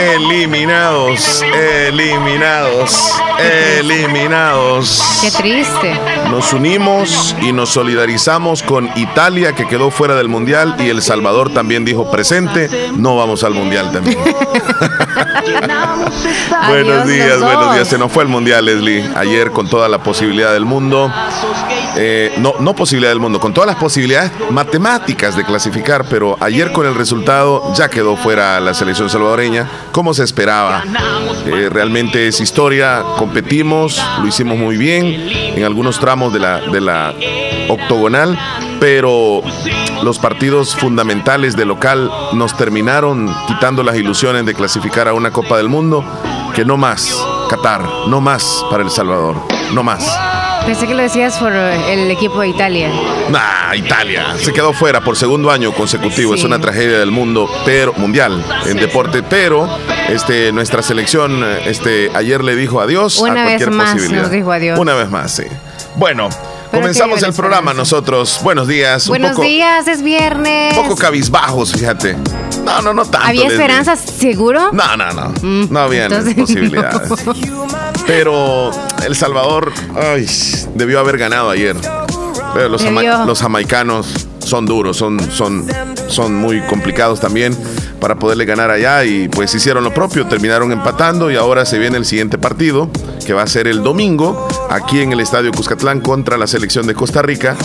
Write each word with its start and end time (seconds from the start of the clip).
Eliminados, 0.00 1.42
eliminados, 1.42 3.20
eliminados. 3.38 5.20
Qué 5.20 5.30
triste. 5.30 6.00
Nos 6.30 6.52
unimos 6.54 7.36
y 7.42 7.52
nos 7.52 7.68
solidarizamos 7.68 8.62
con 8.62 8.88
Italia 8.96 9.54
que 9.54 9.66
quedó 9.66 9.90
fuera 9.90 10.14
del 10.14 10.28
Mundial 10.28 10.76
y 10.78 10.88
El 10.88 11.02
Salvador 11.02 11.52
también 11.52 11.84
dijo 11.84 12.10
presente, 12.10 12.90
no 12.96 13.16
vamos 13.16 13.44
al 13.44 13.52
Mundial 13.52 13.92
también. 13.92 14.18
buenos 16.68 17.06
días, 17.06 17.40
buenos 17.40 17.74
días. 17.74 17.88
Se 17.88 17.98
nos 17.98 18.12
fue 18.12 18.22
el 18.22 18.28
Mundial, 18.28 18.64
Leslie. 18.64 19.08
Ayer 19.16 19.50
con 19.50 19.68
toda 19.68 19.88
la 19.88 20.02
posibilidad 20.02 20.52
del 20.52 20.64
mundo. 20.64 21.12
Eh, 21.96 22.34
no, 22.38 22.54
no 22.60 22.74
posibilidad 22.74 23.10
del 23.10 23.20
mundo, 23.20 23.40
con 23.40 23.52
todas 23.52 23.66
las 23.66 23.76
posibilidades 23.76 24.30
matemáticas 24.50 25.36
de 25.36 25.44
clasificar, 25.44 26.04
pero 26.08 26.36
ayer 26.40 26.72
con 26.72 26.86
el 26.86 26.94
resultado 26.94 27.72
ya 27.74 27.88
quedó 27.88 28.16
fuera 28.16 28.60
la 28.60 28.74
selección 28.74 29.10
salvadoreña, 29.10 29.68
como 29.92 30.14
se 30.14 30.24
esperaba. 30.24 30.84
Eh, 31.46 31.68
realmente 31.70 32.28
es 32.28 32.40
historia, 32.40 33.02
competimos, 33.18 34.00
lo 34.20 34.26
hicimos 34.26 34.56
muy 34.56 34.76
bien 34.76 35.04
en 35.04 35.64
algunos 35.64 35.98
tramos 35.98 36.32
de 36.32 36.38
la, 36.38 36.60
de 36.60 36.80
la 36.80 37.14
octogonal, 37.70 38.38
pero 38.80 39.42
los 40.02 40.18
partidos 40.18 40.74
fundamentales 40.76 41.56
de 41.56 41.64
local 41.64 42.10
nos 42.32 42.56
terminaron 42.56 43.34
quitando 43.46 43.82
las 43.82 43.96
ilusiones 43.96 44.46
de 44.46 44.54
clasificar 44.54 45.08
a 45.08 45.14
una 45.14 45.30
Copa 45.30 45.56
del 45.56 45.68
Mundo, 45.68 46.04
que 46.54 46.64
no 46.64 46.76
más, 46.76 47.14
Qatar, 47.48 47.82
no 48.08 48.20
más 48.20 48.64
para 48.70 48.82
El 48.82 48.90
Salvador, 48.90 49.36
no 49.72 49.82
más. 49.82 50.04
Pensé 50.66 50.86
que 50.86 50.94
lo 50.94 51.02
decías 51.02 51.38
por 51.38 51.52
el 51.52 52.10
equipo 52.10 52.40
de 52.40 52.48
Italia. 52.48 52.90
Nah, 53.30 53.74
Italia 53.74 54.34
se 54.36 54.52
quedó 54.52 54.72
fuera 54.72 55.00
por 55.00 55.16
segundo 55.16 55.50
año 55.50 55.72
consecutivo. 55.72 56.34
Es 56.34 56.44
una 56.44 56.58
tragedia 56.58 56.98
del 56.98 57.10
mundo, 57.10 57.48
pero 57.64 57.92
mundial 57.94 58.44
en 58.66 58.76
deporte. 58.76 59.22
Pero 59.22 59.68
este 60.08 60.52
nuestra 60.52 60.82
selección 60.82 61.44
este 61.64 62.10
ayer 62.14 62.44
le 62.44 62.56
dijo 62.56 62.80
adiós 62.80 63.18
una 63.18 63.42
a 63.42 63.44
cualquier 63.44 63.70
vez 63.70 63.78
más 63.78 63.92
posibilidad. 63.92 64.22
Nos 64.22 64.30
dijo 64.30 64.52
adiós. 64.52 64.78
Una 64.78 64.94
vez 64.94 65.10
más, 65.10 65.32
sí. 65.32 65.44
Bueno. 65.96 66.28
Pero 66.70 66.82
comenzamos 66.82 67.22
el 67.22 67.32
programa 67.32 67.74
nosotros. 67.74 68.38
Buenos 68.42 68.68
días. 68.68 69.06
un 69.06 69.10
Buenos 69.10 69.30
poco, 69.32 69.42
días, 69.42 69.88
es 69.88 70.02
viernes. 70.02 70.76
Un 70.76 70.84
poco 70.84 70.96
cabizbajos, 70.96 71.72
fíjate. 71.72 72.16
No, 72.64 72.80
no, 72.82 72.94
no 72.94 73.04
tanto. 73.04 73.26
¿Había 73.26 73.48
esperanzas, 73.48 74.00
seguro? 74.00 74.70
No, 74.72 74.96
no, 74.96 75.10
no. 75.12 75.32
Mm, 75.42 75.72
no 75.72 75.80
había 75.80 76.08
posibilidades. 76.08 77.10
Pero 78.06 78.70
El 79.04 79.16
Salvador 79.16 79.72
ay, 79.96 80.26
debió 80.74 81.00
haber 81.00 81.18
ganado 81.18 81.50
ayer. 81.50 81.76
Pero 82.54 82.68
los, 82.68 82.82
los 82.82 83.40
jamaicanos 83.40 84.28
son 84.44 84.66
duros, 84.66 84.96
son, 84.96 85.20
son, 85.30 85.66
son 86.08 86.34
muy 86.34 86.60
complicados 86.62 87.20
también 87.20 87.56
para 88.00 88.16
poderle 88.16 88.44
ganar 88.44 88.70
allá 88.70 89.04
y 89.04 89.28
pues 89.28 89.54
hicieron 89.54 89.84
lo 89.84 89.94
propio, 89.94 90.26
terminaron 90.26 90.72
empatando 90.72 91.30
y 91.30 91.36
ahora 91.36 91.64
se 91.64 91.78
viene 91.78 91.96
el 91.98 92.04
siguiente 92.04 92.38
partido 92.38 92.90
que 93.24 93.32
va 93.32 93.42
a 93.42 93.46
ser 93.46 93.68
el 93.68 93.82
domingo 93.82 94.48
aquí 94.70 95.00
en 95.00 95.12
el 95.12 95.20
Estadio 95.20 95.50
Cuscatlán 95.52 96.00
contra 96.00 96.36
la 96.38 96.46
selección 96.46 96.86
de 96.86 96.94
Costa 96.94 97.20
Rica 97.22 97.56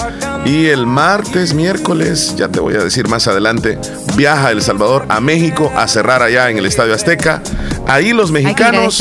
y 0.46 0.66
el 0.68 0.86
martes, 0.88 1.54
miércoles, 1.54 2.36
ya 2.36 2.50
te 2.50 2.60
voy 2.60 2.76
a 2.76 2.80
decir 2.84 3.08
más 3.08 3.28
adelante, 3.28 3.80
viaja 4.16 4.52
El 4.52 4.62
Salvador 4.62 5.06
a 5.10 5.20
México 5.22 5.72
a 5.76 5.88
cerrar 5.88 6.22
allá 6.22 6.50
en 6.50 6.58
el 6.58 6.66
Estadio 6.66 6.94
Azteca. 6.94 7.42
Ahí 7.88 8.14
los 8.14 8.32
mexicanos 8.32 8.96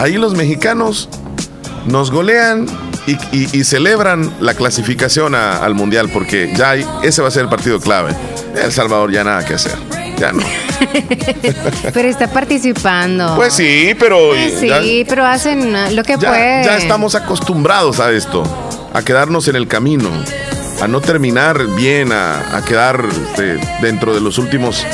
ahí 0.00 0.14
los 0.14 0.34
mexicanos 0.34 1.08
nos 1.86 2.10
golean 2.10 2.66
y, 3.06 3.12
y- 3.36 3.48
y 3.52 3.64
celebran 3.64 4.32
la 4.40 4.54
clasificación 4.54 5.34
a- 5.34 5.56
al 5.58 5.74
mundial 5.74 6.08
porque 6.12 6.52
ya 6.56 6.70
hay- 6.70 6.86
ese 7.02 7.22
va 7.22 7.28
a 7.28 7.30
ser 7.30 7.42
el 7.44 7.48
partido 7.48 7.80
clave. 7.80 8.14
El 8.62 8.72
Salvador 8.72 9.10
ya 9.12 9.24
nada 9.24 9.44
que 9.44 9.54
hacer. 9.54 9.74
Ya 10.18 10.32
no. 10.32 10.42
Pero 11.92 12.08
está 12.08 12.28
participando. 12.30 13.34
Pues 13.36 13.52
sí, 13.54 13.94
pero 13.98 14.30
Pues 14.30 14.54
sí, 14.60 14.68
ya, 14.68 14.80
pero 15.08 15.26
hacen 15.26 15.74
uh, 15.74 15.90
lo 15.94 16.02
que 16.02 16.16
ya- 16.18 16.28
pueden. 16.28 16.64
ya 16.64 16.76
estamos 16.76 17.14
acostumbrados 17.14 18.00
a 18.00 18.10
esto, 18.12 18.42
a 18.92 19.02
quedarnos 19.02 19.48
en 19.48 19.56
el 19.56 19.66
camino, 19.68 20.08
a 20.80 20.88
no 20.88 21.00
terminar 21.00 21.64
bien, 21.76 22.12
a, 22.12 22.56
a 22.56 22.64
quedar 22.64 23.04
este, 23.10 23.58
dentro 23.82 24.14
de 24.14 24.20
los 24.20 24.38
últimos 24.38 24.84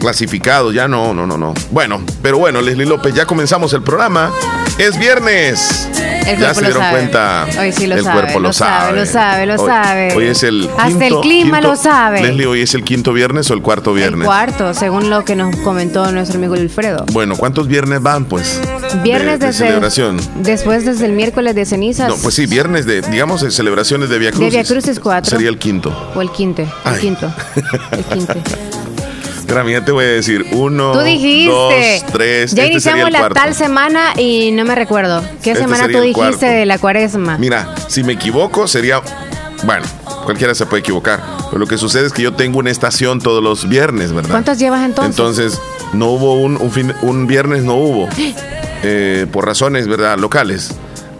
clasificados. 0.00 0.74
Ya 0.74 0.88
no, 0.88 1.14
no, 1.14 1.26
no, 1.26 1.36
no. 1.38 1.54
Bueno, 1.70 2.02
pero 2.22 2.38
bueno, 2.38 2.60
Leslie 2.60 2.86
López, 2.86 3.14
ya 3.14 3.26
comenzamos 3.26 3.72
el 3.72 3.82
programa. 3.82 4.32
Es 4.78 4.98
viernes. 4.98 5.88
El 6.26 6.38
ya 6.38 6.54
se 6.54 6.60
dieron 6.62 6.82
sabe. 6.82 6.92
cuenta. 6.98 7.46
Hoy 7.60 7.72
sí 7.72 7.86
lo 7.86 7.96
el 7.96 8.04
sabe, 8.04 8.20
cuerpo 8.20 8.38
lo, 8.40 8.48
lo 8.48 8.52
sabe, 8.52 8.98
lo 8.98 9.06
sabe, 9.06 9.46
lo 9.46 9.54
Hoy- 9.54 9.66
sabe. 9.68 10.14
Hoy 10.14 10.26
es 10.26 10.42
el 10.42 10.68
Hasta 10.78 11.06
el 11.06 11.20
clima 11.20 11.58
quinto- 11.58 11.68
lo 11.68 11.76
sabe. 11.76 12.22
Leslie, 12.22 12.46
hoy 12.46 12.62
es 12.62 12.74
el 12.74 12.82
quinto 12.84 13.12
viernes 13.12 13.50
o 13.50 13.54
el 13.54 13.62
cuarto 13.62 13.90
El 13.90 13.96
viernes. 13.96 14.26
cuarto, 14.26 14.72
según 14.74 15.10
lo 15.10 15.24
que 15.24 15.34
nos 15.36 15.54
comentó 15.56 16.10
nuestro 16.12 16.38
amigo 16.38 16.54
Wilfredo. 16.54 17.04
Bueno, 17.12 17.36
¿cuántos 17.36 17.66
viernes 17.68 18.00
van, 18.02 18.24
pues? 18.24 18.60
Viernes 19.02 19.38
de, 19.40 19.46
de 19.46 19.52
desde 19.52 19.66
celebración. 19.66 20.20
Después 20.36 20.84
desde 20.84 21.06
el 21.06 21.12
miércoles 21.12 21.54
de 21.54 21.64
cenizas. 21.66 22.08
No, 22.08 22.16
pues 22.16 22.34
sí, 22.34 22.46
viernes 22.46 22.86
de, 22.86 23.02
digamos, 23.02 23.42
de 23.42 23.50
celebraciones 23.50 24.08
de 24.08 24.18
Via 24.18 24.30
De 24.30 24.36
Crucis. 24.36 24.52
Via 24.54 24.64
Crucis 24.64 25.00
cuatro. 25.00 25.30
Sería 25.30 25.48
el 25.48 25.58
quinto. 25.58 26.12
O 26.14 26.22
el 26.22 26.30
quinto. 26.30 26.62
El 26.62 26.68
Ay. 26.84 27.00
quinto. 27.00 27.32
El 27.92 28.04
quinto. 28.04 28.34
Espera, 29.42 29.64
mira, 29.64 29.84
te 29.84 29.90
voy 29.92 30.04
a 30.04 30.08
decir. 30.08 30.46
Uno, 30.52 30.92
Tú 30.92 31.00
dijiste. 31.00 31.50
dos, 31.52 31.74
tres. 32.12 32.52
Ya 32.52 32.62
este 32.64 32.70
sería 32.70 32.72
iniciamos 32.72 33.06
el 33.08 33.12
la 33.12 33.18
cuarto. 33.18 33.34
tal 33.40 33.54
semana 33.54 34.12
y 34.16 34.50
no 34.52 34.64
me 34.64 34.74
recuerdo. 34.74 35.22
¿Qué 35.42 35.50
Este 35.50 35.64
semana 35.64 35.82
sería 35.84 35.98
tú 35.98 36.02
el 36.04 36.08
dijiste 36.14 36.38
cuarto. 36.38 36.46
de 36.58 36.66
la 36.66 36.78
cuaresma? 36.78 37.38
Mira, 37.38 37.74
si 37.88 38.02
me 38.04 38.12
equivoco, 38.14 38.66
sería. 38.68 39.02
Bueno, 39.64 39.84
cualquiera 40.24 40.54
se 40.54 40.64
puede 40.66 40.80
equivocar. 40.80 41.20
Pero 41.50 41.58
lo 41.58 41.66
que 41.66 41.76
sucede 41.78 42.06
es 42.06 42.12
que 42.12 42.22
yo 42.22 42.32
tengo 42.34 42.58
una 42.60 42.70
estación 42.70 43.20
todos 43.20 43.42
los 43.42 43.68
viernes, 43.68 44.12
¿verdad? 44.12 44.30
¿Cuántos 44.30 44.58
llevas 44.58 44.84
entonces? 44.84 45.18
Entonces, 45.18 45.60
no 45.92 46.06
hubo 46.06 46.34
un, 46.34 46.56
un, 46.56 46.70
fin- 46.72 46.94
un 47.02 47.26
viernes, 47.26 47.62
no 47.64 47.74
hubo. 47.74 48.08
Eh, 48.84 49.26
por 49.30 49.46
razones, 49.46 49.86
¿verdad? 49.86 50.18
Locales. 50.18 50.72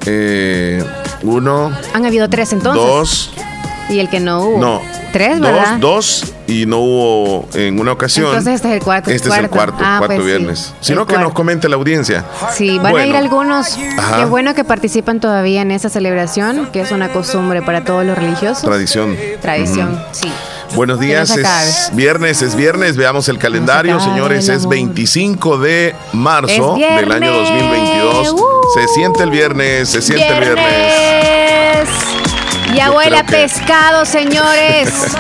Eh, 0.06 0.82
uno, 1.22 1.70
Han 1.94 2.04
habido 2.04 2.28
tres 2.28 2.52
entonces. 2.52 2.82
dos, 2.84 3.30
Y 3.88 4.00
el 4.00 4.08
que 4.08 4.18
no 4.18 4.40
hubo. 4.42 4.58
no. 4.60 4.82
Tres, 5.12 5.40
dos, 5.40 5.50
¿verdad? 5.52 5.76
dos 5.78 6.34
y 6.46 6.66
no 6.66 6.78
hubo 6.78 7.48
en 7.54 7.78
una 7.78 7.92
ocasión. 7.92 8.26
Entonces 8.26 8.54
este 8.54 8.68
es 8.68 8.74
el 8.74 8.82
cuarto. 8.82 9.10
Este 9.10 9.28
es 9.28 9.34
el 9.36 9.48
cuarto, 9.50 9.76
Ah, 9.80 9.96
cuarto 9.98 10.16
pues 10.16 10.18
sí, 10.20 10.24
viernes. 10.26 10.74
el 10.80 10.84
Sino 10.84 11.06
que 11.06 11.12
nos 11.14 11.22
cuarto. 11.24 11.34
comente 11.34 11.68
la 11.68 11.76
audiencia. 11.76 12.24
Sí, 12.54 12.78
van 12.78 12.96
a 12.96 13.06
ir 13.06 13.16
algunos. 13.16 13.78
Ajá. 13.98 14.18
Qué 14.18 14.24
bueno 14.26 14.54
que 14.54 14.64
participan 14.64 15.20
todavía 15.20 15.62
en 15.62 15.70
esa 15.70 15.88
celebración, 15.88 16.68
que 16.72 16.80
es 16.80 16.90
una 16.92 17.10
costumbre 17.12 17.62
para 17.62 17.84
todos 17.84 18.04
los 18.04 18.16
religiosos. 18.16 18.62
Tradición. 18.62 19.16
Tradición, 19.40 20.02
sí. 20.12 20.32
Buenos 20.74 20.98
días, 20.98 21.28
no 21.28 21.36
es 21.36 21.90
viernes, 21.92 22.40
es 22.40 22.54
viernes, 22.56 22.96
veamos 22.96 23.28
el 23.28 23.36
calendario, 23.36 24.00
señores, 24.00 24.48
es 24.48 24.60
amor. 24.60 24.70
25 24.70 25.58
de 25.58 25.94
marzo 26.14 26.76
del 26.76 27.12
año 27.12 27.30
viernes. 27.30 27.50
2022. 27.50 28.32
¡Uh! 28.32 28.42
Se 28.74 28.88
siente 28.88 29.22
el 29.22 29.30
viernes, 29.30 29.90
se 29.90 30.00
siente 30.00 30.26
el 30.28 30.40
viernes. 30.40 31.41
Ya 32.74 32.86
Yo 32.86 32.94
huele 32.96 33.18
a 33.18 33.24
pescado, 33.24 34.04
señores. 34.04 34.92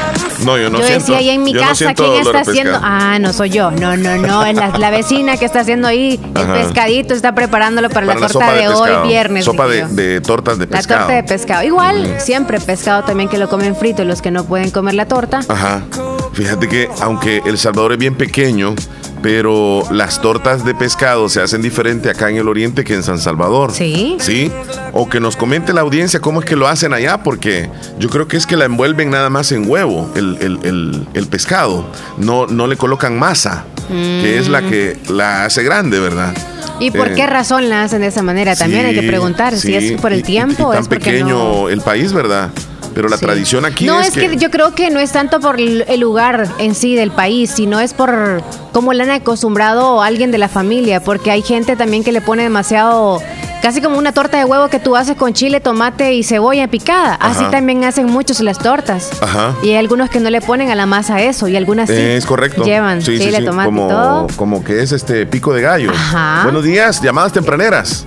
No, 0.42 0.58
yo 0.58 0.70
no 0.70 0.80
yo 0.80 0.84
siento. 0.86 1.04
decía 1.04 1.18
ahí 1.18 1.30
en 1.30 1.44
mi 1.44 1.52
yo 1.52 1.60
no 1.60 1.68
casa, 1.68 1.94
¿quién 1.94 2.14
está 2.14 2.40
haciendo? 2.40 2.76
Ah, 2.82 3.16
no 3.20 3.32
soy 3.32 3.50
yo. 3.50 3.70
No, 3.70 3.96
no, 3.96 4.16
no. 4.16 4.44
Es 4.44 4.56
la, 4.56 4.76
la 4.76 4.90
vecina 4.90 5.36
que 5.36 5.44
está 5.44 5.60
haciendo 5.60 5.86
ahí 5.86 6.18
el 6.34 6.46
pescadito, 6.48 7.14
está 7.14 7.32
preparándolo 7.32 7.88
para, 7.90 8.08
Para 8.08 8.18
la 8.18 8.26
torta 8.26 8.52
de, 8.52 8.66
hoy, 8.68 9.06
viernes. 9.06 9.44
Sopa 9.44 9.68
de, 9.68 9.80
yo. 9.82 9.88
de 9.88 10.20
tortas 10.20 10.58
de 10.58 10.66
La 10.66 10.78
pescado. 10.78 11.00
torta 11.02 11.14
de 11.14 11.22
pescado. 11.22 11.62
Igual, 11.62 12.16
siempre 12.20 12.58
pescado 12.58 13.04
también 13.04 13.28
que 13.28 13.38
lo 13.38 13.48
comen 13.48 13.76
frito, 13.76 14.04
los 14.04 14.20
que 14.20 14.32
no 14.32 14.42
pueden 14.42 14.72
comer 14.72 14.94
la 14.94 15.06
torta. 15.06 15.42
Ajá. 15.48 15.82
Fíjate 16.32 16.68
que 16.68 16.88
aunque 17.00 17.42
El 17.44 17.58
Salvador 17.58 17.92
es 17.92 17.98
bien 17.98 18.14
pequeño, 18.14 18.74
pero 19.22 19.84
las 19.90 20.20
tortas 20.20 20.64
de 20.64 20.74
pescado 20.74 21.28
se 21.28 21.40
hacen 21.40 21.62
diferente 21.62 22.10
acá 22.10 22.28
en 22.30 22.36
el 22.36 22.48
oriente 22.48 22.82
que 22.84 22.94
en 22.94 23.02
San 23.02 23.18
Salvador. 23.18 23.70
Sí. 23.72 24.16
Sí. 24.18 24.50
O 24.92 25.08
que 25.08 25.20
nos 25.20 25.36
comente 25.36 25.72
la 25.72 25.82
audiencia 25.82 26.20
cómo 26.20 26.40
es 26.40 26.46
que 26.46 26.56
lo 26.56 26.66
hacen 26.68 26.92
allá, 26.92 27.22
porque 27.22 27.68
yo 27.98 28.08
creo 28.08 28.26
que 28.26 28.36
es 28.36 28.46
que 28.46 28.56
la 28.56 28.64
envuelven 28.64 29.10
nada 29.10 29.30
más 29.30 29.52
en 29.52 29.68
huevo, 29.70 30.10
el, 30.16 30.38
el- 30.40 30.58
el- 30.64 31.06
el 31.14 31.26
pescado. 31.28 31.84
No, 32.18 32.46
no 32.46 32.66
le 32.66 32.76
colocan 32.76 33.18
masa, 33.18 33.64
que 33.88 34.38
es 34.38 34.48
la 34.48 34.62
que 34.62 34.96
la 35.08 35.44
hace 35.44 35.62
grande, 35.62 36.00
¿verdad? 36.00 36.34
¿Y 36.80 36.90
por 36.90 37.08
Eh, 37.08 37.14
qué 37.14 37.26
razón 37.28 37.68
la 37.68 37.84
hacen 37.84 38.00
de 38.00 38.08
esa 38.08 38.22
manera? 38.22 38.56
También 38.56 38.86
hay 38.86 38.94
que 38.94 39.02
Sí, 39.02 39.06
preguntar 39.06 39.54
si 39.54 39.68
sí, 39.68 39.74
es 39.76 40.00
por 40.00 40.10
y- 40.10 40.14
el 40.16 40.20
y- 40.20 40.24
tiempo 40.24 40.62
y 40.62 40.66
o 40.66 40.70
tan 40.72 40.82
es 40.82 40.88
porque 40.88 41.04
pequeño 41.12 41.28
no. 41.38 41.68
el 41.68 41.80
país, 41.82 42.12
¿verdad? 42.12 42.50
Pero 42.94 43.08
la 43.08 43.16
Sí. 43.16 43.24
tradición 43.26 43.64
aquí 43.64 43.84
no, 43.86 44.00
es, 44.00 44.08
es 44.08 44.14
que... 44.14 44.36
yo 44.36 44.50
creo 44.50 44.74
que 44.74 44.90
no 44.90 45.00
es 45.00 45.12
tanto 45.12 45.40
por 45.40 45.60
el 45.60 45.84
lugar 46.00 46.48
en 46.58 46.74
sí 46.74 46.94
del 46.94 47.10
país, 47.10 47.50
sino 47.54 47.80
es 47.80 47.94
por 47.94 48.42
cómo 48.72 48.92
le 48.92 49.02
han 49.02 49.10
acostumbrado 49.10 50.02
a 50.02 50.06
alguien 50.06 50.30
de 50.30 50.38
la 50.38 50.48
familia, 50.48 51.00
porque 51.00 51.30
hay 51.30 51.42
gente 51.42 51.76
también 51.76 52.04
que 52.04 52.12
le 52.12 52.20
pone 52.20 52.42
demasiado, 52.42 53.20
casi 53.62 53.80
como 53.80 53.98
una 53.98 54.12
torta 54.12 54.38
de 54.38 54.44
huevo 54.44 54.68
que 54.68 54.78
tú 54.78 54.96
haces 54.96 55.16
con 55.16 55.32
chile, 55.34 55.60
tomate 55.60 56.14
y 56.14 56.22
cebolla 56.24 56.68
picada. 56.68 57.14
Así 57.14 57.44
también 57.50 57.84
hacen 57.84 58.06
muchos 58.06 58.40
las 58.40 58.58
tortas. 58.58 59.10
Ajá. 59.22 59.54
Y 59.62 59.70
hay 59.70 59.76
algunos 59.76 60.10
que 60.10 60.20
no 60.20 60.30
le 60.30 60.40
ponen 60.40 60.70
a 60.70 60.74
la 60.74 60.86
masa 60.86 61.20
eso, 61.22 61.48
y 61.48 61.56
algunas 61.56 61.88
sí. 61.88 61.94
Es 61.96 62.26
correcto. 62.26 62.64
Llevan 62.64 63.02
sí, 63.02 63.18
chile, 63.18 63.38
sí, 63.38 63.44
tomate 63.44 63.66
como, 63.66 63.86
y 63.86 63.88
todo. 63.88 64.26
como 64.36 64.64
que 64.64 64.82
es 64.82 64.92
este 64.92 65.26
pico 65.26 65.52
de 65.54 65.62
gallo. 65.62 65.90
Ajá. 65.90 66.40
Buenos 66.44 66.64
días, 66.64 67.00
llamadas 67.02 67.32
tempraneras. 67.32 68.06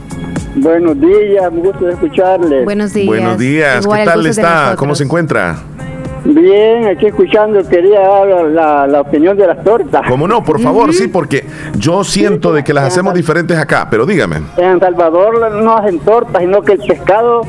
Buenos 0.55 0.99
días, 0.99 1.51
me 1.51 1.59
gusta 1.59 1.89
escucharle. 1.89 2.63
Buenos 2.63 2.93
días. 2.93 3.07
Buenos 3.07 3.37
días, 3.37 3.83
Igual 3.83 3.99
¿qué 3.99 4.05
tal 4.05 4.15
gusto 4.15 4.29
es 4.29 4.35
de 4.37 4.41
está? 4.41 4.75
¿Cómo 4.77 4.95
se 4.95 5.03
encuentra? 5.03 5.57
Bien, 6.23 6.87
aquí 6.87 7.07
escuchando, 7.07 7.61
quería 7.67 7.99
dar 7.99 8.27
la, 8.45 8.87
la 8.87 9.01
opinión 9.01 9.37
de 9.37 9.47
las 9.47 9.63
tortas. 9.63 10.01
¿Cómo 10.07 10.27
no? 10.27 10.43
Por 10.43 10.59
favor, 10.59 10.93
sí, 10.93 11.07
porque 11.07 11.45
yo 11.77 12.03
siento 12.03 12.53
de 12.53 12.63
que 12.63 12.73
las 12.73 12.85
hacemos 12.85 13.13
diferentes 13.13 13.57
acá, 13.57 13.87
pero 13.91 14.05
dígame. 14.05 14.37
En 14.57 14.79
Salvador 14.79 15.51
no 15.61 15.77
hacen 15.77 15.99
tortas, 15.99 16.41
sino 16.41 16.61
que 16.61 16.73
el 16.73 16.79
pescado 16.79 17.41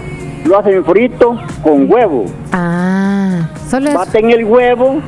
lo 0.44 0.58
hacen 0.58 0.84
frito 0.84 1.38
con 1.62 1.90
huevo. 1.90 2.26
Ah, 2.52 3.48
solo 3.70 3.88
es... 3.88 3.94
Baten 3.94 4.30
el 4.30 4.44
huevo 4.44 5.00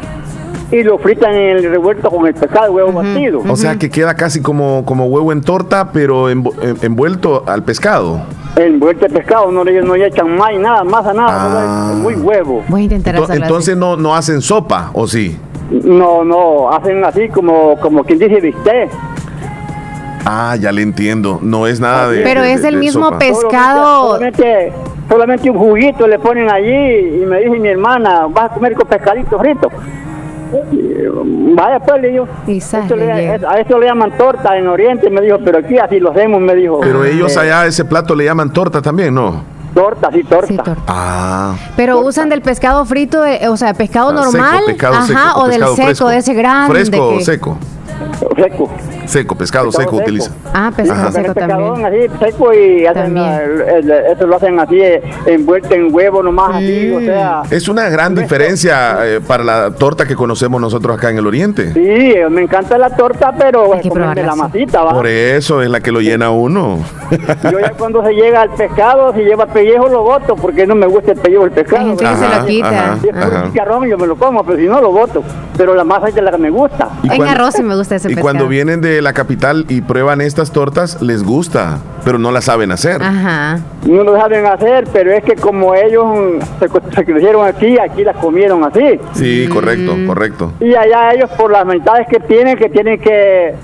y 0.70 0.82
lo 0.82 0.98
fritan 0.98 1.34
en 1.34 1.56
el 1.56 1.70
revuelto 1.70 2.10
con 2.10 2.26
el 2.26 2.34
pescado, 2.34 2.72
huevo 2.72 2.92
batido. 2.92 3.40
O 3.48 3.56
sea 3.56 3.76
que 3.76 3.88
queda 3.90 4.14
casi 4.14 4.42
como, 4.42 4.84
como 4.84 5.06
huevo 5.06 5.32
en 5.32 5.40
torta, 5.40 5.90
pero 5.92 6.30
envu- 6.30 6.54
en- 6.62 6.76
envuelto 6.82 7.42
al 7.46 7.62
pescado. 7.62 8.20
Envuelto 8.56 9.06
el 9.06 9.12
pescado, 9.12 9.50
no 9.50 9.64
le, 9.64 9.80
no 9.82 9.94
le 9.96 10.06
echan 10.06 10.36
más 10.36 10.50
nada, 10.58 10.84
masa 10.84 11.14
nada, 11.14 11.30
Ah. 11.32 11.86
no, 11.86 11.90
es 11.92 11.96
muy 12.02 12.14
huevo. 12.14 12.62
Voy 12.68 12.80
a 12.82 12.84
intentar 12.84 13.14
Ento- 13.16 13.34
entonces 13.34 13.76
no, 13.76 13.96
no 13.96 14.14
hacen 14.14 14.40
sopa, 14.42 14.90
¿o 14.92 15.06
sí? 15.06 15.38
No, 15.70 16.24
no, 16.24 16.70
hacen 16.70 17.04
así 17.04 17.28
como, 17.28 17.76
como 17.80 18.02
quien 18.04 18.18
dice 18.18 18.40
bistec. 18.40 18.90
Ah, 20.24 20.56
ya 20.60 20.72
le 20.72 20.82
entiendo. 20.82 21.38
No 21.42 21.66
es 21.66 21.80
nada 21.80 22.10
de. 22.10 22.22
Pero 22.22 22.42
de- 22.42 22.52
es 22.52 22.64
el 22.64 22.74
de 22.74 22.80
mismo 22.80 23.04
sopa. 23.06 23.18
Pescado. 23.18 24.08
Solamente, 24.16 24.72
solamente 25.08 25.50
un 25.50 25.58
juguito 25.58 26.06
le 26.06 26.18
ponen 26.18 26.50
allí 26.50 27.22
y 27.22 27.26
me 27.26 27.38
dice 27.40 27.58
mi 27.58 27.68
hermana, 27.68 28.26
vas 28.28 28.50
a 28.50 28.54
comer 28.54 28.74
con 28.74 28.86
pescadito 28.86 29.38
frito. 29.38 29.70
Y, 30.72 31.54
Vaya 31.54 31.80
pues, 31.80 32.00
le 32.02 32.08
digo. 32.08 32.28
Esto 32.46 32.96
le- 32.96 33.30
a 33.46 33.60
eso 33.60 33.78
le 33.78 33.86
llaman 33.86 34.16
torta 34.16 34.56
en 34.56 34.68
Oriente, 34.68 35.10
me 35.10 35.20
dijo, 35.20 35.38
pero 35.44 35.58
aquí 35.58 35.78
así 35.78 35.98
lo 36.00 36.10
hacemos, 36.10 36.40
me 36.40 36.54
dijo. 36.54 36.80
Pero 36.80 37.04
ellos 37.04 37.36
Eh, 37.36 37.40
allá 37.40 37.62
a 37.62 37.66
ese 37.66 37.84
plato 37.84 38.14
le 38.14 38.24
llaman 38.24 38.52
torta 38.52 38.80
también, 38.82 39.14
¿no? 39.14 39.42
Torta, 39.74 40.10
sí, 40.12 40.22
torta. 40.24 40.46
Sí, 40.46 40.56
torta. 40.56 40.76
Ah. 40.86 41.54
Pero 41.76 42.00
usan 42.00 42.28
del 42.28 42.40
pescado 42.42 42.84
frito, 42.84 43.24
eh, 43.24 43.48
o 43.48 43.56
sea, 43.56 43.74
pescado 43.74 44.10
ah, 44.10 44.12
normal, 44.24 44.56
seco, 44.56 44.66
pescado 44.66 44.94
ajá, 44.94 45.06
seco, 45.06 45.40
o 45.40 45.44
del 45.44 45.50
pescado 45.52 45.76
seco, 45.76 45.86
fresco. 45.86 46.08
de 46.08 46.16
ese 46.18 46.34
grande. 46.34 46.74
¿Fresco 46.74 47.08
o 47.08 47.18
que- 47.18 47.24
seco? 47.24 47.58
Seco. 48.37 48.70
Seco, 49.06 49.35
pescado, 49.35 49.67
Pescado 49.67 49.70
seco, 49.73 49.90
seco. 49.96 49.96
utiliza. 49.96 50.31
Ah, 50.52 50.70
pescado 50.75 51.00
Ajá. 51.00 51.12
seco 51.12 51.26
el 51.29 51.35
pescadón 51.35 51.82
también. 51.82 52.11
así 52.12 52.25
seco 52.25 52.52
y 52.55 52.87
hacen 52.87 53.17
el- 53.17 53.61
el- 53.62 53.90
eso 53.90 54.26
lo 54.26 54.37
hacen 54.37 54.61
así 54.61 54.81
eh, 54.81 55.02
envuelto 55.26 55.75
en 55.75 55.93
huevo 55.94 56.23
nomás 56.23 56.56
así, 56.56 56.90
Mm. 56.93 56.96
o 56.96 57.00
sea. 57.00 57.43
Es 57.50 57.69
una 57.69 57.88
gran 57.88 58.14
diferencia 58.14 58.99
eh, 59.06 59.20
para 59.26 59.44
la 59.44 59.70
torta 59.73 60.06
que 60.06 60.14
conocemos 60.14 60.61
nosotros 60.61 60.96
acá 60.96 61.11
en 61.11 61.19
el 61.19 61.26
oriente. 61.26 61.73
Sí, 61.73 62.14
me 62.31 62.43
encanta 62.43 62.76
la 62.79 62.90
torta, 62.90 63.32
pero 63.37 63.73
Hay 63.75 63.81
que 63.81 63.88
comerme 63.88 64.14
probarla, 64.14 64.37
la 64.37 64.43
masita, 64.43 64.82
va. 64.82 64.93
Por 64.93 65.06
eso 65.06 65.62
es 65.62 65.70
la 65.70 65.81
que 65.81 65.90
lo 65.93 66.00
llena 66.00 66.31
uno. 66.31 66.79
Yo 67.50 67.61
ya 67.61 67.70
cuando 67.73 68.05
se 68.05 68.12
llega 68.12 68.43
al 68.43 68.50
pescado, 68.50 69.12
si 69.14 69.20
lleva 69.20 69.46
pellejo 69.46 69.88
lo 69.88 70.02
voto, 70.02 70.37
porque 70.37 70.67
no 70.67 70.75
me 70.75 70.87
gusta 70.87 71.12
el 71.12 71.19
pellejo 71.19 71.44
del 71.44 71.52
Hay 71.52 71.64
pescado. 71.64 71.93
que 71.96 71.99
se 71.99 72.06
Ajá, 72.06 72.40
lo 72.40 72.46
quita. 72.46 72.69
ajá. 72.69 72.96
Si 73.00 73.08
es 73.08 73.17
Ajá. 73.17 73.44
chicharrón, 73.46 73.88
yo 73.88 73.96
me 73.99 74.06
lo 74.06 74.17
como, 74.17 74.44
pero 74.44 74.58
si 74.58 74.67
no 74.67 74.81
lo 74.81 74.93
voto. 74.93 75.23
Pero 75.56 75.75
la 75.75 75.82
masa 75.85 76.08
es 76.08 76.14
de 76.14 76.23
la 76.23 76.31
que 76.31 76.38
me 76.38 76.50
gusta. 76.50 76.88
En 77.11 77.23
arroz 77.23 77.55
sí 77.55 77.62
me 77.62 77.75
gusta 77.75 77.77
ese 77.82 77.96
Y 77.96 78.14
pescado. 78.14 78.22
cuando 78.22 78.48
vienen 78.48 78.80
de 78.80 79.00
la 79.02 79.12
capital 79.12 79.64
y 79.69 79.80
prueban 79.80 80.20
estas 80.20 80.52
tortas, 80.52 81.00
les 81.02 81.22
gusta, 81.22 81.78
pero 82.04 82.19
no 82.19 82.30
las 82.30 82.44
saben 82.44 82.70
hacer. 82.72 83.02
Ajá. 83.02 83.58
No 83.86 84.02
lo 84.04 84.16
saben 84.19 84.46
hacer, 84.46 84.84
pero 84.92 85.12
es 85.12 85.22
que 85.25 85.34
como 85.36 85.75
ellos 85.75 86.04
se, 86.60 86.69
se 86.94 87.04
crecieron 87.04 87.46
aquí, 87.46 87.78
aquí 87.78 88.04
las 88.04 88.16
comieron 88.16 88.64
así. 88.64 88.98
Sí, 89.14 89.48
correcto, 89.48 89.94
Mm. 89.96 90.06
correcto. 90.06 90.52
Y 90.60 90.75
allá 90.75 91.12
ellos 91.14 91.30
por 91.36 91.50
las 91.50 91.64
mitades 91.66 92.06
que 92.08 92.20
tienen, 92.20 92.56
que 92.56 92.69
tienen 92.69 93.00
que 93.00 93.54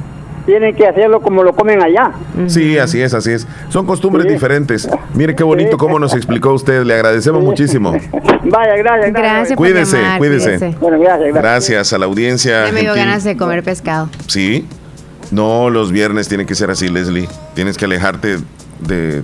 tienen 0.46 0.75
que 0.75 0.87
hacerlo 0.87 1.20
como 1.20 1.43
lo 1.43 1.55
comen 1.55 1.82
allá. 1.82 2.12
Sí, 2.46 2.79
así 2.79 3.00
es, 3.00 3.14
así 3.14 3.32
es. 3.32 3.46
Son 3.70 3.87
costumbres 3.87 4.26
Sí. 4.26 4.32
diferentes. 4.32 4.88
Mire 5.14 5.35
qué 5.35 5.43
bonito 5.44 5.73
Sí. 5.73 5.76
cómo 5.79 5.99
nos 5.99 6.14
explicó 6.14 6.52
usted. 6.52 6.82
Le 6.85 6.94
agradecemos 6.94 7.43
muchísimo. 7.43 7.93
Vaya, 8.44 8.76
gracias, 8.76 9.12
Gracias 9.12 9.49
por 9.56 9.67
Cuídese, 9.67 9.96
llamar, 9.96 10.19
cuídese. 10.19 10.58
Bueno, 10.81 10.99
gracias, 10.99 11.20
gracias. 11.32 11.35
Gracias 11.43 11.93
a 11.93 11.99
la 11.99 12.06
audiencia. 12.06 12.67
Ya 12.67 12.73
me 12.73 12.81
dio 12.82 12.94
ganas 12.94 13.25
de 13.25 13.37
comer 13.37 13.62
pescado. 13.62 14.08
Sí. 14.26 14.67
No, 15.31 15.70
los 15.70 15.91
viernes 15.91 16.29
tiene 16.29 16.44
que 16.47 16.55
ser 16.55 16.70
así, 16.70 16.88
Leslie. 16.88 17.29
Tienes 17.55 17.76
que 17.79 17.87
alejarte 17.87 18.37
de, 18.81 19.23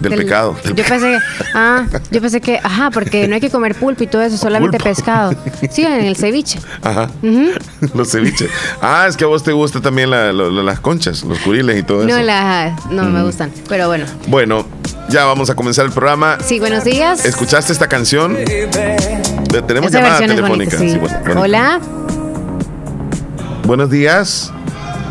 del, 0.00 0.14
pecado. 0.16 0.56
del 0.64 0.74
Yo 0.74 0.84
pensé 0.84 1.06
que, 1.10 1.18
ah, 1.54 1.84
yo 2.10 2.20
pensé 2.20 2.40
que, 2.40 2.58
ajá, 2.62 2.90
porque 2.90 3.28
no 3.28 3.34
hay 3.34 3.40
que 3.40 3.50
comer 3.50 3.74
pulpo 3.74 4.02
y 4.04 4.06
todo 4.06 4.22
eso, 4.22 4.36
solamente 4.36 4.78
Pulpo. 4.78 4.90
pescado. 4.90 5.34
Sí, 5.70 5.82
en 5.84 6.04
el 6.06 6.16
ceviche. 6.16 6.58
Ajá. 6.82 7.10
Los 7.94 8.10
ceviches. 8.10 8.48
Ah, 8.80 9.06
es 9.08 9.16
que 9.16 9.24
a 9.24 9.26
vos 9.26 9.42
te 9.42 9.52
gusta 9.52 9.80
también 9.80 10.10
la- 10.10 10.32
las 10.32 10.80
conchas, 10.80 11.22
los 11.24 11.38
curiles 11.40 11.78
y 11.78 11.82
todo 11.82 12.04
No, 12.04 12.16
eso. 12.16 12.22
la, 12.22 12.76
no 12.90 13.04
me 13.04 13.22
gustan, 13.22 13.50
pero 13.68 13.88
bueno. 13.88 14.06
Bueno, 14.28 14.66
ya 15.08 15.24
vamos 15.26 15.50
a 15.50 15.54
comenzar 15.54 15.84
el 15.86 15.92
programa. 15.92 16.38
Sí, 16.44 16.58
buenos 16.60 16.84
días. 16.84 17.24
¿Escuchaste 17.24 17.72
esta 17.72 17.88
canción? 17.88 18.36
Tenemos 19.66 19.92
llamada 19.92 20.18
telefónica. 20.18 20.48
bonita, 20.48 20.78
sí. 20.78 20.90
Sí, 20.92 20.98
bueno, 20.98 21.18
bueno. 21.24 21.40
Hola. 21.42 21.80
Buenos 23.64 23.90
días. 23.90 24.52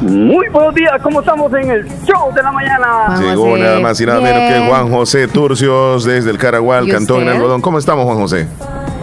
Muy 0.02 0.48
buenos 0.50 0.74
días, 0.76 0.94
¿cómo 1.04 1.20
estamos 1.20 1.54
en 1.54 1.70
el 1.72 1.86
show 2.06 2.34
de 2.34 2.42
la 2.42 2.52
mañana? 2.52 2.88
Juan 3.08 3.22
Llegó 3.22 3.50
José. 3.52 3.64
nada 3.64 3.80
más 3.82 4.00
y 4.02 4.06
nada 4.06 4.22
menos 4.22 4.42
que. 4.54 4.68
Juan 4.70 4.90
José 4.92 5.28
Turcios 5.28 6.06
desde 6.06 6.32
el 6.32 6.38
Caragual, 6.38 6.88
¿Y 6.88 6.92
Cantón 6.92 7.24
en? 7.24 7.30
Algodón. 7.30 7.62
¿Cómo 7.62 7.78
estamos, 7.80 8.06
Juan 8.06 8.18
José? 8.18 8.48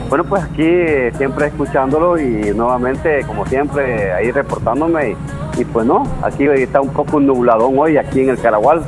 Bueno, 0.08 0.24
pues 0.24 0.42
aquí 0.44 0.62
eh, 0.62 1.12
siempre 1.18 1.48
escuchándolo 1.48 2.18
y 2.18 2.52
nuevamente, 2.54 3.22
como 3.26 3.44
siempre, 3.46 4.12
ahí 4.14 4.30
reportándome. 4.30 5.16
Y, 5.58 5.60
y 5.60 5.64
pues 5.66 5.84
no, 5.86 6.04
aquí 6.22 6.44
está 6.44 6.80
un 6.80 6.90
poco 6.90 7.20
nubladón 7.20 7.74
hoy 7.78 7.98
aquí 7.98 8.20
en 8.20 8.30
el 8.30 8.38
Caragual. 8.38 8.82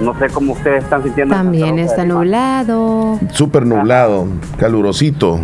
No 0.00 0.16
sé 0.16 0.28
cómo 0.28 0.52
ustedes 0.52 0.84
están 0.84 1.02
sintiendo. 1.02 1.34
en 1.34 1.40
También 1.42 1.78
está 1.80 2.04
nublado. 2.04 3.18
Súper 3.32 3.66
nublado, 3.66 4.28
calurosito. 4.58 5.40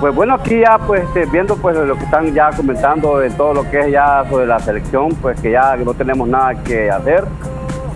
Pues 0.00 0.14
bueno, 0.14 0.34
aquí 0.34 0.60
ya 0.60 0.78
pues 0.78 1.02
este, 1.04 1.26
viendo 1.26 1.56
pues 1.56 1.76
lo 1.76 1.94
que 1.96 2.04
están 2.04 2.32
ya 2.32 2.50
comentando 2.50 3.22
en 3.22 3.32
todo 3.34 3.52
lo 3.52 3.70
que 3.70 3.80
es 3.80 3.90
ya 3.92 4.24
sobre 4.30 4.46
la 4.46 4.58
selección, 4.58 5.10
pues 5.20 5.38
que 5.40 5.50
ya 5.52 5.76
no 5.76 5.92
tenemos 5.92 6.26
nada 6.26 6.54
que 6.64 6.90
hacer. 6.90 7.24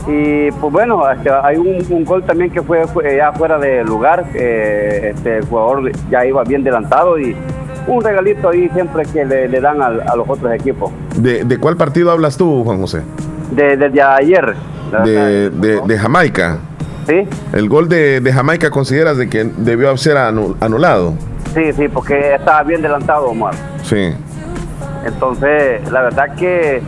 Y 0.06 0.50
pues 0.50 0.70
bueno, 0.70 1.10
este, 1.10 1.30
hay 1.30 1.56
un, 1.56 1.78
un 1.88 2.04
gol 2.04 2.22
también 2.24 2.50
que 2.50 2.60
fue, 2.60 2.86
fue 2.86 3.16
ya 3.16 3.32
fuera 3.32 3.58
de 3.58 3.82
lugar, 3.84 4.26
eh, 4.34 5.12
este 5.14 5.38
el 5.38 5.46
jugador 5.46 5.90
ya 6.10 6.26
iba 6.26 6.44
bien 6.44 6.60
adelantado 6.60 7.18
y 7.18 7.34
un 7.86 8.04
regalito 8.04 8.50
ahí 8.50 8.68
siempre 8.74 9.04
que 9.10 9.24
le, 9.24 9.48
le 9.48 9.60
dan 9.62 9.80
al- 9.80 10.02
a 10.06 10.14
los 10.14 10.28
otros 10.28 10.52
equipos. 10.52 10.92
¿De, 11.16 11.44
de 11.44 11.56
cuál 11.58 11.78
partido 11.78 12.10
hablas 12.10 12.36
tú, 12.36 12.64
Juan 12.64 12.80
José? 12.80 13.00
De- 13.50 13.78
desde 13.78 14.02
ayer. 14.02 14.54
De, 15.04 15.48
de- 15.50 15.80
de 15.80 15.98
Jamaica. 15.98 16.58
Sí, 17.06 17.26
¿El 17.54 17.68
gol 17.70 17.88
de, 17.88 18.20
de 18.20 18.32
Jamaica 18.32 18.70
consideras 18.70 19.16
de 19.16 19.28
que 19.30 19.44
debió 19.44 19.94
ser 19.96 20.16
anu- 20.18 20.54
anulado? 20.60 21.14
Sí, 21.54 21.72
sí, 21.72 21.88
porque 21.88 22.34
estaba 22.34 22.62
bien 22.62 22.80
adelantado 22.80 23.26
Omar. 23.28 23.54
Sí. 23.82 24.12
Entonces, 25.06 25.90
la 25.90 26.02
verdad 26.02 26.34
que 26.34 26.82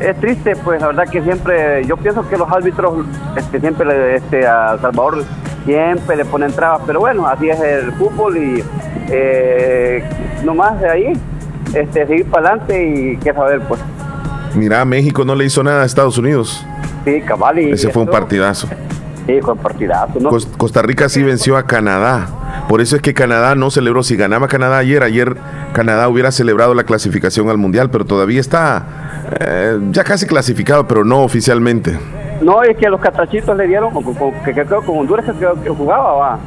es 0.00 0.20
triste, 0.20 0.54
pues 0.56 0.80
la 0.80 0.88
verdad 0.88 1.08
que 1.10 1.22
siempre, 1.22 1.84
yo 1.86 1.96
pienso 1.96 2.28
que 2.28 2.36
los 2.36 2.50
árbitros, 2.50 3.06
este, 3.36 3.60
siempre 3.60 4.16
este, 4.16 4.46
a 4.46 4.76
Salvador 4.80 5.24
siempre 5.64 6.16
le 6.16 6.24
ponen 6.24 6.52
trabas, 6.52 6.82
pero 6.86 7.00
bueno, 7.00 7.26
así 7.26 7.48
es 7.48 7.60
el 7.60 7.92
fútbol 7.92 8.36
y 8.36 8.64
eh, 9.08 10.04
nomás 10.44 10.80
de 10.80 10.88
ahí, 10.88 11.12
este, 11.74 12.06
seguir 12.06 12.26
para 12.26 12.50
adelante 12.50 12.86
y 12.88 13.16
qué 13.16 13.32
saber, 13.32 13.60
pues, 13.62 13.80
Mira, 14.54 14.84
México 14.84 15.24
no 15.24 15.34
le 15.34 15.44
hizo 15.44 15.62
nada 15.62 15.82
a 15.82 15.86
Estados 15.86 16.16
Unidos. 16.18 16.64
sí, 17.04 17.20
cabal. 17.20 17.58
y 17.58 17.72
Ese 17.72 17.90
fue 17.90 18.02
un 18.02 18.08
partidazo. 18.08 18.68
Sí, 19.26 19.40
fue 19.42 19.54
un 19.54 19.58
partidazo, 19.58 20.20
¿no? 20.20 20.30
Cos- 20.30 20.46
Costa 20.56 20.82
Rica 20.82 21.08
sí 21.08 21.22
venció 21.22 21.56
a 21.56 21.64
Canadá. 21.64 22.28
Por 22.68 22.80
eso 22.80 22.94
es 22.96 23.02
que 23.02 23.12
Canadá 23.12 23.54
no 23.56 23.70
celebró. 23.70 24.02
Si 24.04 24.16
ganaba 24.16 24.46
Canadá 24.48 24.78
ayer, 24.78 25.02
ayer 25.02 25.36
Canadá 25.72 26.08
hubiera 26.08 26.30
celebrado 26.30 26.74
la 26.74 26.84
clasificación 26.84 27.48
al 27.48 27.58
Mundial, 27.58 27.90
pero 27.90 28.04
todavía 28.04 28.40
está 28.40 28.86
eh, 29.40 29.78
ya 29.90 30.04
casi 30.04 30.26
clasificado, 30.26 30.86
pero 30.86 31.04
no 31.04 31.22
oficialmente. 31.22 31.98
No, 32.40 32.62
es 32.62 32.76
que 32.76 32.88
los 32.88 33.00
catrachitos 33.00 33.56
le 33.56 33.66
dieron, 33.66 33.90
que 34.44 34.52
creo 34.52 34.82
con 34.82 34.98
Honduras 34.98 35.24
que, 35.62 35.70
jugaba, 35.70 36.12
va. 36.14 36.38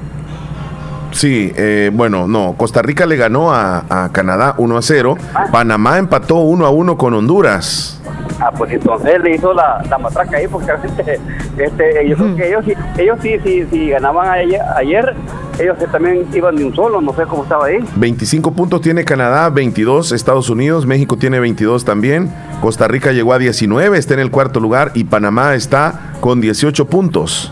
Sí, 1.12 1.51
eh, 1.57 1.89
bueno, 1.93 2.27
no. 2.27 2.53
Costa 2.55 2.81
Rica 2.83 3.05
le 3.07 3.15
ganó 3.17 3.51
a, 3.51 3.83
a 3.89 4.09
Canadá 4.12 4.53
1 4.57 4.77
a 4.77 4.81
0. 4.81 5.17
Panamá 5.51 5.98
empató 5.98 6.36
1 6.36 6.65
a 6.65 6.69
1 6.69 6.98
con 6.98 7.13
Honduras. 7.15 7.98
Ah, 8.41 8.51
pues 8.58 8.72
entonces 8.72 9.15
él 9.15 9.24
le 9.24 9.36
hizo 9.36 9.53
la, 9.53 9.84
la 9.89 9.98
matraca 9.98 10.38
ahí, 10.38 10.48
porque 10.48 10.67
realmente, 10.72 11.19
este, 11.58 12.08
yo 12.08 12.15
creo 12.15 12.36
que 12.38 12.48
ellos, 12.48 12.65
sí- 12.65 12.74
ellos 12.98 13.17
sí, 13.22 13.36
sí, 13.43 13.67
sí 13.69 13.89
ganaban 13.89 14.29
ayer, 14.29 14.62
ayer, 14.77 15.13
ellos 15.60 15.77
también 15.91 16.25
iban 16.34 16.55
de 16.55 16.63
un 16.65 16.74
solo, 16.74 17.01
no 17.01 17.13
sé 17.13 17.24
cómo 17.24 17.43
estaba 17.43 17.65
ahí. 17.65 17.79
25 17.98 18.53
puntos 18.53 18.79
tiene 18.81 19.03
Canadá, 19.03 19.50
22 19.50 20.13
Estados 20.13 20.50
Unidos, 20.50 20.86
México 20.86 21.17
tiene 21.17 21.39
22 21.41 21.84
también, 21.84 22.34
Costa 22.62 22.88
Rica 22.88 23.12
llegó 23.12 23.34
a 23.34 23.39
19, 23.39 23.98
está 23.98 24.13
en 24.13 24.22
el 24.22 24.31
cuarto 24.31 24.62
lugar 24.62 24.91
y 24.93 25.03
Panamá 25.03 25.53
está 25.55 26.13
con 26.22 26.39
18 26.39 26.86
puntos. 26.88 27.51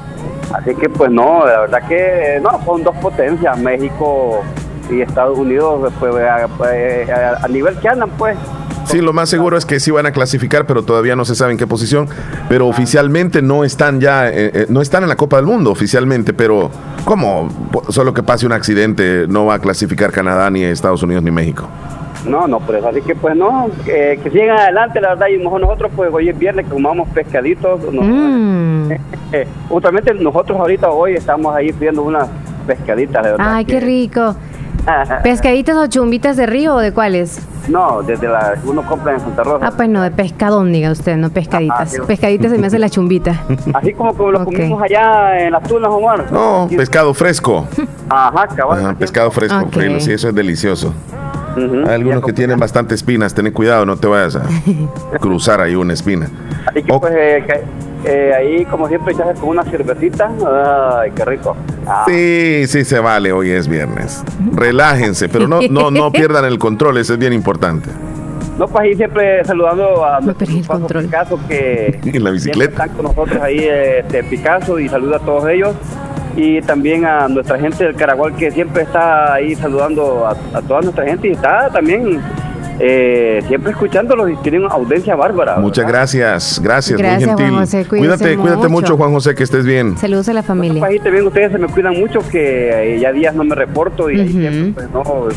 Así 0.53 0.73
que 0.75 0.87
pues 0.87 1.11
no, 1.11 1.45
la 1.45 1.59
verdad 1.59 1.85
que 1.89 2.39
no, 2.41 2.63
son 2.63 2.81
dos 2.83 2.95
potencias, 2.97 3.57
México 3.59 4.41
y 4.89 5.01
Estados 5.01 5.37
Unidos, 5.37 5.91
pues 5.99 6.15
a, 6.15 6.47
pues, 6.57 7.09
a- 7.09 7.43
a 7.43 7.47
nivel 7.49 7.75
que 7.79 7.89
andan, 7.89 8.09
pues. 8.11 8.37
Sí, 8.87 9.01
lo 9.01 9.11
más 9.11 9.29
seguro 9.29 9.57
es 9.57 9.65
que 9.65 9.79
sí 9.81 9.91
van 9.91 10.05
a 10.05 10.11
clasificar, 10.11 10.65
pero 10.65 10.81
todavía 10.83 11.15
no 11.15 11.25
se 11.25 11.35
sabe 11.35 11.51
en 11.51 11.57
qué 11.57 11.67
posición. 11.67 12.07
Pero 12.47 12.67
oficialmente 12.67 13.41
no 13.41 13.63
están 13.65 13.99
ya, 13.99 14.29
eh, 14.29 14.51
eh, 14.53 14.65
no 14.69 14.81
están 14.81 15.03
en 15.03 15.09
la 15.09 15.17
Copa 15.17 15.35
del 15.37 15.45
Mundo 15.45 15.71
oficialmente. 15.71 16.33
Pero 16.33 16.71
¿cómo? 17.03 17.49
Solo 17.89 18.13
que 18.13 18.23
pase 18.23 18.45
un 18.45 18.53
accidente 18.53 19.25
no 19.27 19.45
va 19.45 19.55
a 19.55 19.59
clasificar 19.59 20.11
Canadá 20.11 20.49
ni 20.49 20.63
Estados 20.63 21.03
Unidos 21.03 21.21
ni 21.23 21.31
México. 21.31 21.67
No, 22.25 22.47
no, 22.47 22.59
por 22.59 22.75
eso, 22.75 22.87
así 22.89 23.01
que 23.01 23.15
pues 23.15 23.35
no, 23.37 23.67
que, 23.85 24.19
que 24.21 24.29
sigan 24.31 24.57
adelante, 24.57 24.99
la 24.99 25.09
verdad, 25.09 25.27
y 25.27 25.37
mejor 25.37 25.61
nosotros 25.61 25.91
pues 25.95 26.09
hoy 26.11 26.27
es 26.29 26.37
viernes 26.37 26.65
que 26.65 26.71
comamos 26.71 27.07
pescaditos, 27.09 27.79
no- 27.93 28.01
Mm. 28.01 28.91
eh, 29.33 29.47
justamente 29.69 30.13
nosotros 30.13 30.57
ahorita 30.59 30.89
hoy 30.89 31.13
estamos 31.13 31.55
ahí 31.55 31.71
pidiendo 31.71 32.01
unas 32.03 32.27
pescaditas, 32.65 33.23
de 33.23 33.31
verdad. 33.31 33.53
Ay, 33.53 33.65
qué 33.65 33.79
rico. 33.79 34.35
¿Pescaditas 35.23 35.75
o 35.75 35.87
chumbitas 35.87 36.37
de 36.37 36.45
río 36.45 36.75
o 36.75 36.79
de 36.79 36.93
cuáles? 36.93 37.39
No, 37.67 38.01
desde 38.01 38.27
la 38.27 38.55
que 38.61 38.67
uno 38.67 38.83
compra 38.83 39.13
en 39.13 39.19
Santa 39.19 39.43
Rosa. 39.43 39.67
Ah, 39.67 39.73
pues 39.75 39.89
no, 39.89 40.01
de 40.01 40.11
pescadón, 40.11 40.71
diga 40.71 40.91
usted, 40.91 41.17
no 41.17 41.29
pescaditas. 41.29 41.95
Ajá. 41.95 42.07
Pescaditas 42.07 42.51
se 42.51 42.57
me 42.57 42.67
hace 42.67 42.79
la 42.79 42.89
chumbita. 42.89 43.43
Así 43.73 43.93
como, 43.93 44.13
como 44.13 44.31
lo 44.31 44.45
comimos 44.45 44.81
allá 44.81 45.39
en 45.39 45.51
las 45.51 45.63
tunas, 45.63 45.89
Omar. 45.89 46.31
No, 46.31 46.67
pescado 46.69 47.13
fresco. 47.13 47.67
Ajá, 48.09 48.47
cabal. 48.47 48.79
Ajá, 48.79 48.93
pescado 48.93 49.31
fresco, 49.31 49.59
Ok. 49.65 49.73
Frilo, 49.73 49.99
sí, 49.99 50.13
eso 50.13 50.29
es 50.29 50.35
delicioso. 50.35 50.93
Hay 51.57 51.93
algunos 51.95 52.23
que 52.23 52.33
tienen 52.33 52.59
bastante 52.59 52.93
espinas, 52.93 53.33
ten 53.33 53.51
cuidado, 53.51 53.85
no 53.85 53.97
te 53.97 54.07
vayas 54.07 54.35
a 54.35 54.43
cruzar 55.19 55.59
ahí 55.59 55.75
una 55.75 55.93
espina. 55.93 56.29
Así 56.67 56.83
que 56.83 56.93
pues 56.99 57.13
eh, 57.15 57.43
que, 57.47 57.63
eh, 58.05 58.33
ahí 58.35 58.65
como 58.65 58.87
siempre 58.87 59.13
echas 59.13 59.39
con 59.39 59.49
una 59.49 59.63
cervecita. 59.63 60.29
Ay, 60.99 61.11
qué 61.15 61.25
rico. 61.25 61.55
Ah, 61.85 62.03
Sí, 62.07 62.65
sí 62.67 62.83
se 62.85 62.99
vale, 62.99 63.31
hoy 63.31 63.51
es 63.51 63.67
viernes. 63.67 64.23
Relájense, 64.53 65.29
pero 65.29 65.47
no, 65.47 65.59
no, 65.69 65.91
no 65.91 66.11
pierdan 66.11 66.45
el 66.45 66.57
control, 66.59 66.97
eso 66.97 67.13
es 67.13 67.19
bien 67.19 67.33
importante. 67.33 67.89
No, 68.57 68.67
pues 68.67 68.83
ahí 68.85 68.95
siempre 68.95 69.45
saludando 69.45 70.03
a 70.03 70.19
Paso 70.19 70.35
control. 70.67 71.05
Picasso 71.05 71.39
que 71.47 71.99
En 72.05 72.23
la 72.23 72.31
bicicleta. 72.31 72.71
están 72.85 72.89
con 72.89 73.05
nosotros 73.05 73.39
ahí 73.41 73.59
este 73.59 74.23
Picasso 74.23 74.79
y 74.79 74.89
saluda 74.89 75.17
a 75.17 75.19
todos 75.19 75.47
ellos 75.47 75.75
y 76.35 76.61
también 76.61 77.05
a 77.05 77.27
nuestra 77.27 77.59
gente 77.59 77.83
del 77.83 77.95
Caragual 77.95 78.35
que 78.35 78.49
siempre 78.51 78.83
está 78.83 79.33
ahí 79.33 79.55
saludando 79.55 80.25
a, 80.25 80.31
a 80.57 80.61
toda 80.63 80.81
nuestra 80.81 81.05
gente 81.05 81.27
y 81.27 81.31
está 81.33 81.69
también 81.69 82.19
eh, 82.79 83.41
siempre 83.47 83.71
escuchándolos 83.71 84.29
y 84.31 84.35
tienen 84.37 84.63
una 84.65 84.73
audiencia 84.73 85.15
bárbara. 85.15 85.57
Muchas 85.57 85.85
¿verdad? 85.85 85.99
gracias, 85.99 86.59
gracias, 86.63 86.97
Gracias, 86.99 87.19
muy 87.21 87.27
gentil. 87.29 87.49
Juan 87.49 87.59
José, 87.65 87.85
cuídese 87.85 88.17
cuídate, 88.17 88.37
cuídate 88.37 88.57
mucho. 88.57 88.69
mucho, 88.69 88.97
Juan 88.97 89.11
José, 89.13 89.35
que 89.35 89.43
estés 89.43 89.65
bien. 89.65 89.97
Saludos 89.97 90.29
a 90.29 90.33
la 90.33 90.41
Pues 90.41 90.47
familia. 90.47 90.85
ahí 90.85 90.99
también 90.99 91.25
ustedes 91.25 91.51
se 91.51 91.57
me 91.57 91.67
cuidan 91.67 91.99
mucho 91.99 92.19
que 92.29 92.95
eh, 92.95 92.99
ya 92.99 93.11
días 93.11 93.33
no 93.35 93.43
me 93.43 93.55
reporto 93.55 94.09
y 94.11 94.19
ahí 94.19 94.31
siempre, 94.31 94.71
pues, 94.73 94.89
no, 94.91 95.27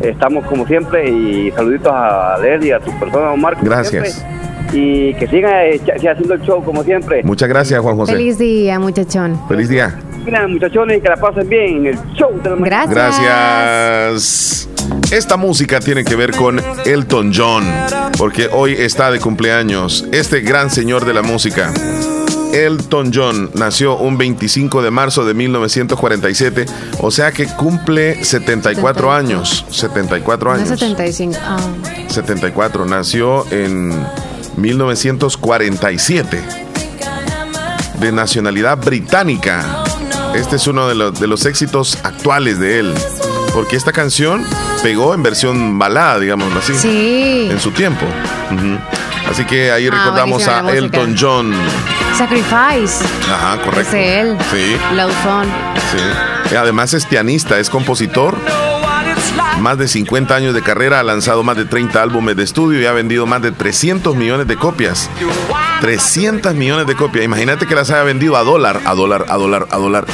estamos 0.00 0.44
como 0.46 0.66
siempre 0.66 1.08
y 1.08 1.50
saluditos 1.52 1.92
a 1.92 2.36
Led 2.42 2.62
y 2.62 2.72
a 2.72 2.80
tu 2.80 2.90
persona 2.98 3.30
Omar. 3.32 3.56
Gracias. 3.62 4.12
siempre. 4.14 4.38
Y 4.72 5.14
que 5.14 5.26
sigan 5.28 5.52
eh, 5.54 5.80
haciendo 6.10 6.34
el 6.34 6.42
show 6.42 6.62
como 6.62 6.82
siempre. 6.82 7.22
Muchas 7.22 7.48
gracias, 7.48 7.80
Juan 7.80 7.96
José. 7.96 8.12
Feliz, 8.12 8.36
Feliz 8.36 8.38
día, 8.38 8.78
muchachón. 8.78 9.38
día. 9.68 9.98
Miren, 10.30 10.52
muchachones, 10.52 10.98
y 10.98 11.00
que 11.00 11.08
la 11.08 11.16
pasen 11.16 11.48
bien 11.48 11.76
en 11.78 11.86
el 11.86 11.98
show 12.12 12.30
de 12.42 12.50
la 12.50 12.56
mañana. 12.56 12.86
Gracias. 12.86 13.22
Gracias. 13.22 14.68
Esta 15.10 15.38
música 15.38 15.80
tiene 15.80 16.04
que 16.04 16.16
ver 16.16 16.32
con 16.32 16.60
Elton 16.84 17.32
John, 17.34 17.64
porque 18.18 18.50
hoy 18.52 18.74
está 18.74 19.10
de 19.10 19.20
cumpleaños 19.20 20.06
este 20.12 20.42
gran 20.42 20.68
señor 20.70 21.06
de 21.06 21.14
la 21.14 21.22
música. 21.22 21.72
Elton 22.52 23.10
John 23.14 23.50
nació 23.54 23.96
un 23.96 24.18
25 24.18 24.82
de 24.82 24.90
marzo 24.90 25.24
de 25.24 25.32
1947, 25.32 26.66
o 27.00 27.10
sea 27.10 27.32
que 27.32 27.46
cumple 27.46 28.22
74 28.22 29.10
años. 29.10 29.64
74 29.70 30.50
No 30.50 30.56
es 30.56 30.62
años. 30.68 30.78
75. 30.78 31.38
Ah. 31.42 31.58
74. 32.08 32.84
Nació 32.84 33.50
en 33.50 33.94
1947. 34.58 36.42
De 37.98 38.12
nacionalidad 38.12 38.76
británica. 38.76 39.84
Este 40.34 40.56
es 40.56 40.66
uno 40.66 40.88
de 40.88 40.94
los, 40.94 41.18
de 41.18 41.26
los 41.26 41.46
éxitos 41.46 41.98
actuales 42.04 42.58
de 42.58 42.80
él. 42.80 42.94
Porque 43.54 43.76
esta 43.76 43.92
canción 43.92 44.46
pegó 44.82 45.14
en 45.14 45.22
versión 45.22 45.78
balada, 45.78 46.18
digámoslo 46.18 46.58
así. 46.60 46.74
Sí. 46.74 47.48
En 47.50 47.60
su 47.60 47.70
tiempo. 47.72 48.06
Así 49.28 49.44
que 49.44 49.70
ahí 49.72 49.88
Ah, 49.88 49.90
recordamos 49.90 50.46
a. 50.48 50.70
Elton 50.72 51.16
John. 51.18 51.52
Sacrifice. 52.16 53.04
Ajá, 53.32 53.58
correcto. 53.62 53.94
Es 53.96 54.24
él. 54.24 54.36
Sí, 54.50 54.76
Love 54.94 55.12
sí. 55.92 56.54
Además 56.56 56.94
es 56.94 57.04
pianista, 57.06 57.58
es 57.58 57.68
compositor. 57.68 58.36
Más 59.60 59.76
de 59.76 59.88
50 59.88 60.34
años 60.34 60.54
de 60.54 60.62
carrera, 60.62 61.00
ha 61.00 61.02
lanzado 61.02 61.42
más 61.42 61.56
de 61.56 61.64
30 61.64 62.00
álbumes 62.00 62.36
de 62.36 62.44
estudio 62.44 62.80
y 62.80 62.86
ha 62.86 62.92
vendido 62.92 63.26
más 63.26 63.42
de 63.42 63.50
300 63.50 64.14
millones 64.14 64.46
de 64.46 64.56
copias. 64.56 65.10
300 65.80 66.54
millones 66.54 66.86
de 66.86 66.94
copias. 66.94 67.24
Imagínate 67.24 67.66
que 67.66 67.74
las 67.74 67.90
haya 67.90 68.04
vendido 68.04 68.36
a 68.36 68.44
dólar, 68.44 68.80
a 68.84 68.94
dólar, 68.94 69.26
a 69.28 69.36
dólar, 69.36 69.66
a 69.70 69.76
dólar. 69.76 70.06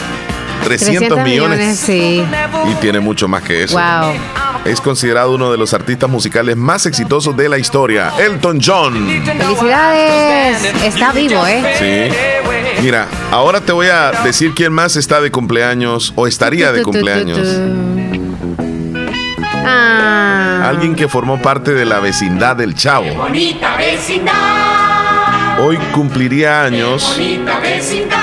300, 0.65 1.23
millones. 1.23 1.79
Sí. 1.79 2.25
Y 2.71 2.75
tiene 2.77 3.01
mucho 3.01 3.29
más 3.29 3.43
que 3.43 3.65
eso. 3.65 3.79
Wow. 3.79 4.15
Es 4.65 4.81
considerado 4.81 5.35
uno 5.35 5.53
de 5.53 5.59
los 5.59 5.75
artistas 5.75 6.09
musicales 6.09 6.57
más 6.57 6.87
exitosos 6.87 7.37
de 7.37 7.51
la 7.51 7.59
historia. 7.59 8.13
Elton 8.19 8.61
John. 8.65 8.95
Felicidades. 9.25 10.65
Está 10.83 11.13
vivo, 11.13 11.47
¿eh? 11.47 11.63
Sí. 11.79 12.83
Mira, 12.83 13.09
ahora 13.31 13.61
te 13.61 13.73
voy 13.73 13.89
a 13.89 14.11
decir 14.25 14.53
quién 14.55 14.73
más 14.73 14.97
está 14.97 15.21
de 15.21 15.31
cumpleaños 15.31 16.15
o 16.17 16.27
estaría 16.27 16.73
de 16.73 16.83
cumpleaños. 16.83 17.47
Ah. 19.65 20.69
Alguien 20.69 20.95
que 20.95 21.09
formó 21.09 21.41
parte 21.41 21.73
de 21.73 21.85
la 21.85 22.01
vecindad 22.01 22.57
del 22.57 22.75
Chavo. 22.75 23.15
Bonita 23.15 23.77
vecindad, 23.77 25.59
Hoy 25.61 25.77
cumpliría 25.93 26.63
años. 26.65 27.15
bonita 27.17 27.59
vecindad. 27.61 28.19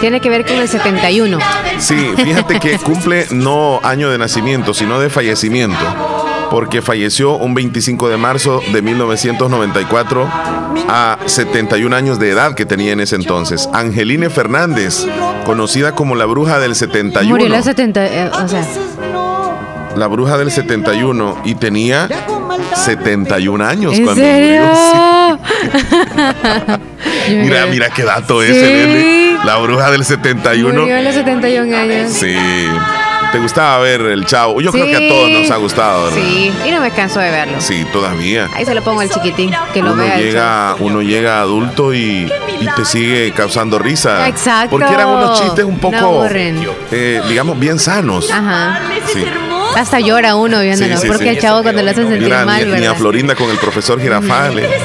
Tiene 0.00 0.20
que 0.20 0.30
ver 0.30 0.46
con 0.46 0.56
el 0.56 0.68
71. 0.68 1.38
Sí, 1.78 2.12
fíjate 2.16 2.58
que 2.58 2.78
cumple 2.78 3.26
no 3.32 3.80
año 3.82 4.10
de 4.10 4.16
nacimiento, 4.16 4.72
sino 4.72 4.98
de 4.98 5.10
fallecimiento. 5.10 5.76
Porque 6.50 6.80
falleció 6.82 7.36
un 7.36 7.54
25 7.54 8.08
de 8.08 8.16
marzo 8.16 8.60
de 8.72 8.82
1994 8.82 10.26
a 10.88 11.18
71 11.26 11.94
años 11.94 12.18
de 12.18 12.30
edad 12.30 12.54
que 12.54 12.64
tenía 12.66 12.92
en 12.92 13.00
ese 13.00 13.14
entonces. 13.16 13.68
Angeline 13.72 14.30
Fernández, 14.30 15.06
conocida 15.44 15.94
como 15.94 16.16
la 16.16 16.24
bruja 16.24 16.58
del 16.58 16.74
71. 16.74 17.28
Murió 17.30 17.46
a 17.46 17.56
los 17.58 17.64
70. 17.66 18.04
eh, 18.06 18.30
o 18.32 18.48
sea, 18.48 18.64
La 19.96 20.06
bruja 20.06 20.38
del 20.38 20.50
71 20.50 21.42
y 21.44 21.54
tenía 21.56 22.08
71 22.74 23.64
años 23.64 23.94
¿en 23.98 24.04
cuando 24.04 24.22
serio? 24.22 24.62
murió. 24.62 25.38
sí. 27.26 27.34
Mira, 27.36 27.66
mira 27.66 27.90
qué 27.90 28.02
dato 28.04 28.42
es, 28.42 28.54
Sí. 28.56 28.60
Leslie. 28.62 29.36
La 29.44 29.56
bruja 29.58 29.90
del 29.90 30.04
71. 30.04 30.80
Murió 30.80 30.96
a 30.96 31.00
los 31.02 31.14
71 31.14 31.76
años. 31.76 32.12
Sí. 32.12 32.34
¿Te 33.32 33.38
gustaba 33.38 33.78
ver 33.78 34.00
el 34.02 34.26
chavo? 34.26 34.60
Yo 34.60 34.72
creo 34.72 34.86
que 34.86 34.96
a 34.96 35.08
todos 35.08 35.30
nos 35.30 35.50
ha 35.52 35.56
gustado. 35.56 36.04
¿verdad? 36.06 36.18
Sí, 36.20 36.52
y 36.66 36.70
no 36.70 36.80
me 36.80 36.90
canso 36.90 37.20
de 37.20 37.30
verlo. 37.30 37.60
Sí, 37.60 37.86
todavía. 37.92 38.48
Ahí 38.56 38.64
se 38.64 38.74
lo 38.74 38.82
pongo 38.82 39.00
al 39.02 39.08
chiquitín, 39.10 39.52
que 39.72 39.82
lo 39.82 39.92
Uno 39.92 40.02
vea. 40.02 40.16
el 40.18 40.24
llega, 40.24 40.74
uno 40.80 41.00
llega 41.00 41.40
adulto 41.40 41.94
y, 41.94 42.28
y 42.60 42.66
te 42.74 42.84
sigue 42.84 43.30
causando 43.32 43.78
risa. 43.78 44.26
Exacto. 44.26 44.70
Porque 44.70 44.92
eran 44.92 45.08
unos 45.08 45.40
chistes 45.40 45.64
un 45.64 45.78
poco, 45.78 46.26
eh, 46.32 47.22
digamos, 47.28 47.56
bien 47.58 47.78
sanos. 47.78 48.28
Ajá. 48.32 48.80
Sí. 49.12 49.24
Hasta 49.76 50.00
llora 50.00 50.34
uno 50.34 50.60
viéndolo, 50.60 50.96
Sí, 50.96 51.02
sí, 51.02 51.08
porque 51.08 51.24
sí. 51.24 51.28
el 51.30 51.38
chavo 51.40 51.62
cuando 51.62 51.82
lo 51.82 51.90
hacen 51.90 52.04
sentir 52.08 52.24
Mira, 52.24 52.44
mal, 52.44 52.58
ni, 52.58 52.64
ni 52.66 52.70
¿verdad? 52.72 52.90
a 52.90 52.94
Florinda 52.94 53.34
con 53.34 53.50
el 53.50 53.58
profesor 53.58 54.00
Girafales. 54.00 54.64
Es 54.70 54.82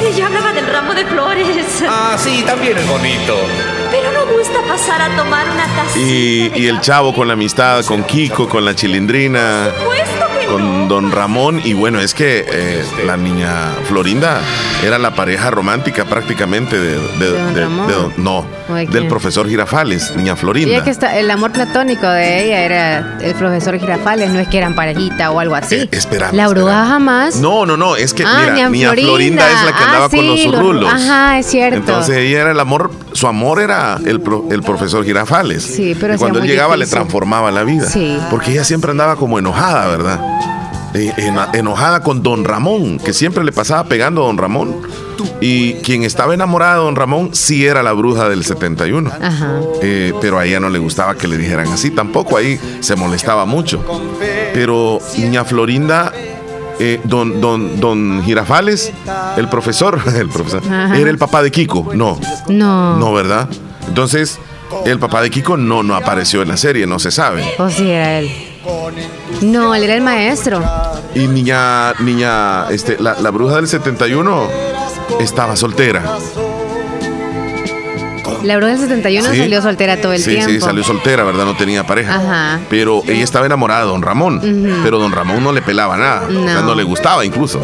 que 0.00 0.08
ella 0.08 0.26
hablaba 0.26 0.52
del 0.52 0.66
ramo 0.66 0.94
de 0.94 1.04
flores. 1.04 1.82
Ah, 1.88 2.16
sí, 2.18 2.42
también 2.46 2.76
es 2.78 2.86
bonito. 2.88 3.36
Pero 3.90 4.10
no 4.12 4.26
gusta 4.36 4.58
pasar 4.66 5.02
a 5.02 5.16
tomar 5.16 5.46
una 5.50 5.64
taza. 5.66 5.98
Y, 5.98 6.50
y 6.54 6.66
el 6.66 6.80
chavo 6.80 7.14
con 7.14 7.26
la 7.28 7.34
amistad, 7.34 7.84
con 7.84 8.04
Kiko, 8.04 8.48
con 8.48 8.64
la 8.64 8.74
chilindrina, 8.74 9.68
Puesto 9.84 10.26
que 10.28 10.31
con 10.52 10.86
don 10.88 11.10
Ramón 11.10 11.60
y 11.64 11.72
bueno, 11.72 11.98
es 12.00 12.12
que 12.12 12.44
eh, 12.46 12.84
la 13.06 13.16
niña 13.16 13.70
Florinda 13.88 14.40
era 14.84 14.98
la 14.98 15.14
pareja 15.14 15.50
romántica 15.50 16.04
prácticamente 16.04 16.78
de, 16.78 16.98
de- 17.18 17.52
de- 17.54 17.60
Ramón? 17.62 17.86
de 17.86 17.94
don- 17.94 18.12
no, 18.18 18.44
¿O 18.68 18.74
de 18.74 18.86
del 18.86 19.08
profesor 19.08 19.48
Girafales, 19.48 20.14
niña 20.14 20.36
Florinda. 20.36 20.74
Ella 20.74 20.84
que 20.84 20.90
está, 20.90 21.16
el 21.18 21.30
amor 21.30 21.52
platónico 21.52 22.06
de 22.06 22.44
ella 22.44 22.60
era 22.64 23.18
el 23.22 23.34
profesor 23.34 23.78
Girafales, 23.78 24.30
no 24.30 24.40
es 24.40 24.48
que 24.48 24.58
eran 24.58 24.74
parejita 24.74 25.30
o 25.30 25.40
algo 25.40 25.54
así. 25.54 25.76
Eh, 25.76 25.88
La 25.90 25.98
espérame. 25.98 26.36
jamás. 26.66 27.36
No, 27.36 27.64
no, 27.64 27.76
no, 27.78 27.96
es 27.96 28.12
que 28.12 28.24
Ah, 28.26 28.48
mira, 28.52 28.68
niña 28.68 28.88
Florinda. 28.92 29.10
Florinda. 29.10 29.46
es 29.48 29.64
la 29.64 29.72
que 29.72 29.82
Ah, 29.84 29.86
andaba 29.86 30.08
con 30.10 30.20
sí, 30.20 30.26
los 30.26 30.52
los- 30.52 30.60
rulos. 30.62 30.92
ajá, 30.92 31.38
es 31.38 31.46
cierto. 31.46 31.76
Entonces 31.78 32.16
ella 32.18 32.42
era 32.42 32.50
el 32.50 32.60
amor, 32.60 32.90
su 33.12 33.26
amor 33.26 33.60
era 33.60 33.98
el, 34.04 34.20
pro- 34.20 34.46
el 34.50 34.62
profesor 34.62 35.04
Girafales. 35.04 35.62
Sí, 35.62 35.96
pero 35.98 36.14
Y 36.14 36.18
cuando 36.18 36.38
él 36.40 36.46
llegaba 36.46 36.74
difícil. 36.76 36.90
le 36.94 37.00
transformaba 37.00 37.50
la 37.50 37.62
vida. 37.64 37.88
Sí. 37.88 38.18
Porque 38.30 38.52
ella 38.52 38.64
siempre 38.64 38.90
andaba 38.90 39.16
como 39.16 39.38
enojada, 39.38 39.86
¿verdad? 39.88 40.20
Eh, 40.94 41.12
enojada 41.54 42.02
con 42.02 42.22
don 42.22 42.44
Ramón, 42.44 42.98
que 42.98 43.12
siempre 43.14 43.44
le 43.44 43.52
pasaba 43.52 43.84
pegando 43.84 44.22
a 44.22 44.26
don 44.26 44.36
Ramón. 44.38 44.76
Y 45.40 45.74
quien 45.74 46.02
estaba 46.04 46.34
enamorada 46.34 46.74
de 46.74 46.80
don 46.84 46.96
Ramón 46.96 47.30
sí 47.32 47.64
era 47.66 47.82
la 47.82 47.92
bruja 47.92 48.28
del 48.28 48.44
71. 48.44 49.10
Ajá. 49.20 49.60
Eh, 49.82 50.12
pero 50.20 50.38
a 50.38 50.44
ella 50.44 50.60
no 50.60 50.68
le 50.68 50.78
gustaba 50.78 51.14
que 51.16 51.28
le 51.28 51.36
dijeran 51.38 51.68
así 51.68 51.90
tampoco, 51.90 52.36
ahí 52.36 52.58
se 52.80 52.94
molestaba 52.96 53.44
mucho. 53.44 53.84
Pero 54.54 54.98
niña 55.16 55.44
Florinda, 55.44 56.12
eh, 56.78 57.00
don, 57.04 57.40
don, 57.40 57.80
don 57.80 58.22
Girafales, 58.24 58.92
el 59.36 59.48
profesor, 59.48 60.00
el 60.16 60.28
profesor, 60.28 60.62
Ajá. 60.70 60.96
era 60.96 61.10
el 61.10 61.18
papá 61.18 61.42
de 61.42 61.50
Kiko, 61.50 61.90
no, 61.94 62.18
No. 62.48 62.96
no, 62.96 63.12
¿verdad? 63.12 63.48
Entonces, 63.88 64.38
el 64.86 64.98
papá 64.98 65.20
de 65.22 65.30
Kiko 65.30 65.56
no, 65.56 65.82
no 65.82 65.94
apareció 65.96 66.42
en 66.42 66.48
la 66.48 66.56
serie, 66.56 66.86
no 66.86 66.98
se 66.98 67.10
sabe. 67.10 67.44
O 67.58 67.68
sí 67.68 67.90
era 67.90 68.18
él. 68.20 68.30
No, 69.42 69.74
él 69.74 69.82
era 69.82 69.94
el 69.94 70.02
maestro. 70.02 70.62
Y 71.14 71.26
niña, 71.26 71.92
niña, 72.00 72.70
este, 72.70 72.96
la, 73.00 73.14
la 73.20 73.30
bruja 73.30 73.56
del 73.56 73.66
71 73.68 74.48
estaba 75.20 75.56
soltera. 75.56 76.02
La 78.44 78.56
bruja 78.56 78.72
del 78.72 78.80
71 78.80 79.28
Sí. 79.30 79.38
salió 79.38 79.62
soltera 79.62 80.00
todo 80.00 80.12
el 80.12 80.20
sí, 80.22 80.30
tiempo. 80.30 80.50
sí, 80.50 80.60
salió 80.60 80.82
soltera, 80.84 81.24
¿verdad? 81.24 81.44
No 81.44 81.54
tenía 81.56 81.86
pareja. 81.86 82.14
Ajá. 82.16 82.60
Pero 82.68 83.02
ella 83.06 83.22
estaba 83.24 83.46
enamorada 83.46 83.82
de 83.82 83.86
don 83.86 84.02
Ramón. 84.02 84.40
Pero 84.82 84.98
don 84.98 85.12
Ramón 85.12 85.42
no 85.44 85.52
le 85.52 85.62
pelaba 85.62 85.96
nada. 85.96 86.22
O 86.28 86.32
sea, 86.44 86.54
No. 86.56 86.62
no 86.62 86.74
le 86.74 86.82
gustaba 86.82 87.24
incluso. 87.24 87.58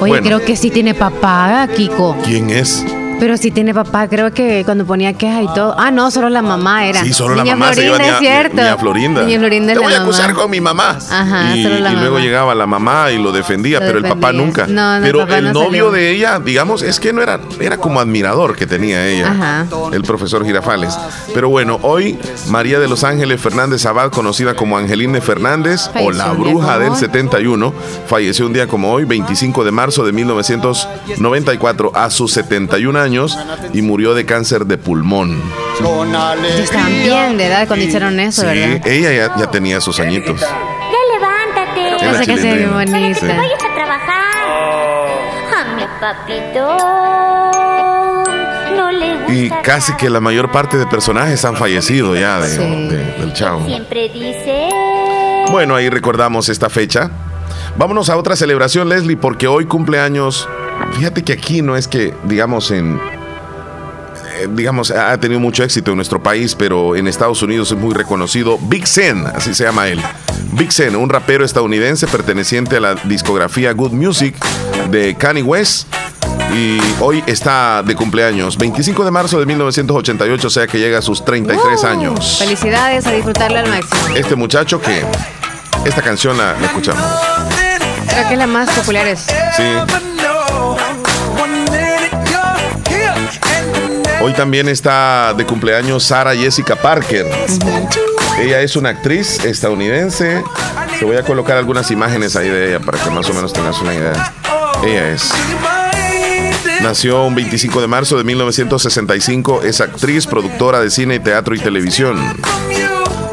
Oye, 0.00 0.10
Bueno, 0.10 0.26
creo 0.26 0.44
que 0.44 0.56
sí 0.56 0.70
tiene 0.70 0.94
papá, 0.94 1.68
Kiko. 1.74 2.16
¿Quién 2.24 2.50
es? 2.50 2.84
Pero 3.20 3.36
sí 3.38 3.50
tiene 3.50 3.72
papá, 3.72 4.06
creo 4.08 4.32
que 4.34 4.64
cuando 4.64 4.84
ponía 4.84 5.12
quejas 5.14 5.44
y 5.44 5.54
todo. 5.54 5.74
Ah, 5.78 5.90
no, 5.90 6.10
solo 6.10 6.28
la 6.28 6.42
mamá 6.42 6.84
era. 6.86 7.02
Sí, 7.02 7.12
solo 7.14 7.34
la 7.36 7.44
mamá 7.44 7.68
se 7.72 7.82
Florinda, 7.82 8.04
iba 8.06 8.14
es 8.14 8.18
cierto. 8.20 8.56
niña 8.56 8.76
Florinda. 8.76 9.22
Niña 9.22 9.38
Florinda 9.38 9.72
es 9.72 9.78
Te 9.78 9.80
la 9.80 9.86
voy 9.86 9.94
a 9.94 9.98
mamá. 10.00 10.08
acusar 10.10 10.34
con 10.34 10.50
mi 10.50 10.60
mamá. 10.60 10.98
Ajá, 11.10 11.56
y, 11.56 11.62
solo 11.62 11.78
la 11.78 11.92
y 11.92 11.96
luego 11.96 12.18
llegaba 12.18 12.54
la 12.54 12.66
mamá 12.66 13.10
y 13.12 13.18
lo 13.22 13.32
defendía, 13.32 13.80
Lo 13.80 13.86
pero 13.86 13.98
el 13.98 14.04
papá 14.04 14.32
nunca. 14.32 14.66
No, 14.66 14.74
no, 14.74 14.96
el 14.96 15.02
pero 15.02 15.18
papá 15.20 15.38
el 15.38 15.44
no 15.46 15.52
novio 15.54 15.68
salió. 15.86 15.90
de 15.92 16.10
ella, 16.10 16.38
digamos, 16.38 16.82
es 16.82 17.00
que 17.00 17.12
no 17.14 17.22
era, 17.22 17.40
era 17.60 17.78
como 17.78 17.98
admirador 18.00 18.56
que 18.56 18.66
tenía 18.66 19.06
ella, 19.06 19.30
Ajá. 19.30 19.66
el 19.92 20.02
profesor 20.02 20.44
Girafales. 20.44 20.94
Pero 21.32 21.48
bueno, 21.48 21.78
hoy 21.82 22.18
María 22.48 22.78
de 22.78 22.88
los 22.88 23.04
Ángeles 23.04 23.40
Fernández 23.40 23.86
Abad, 23.86 24.10
conocida 24.10 24.54
como 24.54 24.76
Angeline 24.76 25.22
Fernández 25.22 25.88
o 25.98 26.10
la 26.10 26.32
bruja 26.32 26.78
del 26.78 26.90
hoy. 26.90 26.98
71, 26.98 27.72
falleció 28.06 28.44
un 28.46 28.52
día 28.52 28.66
como 28.66 28.92
hoy, 28.92 29.04
25 29.04 29.64
de 29.64 29.70
marzo 29.70 30.04
de 30.04 30.12
1994, 30.12 31.92
a 31.94 32.10
sus 32.10 32.32
71 32.32 33.03
años 33.04 33.38
y 33.72 33.82
murió 33.82 34.14
de 34.14 34.24
cáncer 34.26 34.66
de 34.66 34.78
pulmón. 34.78 35.40
Estaban 36.58 36.92
bien 37.02 37.36
de 37.38 37.46
edad 37.46 37.66
cuando 37.66 37.84
hicieron 37.84 38.18
eso, 38.20 38.42
Sí, 38.42 38.46
¿verdad? 38.46 38.86
ella 38.86 39.12
ya, 39.12 39.36
ya 39.36 39.50
tenía 39.50 39.80
sus 39.80 39.98
añitos. 40.00 40.40
Ya 40.40 40.48
levántate. 41.18 41.98
Sí, 41.98 42.04
la 42.04 42.10
Pasa 42.12 42.24
que 42.24 42.26
se 42.26 42.32
ve 42.42 42.66
chilindrina. 42.66 42.72
bonita. 42.72 43.20
Sí. 43.20 43.26
Vayas 43.26 43.64
a 43.70 43.74
trabajar. 43.74 44.24
A 45.56 45.64
mi 45.76 45.84
papito. 46.00 46.64
No 48.76 48.90
le 48.92 49.14
gusta. 49.18 49.32
Y 49.32 49.50
casi 49.62 49.92
que 49.94 50.10
la 50.10 50.20
mayor 50.20 50.50
parte 50.50 50.76
de 50.76 50.86
personajes 50.86 51.44
han 51.44 51.56
fallecido 51.56 52.16
ya 52.16 52.40
de- 52.40 52.48
Sí. 52.48 52.58
de- 52.88 53.12
del 53.18 53.32
chavo. 53.32 53.64
Siempre 53.66 54.08
dice. 54.08 54.68
Bueno, 55.50 55.76
ahí 55.76 55.88
recordamos 55.90 56.48
esta 56.48 56.68
fecha. 56.70 57.10
Vámonos 57.76 58.08
a 58.08 58.16
otra 58.16 58.36
celebración, 58.36 58.88
Leslie, 58.88 59.16
porque 59.16 59.46
hoy 59.46 59.66
cumpleaños. 59.66 60.48
Fíjate 60.96 61.22
que 61.22 61.32
aquí 61.32 61.62
no 61.62 61.76
es 61.76 61.88
que, 61.88 62.14
digamos, 62.24 62.70
en. 62.70 63.00
eh, 64.38 64.48
Digamos, 64.50 64.90
ha 64.90 65.18
tenido 65.18 65.40
mucho 65.40 65.62
éxito 65.64 65.90
en 65.92 65.96
nuestro 65.96 66.22
país, 66.22 66.54
pero 66.54 66.96
en 66.96 67.06
Estados 67.08 67.42
Unidos 67.42 67.70
es 67.72 67.78
muy 67.78 67.94
reconocido. 67.94 68.58
Big 68.58 68.86
Sen, 68.86 69.24
así 69.34 69.54
se 69.54 69.64
llama 69.64 69.88
él. 69.88 70.00
Big 70.52 70.72
Sen, 70.72 70.94
un 70.96 71.08
rapero 71.08 71.44
estadounidense 71.44 72.06
perteneciente 72.06 72.76
a 72.76 72.80
la 72.80 72.94
discografía 72.94 73.72
Good 73.72 73.92
Music 73.92 74.36
de 74.90 75.14
Kanye 75.16 75.42
West. 75.42 75.88
Y 76.54 76.78
hoy 77.00 77.24
está 77.26 77.82
de 77.82 77.96
cumpleaños, 77.96 78.56
25 78.58 79.04
de 79.04 79.10
marzo 79.10 79.40
de 79.40 79.46
1988, 79.46 80.46
o 80.46 80.50
sea 80.50 80.66
que 80.68 80.78
llega 80.78 80.98
a 80.98 81.02
sus 81.02 81.24
33 81.24 81.82
¡Uh! 81.82 81.86
años. 81.86 82.36
Felicidades 82.38 83.06
a 83.06 83.12
disfrutarla 83.12 83.60
al 83.60 83.68
máximo. 83.68 84.14
Este 84.14 84.36
muchacho 84.36 84.80
que 84.80 85.02
esta 85.84 86.02
canción 86.02 86.38
la, 86.38 86.52
la 86.60 86.66
escuchamos. 86.66 87.02
Creo 88.08 88.28
que 88.28 88.32
es 88.34 88.38
la 88.38 88.46
más 88.46 88.70
popular. 88.70 89.06
Es. 89.08 89.26
Sí. 89.56 89.62
Hoy 94.24 94.32
también 94.32 94.70
está 94.70 95.34
de 95.34 95.44
cumpleaños 95.44 96.02
Sara 96.04 96.34
Jessica 96.34 96.76
Parker. 96.76 97.26
Ella 98.40 98.62
es 98.62 98.74
una 98.74 98.88
actriz 98.88 99.44
estadounidense. 99.44 100.42
Te 100.98 101.04
voy 101.04 101.18
a 101.18 101.22
colocar 101.22 101.58
algunas 101.58 101.90
imágenes 101.90 102.34
ahí 102.34 102.48
de 102.48 102.70
ella 102.70 102.80
para 102.80 102.96
que 102.96 103.10
más 103.10 103.28
o 103.28 103.34
menos 103.34 103.52
tengas 103.52 103.78
una 103.82 103.92
idea. 103.92 104.32
Ella 104.82 105.10
es. 105.10 105.30
Nació 106.80 107.22
un 107.26 107.34
25 107.34 107.82
de 107.82 107.86
marzo 107.86 108.16
de 108.16 108.24
1965. 108.24 109.60
Es 109.62 109.82
actriz, 109.82 110.26
productora 110.26 110.80
de 110.80 110.88
cine, 110.88 111.20
teatro 111.20 111.54
y 111.54 111.58
televisión. 111.58 112.18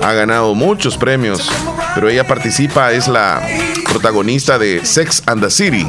Ha 0.03 0.11
ganado 0.11 0.53
muchos 0.55 0.97
premios, 0.97 1.49
pero 1.95 2.09
ella 2.09 2.27
participa, 2.27 2.91
es 2.91 3.07
la 3.07 3.41
protagonista 3.85 4.59
de 4.59 4.85
Sex 4.85 5.23
and 5.25 5.41
the 5.41 5.49
City, 5.49 5.87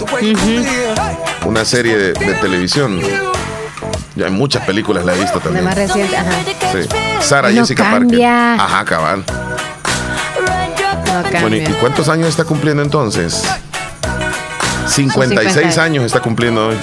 una 1.45 1.65
serie 1.65 1.97
de, 1.97 2.13
de 2.13 2.35
televisión. 2.35 3.01
Ya 4.15 4.27
en 4.27 4.35
muchas 4.35 4.65
películas 4.67 5.05
la 5.05 5.15
he 5.15 5.19
visto 5.21 5.39
La 5.39 5.43
también. 5.45 5.65
más 5.65 5.75
reciente, 5.75 6.17
ajá. 6.17 6.31
Sí. 6.73 6.89
Sara 7.21 7.51
No 7.51 7.61
Jessica 7.61 7.85
cambia. 7.85 8.55
Parker. 8.59 8.61
Ajá, 8.75 8.85
cabal. 8.85 9.25
No 11.33 11.41
Bueno, 11.41 11.57
¿y 11.57 11.63
cuántos 11.81 12.09
años 12.09 12.29
está 12.29 12.45
cumpliendo 12.45 12.83
entonces? 12.83 13.43
56 14.89 15.53
50. 15.55 15.83
años 15.83 16.05
está 16.05 16.21
cumpliendo 16.21 16.69
hoy. 16.69 16.77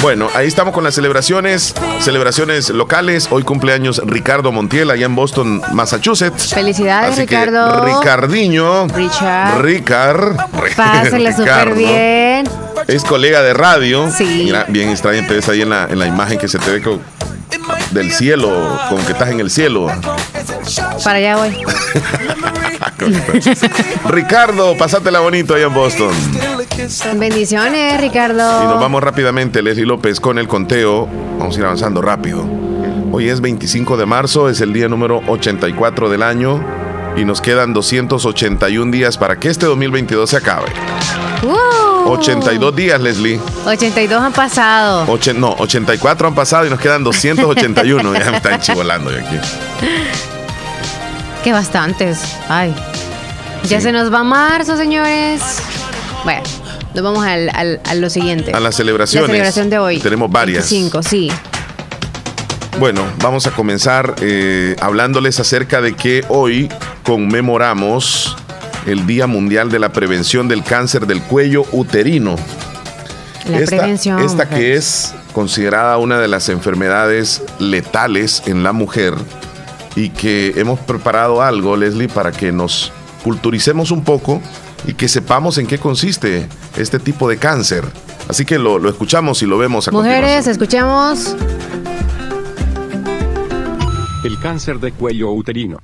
Bueno, 0.00 0.28
ahí 0.34 0.48
estamos 0.48 0.74
con 0.74 0.82
las 0.82 0.94
celebraciones, 0.96 1.74
celebraciones 2.00 2.70
locales. 2.70 3.28
Hoy 3.30 3.44
cumpleaños 3.44 4.02
Ricardo 4.04 4.50
Montiel 4.50 4.90
allá 4.90 5.06
en 5.06 5.14
Boston, 5.14 5.62
Massachusetts. 5.72 6.52
Felicidades, 6.52 7.12
Así 7.12 7.26
que, 7.26 7.36
Ricardo. 7.38 7.84
Ricardiño. 7.84 8.88
Richard. 8.88 9.60
Ricard. 9.62 10.36
Pásale 10.76 11.30
súper 11.36 11.44
Ricardo, 11.44 11.74
bien. 11.76 12.48
Es 12.88 13.04
colega 13.04 13.42
de 13.42 13.54
radio. 13.54 14.10
Sí. 14.10 14.42
Mira, 14.44 14.64
bien 14.68 14.88
extraño 14.90 15.26
te 15.26 15.34
ves 15.34 15.48
ahí 15.48 15.62
en 15.62 15.70
la, 15.70 15.86
en 15.90 15.98
la 15.98 16.06
imagen 16.06 16.38
que 16.38 16.48
se 16.48 16.58
te 16.58 16.70
ve 16.70 16.82
con- 16.82 17.00
del 17.92 18.10
cielo, 18.12 18.78
como 18.88 19.04
que 19.04 19.12
estás 19.12 19.28
en 19.30 19.40
el 19.40 19.50
cielo. 19.50 19.86
Para 21.04 21.18
allá 21.18 21.36
voy. 21.36 21.50
Ricardo, 24.08 24.76
pasátela 24.76 25.20
bonito 25.20 25.54
allá 25.54 25.66
en 25.66 25.74
Boston. 25.74 26.12
Bendiciones, 27.16 28.00
Ricardo. 28.00 28.62
Y 28.62 28.66
nos 28.66 28.80
vamos 28.80 29.02
rápidamente, 29.02 29.62
Leslie 29.62 29.86
López, 29.86 30.20
con 30.20 30.38
el 30.38 30.48
conteo. 30.48 31.06
Vamos 31.38 31.56
a 31.56 31.58
ir 31.60 31.64
avanzando 31.66 32.00
rápido. 32.02 32.44
Hoy 33.12 33.28
es 33.28 33.40
25 33.42 33.96
de 33.98 34.06
marzo, 34.06 34.48
es 34.48 34.60
el 34.62 34.72
día 34.72 34.88
número 34.88 35.20
84 35.28 36.08
del 36.08 36.22
año 36.22 36.64
y 37.16 37.24
nos 37.24 37.40
quedan 37.40 37.72
281 37.72 38.90
días 38.90 39.18
para 39.18 39.38
que 39.38 39.48
este 39.48 39.66
2022 39.66 40.30
se 40.30 40.36
acabe. 40.38 40.66
Uh, 41.42 42.08
82 42.10 42.74
días, 42.74 43.00
Leslie. 43.00 43.40
82 43.66 44.20
han 44.22 44.32
pasado. 44.32 45.06
No, 45.34 45.52
84 45.58 46.28
han 46.28 46.34
pasado 46.34 46.66
y 46.66 46.70
nos 46.70 46.80
quedan 46.80 47.04
281. 47.04 48.14
ya 48.14 48.30
me 48.30 48.36
están 48.38 48.60
chivolando 48.60 49.10
yo 49.10 49.18
aquí. 49.18 49.36
Que 51.44 51.52
bastantes. 51.52 52.20
Ay. 52.48 52.74
Ya 53.64 53.78
Sí. 53.78 53.84
se 53.84 53.92
nos 53.92 54.12
va 54.12 54.24
marzo, 54.24 54.76
señores. 54.76 55.42
Bueno, 56.24 56.42
nos 56.94 57.04
vamos 57.04 57.24
al, 57.24 57.50
al- 57.54 57.80
a 57.84 57.94
lo 57.94 58.08
siguiente. 58.10 58.52
A 58.52 58.60
las 58.60 58.74
celebraciones. 58.76 59.28
La 59.28 59.32
celebración 59.34 59.70
de 59.70 59.78
hoy. 59.78 59.98
Tenemos 60.00 60.30
varias. 60.30 60.68
25, 60.70 61.02
sí. 61.02 61.30
Bueno, 62.78 63.04
vamos 63.18 63.46
a 63.46 63.52
comenzar 63.52 64.14
eh, 64.20 64.76
hablándoles 64.80 65.38
acerca 65.38 65.80
de 65.80 65.94
que 65.94 66.24
hoy 66.28 66.68
conmemoramos 67.04 68.36
el 68.86 69.06
Día 69.06 69.26
Mundial 69.26 69.70
de 69.70 69.78
la 69.78 69.92
Prevención 69.92 70.48
del 70.48 70.64
Cáncer 70.64 71.06
del 71.06 71.22
Cuello 71.22 71.64
Uterino. 71.72 72.36
La 73.48 73.58
esta, 73.58 73.76
prevención. 73.76 74.20
esta 74.20 74.48
que 74.48 74.74
es 74.74 75.14
considerada 75.32 75.98
una 75.98 76.18
de 76.18 76.28
las 76.28 76.48
enfermedades 76.48 77.42
letales 77.58 78.42
en 78.46 78.62
la 78.62 78.72
mujer 78.72 79.14
y 79.94 80.10
que 80.10 80.54
hemos 80.56 80.80
preparado 80.80 81.42
algo, 81.42 81.76
Leslie, 81.76 82.08
para 82.08 82.32
que 82.32 82.52
nos 82.52 82.92
culturicemos 83.22 83.90
un 83.90 84.02
poco 84.02 84.40
y 84.86 84.94
que 84.94 85.08
sepamos 85.08 85.58
en 85.58 85.66
qué 85.66 85.78
consiste 85.78 86.48
este 86.76 86.98
tipo 86.98 87.28
de 87.28 87.36
cáncer. 87.36 87.84
Así 88.28 88.44
que 88.44 88.58
lo, 88.58 88.78
lo 88.78 88.88
escuchamos 88.88 89.42
y 89.42 89.46
lo 89.46 89.58
vemos 89.58 89.88
a 89.88 89.90
Mujeres, 89.90 90.46
escuchemos. 90.46 91.36
El 94.24 94.38
cáncer 94.38 94.78
de 94.78 94.92
cuello 94.92 95.32
uterino. 95.32 95.80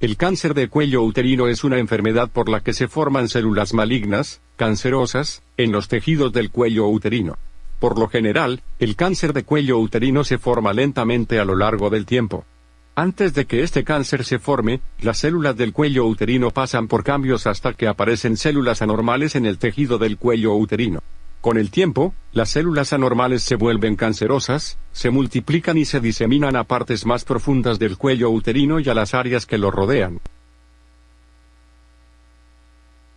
El 0.00 0.16
cáncer 0.16 0.54
de 0.54 0.68
cuello 0.68 1.02
uterino 1.02 1.46
es 1.48 1.62
una 1.62 1.76
enfermedad 1.76 2.30
por 2.30 2.48
la 2.48 2.60
que 2.60 2.72
se 2.72 2.88
forman 2.88 3.28
células 3.28 3.74
malignas, 3.74 4.40
cancerosas, 4.56 5.42
en 5.58 5.72
los 5.72 5.88
tejidos 5.88 6.32
del 6.32 6.50
cuello 6.50 6.88
uterino. 6.88 7.36
Por 7.80 7.98
lo 7.98 8.08
general, 8.08 8.62
el 8.78 8.96
cáncer 8.96 9.34
de 9.34 9.44
cuello 9.44 9.78
uterino 9.78 10.24
se 10.24 10.38
forma 10.38 10.72
lentamente 10.72 11.38
a 11.38 11.44
lo 11.44 11.54
largo 11.54 11.90
del 11.90 12.06
tiempo. 12.06 12.46
Antes 12.94 13.34
de 13.34 13.44
que 13.44 13.62
este 13.62 13.84
cáncer 13.84 14.24
se 14.24 14.38
forme, 14.38 14.80
las 15.02 15.18
células 15.18 15.54
del 15.58 15.74
cuello 15.74 16.06
uterino 16.06 16.50
pasan 16.50 16.88
por 16.88 17.04
cambios 17.04 17.46
hasta 17.46 17.74
que 17.74 17.88
aparecen 17.88 18.38
células 18.38 18.80
anormales 18.80 19.36
en 19.36 19.44
el 19.44 19.58
tejido 19.58 19.98
del 19.98 20.16
cuello 20.16 20.54
uterino. 20.54 21.00
Con 21.42 21.58
el 21.58 21.72
tiempo, 21.72 22.14
las 22.32 22.50
células 22.50 22.92
anormales 22.92 23.42
se 23.42 23.56
vuelven 23.56 23.96
cancerosas, 23.96 24.78
se 24.92 25.10
multiplican 25.10 25.76
y 25.76 25.84
se 25.84 25.98
diseminan 25.98 26.54
a 26.54 26.62
partes 26.62 27.04
más 27.04 27.24
profundas 27.24 27.80
del 27.80 27.98
cuello 27.98 28.30
uterino 28.30 28.78
y 28.78 28.88
a 28.88 28.94
las 28.94 29.12
áreas 29.12 29.44
que 29.44 29.58
lo 29.58 29.72
rodean. 29.72 30.20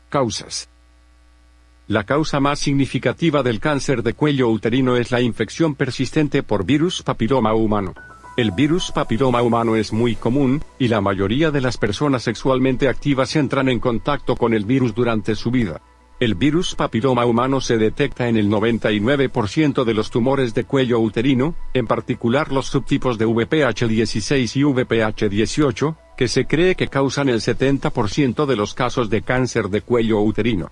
Causas. 0.10 0.68
La 1.88 2.04
causa 2.04 2.40
más 2.40 2.58
significativa 2.58 3.44
del 3.44 3.60
cáncer 3.60 4.02
de 4.02 4.14
cuello 4.14 4.50
uterino 4.50 4.98
es 4.98 5.12
la 5.12 5.22
infección 5.22 5.76
persistente 5.76 6.42
por 6.42 6.66
virus 6.66 7.04
papiloma 7.04 7.54
humano. 7.54 7.94
El 8.38 8.50
virus 8.50 8.92
papiloma 8.92 9.44
humano 9.44 9.76
es 9.76 9.94
muy 9.94 10.16
común, 10.16 10.64
y 10.80 10.88
la 10.88 11.00
mayoría 11.00 11.52
de 11.52 11.62
las 11.62 11.78
personas 11.78 12.24
sexualmente 12.24 12.90
activas 12.90 13.36
entran 13.36 13.70
en 13.70 13.80
contacto 13.80 14.36
con 14.36 14.56
el 14.56 14.66
virus 14.66 14.96
durante 14.96 15.36
su 15.36 15.52
vida. 15.52 15.80
El 16.18 16.36
virus 16.36 16.76
papiloma 16.76 17.26
humano 17.26 17.60
se 17.60 17.78
detecta 17.78 18.30
en 18.30 18.38
el 18.38 18.50
99% 18.50 19.84
de 19.84 19.94
los 19.94 20.10
tumores 20.12 20.54
de 20.54 20.64
cuello 20.64 21.02
uterino, 21.02 21.56
en 21.74 21.88
particular 21.88 22.54
los 22.54 22.68
subtipos 22.68 23.18
de 23.18 23.28
VPH16 23.28 24.56
y 24.56 24.64
VPH18, 24.64 25.98
que 26.16 26.30
se 26.30 26.46
cree 26.46 26.76
que 26.76 26.88
causan 26.88 27.28
el 27.28 27.42
70% 27.42 28.46
de 28.46 28.56
los 28.56 28.74
casos 28.74 29.10
de 29.10 29.24
cáncer 29.24 29.68
de 29.68 29.82
cuello 29.82 30.22
uterino. 30.22 30.72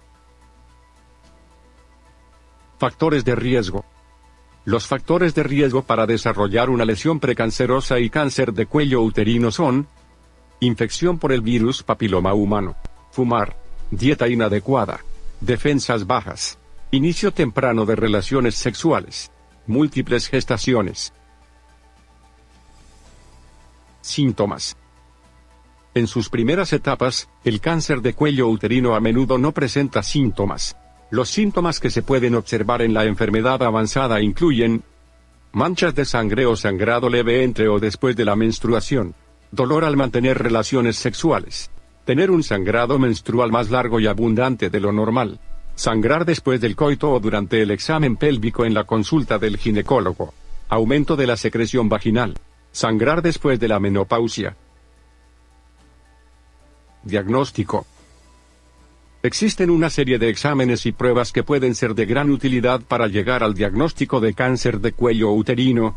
Factores 2.78 3.26
de 3.26 3.36
riesgo. 3.36 3.84
Los 4.64 4.88
factores 4.88 5.36
de 5.36 5.44
riesgo 5.44 5.84
para 5.84 6.06
desarrollar 6.06 6.70
una 6.70 6.86
lesión 6.86 7.20
precancerosa 7.20 8.00
y 8.00 8.10
cáncer 8.10 8.54
de 8.54 8.66
cuello 8.66 9.02
uterino 9.02 9.52
son 9.52 9.88
infección 10.62 11.20
por 11.20 11.34
el 11.34 11.42
virus 11.42 11.84
papiloma 11.84 12.34
humano, 12.34 12.78
fumar, 13.12 13.58
dieta 13.92 14.30
inadecuada, 14.30 15.02
defensas 15.46 16.08
bajas, 16.08 16.58
inicio 16.92 17.32
temprano 17.32 17.86
de 17.86 17.96
relaciones 17.96 18.56
sexuales, 18.56 19.32
múltiples 19.68 20.28
gestaciones. 20.28 21.14
Síntomas. 24.02 24.78
En 25.96 26.08
sus 26.08 26.30
primeras 26.30 26.74
etapas, 26.74 27.30
el 27.44 27.62
cáncer 27.62 28.02
de 28.02 28.14
cuello 28.14 28.48
uterino 28.48 28.96
a 28.96 29.00
menudo 29.00 29.38
no 29.38 29.52
presenta 29.52 30.02
síntomas. 30.02 30.76
Los 31.12 31.30
síntomas 31.30 31.80
que 31.80 31.92
se 31.92 32.02
pueden 32.02 32.36
observar 32.36 32.82
en 32.82 32.94
la 32.94 33.06
enfermedad 33.06 33.62
avanzada 33.62 34.22
incluyen 34.22 34.84
manchas 35.52 35.94
de 35.94 36.06
sangre 36.06 36.48
o 36.48 36.56
sangrado 36.56 37.10
leve 37.10 37.44
entre 37.44 37.68
o 37.70 37.80
después 37.80 38.16
de 38.16 38.26
la 38.26 38.36
menstruación, 38.36 39.14
dolor 39.52 39.86
al 39.86 39.96
mantener 39.96 40.40
relaciones 40.40 40.96
sexuales, 40.96 41.70
tener 42.06 42.32
un 42.32 42.44
sangrado 42.44 43.00
menstrual 43.00 43.52
más 43.52 43.70
largo 43.70 44.00
y 44.00 44.08
abundante 44.08 44.70
de 44.70 44.80
lo 44.80 44.92
normal, 44.92 45.40
sangrar 45.76 46.26
después 46.26 46.60
del 46.62 46.76
coito 46.76 47.12
o 47.12 47.20
durante 47.20 47.62
el 47.62 47.72
examen 47.72 48.18
pélvico 48.18 48.66
en 48.66 48.74
la 48.74 48.84
consulta 48.84 49.40
del 49.40 49.58
ginecólogo, 49.58 50.34
aumento 50.70 51.16
de 51.16 51.28
la 51.28 51.38
secreción 51.38 51.90
vaginal, 51.90 52.36
sangrar 52.72 53.22
después 53.22 53.60
de 53.60 53.68
la 53.68 53.80
menopausia. 53.80 54.56
Diagnóstico. 57.04 57.86
Existen 59.22 59.70
una 59.70 59.90
serie 59.90 60.20
de 60.20 60.30
exámenes 60.30 60.86
y 60.86 60.92
pruebas 60.92 61.32
que 61.32 61.44
pueden 61.44 61.76
ser 61.76 61.96
de 61.96 62.06
gran 62.06 62.30
utilidad 62.30 62.82
para 62.82 63.08
llegar 63.08 63.42
al 63.44 63.54
diagnóstico 63.54 64.20
de 64.20 64.34
cáncer 64.34 64.82
de 64.82 64.92
cuello 64.92 65.32
uterino. 65.32 65.96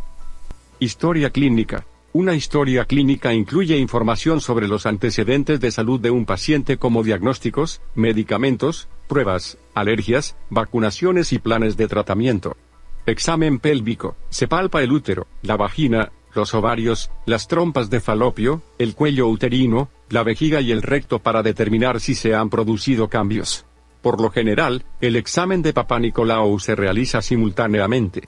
Historia 0.79 1.31
clínica. 1.31 1.85
Una 2.19 2.35
historia 2.35 2.87
clínica 2.87 3.35
incluye 3.35 3.77
información 3.77 4.41
sobre 4.41 4.69
los 4.69 4.87
antecedentes 4.87 5.61
de 5.61 5.71
salud 5.71 6.01
de 6.01 6.11
un 6.11 6.25
paciente 6.25 6.79
como 6.79 7.03
diagnósticos, 7.03 7.83
medicamentos, 7.95 8.89
pruebas, 9.07 9.59
alergias, 9.75 10.35
vacunaciones 10.49 11.35
y 11.35 11.39
planes 11.39 11.77
de 11.77 11.89
tratamiento. 11.89 12.57
Examen 13.05 13.59
pélvico. 13.59 14.17
Se 14.31 14.49
palpa 14.49 14.83
el 14.83 14.93
útero, 14.93 15.27
la 15.43 15.59
vagina, 15.59 16.11
los 16.35 16.55
ovarios, 16.55 17.11
las 17.27 17.49
trompas 17.49 17.91
de 17.91 18.01
falopio, 18.01 18.63
el 18.79 18.95
cuello 18.95 19.29
uterino, 19.29 19.91
la 20.09 20.23
vejiga 20.23 20.63
y 20.63 20.73
el 20.73 20.81
recto 20.81 21.19
para 21.19 21.43
determinar 21.43 22.01
si 22.01 22.15
se 22.15 22.35
han 22.35 22.49
producido 22.49 23.11
cambios. 23.11 23.67
Por 24.01 24.23
lo 24.23 24.31
general, 24.31 24.87
el 25.03 25.17
examen 25.17 25.61
de 25.61 25.75
Papa 25.75 25.99
Nicolau 25.99 26.59
se 26.61 26.77
realiza 26.77 27.21
simultáneamente. 27.21 28.27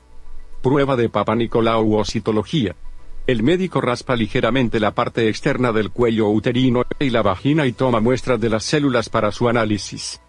Prueba 0.61 0.95
de 0.95 1.09
Papa 1.09 1.35
Nicolau 1.35 1.95
o 1.95 2.05
citología. 2.05 2.77
El 3.29 3.43
médico 3.43 3.83
raspa 3.83 4.17
ligeramente 4.17 4.81
la 4.81 4.93
parte 4.93 5.29
externa 5.29 5.71
del 5.71 5.91
cuello 5.91 6.31
uterino 6.31 6.85
y 6.99 7.11
la 7.11 7.21
vagina 7.21 7.67
y 7.67 7.73
toma 7.73 8.01
muestras 8.01 8.41
de 8.41 8.49
las 8.49 8.65
células 8.65 9.11
para 9.11 9.33
su 9.33 9.51
análisis. 9.51 10.23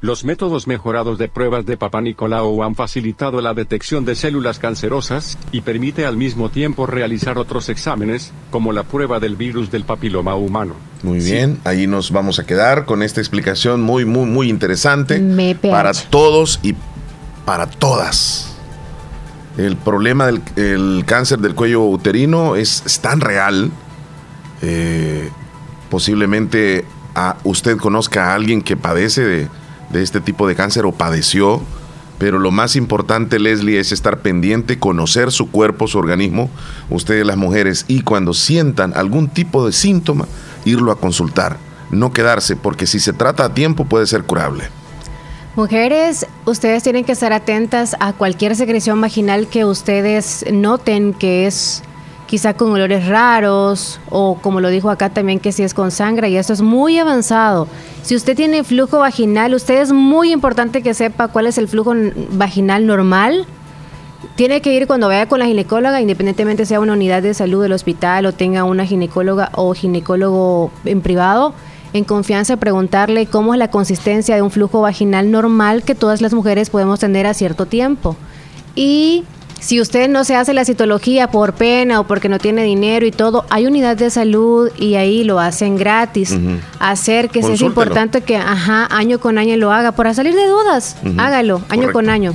Los 0.00 0.24
métodos 0.24 0.66
mejorados 0.66 1.18
de 1.18 1.28
pruebas 1.28 1.66
de 1.66 1.76
Papa 1.76 2.00
Nicolau 2.00 2.62
han 2.62 2.74
facilitado 2.74 3.42
la 3.42 3.52
detección 3.52 4.06
de 4.06 4.14
células 4.14 4.58
cancerosas 4.58 5.36
y 5.52 5.60
permite 5.60 6.06
al 6.06 6.16
mismo 6.16 6.48
tiempo 6.48 6.86
realizar 6.86 7.36
otros 7.36 7.68
exámenes, 7.68 8.32
como 8.50 8.72
la 8.72 8.84
prueba 8.84 9.20
del 9.20 9.36
virus 9.36 9.70
del 9.70 9.84
papiloma 9.84 10.34
humano. 10.34 10.76
Muy 11.02 11.18
bien, 11.18 11.58
ahí 11.64 11.86
nos 11.86 12.10
vamos 12.10 12.38
a 12.38 12.46
quedar 12.46 12.86
con 12.86 13.02
esta 13.02 13.20
explicación 13.20 13.82
muy, 13.82 14.06
muy, 14.06 14.24
muy 14.24 14.48
interesante 14.48 15.22
para 15.60 15.92
todos 15.92 16.58
y 16.62 16.74
para 17.44 17.66
todas. 17.68 18.55
El 19.56 19.76
problema 19.76 20.26
del 20.26 21.04
cáncer 21.06 21.38
del 21.38 21.54
cuello 21.54 21.84
uterino 21.84 22.56
es, 22.56 22.82
tan 23.00 23.20
real. 23.20 23.70
Eh, 24.62 25.30
posiblemente 25.90 26.84
a 27.14 27.36
usted 27.44 27.76
conozca 27.76 28.32
a 28.32 28.34
alguien 28.34 28.62
que 28.62 28.76
padece 28.76 29.22
de 29.22 29.48
de 29.90 30.02
este 30.02 30.20
tipo 30.20 30.46
de 30.46 30.54
cáncer 30.54 30.84
o 30.84 30.92
padeció, 30.92 31.62
pero 32.18 32.38
lo 32.38 32.50
más 32.50 32.76
importante, 32.76 33.38
Leslie, 33.38 33.78
es 33.78 33.92
estar 33.92 34.20
pendiente, 34.20 34.78
conocer 34.78 35.30
su 35.32 35.50
cuerpo, 35.50 35.86
su 35.86 35.98
organismo, 35.98 36.50
ustedes 36.90 37.26
las 37.26 37.36
mujeres, 37.36 37.84
y 37.88 38.00
cuando 38.00 38.32
sientan 38.32 38.92
algún 38.96 39.28
tipo 39.28 39.66
de 39.66 39.72
síntoma, 39.72 40.26
irlo 40.64 40.92
a 40.92 40.98
consultar, 40.98 41.58
no 41.90 42.12
quedarse, 42.12 42.56
porque 42.56 42.86
si 42.86 43.00
se 43.00 43.12
trata 43.12 43.44
a 43.44 43.54
tiempo 43.54 43.84
puede 43.84 44.06
ser 44.06 44.24
curable. 44.24 44.64
Mujeres, 45.56 46.26
ustedes 46.44 46.82
tienen 46.82 47.06
que 47.06 47.12
estar 47.12 47.32
atentas 47.32 47.96
a 47.98 48.12
cualquier 48.12 48.54
secreción 48.56 49.00
vaginal 49.00 49.46
que 49.46 49.64
ustedes 49.64 50.44
noten 50.52 51.14
que 51.14 51.46
es 51.46 51.82
quizá 52.26 52.52
con 52.52 52.72
olores 52.72 53.06
raros 53.08 53.98
o 54.10 54.36
como 54.42 54.60
lo 54.60 54.68
dijo 54.68 54.90
acá 54.90 55.08
también 55.08 55.40
que 55.40 55.52
si 55.52 55.62
es 55.62 55.72
con 55.72 55.90
sangre 55.90 56.28
y 56.28 56.36
esto 56.36 56.52
es 56.52 56.60
muy 56.60 56.98
avanzado. 56.98 57.68
Si 58.02 58.14
usted 58.14 58.36
tiene 58.36 58.64
flujo 58.64 58.98
vaginal, 58.98 59.54
usted 59.54 59.80
es 59.80 59.92
muy 59.92 60.30
importante 60.30 60.82
que 60.82 60.92
sepa 60.92 61.28
cuál 61.28 61.46
es 61.46 61.56
el 61.56 61.68
flujo 61.68 61.94
vaginal 62.32 62.84
normal. 62.84 63.46
Tiene 64.34 64.60
que 64.60 64.74
ir 64.74 64.86
cuando 64.86 65.08
vaya 65.08 65.26
con 65.26 65.38
la 65.38 65.46
ginecóloga, 65.46 66.02
independientemente 66.02 66.66
sea 66.66 66.80
una 66.80 66.92
unidad 66.92 67.22
de 67.22 67.32
salud 67.32 67.62
del 67.62 67.72
hospital 67.72 68.26
o 68.26 68.32
tenga 68.32 68.64
una 68.64 68.84
ginecóloga 68.84 69.48
o 69.54 69.72
ginecólogo 69.72 70.70
en 70.84 71.00
privado, 71.00 71.54
en 71.92 72.04
confianza 72.04 72.56
preguntarle 72.56 73.26
cómo 73.26 73.54
es 73.54 73.58
la 73.58 73.70
consistencia 73.70 74.34
de 74.34 74.42
un 74.42 74.50
flujo 74.50 74.80
vaginal 74.80 75.30
normal 75.30 75.82
que 75.82 75.94
todas 75.94 76.20
las 76.20 76.32
mujeres 76.32 76.70
podemos 76.70 77.00
tener 77.00 77.26
a 77.26 77.34
cierto 77.34 77.66
tiempo. 77.66 78.16
Y 78.74 79.24
si 79.58 79.80
usted 79.80 80.08
no 80.08 80.24
se 80.24 80.36
hace 80.36 80.52
la 80.52 80.64
citología 80.64 81.30
por 81.30 81.54
pena 81.54 82.00
o 82.00 82.06
porque 82.06 82.28
no 82.28 82.38
tiene 82.38 82.62
dinero 82.62 83.06
y 83.06 83.10
todo, 83.10 83.46
hay 83.48 83.66
unidad 83.66 83.96
de 83.96 84.10
salud 84.10 84.70
y 84.78 84.96
ahí 84.96 85.24
lo 85.24 85.40
hacen 85.40 85.76
gratis. 85.76 86.36
Hacer 86.78 87.30
que 87.30 87.40
es 87.40 87.62
importante 87.62 88.20
que 88.20 88.36
ajá, 88.36 88.86
año 88.90 89.18
con 89.18 89.38
año 89.38 89.56
lo 89.56 89.72
haga. 89.72 89.92
Para 89.92 90.12
salir 90.12 90.34
de 90.34 90.46
dudas, 90.46 90.96
hágalo, 91.16 91.62
año 91.68 91.90
con 91.92 92.10
año. 92.10 92.34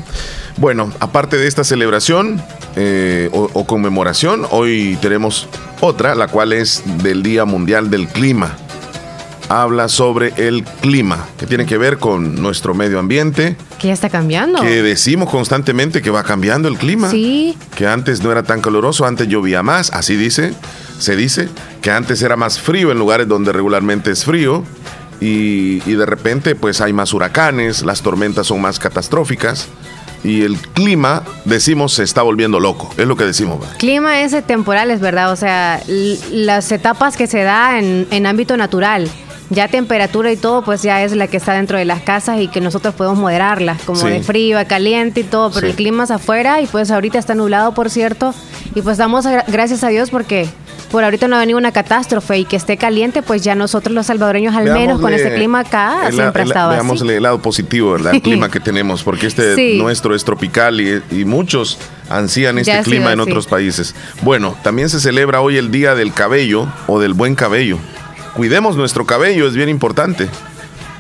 Bueno, 0.58 0.92
aparte 1.00 1.38
de 1.38 1.48
esta 1.48 1.64
celebración 1.64 2.42
eh, 2.76 3.30
o 3.32 3.66
conmemoración, 3.66 4.46
hoy 4.50 4.98
tenemos 5.02 5.48
otra, 5.80 6.16
la 6.16 6.28
cual 6.28 6.54
es 6.54 6.84
del 7.04 7.24
Día 7.24 7.46
Mundial 7.46 7.90
del 7.90 8.08
Clima 8.08 8.58
habla 9.52 9.90
sobre 9.90 10.34
el 10.38 10.64
clima, 10.64 11.28
que 11.38 11.46
tiene 11.46 11.66
que 11.66 11.78
ver 11.78 11.98
con 11.98 12.42
nuestro 12.42 12.74
medio 12.74 13.00
ambiente. 13.00 13.58
Que 13.80 13.88
ya 13.88 13.94
está 13.94 14.10
cambiando. 14.10 14.62
Que 14.62 14.82
decimos 14.82 15.30
constantemente 15.30 16.02
que 16.02 16.10
va 16.10 16.24
cambiando 16.24 16.70
el 16.70 16.78
clima. 16.78 17.10
Sí. 17.10 17.58
Que 17.76 17.86
antes 17.86 18.24
no 18.24 18.32
era 18.32 18.44
tan 18.44 18.62
caluroso, 18.62 19.06
antes 19.06 19.28
llovía 19.28 19.62
más, 19.62 19.92
así 19.92 20.16
dice, 20.16 20.54
se 21.00 21.16
dice, 21.18 21.50
que 21.82 21.92
antes 21.92 22.22
era 22.22 22.38
más 22.38 22.60
frío 22.60 22.92
en 22.92 23.00
lugares 23.00 23.28
donde 23.28 23.52
regularmente 23.52 24.12
es 24.12 24.24
frío. 24.24 24.64
y, 25.20 25.84
y 25.86 25.96
de 25.96 26.06
repente 26.06 26.56
pues 26.56 26.82
hay 26.82 26.94
más 26.94 27.14
huracanes, 27.14 27.84
las 27.84 28.02
tormentas 28.02 28.48
son 28.48 28.62
más 28.62 28.80
catastróficas 28.80 29.68
y 30.24 30.44
el 30.44 30.58
clima, 30.58 31.24
decimos, 31.46 31.94
se 31.94 32.04
está 32.04 32.22
volviendo 32.22 32.60
loco. 32.60 32.94
Es 32.98 33.08
lo 33.08 33.16
que 33.16 33.24
decimos. 33.24 33.66
Clima 33.78 34.22
es 34.22 34.36
temporal, 34.46 34.92
es 34.92 35.00
verdad. 35.00 35.32
O 35.32 35.36
sea, 35.36 35.82
las 36.32 36.72
etapas 36.72 37.18
que 37.18 37.28
se 37.28 37.42
da 37.42 37.80
en, 37.80 38.08
en 38.12 38.26
ámbito 38.26 38.56
natural. 38.58 39.10
Ya 39.54 39.68
temperatura 39.68 40.32
y 40.32 40.38
todo, 40.38 40.64
pues 40.64 40.82
ya 40.82 41.04
es 41.04 41.14
la 41.14 41.28
que 41.28 41.36
está 41.38 41.54
dentro 41.54 41.78
de 41.78 41.84
las 41.86 42.02
casas 42.02 42.40
y 42.40 42.48
que 42.48 42.62
nosotros 42.62 42.96
podemos 42.96 43.20
moderarlas, 43.20 43.82
como 43.84 44.00
Sí. 44.00 44.08
de 44.08 44.24
frío 44.24 44.58
a 44.58 44.64
caliente 44.66 45.20
y 45.20 45.24
todo, 45.24 45.50
pero 45.52 45.68
Sí. 45.68 45.72
el 45.72 45.76
clima 45.76 46.06
es 46.06 46.12
afuera 46.12 46.62
y 46.62 46.68
pues 46.68 46.90
ahorita 46.90 47.20
está 47.20 47.36
nublado, 47.36 47.74
por 47.74 47.90
cierto, 47.90 48.34
y 48.76 48.82
pues 48.82 48.98
damos 48.98 49.26
gra- 49.26 49.44
gracias 49.48 49.84
a 49.84 49.90
Dios 49.90 50.10
porque 50.10 50.48
por 50.90 51.04
ahorita 51.04 51.28
no 51.28 51.36
ha 51.36 51.40
venido 51.40 51.58
una 51.58 51.72
catástrofe 51.74 52.38
y 52.40 52.46
que 52.46 52.56
esté 52.56 52.78
caliente, 52.78 53.22
pues 53.22 53.42
ya 53.44 53.54
nosotros 53.56 53.94
los 53.94 54.06
salvadoreños 54.06 54.56
al 54.56 54.72
menos 54.72 55.00
con 55.02 55.14
este 55.14 55.34
clima 55.36 55.60
acá 55.60 56.08
el- 56.08 56.14
siempre 56.14 56.42
ha 56.42 56.46
el- 56.46 56.50
estado 56.52 56.70
así. 56.72 56.78
Veámosle 56.78 57.18
el 57.18 57.24
lado 57.24 57.42
positivo, 57.42 57.92
¿verdad? 57.92 58.14
el 58.16 58.22
clima 58.22 58.50
que 58.52 58.62
tenemos, 58.62 59.04
porque 59.04 59.28
este 59.28 59.56
Sí. 59.56 59.78
nuestro 59.78 60.16
es 60.16 60.24
tropical 60.24 60.80
y, 60.80 61.02
y 61.12 61.26
muchos 61.26 61.78
ansían 62.10 62.58
este 62.58 62.72
Ya 62.72 62.80
ha 62.80 62.84
sido 62.86 62.96
clima 62.96 63.12
en 63.12 63.20
otros 63.20 63.48
países. 63.48 63.96
Bueno, 64.22 64.56
también 64.64 64.88
se 64.90 65.02
celebra 65.02 65.42
hoy 65.42 65.58
el 65.58 65.72
Día 65.72 65.94
del 65.96 66.14
Cabello 66.14 66.68
o 66.88 67.02
del 67.02 67.14
Buen 67.14 67.36
Cabello. 67.36 67.78
Cuidemos 68.36 68.76
nuestro 68.76 69.06
cabello, 69.06 69.48
es 69.48 69.56
bien 69.56 69.70
importante. 69.70 70.30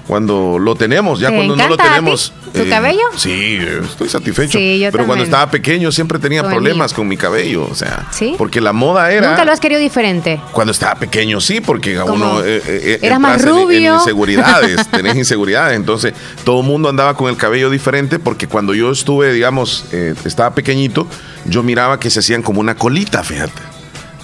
Cuando 0.07 0.59
lo 0.59 0.75
tenemos, 0.75 1.19
ya 1.21 1.29
¿Te 1.29 1.35
cuando 1.35 1.55
no 1.55 1.67
lo 1.67 1.73
encanta 1.75 1.83
a 1.83 1.87
ti 1.87 1.99
tenemos. 1.99 2.33
tu 2.51 2.67
cabello? 2.67 2.99
Sí, 3.15 3.59
estoy 3.89 4.09
satisfecho. 4.09 4.57
Sí, 4.57 4.79
yo 4.79 4.91
Pero 4.91 5.05
cuando 5.05 5.23
estaba 5.23 5.49
pequeño 5.49 5.89
siempre 5.91 6.19
tenía 6.19 6.41
Con 6.41 6.51
problemas 6.51 6.91
con 6.91 7.07
mi 7.07 7.15
cabello, 7.15 7.65
o 7.71 7.75
sea, 7.75 8.07
¿Sí? 8.11 8.35
porque 8.37 8.59
la 8.59 8.73
moda 8.73 9.09
era 9.11 9.29
Nunca 9.29 9.45
lo 9.45 9.53
has 9.53 9.61
querido 9.61 9.79
diferente. 9.79 10.41
cuando 10.51 10.71
estaba 10.71 10.95
pequeño, 10.95 11.39
sí, 11.39 11.61
porque 11.61 11.95
¿Cómo? 11.95 12.13
uno 12.15 12.41
eh, 12.43 12.61
eh, 12.65 12.99
Eras 13.01 13.21
más 13.21 13.35
entras 13.35 13.53
en- 13.53 13.57
En, 13.59 13.63
rubio. 13.67 13.95
inseguridades, 13.95 14.87
tenés 14.91 15.15
inseguridades. 15.15 15.77
Entonces, 15.77 16.13
todo 16.43 16.59
el 16.59 16.67
mundo 16.67 16.89
andaba 16.89 17.15
con 17.15 17.29
el 17.29 17.37
cabello 17.37 17.69
diferente 17.69 18.19
porque 18.19 18.47
cuando 18.47 18.73
yo 18.73 18.91
estuve, 18.91 19.31
digamos, 19.31 19.85
eh, 19.93 20.15
estaba 20.25 20.53
pequeñito, 20.55 21.07
yo 21.45 21.63
miraba 21.63 21.99
que 22.01 22.09
se 22.09 22.19
hacían 22.19 22.41
como 22.41 22.59
una 22.59 22.75
colita, 22.75 23.23
fíjate. 23.23 23.61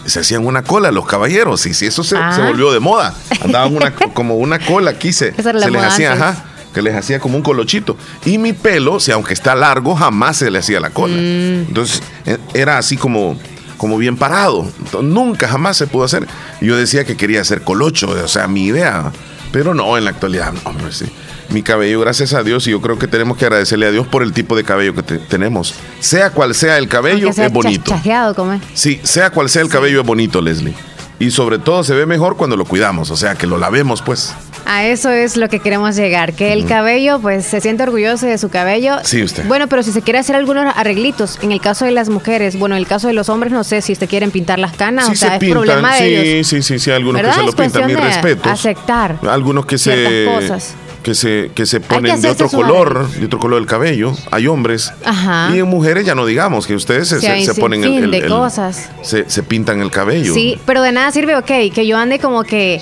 Se 0.07 0.21
hacían 0.21 0.45
una 0.45 0.63
cola 0.63 0.91
los 0.91 1.05
caballeros, 1.05 1.65
y 1.67 1.73
si 1.73 1.85
eso 1.85 2.03
se, 2.03 2.17
Ah. 2.17 2.33
se 2.35 2.41
volvió 2.41 2.71
de 2.71 2.79
moda. 2.79 3.13
Andaban 3.43 3.75
una, 3.75 3.93
como 3.93 4.35
una 4.35 4.57
cola 4.59 4.91
aquí, 4.91 5.13
se, 5.13 5.33
se 5.33 5.53
les 5.53 5.83
hacía, 5.83 6.13
ajá, 6.13 6.43
que 6.73 6.81
les 6.81 6.95
hacía 6.95 7.19
como 7.19 7.35
un 7.37 7.43
colochito. 7.43 7.95
Y 8.25 8.37
mi 8.37 8.53
pelo, 8.53 8.99
si 8.99 9.11
aunque 9.11 9.33
está 9.33 9.53
largo, 9.55 9.95
jamás 9.95 10.37
se 10.37 10.49
le 10.49 10.59
hacía 10.59 10.79
la 10.79 10.89
cola. 10.89 11.13
Mm. 11.15 11.67
Entonces, 11.69 12.01
eh, 12.25 12.37
era 12.53 12.77
así 12.77 12.97
como, 12.97 13.37
como 13.77 13.97
bien 13.97 14.17
parado. 14.17 14.71
Nunca, 15.01 15.47
jamás 15.47 15.77
se 15.77 15.87
pudo 15.87 16.03
hacer. 16.05 16.25
Yo 16.61 16.75
decía 16.77 17.03
que 17.05 17.15
quería 17.17 17.41
hacer 17.41 17.61
colocho, 17.63 18.09
o 18.09 18.27
sea, 18.27 18.47
mi 18.47 18.65
idea. 18.65 19.11
Pero 19.51 19.73
no, 19.73 19.97
en 19.97 20.03
la 20.05 20.09
actualidad, 20.11 20.51
no, 20.53 20.59
hombre, 20.69 20.91
sí. 20.91 21.05
Mi 21.49 21.63
cabello, 21.63 21.99
gracias 22.01 22.33
a 22.33 22.43
Dios, 22.43 22.67
y 22.67 22.71
yo 22.71 22.81
creo 22.81 22.99
que 22.99 23.07
tenemos 23.07 23.37
que 23.37 23.45
agradecerle 23.45 23.85
a 23.87 23.91
Dios 23.91 24.05
por 24.05 24.21
el 24.21 24.33
tipo 24.33 24.55
de 24.55 24.63
cabello 24.65 24.93
que 24.93 25.03
te- 25.03 25.17
tenemos. 25.17 25.73
Sea 26.01 26.29
cual 26.31 26.53
sea 26.53 26.77
el 26.77 26.89
cabello, 26.89 27.31
sea 27.31 27.45
es 27.47 27.53
bonito. 27.53 27.91
chajeado, 27.91 28.35
como 28.35 28.53
es. 28.53 28.61
Sí, 28.73 28.99
sea 29.03 29.29
cual 29.29 29.47
sea 29.49 29.61
el 29.61 29.69
cabello, 29.69 30.01
es 30.01 30.05
bonito, 30.05 30.41
Leslie. 30.41 30.73
Y 31.19 31.31
sobre 31.31 31.57
todo 31.57 31.83
se 31.83 31.95
ve 31.95 32.05
mejor 32.05 32.37
cuando 32.37 32.55
lo 32.57 32.65
cuidamos, 32.65 33.09
o 33.11 33.15
sea, 33.17 33.33
que 33.35 33.47
lo 33.47 33.57
lavemos, 33.57 34.01
pues. 34.01 34.35
A 34.65 34.85
eso 34.85 35.09
es 35.09 35.37
lo 35.37 35.47
que 35.47 35.59
queremos 35.61 35.95
llegar, 35.95 36.33
que 36.33 36.51
el 36.51 36.65
cabello, 36.65 37.19
pues 37.21 37.45
se 37.45 37.61
siente 37.61 37.81
orgulloso 37.83 38.25
de 38.27 38.37
su 38.37 38.49
cabello. 38.49 38.97
Sí, 39.03 39.23
usted. 39.23 39.45
Bueno, 39.47 39.67
pero 39.67 39.81
si 39.81 39.93
se 39.93 40.01
quiere 40.01 40.19
hacer 40.19 40.35
algunos 40.35 40.65
arreglitos, 40.75 41.39
en 41.41 41.53
el 41.53 41.61
caso 41.61 41.85
de 41.85 41.91
las 41.91 42.09
mujeres, 42.09 42.59
bueno, 42.59 42.75
en 42.75 42.79
el 42.81 42.87
caso 42.87 43.07
de 43.07 43.13
los 43.13 43.29
hombres, 43.29 43.53
no 43.53 43.63
sé 43.63 43.81
si 43.81 43.95
se 43.95 44.07
quieren 44.07 44.29
pintar 44.31 44.59
las 44.59 44.75
canas, 44.75 45.05
Sí 45.07 45.13
o 45.13 45.15
sea, 45.15 45.29
se 45.29 45.33
es 45.35 45.39
pintan, 45.39 45.61
problema 45.63 45.95
de 45.95 45.99
sí, 45.99 46.15
ellos. 46.15 46.47
sí, 46.47 46.61
sí, 46.61 46.77
sí, 46.79 46.91
algunos 46.91 47.21
que 47.21 47.25
¿Verdad? 47.25 47.39
se 47.39 47.45
lo 47.45 47.51
pintan, 47.53 47.87
de 47.87 47.95
respetos. 47.95 48.51
aceptar 48.51 49.17
Algunos 49.27 49.65
que 49.65 49.77
se, 49.77 49.95
ciertas 49.95 50.35
cosas. 50.35 50.75
Que 51.07 51.15
se 51.15 51.51
que 51.55 51.65
se 51.65 51.79
que 51.79 51.87
ponen 51.87 52.19
de 52.21 52.29
otro 52.29 52.49
color, 52.49 53.09
de 53.09 53.25
otro 53.27 53.39
color 53.39 53.59
del 53.61 53.65
cabello. 53.65 54.11
Hay 54.29 54.45
hombres. 54.47 54.91
Ajá. 55.05 55.49
Y 55.55 55.59
en 55.59 55.65
mujeres 55.67 56.05
ya 56.05 56.15
no 56.15 56.25
digamos 56.25 56.67
que 56.67 56.75
ustedes 56.75 57.07
se, 57.07 57.21
Sí, 57.21 57.45
se- 57.45 57.53
ponen 57.55 57.81
el, 57.85 58.11
de 58.11 58.17
el- 58.17 58.23
el- 58.25 58.29
cosas. 58.29 58.89
Se, 59.03 59.29
se 59.29 59.41
pintan 59.41 59.79
el 59.79 59.89
cabello. 59.89 60.33
Sí, 60.33 60.59
pero 60.65 60.81
de 60.81 60.91
nada 60.91 61.09
sirve, 61.11 61.37
ok, 61.37 61.71
que 61.73 61.87
yo 61.87 61.97
ande 61.97 62.19
como 62.19 62.43
que 62.43 62.81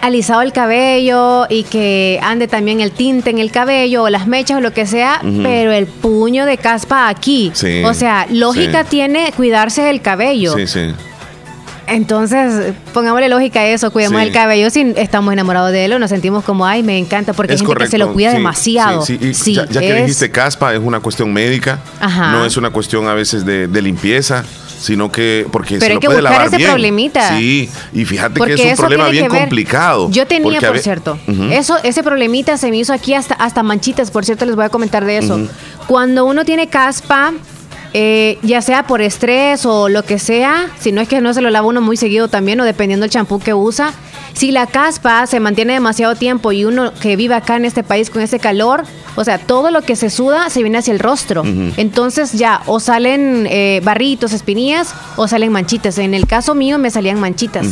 alisado 0.00 0.40
el 0.40 0.52
cabello 0.52 1.44
y 1.50 1.62
que 1.64 2.18
ande 2.22 2.48
también 2.48 2.80
el 2.80 2.90
tinte 2.90 3.28
en 3.28 3.38
el 3.38 3.50
cabello 3.52 4.04
o 4.04 4.08
las 4.10 4.26
mechas 4.26 4.56
o 4.56 4.60
lo 4.60 4.72
que 4.72 4.86
sea, 4.86 5.20
pero 5.42 5.72
el 5.72 5.86
puño 5.86 6.46
de 6.46 6.56
caspa 6.56 7.08
aquí. 7.08 7.52
Sí, 7.54 7.84
o 7.84 7.92
sea, 7.92 8.26
lógica 8.30 8.82
sí. 8.84 8.88
tiene 8.90 9.30
cuidarse 9.36 9.82
del 9.82 10.00
cabello. 10.00 10.54
Sí, 10.56 10.66
sí. 10.66 10.92
Entonces, 11.86 12.74
pongámosle 12.92 13.28
lógica 13.28 13.60
a 13.60 13.66
eso, 13.66 13.90
cuidemos 13.90 14.20
Sí. 14.20 14.26
el 14.28 14.32
cabello 14.32 14.70
si 14.70 14.92
estamos 14.96 15.32
enamorados 15.32 15.72
de 15.72 15.84
él 15.84 15.92
o 15.92 15.98
nos 15.98 16.10
sentimos 16.10 16.44
como, 16.44 16.66
ay, 16.66 16.82
me 16.82 16.98
encanta, 16.98 17.32
porque 17.32 17.52
hay 17.52 17.58
gente 17.58 17.66
correcto. 17.68 17.86
que 17.86 17.90
se 17.92 17.98
lo 17.98 18.12
cuida 18.12 18.30
sí, 18.30 18.36
demasiado. 18.36 19.02
Sí. 19.04 19.18
Y 19.20 19.54
ya, 19.54 19.66
ya 19.66 19.80
que 19.80 19.90
es- 19.90 20.02
dijiste 20.06 20.30
caspa, 20.30 20.74
es 20.74 20.80
una 20.80 21.00
cuestión 21.00 21.32
médica. 21.32 21.78
Ajá. 22.00 22.32
No 22.32 22.44
es 22.44 22.56
una 22.56 22.70
cuestión 22.70 23.06
a 23.08 23.14
veces 23.14 23.44
de, 23.46 23.68
de 23.68 23.82
limpieza, 23.82 24.44
sino 24.78 25.10
que 25.10 25.46
porque 25.50 25.76
Pero 25.76 25.80
se 25.80 25.86
hay 25.86 25.94
lo 25.94 26.00
que 26.00 26.06
puede 26.08 26.20
buscar 26.20 26.32
lavar 26.32 26.48
ese 26.48 26.56
bien. 26.58 26.70
problemita. 26.70 27.28
Sí, 27.38 27.70
y 27.92 28.04
fíjate 28.04 28.38
Porque 28.38 28.56
que 28.56 28.70
es 28.70 28.78
un 28.78 28.84
problema 28.86 29.08
bien 29.08 29.28
complicado. 29.28 30.10
Yo 30.10 30.26
tenía, 30.26 30.60
por 30.60 30.78
cierto, 30.78 31.18
eso, 31.50 31.76
ese 31.82 32.02
problemita 32.02 32.56
se 32.58 32.70
me 32.70 32.76
hizo 32.78 32.92
aquí 32.92 33.14
hasta, 33.14 33.34
hasta 33.34 33.62
manchitas, 33.62 34.10
por 34.10 34.24
cierto, 34.24 34.44
les 34.44 34.54
voy 34.56 34.64
a 34.64 34.68
comentar 34.68 35.04
de 35.04 35.18
eso. 35.18 35.40
Cuando 35.86 36.24
uno 36.26 36.44
tiene 36.44 36.68
caspa, 36.68 37.32
eh, 37.98 38.38
ya 38.42 38.60
sea 38.60 38.86
por 38.86 39.00
estrés 39.00 39.64
o 39.64 39.88
lo 39.88 40.02
que 40.02 40.18
sea, 40.18 40.68
si 40.78 40.92
no 40.92 41.00
es 41.00 41.08
que 41.08 41.22
no 41.22 41.32
se 41.32 41.40
lo 41.40 41.48
lava 41.48 41.66
uno 41.66 41.80
muy 41.80 41.96
seguido 41.96 42.28
también 42.28 42.60
o 42.60 42.64
dependiendo 42.64 43.04
del 43.04 43.10
champú 43.10 43.38
que 43.38 43.54
usa, 43.54 43.94
si 44.36 44.52
la 44.52 44.66
caspa 44.66 45.26
se 45.26 45.40
mantiene 45.40 45.72
demasiado 45.72 46.14
tiempo 46.14 46.52
y 46.52 46.64
uno 46.66 46.92
que 47.00 47.16
vive 47.16 47.34
acá 47.34 47.56
en 47.56 47.64
este 47.64 47.82
país 47.82 48.10
con 48.10 48.20
ese 48.20 48.38
calor, 48.38 48.84
o 49.16 49.24
sea, 49.24 49.38
todo 49.38 49.70
lo 49.70 49.80
que 49.80 49.96
se 49.96 50.10
suda 50.10 50.50
se 50.50 50.60
viene 50.62 50.76
hacia 50.76 50.92
el 50.92 50.98
rostro. 51.00 51.42
Entonces 51.78 52.32
ya 52.34 52.60
o 52.66 52.78
salen 52.78 53.46
eh, 53.50 53.80
barritos, 53.82 54.34
espinillas 54.34 54.94
o 55.16 55.26
salen 55.26 55.50
manchitas. 55.52 55.96
En 55.96 56.12
el 56.12 56.26
caso 56.26 56.54
mío 56.54 56.78
me 56.78 56.90
salían 56.90 57.18
manchitas. 57.18 57.66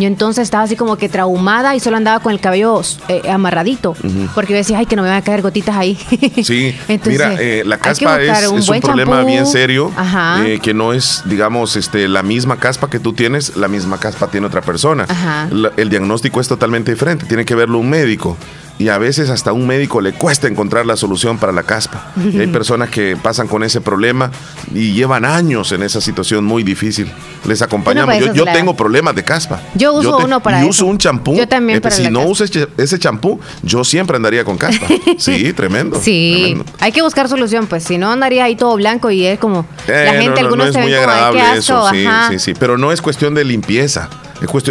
Yo 0.00 0.06
entonces 0.06 0.42
estaba 0.44 0.64
así 0.64 0.74
como 0.76 0.96
que 0.96 1.08
traumada 1.08 1.74
y 1.76 1.80
solo 1.80 1.96
andaba 1.96 2.20
con 2.20 2.32
el 2.32 2.40
cabello 2.40 2.82
eh, 3.08 3.22
amarradito. 3.30 3.94
Porque 4.34 4.54
yo 4.54 4.56
decía, 4.58 4.78
ay, 4.78 4.86
que 4.86 4.96
no 4.96 5.02
me 5.02 5.08
van 5.08 5.18
a 5.18 5.22
caer 5.22 5.40
gotitas 5.42 5.76
ahí. 5.76 5.96
Sí, 6.42 6.74
Entonces, 6.88 7.12
mira, 7.12 7.34
eh, 7.40 7.62
la 7.64 7.78
caspa 7.78 8.20
es, 8.20 8.46
un 8.48 8.58
es 8.58 8.68
un 8.68 8.80
problema 8.80 9.22
bien 9.22 9.46
serio, 9.46 9.92
Ajá. 9.96 10.44
eh, 10.46 10.58
que 10.60 10.72
no 10.74 10.92
es, 10.92 11.22
digamos, 11.26 11.76
este, 11.76 12.08
la 12.08 12.22
misma 12.24 12.56
caspa 12.58 12.88
que 12.90 12.98
tú 12.98 13.12
tienes, 13.12 13.56
la 13.56 13.68
misma 13.68 13.98
caspa 13.98 14.28
tiene 14.28 14.46
otra 14.46 14.62
persona. 14.62 15.04
Ajá. 15.08 15.48
La- 15.50 15.70
el 15.76 15.88
diagnóstico 15.90 16.07
es 16.14 16.48
totalmente 16.48 16.92
diferente, 16.92 17.26
tiene 17.26 17.44
que 17.44 17.54
verlo 17.54 17.78
un 17.78 17.90
médico. 17.90 18.36
Y 18.80 18.90
a 18.90 18.98
veces 18.98 19.28
hasta 19.28 19.50
a 19.50 19.52
un 19.54 19.66
médico 19.66 20.00
le 20.00 20.12
cuesta 20.12 20.46
encontrar 20.46 20.86
la 20.86 20.96
solución 20.96 21.36
para 21.38 21.50
la 21.52 21.64
caspa. 21.64 22.12
Y 22.32 22.38
hay 22.38 22.46
personas 22.46 22.90
que 22.90 23.16
pasan 23.20 23.48
con 23.48 23.64
ese 23.64 23.80
problema 23.80 24.30
y 24.72 24.92
llevan 24.92 25.24
años 25.24 25.72
en 25.72 25.82
esa 25.82 26.00
situación 26.00 26.44
muy 26.44 26.62
difícil. 26.62 27.10
Les 27.44 27.60
acompañamos. 27.60 28.16
Yo, 28.20 28.44
eso, 28.44 28.44
tengo 28.44 28.76
problemas 28.76 29.16
de 29.16 29.24
caspa. 29.24 29.60
Yo 29.74 29.94
uso 29.94 30.18
uno 30.18 30.38
para 30.40 30.58
y 30.58 30.60
eso. 30.60 30.68
uso 30.70 30.86
un 30.86 30.96
champú. 30.96 31.34
Yo 31.34 31.48
también 31.48 31.78
Eh, 31.78 31.80
para 31.80 31.92
Si 31.96 32.04
la 32.04 32.10
no 32.10 32.20
caspa. 32.20 32.30
uso 32.30 32.44
ese- 32.76 32.98
champú, 33.00 33.40
yo 33.64 33.82
siempre 33.82 34.14
andaría 34.14 34.44
con 34.44 34.56
caspa. 34.56 34.86
Sí, 35.18 35.52
tremendo. 35.54 36.00
Sí, 36.00 36.42
tremendo. 36.44 36.64
hay 36.78 36.92
que 36.92 37.02
buscar 37.02 37.28
solución, 37.28 37.66
pues 37.66 37.82
si 37.82 37.98
no 37.98 38.12
andaría 38.12 38.44
ahí 38.44 38.54
todo 38.54 38.76
blanco 38.76 39.10
y 39.10 39.26
es 39.26 39.40
como 39.40 39.66
Eh, 39.88 40.04
la 40.04 40.12
gente, 40.12 40.26
no, 40.28 40.34
no, 40.34 40.38
algunos 40.38 40.58
no 40.58 40.64
es 40.66 40.72
se 40.74 40.80
muy 40.82 40.92
ven 40.92 41.00
como, 41.00 41.10
agradable 41.12 41.40
asco, 41.40 41.58
eso, 41.58 41.90
sí, 41.90 42.06
sí, 42.30 42.38
sí, 42.38 42.54
pero 42.56 42.78
no 42.78 42.92
es 42.92 43.02
cuestión 43.02 43.34
de 43.34 43.44
limpieza, 43.44 44.08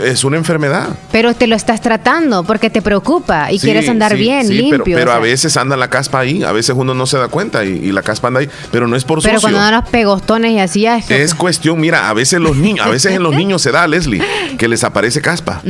es 0.03 0.23
una 0.23 0.38
enfermedad. 0.38 0.89
Pero 1.12 1.34
te 1.34 1.47
lo 1.47 1.56
estás 1.56 1.82
tratando 1.82 2.43
porque 2.43 2.69
te 2.69 2.82
preocupa 2.82 3.51
y 3.51 3.60
Sí, 3.60 3.65
quieres 3.65 3.89
andar 3.89 4.13
sí, 4.13 4.17
bien, 4.17 4.47
sí, 4.47 4.53
limpio. 4.53 4.84
Pero, 4.84 4.97
pero 4.97 5.12
o 5.12 5.15
a 5.15 5.19
veces 5.19 5.58
anda 5.58 5.75
la 5.75 5.89
caspa 5.89 6.19
ahí, 6.19 6.43
a 6.43 6.51
veces 6.51 6.75
uno 6.77 6.93
no 6.93 7.06
se 7.06 7.17
da 7.17 7.27
cuenta 7.27 7.65
y, 7.65 7.69
y 7.69 7.91
la 7.91 8.01
caspa 8.01 8.27
anda 8.30 8.39
ahí, 8.39 8.49
pero 8.71 8.88
no 8.88 8.95
es 8.95 9.03
por 9.03 9.21
Pero 9.21 9.36
sucio. 9.36 9.49
cuando 9.49 9.60
dan 9.60 9.82
los 9.82 9.89
pegostones 9.89 10.51
y 10.51 10.60
así 10.60 10.86
es 10.86 11.10
Es 11.10 11.36
cuestión, 11.36 11.80
mira, 11.80 12.10
a 12.10 12.13
veces 12.13 12.39
los 12.39 12.56
niños, 12.56 12.86
a 12.86 12.89
veces 12.89 13.13
en 13.13 13.23
los 13.23 13.36
niños 13.36 13.62
se 13.62 13.71
da, 13.71 13.88
Leslie, 13.88 14.21
que 14.58 14.67
les 14.67 14.84
aparece 14.84 15.21
caspa. 15.21 15.62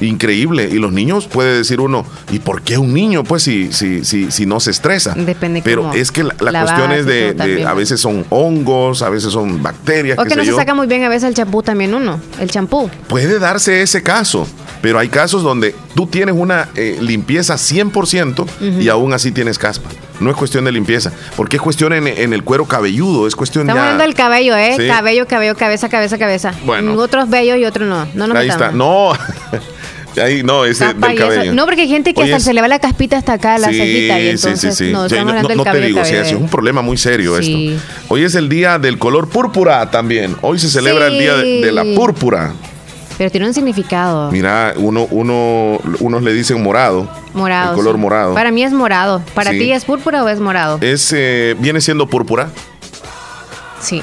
Increíble. 0.00 0.68
Y 0.70 0.78
los 0.78 0.92
niños 0.92 1.26
puede 1.26 1.56
decir 1.58 1.80
uno, 1.80 2.04
¿y 2.30 2.38
por 2.40 2.62
qué 2.62 2.78
un 2.78 2.92
niño? 2.92 3.24
Pues 3.24 3.42
si, 3.42 3.72
si, 3.72 4.04
si, 4.04 4.30
si 4.30 4.46
no 4.46 4.60
se 4.60 4.70
estresa. 4.70 5.14
Depende 5.16 5.62
Pero 5.64 5.82
cómo 5.82 5.94
es 5.94 6.10
que 6.12 6.24
la, 6.24 6.34
cuestión 6.34 6.92
es 6.92 7.06
de, 7.06 7.64
a 7.66 7.74
veces 7.74 8.00
son 8.00 8.24
hongos, 8.30 9.02
a 9.02 9.08
veces 9.08 9.32
son 9.32 9.62
bacterias. 9.62 10.18
o 10.18 10.24
que 10.24 10.36
no 10.36 10.44
se 10.44 10.52
saca 10.52 10.74
muy 10.74 10.86
bien 10.86 11.04
a 11.04 11.08
veces 11.08 11.28
el 11.28 11.34
champú 11.34 11.62
también 11.62 11.94
uno, 11.94 12.20
el 12.40 12.50
champú. 12.50 12.90
Puede 13.08 13.38
darse 13.46 13.80
ese 13.82 14.02
caso, 14.02 14.46
pero 14.82 14.98
hay 14.98 15.08
casos 15.08 15.42
donde 15.42 15.74
tú 15.94 16.06
tienes 16.06 16.34
una 16.36 16.68
eh, 16.74 16.98
limpieza 17.00 17.54
100% 17.54 18.46
y 18.80 18.88
aún 18.88 19.12
así 19.12 19.30
tienes 19.32 19.58
caspa. 19.58 19.88
No 20.18 20.30
es 20.30 20.36
cuestión 20.36 20.64
de 20.64 20.72
limpieza, 20.72 21.12
porque 21.36 21.56
es 21.56 21.62
cuestión 21.62 21.92
en, 21.92 22.06
en 22.08 22.32
el 22.32 22.42
cuero 22.42 22.64
cabelludo, 22.64 23.26
es 23.26 23.36
cuestión 23.36 23.64
Estamos 23.64 23.80
ya... 23.80 23.84
hablando 23.92 24.04
del 24.04 24.14
cabello, 24.14 24.56
¿eh? 24.56 24.74
Sí. 24.78 24.86
Cabello, 24.86 25.26
cabello, 25.26 25.54
cabeza, 25.56 25.88
cabeza, 25.88 26.16
cabeza. 26.18 26.52
Bueno. 26.64 26.94
Otros 26.94 27.28
bellos 27.28 27.58
y 27.58 27.64
otros 27.66 27.86
no. 27.88 28.06
No 28.14 28.26
nos 28.26 28.36
Ahí 28.36 28.48
está. 28.48 28.70
No, 28.72 29.12
ahí 30.22 30.42
no, 30.42 30.64
ese 30.64 30.86
del 30.94 31.14
cabello. 31.18 31.52
No, 31.52 31.66
porque 31.66 31.82
hay 31.82 31.88
gente 31.88 32.14
que 32.14 32.22
Oye, 32.22 32.30
hasta 32.32 32.38
es- 32.38 32.44
se 32.44 32.54
le 32.54 32.62
va 32.62 32.68
la 32.68 32.78
caspita 32.78 33.18
hasta 33.18 33.34
acá, 33.34 33.58
la 33.58 33.68
Sí, 33.68 33.74
cejita. 33.76 34.18
Y 34.18 34.22
sí, 34.22 34.28
entonces, 34.30 34.74
sí, 34.76 34.86
sí. 34.86 34.92
no, 34.92 35.06
Sí, 35.08 35.14
estamos 35.14 35.24
no, 35.34 35.38
hablando 35.38 35.48
del 35.48 35.58
no 35.58 35.64
te 35.64 35.80
digo, 35.86 36.00
cabello. 36.00 36.22
es 36.22 36.32
un 36.32 36.48
problema 36.48 36.80
muy 36.80 36.96
serio 36.96 37.36
esto. 37.38 37.56
Hoy 38.08 38.24
es 38.24 38.34
el 38.34 38.48
día 38.48 38.78
del 38.78 38.98
color 38.98 39.28
púrpura 39.28 39.90
también. 39.90 40.34
Hoy 40.40 40.58
se 40.58 40.70
celebra 40.70 41.08
el 41.08 41.18
día 41.18 41.34
de, 41.36 41.60
de 41.60 41.72
la 41.72 41.84
púrpura. 41.94 42.54
Pero 43.18 43.30
tiene 43.30 43.46
un 43.46 43.54
significado. 43.54 44.30
Mira, 44.30 44.74
uno, 44.76 45.06
uno, 45.10 45.78
unos 46.00 46.22
le 46.22 46.32
dicen 46.34 46.62
morado. 46.62 47.08
Morado. 47.32 47.70
El 47.70 47.76
color 47.76 47.94
sí. 47.94 48.00
morado. 48.00 48.34
Para 48.34 48.50
mí 48.50 48.62
es 48.62 48.72
morado. 48.72 49.22
¿Para 49.34 49.52
Sí. 49.52 49.58
ti 49.58 49.72
es 49.72 49.84
púrpura 49.84 50.22
o 50.22 50.28
es 50.28 50.38
morado? 50.38 50.78
Es, 50.82 51.12
eh, 51.16 51.56
viene 51.58 51.80
siendo 51.80 52.06
púrpura. 52.06 52.50
Sí. 53.80 54.02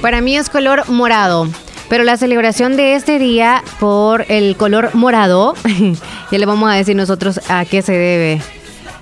Para 0.00 0.20
mí 0.20 0.36
es 0.36 0.48
color 0.48 0.88
morado. 0.88 1.48
Pero 1.88 2.02
la 2.02 2.16
celebración 2.16 2.76
de 2.76 2.94
este 2.96 3.18
día 3.18 3.62
por 3.78 4.24
el 4.28 4.56
color 4.56 4.90
morado, 4.94 5.54
ya 6.30 6.38
le 6.38 6.46
vamos 6.46 6.70
a 6.70 6.74
decir 6.74 6.96
nosotros 6.96 7.40
a 7.48 7.64
qué 7.64 7.82
se 7.82 7.92
debe. 7.92 8.40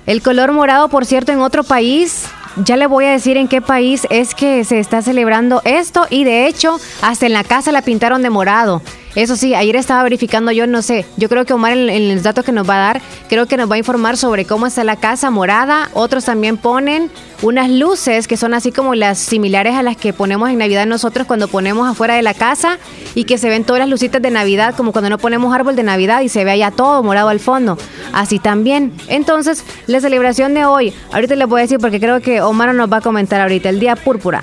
El 0.05 0.21
color 0.21 0.51
morado, 0.51 0.87
por 0.89 1.05
cierto, 1.05 1.31
en 1.31 1.39
otro 1.39 1.63
país, 1.63 2.25
ya 2.57 2.77
le 2.77 2.85
voy 2.85 3.05
a 3.05 3.11
decir 3.11 3.37
en 3.37 3.47
qué 3.47 3.59
país 3.61 4.05
es 4.11 4.35
que 4.35 4.63
se 4.65 4.79
está 4.79 5.01
celebrando 5.01 5.61
esto 5.65 6.05
y 6.11 6.25
de 6.25 6.45
hecho 6.45 6.79
hasta 7.01 7.25
en 7.25 7.33
la 7.33 7.43
casa 7.43 7.71
la 7.71 7.81
pintaron 7.81 8.21
de 8.21 8.29
morado. 8.29 8.83
Eso 9.15 9.35
sí, 9.35 9.55
ayer 9.55 9.75
estaba 9.77 10.03
verificando 10.03 10.51
yo, 10.51 10.67
no 10.67 10.81
sé, 10.81 11.05
yo 11.17 11.29
creo 11.29 11.45
que 11.45 11.53
Omar 11.53 11.73
en, 11.73 11.89
en 11.89 12.13
los 12.13 12.23
datos 12.23 12.43
que 12.43 12.51
nos 12.51 12.69
va 12.69 12.75
a 12.75 12.93
dar, 12.93 13.01
creo 13.29 13.45
que 13.45 13.57
nos 13.57 13.69
va 13.69 13.75
a 13.75 13.77
informar 13.77 14.17
sobre 14.17 14.45
cómo 14.45 14.67
está 14.67 14.83
la 14.83 14.97
casa 14.97 15.31
morada. 15.31 15.89
Otros 15.93 16.25
también 16.25 16.57
ponen 16.57 17.09
unas 17.41 17.69
luces 17.69 18.27
que 18.27 18.37
son 18.37 18.53
así 18.53 18.71
como 18.71 18.95
las 18.95 19.19
similares 19.19 19.75
a 19.75 19.83
las 19.83 19.97
que 19.97 20.13
ponemos 20.13 20.49
en 20.49 20.57
Navidad 20.57 20.85
nosotros 20.85 21.27
cuando 21.27 21.47
ponemos 21.47 21.87
afuera 21.87 22.15
de 22.15 22.21
la 22.21 22.33
casa 22.33 22.77
y 23.13 23.25
que 23.25 23.37
se 23.37 23.49
ven 23.49 23.63
todas 23.63 23.79
las 23.79 23.89
lucitas 23.89 24.21
de 24.21 24.31
Navidad, 24.31 24.75
como 24.75 24.91
cuando 24.91 25.09
no 25.09 25.17
ponemos 25.17 25.53
árbol 25.53 25.75
de 25.75 25.83
Navidad 25.83 26.21
y 26.21 26.29
se 26.29 26.43
ve 26.43 26.51
allá 26.51 26.71
todo 26.71 27.03
morado 27.03 27.29
al 27.29 27.39
fondo. 27.39 27.77
Así 28.13 28.39
también. 28.39 28.93
Entonces, 29.07 29.63
la 29.87 30.01
celebración 30.01 30.53
de 30.53 30.65
hoy, 30.65 30.93
ahorita 31.11 31.35
les 31.35 31.47
voy 31.47 31.59
a 31.59 31.63
decir 31.63 31.79
porque 31.79 31.99
creo 31.99 32.19
que 32.21 32.41
Omar 32.41 32.73
nos 32.73 32.91
va 32.91 32.97
a 32.97 33.01
comentar 33.01 33.41
ahorita, 33.41 33.69
el 33.69 33.79
día 33.79 33.95
púrpura. 33.95 34.41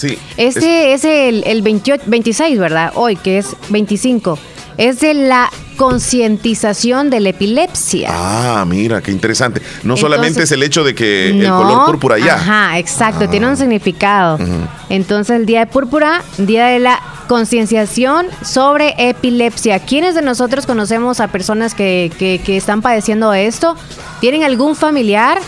Sí. 0.00 0.18
Este 0.36 0.92
es, 0.94 1.04
el, 1.04 1.42
el 1.46 1.62
28, 1.62 2.04
26, 2.06 2.58
¿verdad? 2.58 2.92
Hoy, 2.94 3.16
que 3.16 3.38
es 3.38 3.54
25. 3.68 4.38
Es 4.78 5.00
de 5.00 5.12
la 5.12 5.50
concientización 5.76 7.10
de 7.10 7.20
la 7.20 7.28
epilepsia. 7.30 8.08
Ah, 8.12 8.64
mira, 8.66 9.00
qué 9.02 9.10
interesante. 9.10 9.60
No 9.60 9.94
Entonces- 9.94 10.00
solamente 10.00 10.42
es 10.42 10.52
el 10.52 10.62
hecho 10.62 10.84
de 10.84 10.94
que 10.94 11.28
el 11.30 11.48
color 11.48 11.86
púrpura 11.86 12.18
ya. 12.18 12.34
Ajá, 12.34 12.78
exacto, 12.78 13.28
tiene 13.28 13.46
Ah. 13.46 13.50
un 13.50 13.56
significado. 13.56 14.38
Entonces, 14.88 15.36
el 15.36 15.46
día 15.46 15.60
de 15.60 15.66
púrpura, 15.66 16.22
día 16.38 16.66
de 16.66 16.78
la 16.78 17.00
concienciación 17.28 18.26
sobre 18.42 18.94
epilepsia. 18.98 19.78
¿Quiénes 19.80 20.14
de 20.14 20.22
nosotros 20.22 20.66
conocemos 20.66 21.20
a 21.20 21.28
personas 21.28 21.74
que, 21.74 22.10
que- 22.18 22.40
que 22.44 22.56
están 22.56 22.82
padeciendo 22.82 23.32
esto? 23.34 23.76
¿Tienen 24.20 24.42
algún 24.44 24.74
familiar? 24.76 25.38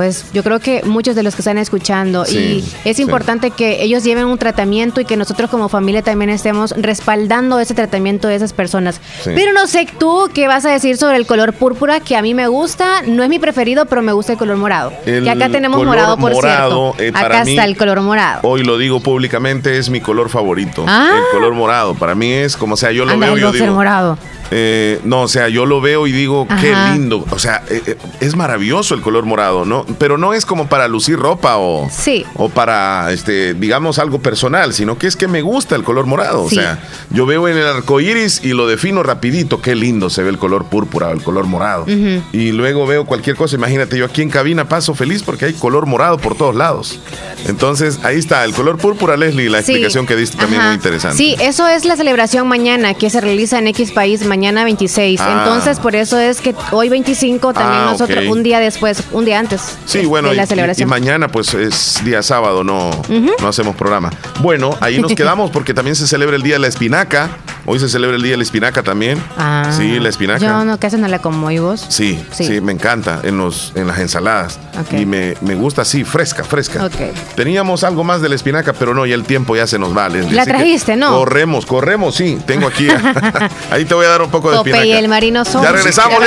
Pues 0.00 0.24
yo 0.32 0.42
creo 0.42 0.60
que 0.60 0.82
muchos 0.86 1.14
de 1.14 1.22
los 1.22 1.34
que 1.36 1.42
están 1.42 1.58
escuchando 1.58 2.24
Sí, 2.24 2.64
y 2.84 2.88
es 2.88 2.96
sí. 2.96 3.02
importante 3.02 3.50
que 3.50 3.82
ellos 3.82 4.02
lleven 4.02 4.24
un 4.24 4.38
tratamiento 4.38 5.02
y 5.02 5.04
que 5.04 5.14
nosotros 5.18 5.50
como 5.50 5.68
familia 5.68 6.00
también 6.00 6.30
estemos 6.30 6.72
respaldando 6.74 7.60
ese 7.60 7.74
tratamiento 7.74 8.26
de 8.26 8.36
esas 8.36 8.54
personas. 8.54 8.98
Sí. 9.22 9.32
Pero 9.34 9.52
no 9.52 9.66
sé 9.66 9.86
tú 9.98 10.30
qué 10.32 10.48
vas 10.48 10.64
a 10.64 10.70
decir 10.70 10.96
sobre 10.96 11.18
el 11.18 11.26
color 11.26 11.52
púrpura 11.52 12.00
que 12.00 12.16
a 12.16 12.22
mí 12.22 12.32
me 12.32 12.46
gusta, 12.48 13.02
no 13.06 13.22
es 13.22 13.28
mi 13.28 13.38
preferido, 13.38 13.84
pero 13.84 14.00
me 14.00 14.12
gusta 14.12 14.32
el 14.32 14.38
color 14.38 14.56
morado. 14.56 14.90
El 15.04 15.22
que 15.24 15.28
acá 15.30 15.50
tenemos 15.50 15.84
morado, 15.84 16.16
por 16.16 16.32
morado, 16.32 16.94
cierto. 16.96 17.18
eh, 17.18 17.22
acá 17.26 17.44
mí- 17.44 17.50
está 17.50 17.66
el 17.66 17.76
color 17.76 18.00
morado. 18.00 18.40
Hoy 18.44 18.64
lo 18.64 18.78
digo 18.78 19.00
públicamente, 19.00 19.76
es 19.76 19.90
mi 19.90 20.00
color 20.00 20.30
favorito. 20.30 20.82
Ah. 20.88 21.10
El 21.14 21.24
color 21.38 21.52
morado. 21.52 21.94
Para 21.94 22.14
mí 22.14 22.32
es 22.32 22.56
como, 22.56 22.78
sea, 22.78 22.90
yo 22.90 23.04
lo 23.04 23.12
Anda, 23.12 23.26
veo 23.26 23.36
yo 23.36 23.52
digo. 23.52 23.66
morado. 23.74 24.16
eh, 24.50 24.98
no, 25.04 25.22
o 25.22 25.28
sea, 25.28 25.48
yo 25.48 25.64
lo 25.66 25.80
veo 25.80 26.06
y 26.06 26.12
digo, 26.12 26.48
qué 26.60 26.74
lindo. 26.94 27.24
O 27.30 27.38
sea, 27.38 27.62
eh, 27.68 27.82
eh, 27.86 27.96
es 28.20 28.34
maravilloso 28.34 28.94
el 28.94 29.02
color 29.02 29.24
morado, 29.24 29.64
¿no? 29.64 29.84
Pero 29.98 30.18
no 30.18 30.32
es 30.34 30.44
como 30.46 30.68
para 30.68 30.88
lucir 30.88 31.18
ropa 31.18 31.56
o, 31.58 31.88
Sí. 31.90 32.24
o 32.36 32.48
para, 32.48 33.12
este, 33.12 33.54
digamos, 33.54 33.98
algo 33.98 34.20
personal, 34.20 34.72
sino 34.72 34.98
que 34.98 35.06
es 35.06 35.16
que 35.16 35.28
me 35.28 35.42
gusta 35.42 35.76
el 35.76 35.82
color 35.84 36.06
morado. 36.06 36.48
Sí. 36.48 36.58
O 36.58 36.60
sea, 36.62 36.78
yo 37.10 37.26
veo 37.26 37.48
en 37.48 37.56
el 37.56 37.66
arco 37.66 38.00
iris 38.00 38.40
y 38.44 38.48
lo 38.52 38.66
defino 38.66 39.02
rapidito, 39.02 39.60
qué 39.60 39.74
lindo 39.74 40.10
se 40.10 40.22
ve 40.22 40.30
el 40.30 40.38
color 40.38 40.66
púrpura 40.66 41.08
o 41.08 41.12
el 41.12 41.22
color 41.22 41.46
morado. 41.46 41.86
Y 42.32 42.52
luego 42.52 42.86
veo 42.86 43.04
cualquier 43.04 43.36
cosa, 43.36 43.56
imagínate, 43.56 43.96
yo 43.98 44.04
aquí 44.06 44.22
en 44.22 44.30
cabina 44.30 44.68
paso 44.68 44.94
feliz 44.94 45.22
porque 45.22 45.46
hay 45.46 45.52
color 45.54 45.86
morado 45.86 46.18
por 46.18 46.36
todos 46.36 46.54
lados. 46.54 46.98
Entonces, 47.46 47.98
ahí 48.02 48.18
está, 48.18 48.44
el 48.44 48.52
color 48.52 48.78
púrpura, 48.78 49.16
Leslie, 49.16 49.48
la 49.48 49.58
Sí. 49.62 49.72
explicación 49.72 50.06
que 50.06 50.16
diste 50.16 50.36
también 50.36 50.60
Ajá. 50.60 50.70
muy 50.70 50.76
interesante. 50.76 51.16
Sí, 51.16 51.36
eso 51.40 51.66
es 51.68 51.84
la 51.84 51.96
celebración 51.96 52.46
mañana 52.48 52.94
que 52.94 53.08
se 53.10 53.20
realiza 53.20 53.58
en 53.58 53.68
X 53.68 53.92
país 53.92 54.24
mañana 54.26 54.64
26. 54.64 55.20
Ah. 55.20 55.38
Entonces, 55.44 55.78
por 55.80 55.96
eso 55.96 56.18
es 56.18 56.40
que 56.40 56.54
hoy 56.72 56.88
25 56.88 57.52
también 57.52 57.80
Ah, 57.82 57.88
nosotros 57.92 58.24
un 58.28 58.42
día 58.42 58.58
después, 58.60 59.02
un 59.12 59.24
día 59.24 59.38
antes 59.38 59.76
Sí, 59.86 60.04
bueno, 60.06 60.28
de 60.28 60.34
y, 60.34 60.36
la 60.36 60.44
y- 60.44 60.46
celebración. 60.46 60.88
y 60.88 60.90
mañana 60.90 61.28
pues 61.28 61.52
es 61.54 62.00
día 62.04 62.22
sábado, 62.22 62.62
no, 62.64 62.90
no 63.40 63.48
hacemos 63.48 63.74
programa. 63.76 64.10
Bueno, 64.40 64.76
ahí 64.80 65.00
nos 65.00 65.12
quedamos 65.16 65.50
porque 65.50 65.74
también 65.74 65.96
se 65.96 66.06
celebra 66.06 66.36
el 66.36 66.42
Día 66.42 66.54
de 66.54 66.60
la 66.60 66.68
Espinaca. 66.68 67.30
Hoy 67.66 67.78
se 67.78 67.88
celebra 67.88 68.16
el 68.16 68.22
Día 68.22 68.32
de 68.32 68.36
la 68.38 68.42
Espinaca 68.42 68.82
también. 68.82 69.22
Ah. 69.36 69.70
Sí, 69.76 69.98
la 70.00 70.08
espinaca. 70.08 70.40
Yo 70.40 70.64
no, 70.64 70.78
casi 70.78 70.96
no 70.96 71.06
la 71.08 71.18
como, 71.20 71.50
¿y 71.50 71.58
vos? 71.58 71.84
Sí, 71.88 72.22
Sí. 72.32 72.44
sí, 72.44 72.60
me 72.60 72.72
encanta 72.72 73.20
en, 73.22 73.38
los, 73.38 73.72
en 73.74 73.86
las 73.86 73.98
ensaladas. 73.98 74.58
Y 74.92 75.04
me, 75.06 75.34
me 75.42 75.54
gusta 75.54 75.82
así, 75.82 76.04
fresca, 76.04 76.42
fresca. 76.44 76.84
Ok. 76.86 76.94
Teníamos 77.36 77.84
algo 77.84 78.02
más 78.04 78.22
de 78.22 78.28
la 78.28 78.34
espinaca, 78.34 78.72
pero 78.72 78.94
no, 78.94 79.04
ya 79.06 79.14
el 79.14 79.24
tiempo 79.24 79.54
ya 79.56 79.66
se 79.66 79.78
nos 79.78 79.96
va. 79.96 80.08
Leslie. 80.08 80.34
La 80.34 80.44
que 80.44 80.50
trajiste, 80.50 80.96
¿no? 80.96 81.10
Corremos, 81.10 81.66
corremos, 81.66 82.14
sí. 82.14 82.38
Tengo 82.46 82.66
aquí. 82.66 82.88
ahí 83.70 83.84
te 83.84 83.94
voy 83.94 84.06
a 84.06 84.10
dar 84.10 84.22
un 84.22 84.30
poco 84.30 84.50
de 84.50 84.56
Popeye 84.58 84.74
espinaca. 84.76 84.98
el 84.98 85.08
marino 85.08 85.44
son. 85.44 85.62
Ya 85.62 85.72
regresamos. 85.72 86.20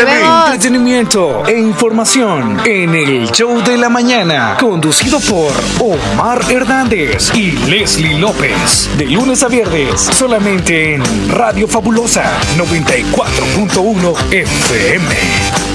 Entretenimiento 0.54 1.43
e 1.48 1.60
información 1.60 2.60
en 2.65 2.96
el 2.96 3.30
show 3.32 3.62
de 3.63 3.78
la 3.78 3.89
mañana, 3.89 4.56
conducido 4.60 5.19
por 5.19 5.52
Omar 5.80 6.41
Hernández 6.50 7.32
y 7.36 7.52
Leslie 7.69 8.17
López. 8.19 8.89
De 8.98 9.06
lunes 9.08 9.43
a 9.43 9.48
viernes, 9.48 10.00
solamente 10.02 10.96
en 10.96 11.04
Radio 11.30 11.68
Fabulosa 11.68 12.24
94.1 12.58 14.14
FM. 14.46 15.73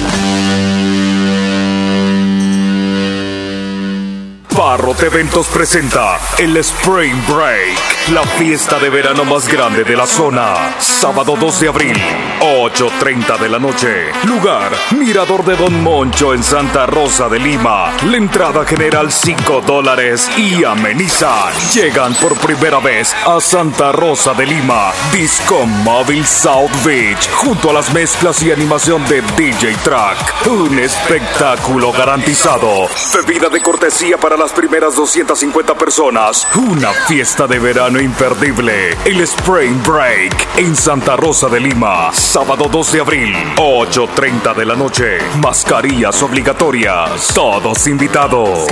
Parrot 4.59 5.01
Eventos 5.05 5.47
presenta 5.47 6.19
el 6.37 6.57
Spring 6.57 7.15
Break, 7.29 8.11
la 8.11 8.25
fiesta 8.25 8.81
de 8.81 8.91
verano 8.91 9.25
más 9.25 9.47
grande 9.47 9.85
de 9.85 9.95
la 9.95 10.05
zona. 10.05 10.75
Sábado 10.81 11.37
2 11.39 11.61
de 11.61 11.69
abril, 11.69 11.97
8.30 12.41 13.39
de 13.39 13.49
la 13.51 13.61
noche. 13.61 14.11
Lugar, 14.25 14.73
Mirador 14.99 15.45
de 15.45 15.55
Don 15.55 15.81
Moncho 15.81 16.35
en 16.35 16.43
Santa 16.43 16.87
Rosa 16.87 17.29
de 17.29 17.39
Lima. 17.39 17.93
La 18.11 18.17
entrada 18.17 18.65
general 18.65 19.13
5 19.13 19.61
dólares 19.61 20.29
y 20.37 20.65
amenizan. 20.65 21.53
Llegan 21.73 22.15
por 22.15 22.37
primera 22.39 22.81
vez 22.81 23.15
a 23.29 23.41
Santa 23.41 23.93
Rosa 23.93 24.35
de 24.35 24.45
Lima. 24.45 24.91
Disco 25.13 25.67
Móvil 25.67 26.27
South 26.27 26.73
Beach, 26.85 27.31
junto 27.31 27.71
a 27.71 27.75
las 27.75 27.95
mezclas 27.95 28.43
y 28.43 28.51
animación 28.51 29.07
de 29.07 29.23
DJ 29.37 29.77
Track. 29.85 30.49
Un 30.49 30.81
espectáculo 30.81 31.93
garantizado. 31.93 32.89
Bebida 33.15 33.49
de 33.49 33.63
cortesía 33.63 34.17
para 34.19 34.37
las 34.37 34.48
primeras 34.53 34.97
250 34.97 35.75
personas. 35.75 36.47
Una 36.55 36.93
fiesta 36.93 37.47
de 37.47 37.59
verano 37.59 38.01
imperdible. 38.01 38.97
El 39.05 39.21
Spring 39.21 39.83
Break 39.83 40.49
en 40.57 40.75
Santa 40.75 41.17
Rosa 41.17 41.49
de 41.49 41.61
Lima. 41.61 42.11
Sábado 42.13 42.69
2 42.71 42.93
de 42.93 43.01
abril, 43.01 43.35
8.30 43.57 44.55
de 44.55 44.65
la 44.65 44.77
noche. 44.77 45.19
Mascarillas 45.43 46.23
obligatorias. 46.23 47.29
Todos 47.35 47.87
invitados. 47.87 48.67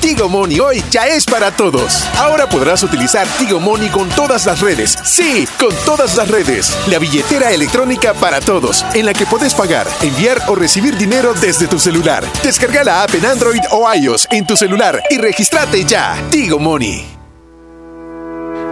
Tigo 0.00 0.28
Money 0.28 0.60
hoy 0.60 0.82
ya 0.90 1.06
es 1.06 1.24
para 1.24 1.50
todos. 1.50 2.06
Ahora 2.16 2.48
podrás 2.48 2.82
utilizar 2.82 3.26
Tigo 3.38 3.60
Money 3.60 3.88
con 3.88 4.08
todas 4.10 4.46
las 4.46 4.60
redes. 4.60 4.96
Sí, 5.04 5.46
con 5.58 5.74
todas 5.84 6.16
las 6.16 6.28
redes. 6.28 6.76
La 6.86 6.98
billetera 6.98 7.50
electrónica 7.50 8.14
para 8.14 8.40
todos, 8.40 8.84
en 8.94 9.06
la 9.06 9.12
que 9.12 9.26
puedes 9.26 9.54
pagar, 9.54 9.86
enviar 10.02 10.40
o 10.46 10.54
recibir 10.54 10.96
dinero 10.96 11.34
desde 11.34 11.66
tu 11.66 11.78
celular. 11.78 12.24
Descarga 12.42 12.84
la 12.84 13.02
app 13.02 13.14
en 13.14 13.26
Android 13.26 13.60
o 13.70 13.92
iOS 13.92 14.28
en 14.30 14.46
tu 14.46 14.56
celular 14.56 15.02
y 15.10 15.18
regístrate 15.18 15.84
ya. 15.84 16.16
Tigo 16.30 16.58
Money. 16.58 17.17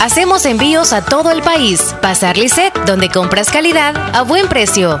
Hacemos 0.00 0.46
envíos 0.46 0.92
a 0.92 1.04
todo 1.04 1.30
el 1.30 1.42
país. 1.42 1.94
Pasar 2.02 2.36
Lisset, 2.36 2.74
donde 2.86 3.08
compras 3.08 3.50
calidad 3.50 3.94
a 4.12 4.22
buen 4.22 4.48
precio. 4.48 5.00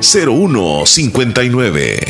0159. 0.00 2.00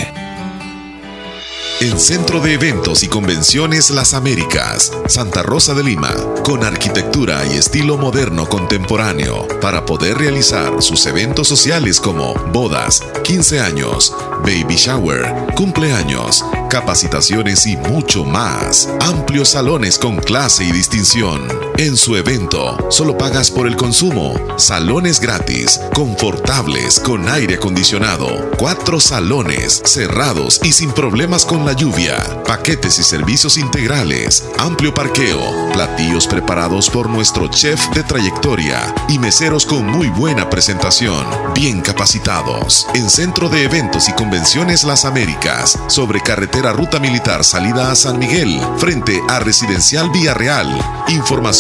En 1.81 1.99
Centro 1.99 2.41
de 2.41 2.55
Eventos 2.55 3.03
y 3.03 3.09
Convenciones 3.09 3.91
Las 3.91 4.15
Américas, 4.15 4.93
Santa 5.09 5.43
Rosa 5.43 5.75
de 5.75 5.83
Lima, 5.83 6.15
con 6.45 6.63
arquitectura 6.63 7.45
y 7.45 7.57
estilo 7.57 7.99
moderno 7.99 8.49
contemporáneo, 8.49 9.49
para 9.61 9.85
poder 9.85 10.19
realizar 10.19 10.81
sus 10.81 11.05
eventos 11.07 11.49
sociales 11.49 11.99
como 11.99 12.35
bodas, 12.53 13.03
15 13.25 13.61
años, 13.61 14.15
baby 14.45 14.77
shower, 14.77 15.35
cumpleaños, 15.57 16.45
capacitaciones 16.71 17.67
y 17.67 17.77
mucho 17.77 18.25
más. 18.25 18.89
Amplios 19.01 19.49
salones 19.49 19.99
con 19.99 20.19
clase 20.19 20.63
y 20.63 20.71
distinción. 20.71 21.62
En 21.79 21.97
su 21.97 22.17
evento, 22.17 22.77
solo 22.91 23.17
pagas 23.17 23.51
por 23.51 23.67
el 23.67 23.77
consumo. 23.77 24.35
Salones 24.57 25.19
gratis, 25.21 25.81
confortables, 25.95 27.01
con 27.01 27.29
aire 27.29 27.55
acondicionado. 27.55 28.51
Cuatro 28.59 29.01
salones, 29.01 29.81
cerrados 29.85 30.61
y 30.63 30.73
sin 30.73 30.93
problemas 30.93 31.45
con 31.45 31.65
la 31.65 31.73
lluvia. 31.73 32.43
Paquetes 32.47 32.99
y 32.99 33.03
servicios 33.03 33.57
integrales. 33.57 34.45
Amplio 34.59 34.95
parqueo. 34.95 35.73
Platillos 35.73 36.27
preparados 36.27 36.91
por 36.91 37.09
nuestro 37.09 37.49
chef 37.49 37.89
de 37.95 38.03
trayectoria. 38.03 38.95
Y 39.09 39.19
meseros 39.19 39.65
con 39.65 39.87
muy 39.87 40.09
buena 40.09 40.51
presentación. 40.51 41.27
Bien 41.55 41.81
capacitados. 41.81 42.87
En 42.95 43.09
Centro 43.09 43.49
de 43.49 43.65
Eventos 43.65 44.09
y 44.09 44.13
Convenciones 44.13 44.85
Las 44.85 45.05
Américas. 45.05 45.79
Sobre 45.89 46.21
carretera 46.21 46.73
Ruta 46.73 47.01
Militar 47.01 47.43
salida 47.45 47.91
a 47.91 47.97
San 47.97 48.19
Miguel. 48.19 48.61
Frente 48.77 49.21
a 49.29 49.41
Residencial 49.41 50.11
Vía 50.11 50.35
Real. 50.35 50.69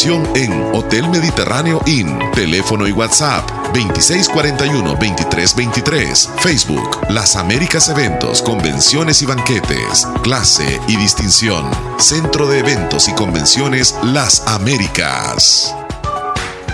En 0.04 0.74
Hotel 0.74 1.08
Mediterráneo 1.08 1.80
Inn. 1.86 2.18
Teléfono 2.34 2.88
y 2.88 2.92
WhatsApp 2.92 3.48
2641-2323. 3.72 6.28
Facebook 6.38 7.06
Las 7.08 7.36
Américas 7.36 7.88
Eventos, 7.88 8.42
Convenciones 8.42 9.22
y 9.22 9.26
Banquetes. 9.26 10.08
Clase 10.24 10.80
y 10.88 10.96
distinción. 10.96 11.70
Centro 11.98 12.48
de 12.48 12.58
Eventos 12.58 13.08
y 13.08 13.12
Convenciones 13.12 13.94
Las 14.02 14.42
Américas. 14.48 15.72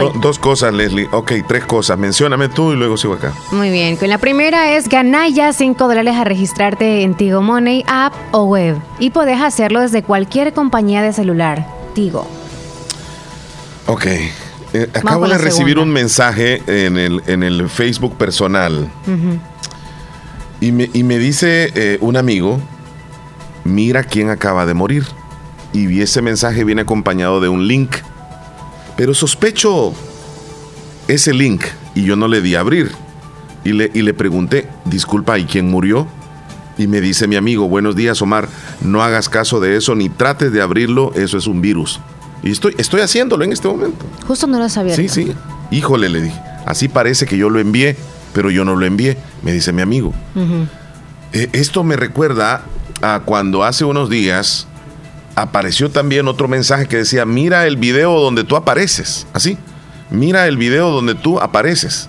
Do- 0.00 0.12
dos 0.20 0.38
cosas, 0.38 0.72
Leslie. 0.74 1.08
Ok, 1.12 1.32
tres 1.46 1.64
cosas. 1.64 1.98
Mencióname 1.98 2.48
tú 2.48 2.72
y 2.72 2.76
luego 2.76 2.96
sigo 2.96 3.14
acá. 3.14 3.32
Muy 3.52 3.70
bien, 3.70 3.96
con 3.96 4.08
la 4.08 4.18
primera 4.18 4.76
es 4.76 4.88
ganar 4.88 5.30
ya 5.30 5.52
5 5.52 5.86
dólares 5.88 6.14
a 6.16 6.24
registrarte 6.24 7.02
en 7.02 7.14
Tigo 7.14 7.42
Money, 7.42 7.84
app 7.86 8.14
o 8.32 8.44
web. 8.44 8.76
Y 8.98 9.10
podés 9.10 9.40
hacerlo 9.40 9.80
desde 9.80 10.02
cualquier 10.02 10.52
compañía 10.52 11.02
de 11.02 11.12
celular. 11.12 11.66
Tigo. 11.94 12.26
Ok. 13.86 14.06
Eh, 14.74 14.88
acabo 14.94 15.28
de 15.28 15.36
recibir 15.36 15.74
segunda. 15.74 15.82
un 15.82 15.90
mensaje 15.92 16.62
en 16.66 16.96
el, 16.96 17.22
en 17.26 17.42
el 17.42 17.68
Facebook 17.68 18.16
personal 18.16 18.88
y 20.62 20.72
me, 20.72 20.88
y 20.94 21.02
me 21.02 21.18
dice 21.18 21.70
eh, 21.74 21.98
un 22.00 22.16
amigo, 22.16 22.58
mira 23.64 24.02
quién 24.04 24.30
acaba 24.30 24.64
de 24.64 24.72
morir. 24.74 25.04
Y 25.74 26.00
ese 26.00 26.22
mensaje 26.22 26.64
viene 26.64 26.82
acompañado 26.82 27.40
de 27.40 27.48
un 27.50 27.66
link. 27.66 27.96
Pero 28.96 29.14
sospecho 29.14 29.92
ese 31.08 31.32
link 31.32 31.64
y 31.94 32.04
yo 32.04 32.16
no 32.16 32.28
le 32.28 32.40
di 32.40 32.54
a 32.54 32.60
abrir. 32.60 32.92
Y 33.64 33.72
le, 33.72 33.90
y 33.94 34.02
le 34.02 34.12
pregunté, 34.12 34.68
disculpa, 34.84 35.38
¿y 35.38 35.44
quién 35.44 35.70
murió? 35.70 36.08
Y 36.78 36.86
me 36.86 37.00
dice 37.00 37.28
mi 37.28 37.36
amigo, 37.36 37.68
buenos 37.68 37.94
días 37.94 38.20
Omar, 38.22 38.48
no 38.80 39.02
hagas 39.02 39.28
caso 39.28 39.60
de 39.60 39.76
eso 39.76 39.94
ni 39.94 40.08
trates 40.08 40.52
de 40.52 40.62
abrirlo, 40.62 41.12
eso 41.14 41.38
es 41.38 41.46
un 41.46 41.60
virus. 41.60 42.00
Y 42.42 42.50
estoy, 42.50 42.74
estoy 42.78 43.02
haciéndolo 43.02 43.44
en 43.44 43.52
este 43.52 43.68
momento. 43.68 44.04
Justo 44.26 44.46
no 44.46 44.58
lo 44.58 44.68
sabía. 44.68 44.96
Sí, 44.96 45.08
sí. 45.08 45.32
Híjole, 45.70 46.08
le 46.08 46.22
dije, 46.22 46.40
así 46.66 46.88
parece 46.88 47.26
que 47.26 47.36
yo 47.36 47.50
lo 47.50 47.60
envié, 47.60 47.96
pero 48.32 48.50
yo 48.50 48.64
no 48.64 48.74
lo 48.74 48.84
envié, 48.84 49.16
me 49.42 49.52
dice 49.52 49.72
mi 49.72 49.82
amigo. 49.82 50.12
Eh, 51.32 51.48
esto 51.52 51.84
me 51.84 51.96
recuerda 51.96 52.64
a 53.00 53.20
cuando 53.24 53.64
hace 53.64 53.84
unos 53.84 54.10
días 54.10 54.66
apareció 55.34 55.90
también 55.90 56.28
otro 56.28 56.48
mensaje 56.48 56.86
que 56.86 56.98
decía, 56.98 57.24
mira 57.24 57.66
el 57.66 57.76
video 57.76 58.20
donde 58.20 58.44
tú 58.44 58.56
apareces, 58.56 59.26
así, 59.32 59.58
mira 60.10 60.46
el 60.46 60.56
video 60.56 60.90
donde 60.90 61.14
tú 61.14 61.40
apareces. 61.40 62.08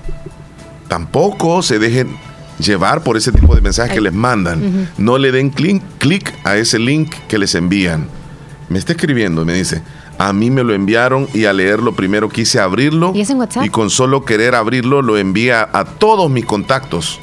Tampoco 0.87 1.61
se 1.61 1.79
dejen 1.79 2.15
llevar 2.59 3.03
por 3.03 3.17
ese 3.17 3.31
tipo 3.31 3.55
de 3.55 3.61
mensajes 3.61 3.93
que 3.93 4.01
les 4.01 4.13
mandan. 4.13 4.89
No 4.97 5.17
le 5.17 5.31
den 5.31 5.49
clic 5.49 6.33
a 6.43 6.55
ese 6.55 6.79
link 6.79 7.13
que 7.27 7.37
les 7.37 7.55
envían. 7.55 8.07
Me 8.69 8.79
está 8.79 8.93
escribiendo, 8.93 9.45
me 9.45 9.53
dice, 9.53 9.81
a 10.17 10.33
mí 10.33 10.51
me 10.51 10.63
lo 10.63 10.73
enviaron 10.73 11.27
y 11.33 11.45
al 11.45 11.57
leerlo 11.57 11.95
primero 11.95 12.29
quise 12.29 12.59
abrirlo. 12.59 13.11
¿Y 13.15 13.21
es 13.21 13.29
en 13.29 13.39
WhatsApp? 13.39 13.65
Y 13.65 13.69
con 13.69 13.89
solo 13.89 14.23
querer 14.25 14.55
abrirlo 14.55 15.01
lo 15.01 15.17
envía 15.17 15.67
a 15.73 15.85
todos 15.85 16.29
mis 16.29 16.45
contactos. 16.45 17.19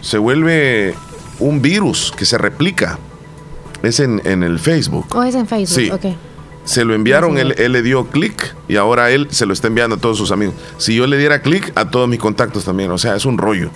Se 0.00 0.18
vuelve 0.18 0.94
un 1.38 1.62
virus 1.62 2.12
que 2.16 2.24
se 2.24 2.38
replica. 2.38 2.98
Es 3.82 4.00
en, 4.00 4.20
en 4.24 4.42
el 4.42 4.58
Facebook. 4.58 5.06
¿O 5.14 5.22
es 5.22 5.34
en 5.34 5.46
Facebook? 5.46 5.80
Sí. 5.80 5.90
Ok. 5.90 6.16
Se 6.64 6.84
lo 6.84 6.94
enviaron, 6.94 7.38
él, 7.38 7.54
él 7.56 7.72
le 7.72 7.80
dio 7.82 8.06
clic 8.08 8.54
y 8.68 8.76
ahora 8.76 9.10
él 9.10 9.28
se 9.30 9.46
lo 9.46 9.52
está 9.54 9.68
enviando 9.68 9.96
a 9.96 9.98
todos 9.98 10.18
sus 10.18 10.30
amigos. 10.32 10.54
Si 10.76 10.94
yo 10.94 11.06
le 11.06 11.16
diera 11.16 11.40
clic 11.40 11.72
a 11.76 11.88
todos 11.90 12.08
mis 12.08 12.18
contactos 12.18 12.64
también, 12.64 12.90
o 12.90 12.98
sea, 12.98 13.16
es 13.16 13.24
un 13.24 13.38
rollo. 13.38 13.70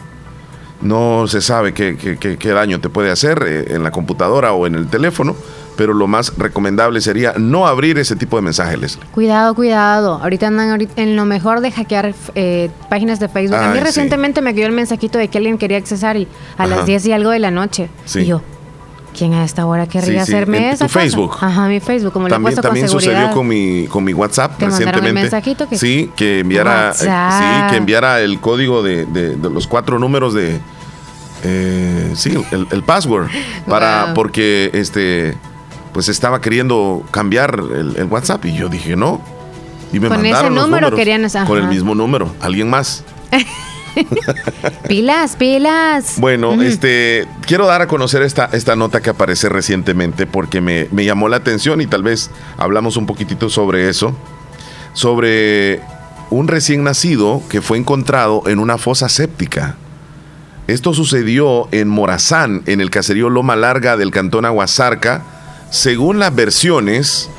No 0.83 1.27
se 1.29 1.41
sabe 1.41 1.73
qué, 1.73 1.97
qué- 1.97 2.17
qué- 2.19 2.37
qué 2.37 2.49
daño 2.51 2.81
te 2.81 2.89
puede 2.89 3.11
hacer 3.11 3.43
eh, 3.47 3.65
en 3.75 3.85
la 3.85 3.93
computadora 3.93 4.53
o 4.53 4.67
en 4.67 4.75
el 4.75 4.89
teléfono, 4.89 5.37
pero 5.77 5.95
lo 5.95 6.09
más 6.09 6.37
recomendable 6.37 7.01
sería 7.01 7.35
no 7.39 7.69
abrir 7.69 7.99
ese 7.99 8.17
tipo 8.17 8.35
de 8.37 8.43
mensajes, 8.43 8.79
Leslie. 8.81 9.05
Cuidado, 9.13 9.55
cuidado. 9.55 10.15
Ahorita 10.21 10.49
andan 10.49 10.87
en 10.97 11.17
lo 11.17 11.25
mejor 11.25 11.61
de 11.61 11.71
hackear 11.71 12.15
eh, 12.35 12.69
páginas 12.91 13.21
de 13.21 13.29
Facebook. 13.29 13.57
a 13.59 13.69
mí 13.69 13.75
Ay, 13.75 13.79
sí. 13.79 13.85
recientemente 13.85 14.43
me 14.43 14.55
quedó 14.57 14.67
el 14.67 14.73
mensajito 14.73 15.19
de 15.19 15.29
que 15.29 15.39
alguien 15.39 15.57
quería 15.57 15.77
accesar 15.79 16.17
y 16.17 16.27
a 16.59 16.65
Ajá. 16.65 16.77
las 16.77 16.85
10 16.87 17.07
y 17.07 17.13
algo 17.13 17.31
de 17.31 17.39
la 17.39 17.53
noche. 17.53 17.89
Sí. 18.05 18.21
Y 18.23 18.27
yo, 18.27 18.43
¿quién 19.17 19.35
a 19.35 19.45
esta 19.45 19.67
hora 19.67 19.87
querría 19.87 20.25
Sí, 20.25 20.31
sí. 20.31 20.37
hacerme 20.37 20.59
En 20.59 20.65
esa 20.75 20.87
tu 20.87 20.93
cosa? 20.93 21.01
Facebook. 21.01 21.37
Ajá, 21.41 21.69
mi 21.69 21.81
Facebook, 21.81 22.13
como 22.13 22.27
le 22.29 22.31
he 22.31 22.35
También, 22.35 22.55
puesto 22.55 22.63
también 22.63 22.87
con 22.87 23.01
sucedió 23.01 23.31
con 23.31 23.47
mi, 23.49 23.87
con 23.87 24.05
mi 24.05 24.13
WhatsApp 24.15 24.57
¿Te 24.59 24.67
recientemente. 24.67 25.13
mensajito 25.13 25.69
que- 25.69 25.79
Sí, 25.79 26.11
que 26.17 26.41
enviara, 26.41 26.91
eh, 26.91 26.95
sí, 26.99 27.71
que 27.71 27.77
enviara 27.77 28.21
el 28.21 28.41
código 28.41 28.83
de, 28.83 29.05
de- 29.07 29.37
de 29.37 29.51
los 29.51 29.67
cuatro 29.67 29.99
números 29.99 30.35
de, 30.35 30.61
eh, 31.45 32.13
sí, 32.15 32.35
el, 32.53 32.67
el 32.71 32.83
password 32.83 33.29
para 33.69 34.07
Wow. 34.07 34.15
porque 34.15 34.71
este, 34.75 35.37
pues 35.93 36.09
estaba 36.09 36.41
queriendo 36.41 37.03
cambiar 37.11 37.55
el, 37.75 37.97
el 37.97 38.05
WhatsApp 38.05 38.45
y 38.47 38.55
yo 38.55 38.69
dije 38.69 38.97
no 38.97 39.21
y 39.93 40.01
me 40.01 40.09
Con 40.09 40.25
ese 40.25 40.31
los 40.31 40.43
número 40.51 40.63
números 40.67 40.95
querían 40.95 41.25
esa- 41.25 41.45
con 41.45 41.59
el 41.59 41.69
mismo 41.69 41.95
número, 41.95 42.35
alguien 42.41 42.71
más. 42.71 43.05
Pilas, 44.89 45.37
pilas. 45.37 46.15
Bueno, 46.19 46.61
este, 46.63 47.27
quiero 47.47 47.67
dar 47.67 47.83
a 47.83 47.87
conocer 47.87 48.23
esta, 48.23 48.49
esta 48.53 48.77
nota 48.77 49.01
que 49.01 49.11
aparece 49.11 49.49
recientemente 49.49 50.27
porque 50.27 50.61
me, 50.61 50.89
me 50.91 51.05
llamó 51.05 51.29
la 51.29 51.37
atención 51.37 51.81
y 51.81 51.87
tal 51.87 52.03
vez 52.03 52.31
hablamos 52.57 52.97
un 52.97 53.07
poquitito 53.07 53.49
sobre 53.49 53.89
eso. 53.89 54.17
Sobre 54.95 55.81
un 56.31 56.49
recién 56.49 56.85
nacido 56.85 57.43
que 57.49 57.63
fue 57.63 57.79
encontrado 57.79 58.43
en 58.47 58.59
una 58.59 58.79
fosa 58.79 59.09
séptica. 59.09 59.77
Esto 60.67 60.95
sucedió 60.95 61.69
en 61.73 61.89
Morazán, 61.89 62.63
en 62.67 62.81
el 62.81 62.91
caserío 62.91 63.31
Loma 63.31 63.57
Larga 63.57 63.97
del 63.97 64.11
cantón 64.11 64.45
Aguasarca. 64.45 65.23
Según 65.71 66.19
las 66.19 66.35
versiones, 66.35 67.31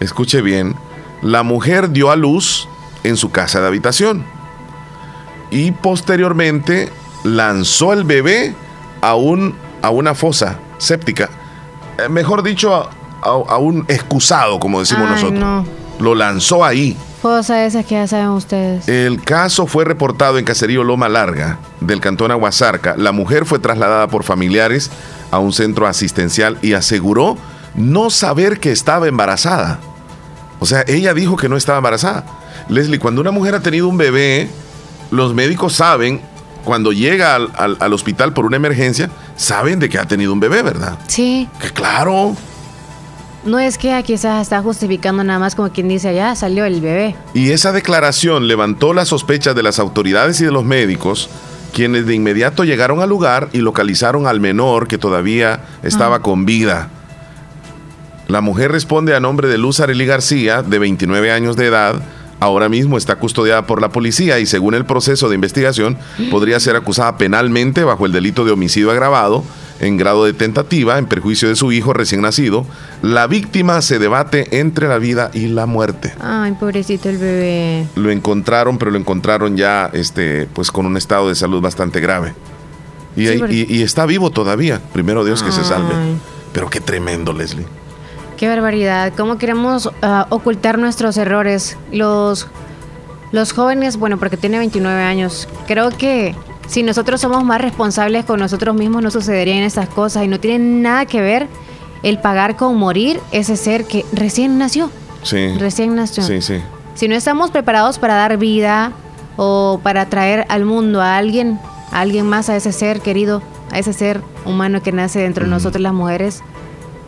escuche 0.00 0.40
bien, 0.40 0.74
la 1.22 1.42
mujer 1.42 1.90
dio 1.90 2.10
a 2.10 2.16
luz 2.16 2.68
en 3.04 3.16
su 3.16 3.30
casa 3.30 3.60
de 3.60 3.66
habitación 3.66 4.24
y 5.50 5.72
posteriormente 5.72 6.88
lanzó 7.24 7.92
el 7.92 8.04
bebé 8.04 8.54
a, 9.00 9.14
un, 9.14 9.54
a 9.82 9.90
una 9.90 10.14
fosa 10.14 10.58
séptica. 10.78 11.28
Eh, 11.98 12.08
mejor 12.08 12.42
dicho, 12.42 12.74
a, 12.74 12.90
a- 13.22 13.54
a 13.54 13.58
un 13.58 13.84
excusado, 13.88 14.58
como 14.60 14.80
decimos 14.80 15.04
Ay, 15.08 15.14
nosotros. 15.14 15.40
no. 15.40 15.64
Lo 16.00 16.14
lanzó 16.14 16.64
ahí. 16.64 16.96
Cosa 17.20 17.66
esas 17.66 17.84
que 17.84 17.96
ya 17.96 18.06
saben 18.06 18.28
ustedes. 18.28 18.88
El 18.88 19.22
caso 19.22 19.66
fue 19.66 19.84
reportado 19.84 20.38
en 20.38 20.44
Caserío 20.46 20.82
Loma 20.84 21.08
Larga, 21.10 21.58
del 21.80 22.00
cantón 22.00 22.30
Aguasarca. 22.30 22.94
La 22.96 23.12
mujer 23.12 23.44
fue 23.44 23.58
trasladada 23.58 24.08
por 24.08 24.24
familiares 24.24 24.90
a 25.30 25.38
un 25.38 25.52
centro 25.52 25.86
asistencial 25.86 26.56
y 26.62 26.72
aseguró 26.72 27.36
no 27.74 28.08
saber 28.08 28.58
que 28.58 28.72
estaba 28.72 29.06
embarazada. 29.06 29.78
O 30.60 30.66
sea, 30.66 30.82
ella 30.88 31.12
dijo 31.12 31.36
que 31.36 31.50
no 31.50 31.58
estaba 31.58 31.76
embarazada. 31.78 32.24
Leslie, 32.70 32.98
cuando 32.98 33.20
una 33.20 33.30
mujer 33.30 33.54
ha 33.54 33.60
tenido 33.60 33.86
un 33.88 33.98
bebé, 33.98 34.48
los 35.10 35.34
médicos 35.34 35.74
saben, 35.74 36.20
cuando 36.64 36.92
llega 36.92 37.34
al, 37.34 37.50
al- 37.56 37.76
al 37.80 37.92
hospital 37.92 38.32
por 38.32 38.44
una 38.46 38.56
emergencia, 38.56 39.10
saben 39.36 39.78
de 39.78 39.88
que 39.88 39.98
ha 39.98 40.06
tenido 40.06 40.32
un 40.32 40.40
bebé, 40.40 40.62
¿verdad? 40.62 40.98
Sí. 41.06 41.48
Que 41.60 41.70
claro. 41.70 42.36
No 43.44 43.58
es 43.58 43.78
que 43.78 44.02
quizás 44.04 44.42
está 44.42 44.60
justificando 44.60 45.24
nada 45.24 45.38
más 45.38 45.54
como 45.54 45.70
quien 45.70 45.88
dice, 45.88 46.14
ya 46.14 46.34
salió 46.34 46.66
el 46.66 46.80
bebé. 46.82 47.16
Y 47.32 47.52
esa 47.52 47.72
declaración 47.72 48.46
levantó 48.46 48.92
las 48.92 49.08
sospechas 49.08 49.54
de 49.54 49.62
las 49.62 49.78
autoridades 49.78 50.38
y 50.42 50.44
de 50.44 50.50
los 50.50 50.64
médicos, 50.64 51.30
quienes 51.72 52.04
de 52.04 52.14
inmediato 52.14 52.64
llegaron 52.64 53.00
al 53.00 53.08
lugar 53.08 53.48
y 53.54 53.58
localizaron 53.58 54.26
al 54.26 54.40
menor 54.40 54.88
que 54.88 54.98
todavía 54.98 55.60
estaba 55.82 56.16
Ah. 56.16 56.20
con 56.20 56.44
vida. 56.44 56.90
La 58.28 58.42
mujer 58.42 58.70
responde 58.72 59.16
a 59.16 59.20
nombre 59.20 59.48
de 59.48 59.56
Luz 59.58 59.80
Arely 59.80 60.04
García, 60.06 60.62
de 60.62 60.78
29 60.78 61.32
años 61.32 61.56
de 61.56 61.66
edad. 61.66 61.94
Ahora 62.40 62.68
mismo 62.70 62.96
está 62.96 63.16
custodiada 63.16 63.66
por 63.66 63.80
la 63.82 63.90
policía 63.90 64.38
y 64.38 64.46
según 64.46 64.74
el 64.74 64.86
proceso 64.86 65.28
de 65.28 65.34
investigación 65.34 65.98
podría 66.30 66.58
ser 66.58 66.74
acusada 66.74 67.18
penalmente 67.18 67.84
bajo 67.84 68.06
el 68.06 68.12
delito 68.12 68.44
de 68.46 68.50
homicidio 68.52 68.90
agravado 68.90 69.44
en 69.78 69.96
grado 69.98 70.24
de 70.24 70.32
tentativa 70.32 70.98
en 70.98 71.06
perjuicio 71.06 71.48
de 71.48 71.56
su 71.56 71.70
hijo 71.72 71.92
recién 71.92 72.22
nacido. 72.22 72.66
La 73.02 73.26
víctima 73.26 73.80
se 73.82 73.98
debate 73.98 74.58
entre 74.60 74.88
la 74.88 74.98
vida 74.98 75.30
y 75.34 75.46
la 75.48 75.66
muerte 75.66 76.14
Ay, 76.20 76.52
pobrecito 76.52 77.08
el 77.10 77.18
bebé. 77.18 77.86
lo 77.94 78.10
encontraron, 78.10 78.78
pero 78.78 78.90
lo 78.90 78.98
encontraron 78.98 79.56
ya 79.58 79.90
este, 79.92 80.46
pues 80.52 80.70
con 80.70 80.86
un 80.86 80.96
estado 80.96 81.28
de 81.28 81.34
salud 81.34 81.60
bastante 81.60 82.00
grave. 82.00 82.34
Y, 83.16 83.26
Sí, 83.26 83.38
porque- 83.38 83.54
y- 83.54 83.66
y 83.68 83.82
está 83.82 84.06
vivo 84.06 84.30
todavía. 84.30 84.80
Primero 84.92 85.24
Dios 85.24 85.42
que 85.42 85.52
se 85.52 85.64
salve. 85.64 85.92
Pero 86.52 86.70
qué 86.70 86.80
tremendo, 86.80 87.32
Leslie. 87.32 87.66
Qué 88.40 88.48
barbaridad. 88.48 89.12
¿Cómo 89.18 89.36
queremos 89.36 89.90
ah, 90.00 90.26
ocultar 90.30 90.78
nuestros 90.78 91.18
errores? 91.18 91.76
Los, 91.92 92.46
los 93.32 93.52
jóvenes, 93.52 93.98
bueno, 93.98 94.16
porque 94.16 94.38
tiene 94.38 94.56
29 94.56 95.02
años, 95.02 95.46
creo 95.66 95.90
que 95.90 96.34
si 96.66 96.82
nosotros 96.82 97.20
somos 97.20 97.44
más 97.44 97.60
responsables 97.60 98.24
con 98.24 98.40
nosotros 98.40 98.74
mismos 98.74 99.02
no 99.02 99.10
sucederían 99.10 99.58
estas 99.58 99.90
cosas 99.90 100.24
y 100.24 100.28
no 100.28 100.40
tiene 100.40 100.58
nada 100.80 101.04
que 101.04 101.20
ver 101.20 101.48
el 102.02 102.18
pagar 102.18 102.56
con 102.56 102.78
morir 102.78 103.20
ese 103.30 103.58
ser 103.58 103.84
que 103.84 104.06
recién 104.10 104.56
nació. 104.56 104.90
Sí. 105.22 105.48
Recién 105.58 105.94
nació. 105.94 106.22
Sí, 106.22 106.40
sí. 106.40 106.62
Si 106.94 107.08
no 107.08 107.16
estamos 107.16 107.50
preparados 107.50 107.98
para 107.98 108.14
dar 108.14 108.38
vida 108.38 108.92
o 109.36 109.80
para 109.82 110.06
traer 110.06 110.46
al 110.48 110.64
mundo 110.64 111.02
a 111.02 111.18
alguien, 111.18 111.60
a 111.92 112.00
alguien 112.00 112.24
más, 112.24 112.48
a 112.48 112.56
ese 112.56 112.72
ser 112.72 113.02
querido, 113.02 113.42
a 113.70 113.78
ese 113.78 113.92
ser 113.92 114.22
humano 114.46 114.82
que 114.82 114.92
nace 114.92 115.18
dentro 115.18 115.44
de 115.44 115.50
nosotros 115.50 115.82
las 115.82 115.92
mujeres, 115.92 116.42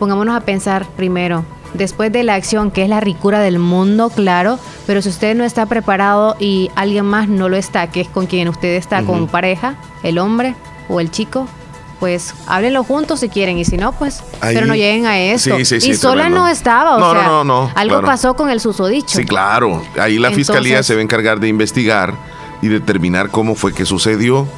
pongámonos 0.02 0.34
a 0.34 0.40
pensar 0.40 0.84
primero, 0.96 1.44
después 1.74 2.10
de 2.10 2.24
la 2.24 2.34
acción, 2.34 2.72
que 2.72 2.82
es 2.82 2.88
la 2.88 2.98
ricura 2.98 3.38
del 3.38 3.60
mundo, 3.60 4.10
claro, 4.10 4.58
pero 4.84 5.00
si 5.00 5.10
usted 5.10 5.36
no 5.36 5.44
está 5.44 5.66
preparado 5.66 6.34
y 6.40 6.72
alguien 6.74 7.04
más 7.04 7.28
no 7.28 7.48
lo 7.48 7.56
está, 7.56 7.86
que 7.86 8.00
es 8.00 8.08
con 8.08 8.26
quien 8.26 8.48
usted 8.48 8.74
está 8.74 9.04
como 9.04 9.28
pareja, 9.28 9.76
el 10.02 10.18
hombre 10.18 10.56
o 10.88 10.98
el 10.98 11.12
chico, 11.12 11.46
pues 12.00 12.34
háblenlo 12.48 12.82
juntos 12.82 13.20
si 13.20 13.28
quieren 13.28 13.58
y 13.58 13.64
si 13.64 13.76
no, 13.76 13.92
pues, 13.92 14.24
Ahí- 14.40 14.56
pero 14.56 14.66
no 14.66 14.74
lleguen 14.74 15.06
a 15.06 15.20
esto. 15.20 15.56
Sí, 15.58 15.64
sí, 15.64 15.80
sí, 15.80 15.90
y 15.90 15.94
sola 15.94 16.22
tremendo. 16.22 16.40
no 16.40 16.48
estaba, 16.48 16.96
o 16.96 16.98
No, 16.98 17.14
no, 17.14 17.20
sea, 17.20 17.28
no, 17.28 17.44
no, 17.44 17.70
algo 17.76 17.94
claro. 17.94 18.06
pasó 18.08 18.34
con 18.34 18.50
el 18.50 18.58
susodicho. 18.58 19.16
Sí, 19.16 19.24
claro. 19.24 19.84
Ahí 20.00 20.18
la 20.18 20.32
fiscalía 20.32 20.82
se 20.82 20.94
va 20.94 20.98
a 20.98 21.04
encargar 21.04 21.38
de 21.38 21.46
investigar 21.46 22.12
y 22.60 22.66
determinar 22.66 23.28
cómo 23.30 23.54
fue 23.54 23.72
que 23.72 23.86
sucedió. 23.86 24.48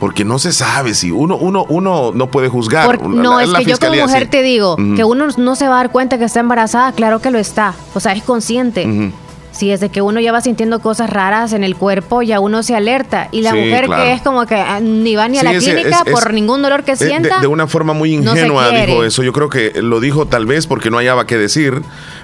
Porque 0.00 0.24
no 0.24 0.38
se 0.38 0.52
sabe 0.52 0.92
si 0.94 1.10
uno, 1.10 1.36
uno, 1.36 1.64
uno 1.68 2.10
no 2.14 2.26
puede 2.30 2.48
juzgar. 2.48 2.86
Por- 2.98 3.08
no, 3.08 3.36
la- 3.38 3.44
es 3.44 3.48
la 3.50 3.58
que 3.60 3.64
yo 3.66 3.78
como 3.78 3.94
mujer 3.94 4.24
sí. 4.24 4.28
te 4.28 4.42
digo 4.42 4.76
que 4.96 5.04
uno 5.04 5.28
no 5.36 5.56
se 5.56 5.68
va 5.68 5.74
a 5.74 5.76
dar 5.78 5.90
cuenta 5.92 6.18
que 6.18 6.24
está 6.24 6.40
embarazada, 6.40 6.92
claro 6.92 7.20
que 7.20 7.30
lo 7.30 7.38
está, 7.38 7.74
o 7.94 8.00
sea, 8.00 8.12
es 8.12 8.22
consciente. 8.22 8.86
Ujú. 8.86 9.12
Si 9.52 9.68
desde 9.68 9.88
que 9.88 10.02
uno 10.02 10.18
ya 10.18 10.32
va 10.32 10.40
sintiendo 10.40 10.80
cosas 10.80 11.08
raras 11.08 11.52
en 11.52 11.62
el 11.62 11.76
cuerpo, 11.76 12.22
ya 12.22 12.40
uno 12.40 12.64
se 12.64 12.74
alerta. 12.74 13.28
Y 13.30 13.42
la 13.42 13.52
Sí, 13.52 13.58
mujer 13.58 13.84
claro. 13.86 14.02
que 14.02 14.12
es 14.14 14.20
como 14.20 14.44
que 14.46 14.56
ah, 14.56 14.80
ni 14.80 15.14
va 15.14 15.28
ni 15.28 15.38
a 15.38 15.42
Sí, 15.42 15.46
la 15.46 15.52
clínica 15.58 15.88
es- 16.00 16.06
es- 16.06 16.12
por 16.12 16.34
ningún 16.34 16.60
dolor 16.60 16.82
que 16.82 16.96
de- 16.96 17.06
sienta. 17.06 17.38
De, 17.38 17.46
una 17.46 17.68
forma 17.68 17.92
muy 17.92 18.12
ingenua 18.14 18.70
dijo 18.70 19.04
eso. 19.04 19.22
Yo 19.22 19.32
creo 19.32 19.48
que 19.48 19.80
lo 19.80 20.00
dijo 20.00 20.26
tal 20.26 20.44
vez 20.46 20.66
porque 20.66 20.90
no 20.90 20.96
hallaba 20.96 21.28
qué 21.28 21.38
decir, 21.38 21.82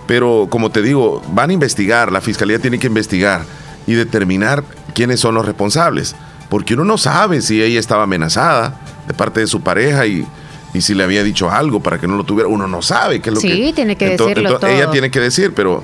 pero 0.08 0.48
como 0.50 0.70
te 0.70 0.82
digo, 0.82 1.22
van 1.32 1.50
a 1.50 1.52
investigar, 1.52 2.10
la 2.10 2.20
fiscalía 2.20 2.58
tiene 2.58 2.80
que 2.80 2.88
investigar. 2.88 3.42
y 3.86 3.94
determinar 3.94 4.62
quiénes 4.94 5.18
son 5.20 5.34
los 5.34 5.46
responsables. 5.46 6.14
Porque 6.50 6.74
uno 6.74 6.84
no 6.84 6.98
sabe 6.98 7.40
si 7.40 7.62
ella 7.62 7.80
estaba 7.80 8.02
amenazada 8.02 8.78
de 9.08 9.14
parte 9.14 9.40
de 9.40 9.46
su 9.46 9.62
pareja 9.62 10.04
y, 10.06 10.26
y 10.74 10.80
si 10.82 10.92
le 10.94 11.04
había 11.04 11.22
dicho 11.22 11.50
algo 11.50 11.80
para 11.80 11.98
que 11.98 12.06
no 12.06 12.16
lo 12.16 12.24
tuviera. 12.24 12.48
Uno 12.48 12.66
no 12.68 12.82
sabe 12.82 13.20
qué 13.20 13.30
es 13.30 13.34
lo 13.36 13.40
Sí, 13.40 13.48
que... 13.48 13.72
tiene 13.72 13.96
que 13.96 14.10
decirlo 14.10 14.58
todo. 14.58 14.68
Ella 14.70 14.90
tiene 14.90 15.10
que 15.10 15.20
decir, 15.20 15.52
pero 15.54 15.82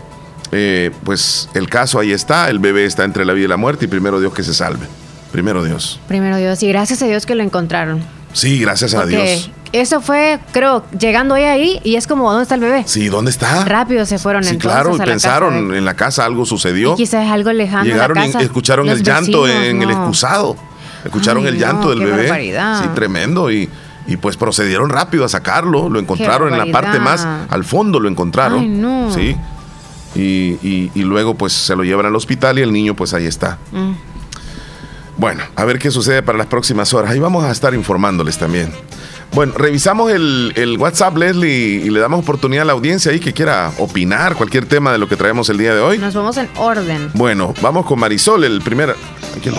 eh, 0.53 0.91
pues 1.05 1.49
el 1.55 1.69
caso 1.71 1.99
ahí 1.99 2.13
está, 2.13 2.51
el 2.51 2.59
bebé 2.59 2.85
está 2.85 3.05
entre 3.05 3.25
la 3.25 3.33
vida 3.33 3.47
y 3.47 3.49
la 3.49 3.57
muerte 3.57 3.87
y 3.87 3.89
primero 3.89 4.21
Dios 4.21 4.35
que 4.35 4.43
se 4.43 4.53
salve. 4.53 4.87
Primero 5.33 5.65
Dios. 5.65 6.01
Primero 6.09 6.37
Dios, 6.37 6.63
y 6.63 6.69
gracias 6.69 7.01
a 7.03 7.07
Dios 7.07 7.27
que 7.27 7.35
lo 7.35 7.43
encontraron. 7.43 8.01
Sí, 8.33 8.59
gracias 8.59 8.95
a 8.95 9.03
Porque 9.03 9.17
Dios. 9.17 9.51
Eso 9.81 10.01
fue, 10.01 10.39
creo, 10.53 10.85
llegando 10.99 11.37
ella 11.37 11.53
ahí 11.53 11.81
y 11.85 11.97
es 11.97 12.07
como, 12.07 12.29
¿dónde 12.31 12.45
está 12.45 12.55
el 12.55 12.61
bebé? 12.61 12.85
Sí, 12.87 13.09
¿dónde 13.09 13.31
está? 13.31 13.65
Rápido 13.65 14.07
se 14.07 14.19
fueron 14.19 14.43
Sí, 14.45 14.51
entonces 14.51 14.73
claro, 14.73 14.95
a 14.95 14.99
la 14.99 15.05
pensaron 15.05 15.55
casa 15.55 15.73
de- 15.73 15.79
en 15.79 15.85
la 15.85 15.95
casa 15.95 16.25
algo 16.25 16.47
sucedió. 16.47 16.95
Y 16.95 16.97
quizás 16.97 17.31
algo 17.31 17.53
lejano 17.53 17.85
Llegaron 17.85 18.19
y 18.19 18.43
escucharon 18.43 18.89
el 18.89 19.03
llanto 19.03 19.47
en 19.49 19.83
el 19.83 19.91
excusado. 19.91 20.57
Escucharon 21.05 21.43
Ay, 21.45 21.49
el 21.51 21.55
no, 21.55 21.61
llanto 21.61 21.91
del 21.91 21.99
qué 22.01 22.05
bebé. 22.07 22.23
barbaridad. 22.23 22.83
Sí, 22.83 22.89
tremendo. 22.95 23.51
Y, 23.51 23.69
y 24.09 24.17
pues 24.17 24.37
procedieron 24.37 24.89
rápido 24.91 25.25
a 25.25 25.29
sacarlo. 25.29 25.89
Lo 25.89 25.99
encontraron 26.01 26.53
en 26.53 26.59
la 26.59 26.73
parte 26.73 26.99
más 26.99 27.27
al 27.49 27.65
fondo, 27.65 28.01
lo 28.01 28.09
encontraron. 28.09 28.61
Ay, 28.61 28.69
no. 28.69 29.13
Sí. 29.15 29.37
Y, 30.15 30.21
y- 30.67 30.91
y 30.95 31.03
luego 31.03 31.35
pues 31.35 31.53
se 31.53 31.77
lo 31.77 31.85
llevan 31.85 32.07
al 32.07 32.17
hospital 32.17 32.59
y 32.59 32.63
el 32.63 32.73
niño 32.73 32.95
pues 32.97 33.13
ahí 33.15 33.27
está. 33.27 33.59
Mm. 33.73 33.93
Bueno, 35.19 35.45
a 35.55 35.65
ver 35.65 35.79
qué 35.79 35.91
sucede 35.91 36.23
para 36.23 36.37
las 36.37 36.47
próximas 36.47 36.93
horas. 36.93 37.11
Ahí 37.11 37.19
vamos 37.19 37.45
a 37.45 37.51
estar 37.51 37.73
informándoles 37.75 38.37
también. 38.39 38.71
Bueno, 39.33 39.53
revisamos 39.57 40.11
el, 40.13 40.53
el 40.57 40.79
WhatsApp, 40.79 41.17
Leslie, 41.17 41.85
y 41.85 41.91
le 41.91 42.01
damos 42.01 42.21
oportunidad 42.21 42.63
a 42.63 42.65
la 42.67 42.73
audiencia 42.73 43.13
ahí 43.13 43.21
que 43.21 43.35
quiera 43.35 43.71
opinar 43.79 44.35
cualquier 44.35 44.67
tema 44.67 44.93
de 44.93 44.99
lo 44.99 45.09
que 45.09 45.17
traemos 45.17 45.51
el 45.51 45.59
día 45.59 45.75
de 45.75 45.81
hoy. 45.81 45.99
Nos 45.99 46.15
vamos 46.15 46.37
en 46.39 46.49
orden. 46.57 47.11
Bueno, 47.13 47.53
vamos 47.61 47.85
con 47.85 47.99
Marisol, 47.99 48.45
el 48.45 48.63
primer. 48.63 48.97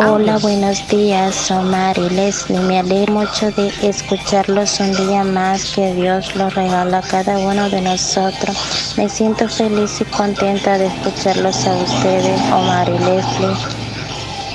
Hola, 0.04 0.40
buenos 0.40 0.88
días, 0.88 1.52
Omar 1.52 1.96
y 2.00 2.10
Leslie. 2.10 2.60
Me 2.62 2.80
alegro 2.80 3.14
mucho 3.14 3.52
de 3.52 3.72
escucharlos 3.84 4.80
un 4.80 4.92
día 4.94 5.24
más 5.24 5.76
que 5.76 5.94
Dios 5.94 6.36
los 6.36 6.56
regala 6.56 6.98
a 6.98 7.02
cada 7.04 7.38
uno 7.38 7.70
de 7.70 7.82
nosotros. 7.82 8.96
Me 8.98 9.08
siento 9.08 9.48
feliz 9.48 10.02
y 10.02 10.06
contenta 10.06 10.80
de 10.80 10.88
escucharlos 10.88 11.68
a 11.68 11.74
ustedes, 11.76 12.42
Omar 12.52 12.90
y 12.90 12.98
Leslie. 12.98 13.87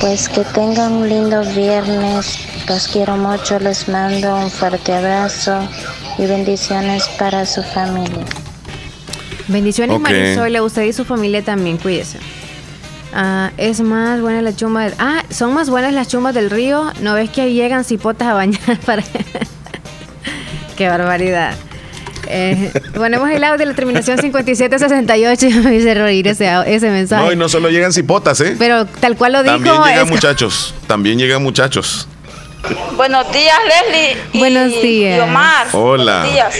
Pues 0.02 0.28
que 0.28 0.42
tengan 0.42 0.94
un 0.94 1.08
lindo 1.08 1.42
viernes. 1.54 2.40
Los 2.68 2.88
quiero 2.88 3.16
mucho, 3.16 3.60
les 3.60 3.88
mando 3.88 4.34
un 4.36 4.50
fuerte 4.50 4.92
abrazo 4.92 5.66
y 6.18 6.26
bendiciones 6.26 7.08
para 7.20 7.46
su 7.46 7.62
familia. 7.62 8.24
Bendiciones, 9.46 9.96
Ok. 9.96 10.02
Marisol, 10.02 10.56
a 10.56 10.62
usted 10.64 10.82
y 10.82 10.92
su 10.92 11.04
familia 11.04 11.44
también, 11.44 11.78
cuídese. 11.78 12.18
Ah, 13.14 13.52
es 13.56 13.80
más 13.80 14.20
buena 14.20 14.42
la 14.42 14.56
chumba 14.56 14.82
del... 14.82 14.94
Ah, 14.98 15.22
son 15.30 15.54
más 15.54 15.70
buenas 15.70 15.92
las 15.92 16.08
chumbas 16.08 16.34
del 16.34 16.50
río. 16.50 16.92
¿No 17.00 17.14
ves 17.14 17.30
que 17.30 17.42
ahí 17.42 17.54
llegan 17.54 17.84
cipotas 17.84 18.26
a 18.26 18.34
bañar 18.34 18.80
para... 18.84 19.04
Qué 20.76 20.88
barbaridad. 20.88 21.54
Eh, 22.34 22.72
ponemos 22.94 23.30
el 23.30 23.44
audio 23.44 23.58
de 23.58 23.66
la 23.66 23.74
terminación 23.74 24.18
5768 24.18 25.46
y 25.70 25.76
hice 25.76 25.94
reír 25.94 26.28
ese, 26.28 26.48
ese 26.66 26.90
mensaje. 26.90 27.24
No, 27.24 27.32
y 27.32 27.36
no 27.36 27.48
solo 27.48 27.68
llegan 27.68 27.92
cipotas, 27.92 28.40
¿eh? 28.40 28.56
Pero 28.58 28.86
tal 28.86 29.16
cual 29.16 29.32
lo 29.32 29.42
dijo... 29.42 29.54
También 29.56 29.74
llegan 29.84 30.04
es- 30.06 30.10
muchachos. 30.10 30.74
También 30.86 31.18
llegan 31.18 31.42
muchachos. 31.42 32.08
Buenos 32.96 33.32
días, 33.32 33.58
Leslie. 33.66 34.16
y- 34.32 34.38
Buenos 34.38 34.70
días. 34.82 35.18
Y 35.18 35.20
Omar. 35.20 35.66
Hola. 35.72 36.12
Buenos 36.20 36.32
días. 36.32 36.54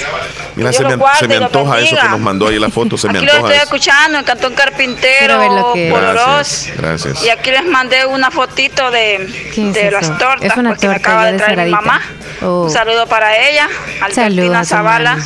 Mira, 0.57 0.73
se 0.73 0.85
me, 0.85 0.97
guarde 0.97 1.19
se 1.21 1.29
me 1.29 1.37
antoja 1.37 1.79
eso 1.81 1.97
que 1.97 2.09
nos 2.09 2.21
mandó 2.21 2.49
ahí 2.49 2.59
la 2.59 2.69
foto. 2.71 2.99
Se 2.99 3.09
me 3.09 3.19
Aquí 3.19 3.27
lo 3.27 3.33
antoja 3.33 3.53
estoy 3.53 3.55
eso. 3.57 3.65
escuchando 3.77 4.19
en 4.19 4.25
Cantón 4.25 4.55
Carpintero. 4.55 5.73
Gracias. 5.75 6.77
Gracias. 6.77 7.25
Y 7.25 7.31
aquí 7.31 7.51
les 7.51 7.65
mandé 7.65 8.05
una 8.07 8.31
fotito 8.31 8.91
de, 8.91 9.51
¿Qué 9.55 9.69
es 9.69 9.75
de 9.75 9.91
las 9.91 10.19
tortas 10.19 10.43
Es 10.51 10.57
una 10.57 10.71
porque 10.71 10.89
me 10.89 10.97
acaba 10.97 11.27
de 11.31 11.39
traer 11.39 11.59
mi 11.67 11.71
mamá. 11.71 12.01
Oh. 12.43 12.65
Un 12.65 12.71
saludo 12.71 13.07
para 13.07 13.37
ella, 13.39 13.69
Saludos 14.01 14.19
Albertina 14.19 14.65
Zavala, 14.65 15.19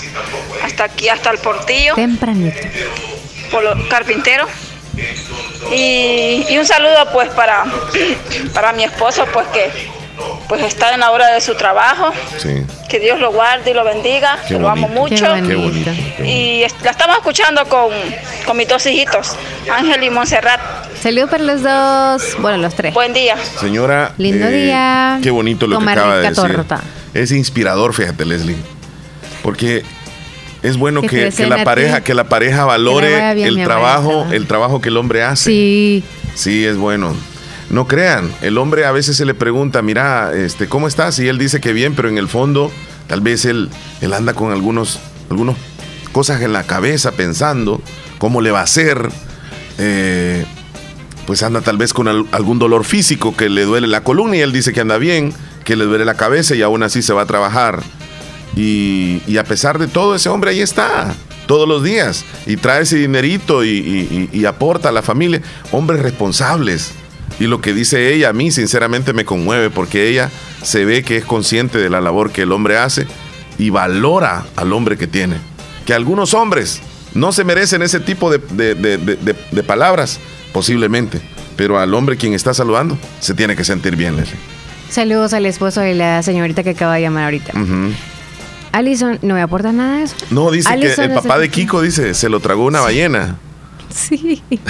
hasta 0.63 0.85
aquí, 0.85 1.09
hasta 1.09 1.31
el 1.31 1.39
portillo, 1.39 1.95
Tempranito. 1.95 2.59
Polo- 3.51 3.89
Carpintero. 3.89 4.47
Y, 5.73 6.45
y 6.49 6.59
un 6.59 6.67
saludo 6.67 7.09
pues 7.13 7.29
para, 7.31 7.65
para 8.55 8.73
mi 8.73 8.85
esposo 8.85 9.25
pues 9.33 9.47
que 9.49 9.71
pues 10.49 10.63
está 10.63 10.95
en 10.95 11.01
la 11.01 11.11
hora 11.11 11.33
de 11.35 11.41
su 11.41 11.55
trabajo. 11.55 12.13
Sí. 12.39 12.63
Que 12.89 13.01
Dios 13.01 13.19
lo 13.21 13.33
guarde 13.33 13.71
y 13.71 13.75
lo 13.75 13.85
bendiga, 13.85 14.39
Qué 14.47 14.55
que 14.55 14.61
lo 14.61 14.69
amo 14.69 14.89
mucho. 14.89 15.25
Qué 15.47 15.55
bonito. 15.55 15.91
Y 16.25 16.65
la 16.83 16.91
estamos 16.91 17.17
escuchando 17.17 17.65
con, 17.67 17.91
con 18.47 18.57
mis 18.57 18.69
dos 18.69 18.87
hijitos, 18.87 19.35
Ángel 19.71 20.03
y 20.05 20.11
Montserrat. 20.11 20.61
Saludos 21.01 21.31
para 21.31 21.45
los 21.45 21.63
dos, 21.63 22.41
bueno, 22.41 22.59
los 22.59 22.75
tres. 22.75 22.95
Buen 22.95 23.13
día. 23.13 23.37
Señora. 23.61 24.13
Lindo 24.19 24.47
eh, 24.47 24.65
día. 24.65 25.19
Qué 25.23 25.31
bonito 25.31 25.67
lo 25.67 25.79
que 25.79 25.91
acaba 25.91 26.17
de 26.17 26.29
decir. 26.29 26.55
torta. 26.55 26.81
Es 27.15 27.33
inspirador, 27.33 27.95
fíjate, 27.95 28.25
Leslie. 28.25 28.57
Porque 29.43 29.85
es 30.63 30.77
bueno 30.77 31.03
Que 31.03 31.31
la 31.47 31.65
pareja, 31.65 32.03
que 32.03 32.15
la 32.15 32.25
pareja 32.25 32.65
valore 32.65 33.35
bien, 33.35 33.49
el 33.49 33.65
trabajo, 33.65 34.27
el 34.33 34.47
trabajo 34.47 34.81
que 34.81 34.89
el 34.89 34.97
hombre 34.97 35.23
hace. 35.23 35.45
Sí. 35.45 36.05
Sí, 36.35 36.67
es 36.67 36.77
bueno. 36.77 37.15
No 37.71 37.89
crean, 37.89 38.31
el 38.43 38.59
hombre 38.59 38.85
a 38.85 38.93
veces 38.93 39.17
se 39.17 39.25
le 39.25 39.35
pregunta, 39.35 39.83
mira, 39.83 40.33
este, 40.35 40.69
¿cómo 40.69 40.87
estás? 40.87 41.19
Y 41.19 41.29
él 41.29 41.37
dice 41.39 41.61
que 41.61 41.73
bien, 41.73 41.95
pero 41.97 42.09
en 42.09 42.17
el 42.17 42.29
fondo, 42.29 42.71
tal 43.09 43.21
vez 43.21 43.45
él, 43.45 43.69
él 44.01 44.13
anda 44.13 44.35
con 44.35 44.53
algunos, 44.53 45.01
algunos 45.31 45.57
cosas 46.13 46.41
en 46.43 46.53
la 46.53 46.63
cabeza 46.63 47.13
pensando 47.13 47.83
cómo 48.19 48.41
le 48.41 48.51
va 48.53 48.61
a 48.61 48.65
hacer. 48.65 49.09
eh, 49.79 50.47
pues 51.27 51.43
anda 51.43 51.61
tal 51.61 51.77
vez 51.77 51.93
con 51.93 52.07
al- 52.07 52.25
algún 52.31 52.61
dolor 52.61 52.85
físico 52.85 53.37
que 53.37 53.49
le 53.49 53.65
duele 53.65 53.89
la 53.89 54.05
columna 54.05 54.37
y 54.37 54.41
él 54.43 54.53
dice 54.53 54.73
que 54.73 54.81
anda 54.81 54.97
bien, 54.97 55.35
que 55.65 55.75
le 55.75 55.85
duele 55.85 56.05
la 56.05 56.15
cabeza 56.15 56.55
y 56.55 56.63
aún 56.63 56.85
así 56.85 57.03
se 57.03 57.13
va 57.13 57.23
a 57.23 57.27
trabajar. 57.27 57.83
Y, 58.55 59.37
a 59.37 59.43
pesar 59.45 59.79
de 59.81 59.89
todo, 59.89 60.15
ese 60.15 60.29
hombre 60.29 60.53
ahí 60.53 60.61
está, 60.61 61.13
todos 61.47 61.69
los 61.69 61.83
días, 61.83 62.25
y 62.47 62.57
trae 62.57 62.83
ese 62.85 62.97
dinerito 62.97 63.65
y- 63.65 64.31
y 64.33 64.45
aporta 64.47 64.89
a 64.91 64.93
la 64.93 65.03
familia. 65.03 65.43
Hombres 65.73 66.01
responsables. 66.01 66.93
Y 67.39 67.47
lo 67.47 67.61
que 67.61 67.73
dice 67.75 68.15
ella 68.15 68.31
a 68.31 68.33
mí, 68.33 68.51
sinceramente, 68.51 69.13
me 69.13 69.25
conmueve, 69.25 69.69
porque 69.71 70.09
ella 70.09 70.31
se 70.63 70.85
ve 70.85 71.03
que 71.03 71.17
es 71.19 71.25
consciente 71.25 71.79
de 71.79 71.91
la 71.91 72.01
labor 72.01 72.31
que 72.33 72.43
el 72.43 72.53
hombre 72.53 72.79
hace 72.79 73.07
y 73.59 73.71
valora 73.71 74.45
al 74.57 74.73
hombre 74.73 74.97
que 74.97 75.07
tiene. 75.07 75.37
Que 75.85 75.93
algunos 75.95 76.33
hombres 76.35 76.81
no 77.15 77.33
se 77.33 77.45
merecen 77.45 77.83
ese 77.83 78.01
tipo 78.01 78.31
de, 78.31 78.39
de- 78.39 78.75
de- 78.75 78.97
de- 79.51 79.63
palabras, 79.63 80.19
posiblemente, 80.53 81.21
pero 81.57 81.79
al 81.79 81.93
hombre 81.95 82.17
quien 82.17 82.33
está 82.33 82.55
saludando 82.55 82.99
se 83.21 83.35
tiene 83.35 83.55
que 83.55 83.65
sentir 83.65 83.97
bien, 83.97 84.17
Leslie. 84.17 84.37
Saludos 84.91 85.33
al 85.33 85.45
esposo 85.47 85.81
de 85.81 85.95
la 85.95 86.23
señorita 86.23 86.63
que 86.63 86.71
acaba 86.71 86.95
de 86.95 87.03
llamar 87.03 87.25
ahorita. 87.25 87.53
Alison, 88.73 89.19
¿no 89.23 89.35
me 89.35 89.43
aportas 89.43 89.75
nada 89.75 89.99
de 89.99 90.05
eso? 90.05 90.15
No, 90.31 90.51
dice 90.51 90.69
que 90.79 90.87
el 91.05 91.13
papá 91.13 91.39
de 91.39 91.49
Kiko 91.51 91.83
dice, 91.83 92.15
se 92.15 92.29
lo 92.29 92.41
tragó 92.41 92.65
una 92.65 92.81
ballena. 92.81 93.37
Sí. 93.95 94.43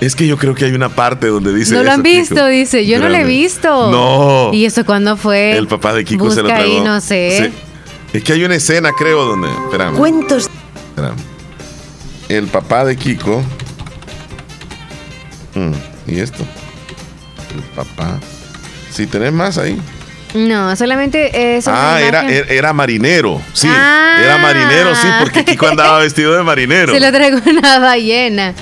Es 0.00 0.14
que 0.14 0.26
yo 0.26 0.36
creo 0.36 0.54
que 0.54 0.66
hay 0.66 0.72
una 0.72 0.90
parte 0.90 1.26
donde 1.28 1.54
dice 1.54 1.74
no 1.74 1.82
lo 1.82 1.90
han 1.90 2.02
Kiko. 2.02 2.18
visto, 2.18 2.46
dice. 2.46 2.86
Yo 2.86 2.98
no 2.98 3.08
lo 3.08 3.14
he 3.16 3.24
visto. 3.24 3.90
No. 3.90 4.52
¿Y 4.52 4.64
eso 4.66 4.84
cuándo 4.84 5.16
fue? 5.16 5.56
El 5.56 5.66
papá 5.68 5.94
de 5.94 6.04
Kiko 6.04 6.30
se 6.30 6.36
lo 6.42 6.42
Busca 6.44 6.58
tragó. 6.58 6.70
ahí, 6.72 6.80
no 6.84 7.00
sé. 7.00 7.50
Sí. 7.50 8.16
Es 8.18 8.22
que 8.22 8.34
hay 8.34 8.44
una 8.44 8.56
escena, 8.56 8.90
creo, 8.96 9.24
donde. 9.24 9.48
Espérame. 9.48 9.96
Cuentos. 9.96 10.50
espérame. 10.90 11.16
El 12.28 12.46
papá 12.48 12.84
de 12.84 12.96
Kiko. 12.96 13.42
Mm, 15.54 15.72
¿Y 16.12 16.20
esto? 16.20 16.44
El 17.54 17.62
papá. 17.74 18.18
Si 18.90 19.06
tenés 19.06 19.32
más 19.32 19.56
ahí. 19.58 19.80
No, 20.34 20.74
solamente 20.76 21.56
eso. 21.56 21.70
ah, 21.72 22.00
era, 22.02 22.28
era, 22.30 22.46
era 22.52 22.72
marinero. 22.74 23.40
Sí, 23.54 23.68
Ah. 23.70 24.18
era 24.22 24.36
marinero, 24.38 24.94
sí, 24.94 25.06
porque 25.20 25.44
Kiko 25.44 25.68
andaba 25.68 25.98
vestido 26.00 26.34
de 26.34 26.42
marinero. 26.42 26.92
Se 26.92 27.00
lo 27.00 27.10
traigo 27.12 27.38
una 27.46 27.78
ballena. 27.78 28.54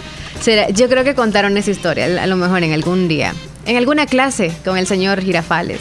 Yo 0.44 0.90
creo 0.90 1.04
que 1.04 1.14
contaron 1.14 1.56
esa 1.56 1.70
historia, 1.70 2.22
a 2.22 2.26
lo 2.26 2.36
mejor 2.36 2.62
en 2.62 2.72
algún 2.74 3.08
día. 3.08 3.32
En 3.64 3.78
alguna 3.78 4.04
clase 4.04 4.52
con 4.62 4.76
el 4.76 4.86
señor 4.86 5.22
Girafales. 5.22 5.80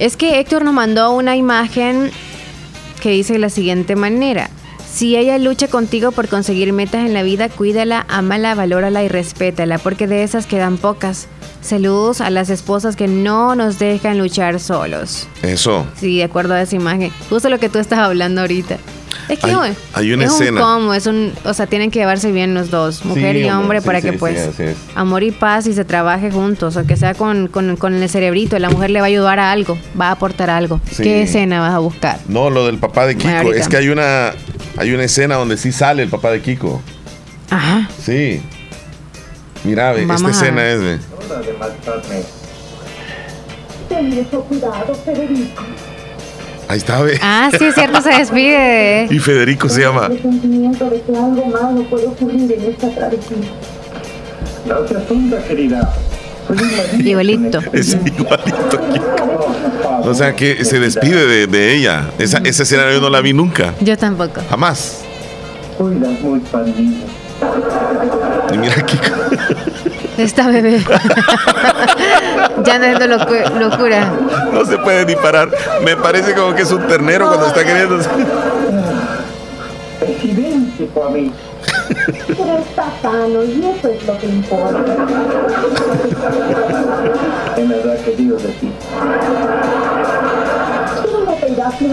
Es 0.00 0.16
que 0.16 0.40
Héctor 0.40 0.64
nos 0.64 0.74
mandó 0.74 1.12
una 1.12 1.36
imagen 1.36 2.10
que 3.00 3.10
dice 3.10 3.34
de 3.34 3.38
la 3.38 3.50
siguiente 3.50 3.94
manera. 3.94 4.50
Si 4.92 5.16
ella 5.16 5.38
lucha 5.38 5.68
contigo 5.68 6.10
por 6.10 6.26
conseguir 6.26 6.72
metas 6.72 7.06
en 7.06 7.14
la 7.14 7.22
vida, 7.22 7.48
cuídala, 7.48 8.04
ámala, 8.08 8.56
valórala 8.56 9.04
y 9.04 9.08
respétala, 9.08 9.78
porque 9.78 10.08
de 10.08 10.24
esas 10.24 10.46
quedan 10.46 10.76
pocas. 10.76 11.28
Saludos 11.62 12.20
a 12.20 12.30
las 12.30 12.48
esposas 12.50 12.96
que 12.96 13.06
no 13.06 13.54
nos 13.54 13.78
dejan 13.78 14.18
luchar 14.18 14.58
solos. 14.60 15.28
Eso. 15.42 15.86
Sí, 15.98 16.16
de 16.18 16.24
acuerdo 16.24 16.54
a 16.54 16.62
esa 16.62 16.74
imagen. 16.76 17.12
Justo 17.28 17.48
lo 17.50 17.58
que 17.58 17.68
tú 17.68 17.78
estás 17.78 17.98
hablando 17.98 18.40
ahorita. 18.40 18.78
Es 19.28 19.38
que 19.38 19.46
Hay- 19.50 19.54
bueno, 19.54 19.74
hay 19.92 20.12
una 20.12 20.24
es 20.24 20.32
escena. 20.32 20.50
un 20.52 20.80
cómo, 20.80 20.94
es 20.94 21.06
un, 21.06 21.32
o 21.44 21.54
sea, 21.54 21.66
tienen 21.66 21.90
que 21.92 22.00
llevarse 22.00 22.32
bien 22.32 22.52
los 22.54 22.70
dos, 22.70 23.04
mujer 23.04 23.36
Sí, 23.36 23.42
y 23.42 23.44
hombre, 23.44 23.56
hombre, 23.62 23.80
sí, 23.80 23.86
para 23.86 24.00
sí, 24.00 24.10
que 24.10 24.12
pues 24.18 24.58
es. 24.58 24.76
amor 24.96 25.22
y 25.22 25.30
paz 25.30 25.66
y 25.68 25.72
se 25.74 25.84
trabaje 25.84 26.32
juntos, 26.32 26.76
o 26.76 26.84
que 26.84 26.96
sea 26.96 27.14
con, 27.14 27.46
con, 27.46 27.76
con 27.76 27.94
el 27.94 28.08
cerebrito, 28.08 28.58
la 28.58 28.70
mujer 28.70 28.90
le 28.90 29.00
va 29.00 29.06
a 29.06 29.08
ayudar 29.08 29.38
a 29.38 29.52
algo, 29.52 29.78
va 30.00 30.08
a 30.08 30.12
aportar 30.12 30.50
algo. 30.50 30.80
¿Qué 30.96 31.22
escena 31.22 31.60
vas 31.60 31.74
a 31.74 31.78
buscar? 31.78 32.18
No, 32.26 32.50
lo 32.50 32.66
del 32.66 32.78
papá 32.78 33.06
de 33.06 33.16
Kiko. 33.16 33.52
Es 33.52 33.68
que 33.68 33.76
hay 33.76 33.88
una, 33.90 34.32
hay 34.76 34.92
una 34.92 35.04
escena 35.04 35.36
donde 35.36 35.56
sí 35.58 35.70
sale 35.70 36.02
el 36.02 36.08
papá 36.08 36.32
de 36.32 36.40
Kiko. 36.42 36.80
Ajá. 37.50 37.88
Sí. 38.04 38.40
Mira, 39.62 39.92
ve, 39.92 40.02
esta 40.02 40.14
Vamos 40.14 40.36
a 40.42 40.44
escena 41.34 41.40
ver. 41.40 41.56
es 41.60 42.08
de. 42.08 42.24
Ten 43.88 44.10
mucho 44.10 44.40
cuidado, 44.42 44.94
Federico. 45.04 45.62
Ahí 46.68 46.78
está, 46.78 47.02
ve. 47.02 47.18
Ah, 47.20 47.50
sí, 47.58 47.64
es 47.64 47.74
cierto, 47.74 48.00
se 48.00 48.10
despide. 48.10 49.08
Y 49.10 49.18
Federico 49.18 49.68
se 49.68 49.80
llama. 49.82 50.06
El 50.06 50.22
sentimiento 50.22 50.88
de 50.88 51.00
que 51.02 51.16
algo 51.16 51.44
malo 51.46 51.82
puede 51.90 52.06
ocurrir 52.06 52.52
en 52.52 52.70
esta 52.70 52.88
travesía. 52.90 53.36
No 54.66 54.86
se 54.86 54.96
asunda, 54.96 55.42
querida. 55.42 55.92
Igualito. 56.98 57.60
Es 57.72 57.96
igualito. 58.04 58.80
O 60.02 60.14
sea 60.14 60.34
que 60.34 60.64
se 60.64 60.78
despide 60.80 61.26
de, 61.26 61.46
de 61.46 61.74
ella. 61.76 62.10
Esa, 62.18 62.38
esa 62.38 62.62
escena 62.62 62.90
yo 62.90 63.00
no 63.00 63.10
la 63.10 63.20
vi 63.20 63.32
nunca. 63.34 63.74
Yo 63.80 63.96
tampoco. 63.98 64.40
Jamás. 64.48 65.02
Cuidas 65.76 66.10
al 66.54 66.76
niño. 66.76 67.06
Y 68.52 68.58
mira 68.58 68.74
aquí. 68.78 68.98
Esta 70.22 70.48
bebé. 70.48 70.78
ya 72.64 72.78
no 72.78 72.84
es 72.86 72.98
locu- 72.98 73.58
locura. 73.58 74.10
No 74.52 74.64
se 74.64 74.78
puede 74.78 75.04
ni 75.06 75.16
parar. 75.16 75.48
Me 75.84 75.96
parece 75.96 76.34
como 76.34 76.54
que 76.54 76.62
es 76.62 76.70
un 76.72 76.86
ternero 76.86 77.26
cuando 77.28 77.46
está 77.46 77.64
queriendo. 77.64 78.00
Es. 78.00 78.08
Pero 82.26 82.58
está 82.58 82.84
sano 83.02 83.44
y 83.44 83.64
eso 83.78 83.88
es 83.88 84.06
lo 84.06 84.18
que 84.18 84.26
importa. 84.26 84.80
En 87.56 87.68
verdad 87.68 87.96
que 88.04 88.10
Dios 88.16 88.42
de 88.42 88.48
ti. 88.50 88.72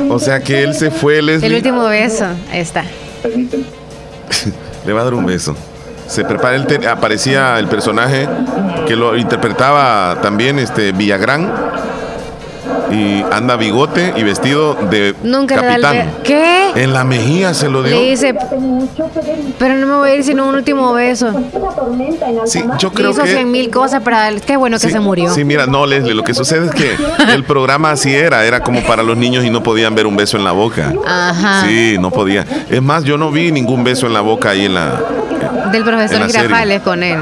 O 0.09 0.19
sea 0.19 0.39
que 0.39 0.63
él 0.63 0.73
se 0.73 0.89
fue, 0.91 1.19
El 1.19 1.25
Leslie. 1.27 1.55
último 1.57 1.83
beso. 1.85 2.25
Ahí 2.51 2.59
está. 2.61 2.83
Le 4.85 4.93
va 4.93 5.01
a 5.01 5.03
dar 5.03 5.13
un 5.13 5.25
beso. 5.25 5.55
Se 6.07 6.23
prepara, 6.25 6.55
él 6.55 6.65
te- 6.65 6.87
aparecía 6.87 7.59
el 7.59 7.67
personaje 7.67 8.27
que 8.87 8.95
lo 8.95 9.17
interpretaba 9.17 10.17
también 10.21 10.59
este 10.59 10.91
Villagrán. 10.91 11.51
Y 12.89 13.21
anda 13.33 13.57
bigote 13.57 14.13
y 14.15 14.23
vestido 14.23 14.73
de 14.89 15.13
Nunca 15.21 15.57
le 15.57 15.67
da 15.67 15.75
el 15.75 15.81
capitán. 15.81 16.11
¿Qué? 16.23 16.71
En 16.75 16.93
la 16.93 17.03
mejilla 17.03 17.53
se 17.53 17.67
lo 17.67 17.83
dio. 17.83 17.99
Le 17.99 18.11
dice, 18.11 18.33
pero 19.59 19.75
no 19.75 19.87
me 19.87 19.95
voy 19.95 20.09
a 20.11 20.15
ir 20.15 20.23
sin 20.23 20.39
un 20.39 20.55
último 20.55 20.93
beso. 20.93 21.33
Sí, 22.45 22.63
yo 22.79 22.93
creo 22.93 23.11
Hizo 23.11 23.23
que- 23.23 23.33
cien 23.33 23.51
mil 23.51 23.69
cosas 23.71 24.01
para 24.03 24.29
él. 24.29 24.39
Qué 24.41 24.55
bueno 24.55 24.79
que 24.79 24.89
se 24.89 24.99
murió. 25.01 25.29
Sí, 25.33 25.43
mira, 25.43 25.65
no, 25.67 25.85
Leslie, 25.85 26.13
lo 26.13 26.23
que 26.23 26.33
sucede 26.33 26.67
es 26.67 26.71
que 26.71 26.95
el 27.33 27.43
programa 27.43 27.91
así 27.91 28.15
era, 28.15 28.45
era 28.45 28.61
como 28.61 28.81
para 28.83 29.03
los 29.03 29.17
niños 29.17 29.43
y 29.43 29.49
no 29.49 29.61
podían 29.63 29.93
ver 29.93 30.07
un 30.07 30.15
beso 30.15 30.37
en 30.37 30.45
la 30.45 30.53
boca. 30.53 30.93
Ajá. 31.05 31.63
Sí, 31.67 31.97
no 31.99 32.09
podía. 32.11 32.45
Es 32.69 32.81
más, 32.81 33.03
yo 33.03 33.17
no 33.17 33.31
vi 33.31 33.51
ningún 33.51 33.83
beso 33.83 34.07
en 34.07 34.13
la 34.13 34.21
boca 34.21 34.51
ahí 34.51 34.63
en 34.65 34.75
la... 34.75 35.01
Del 35.71 35.83
profesor. 35.83 36.25
Girafales 36.27 36.81
con 36.81 37.03
él. 37.03 37.19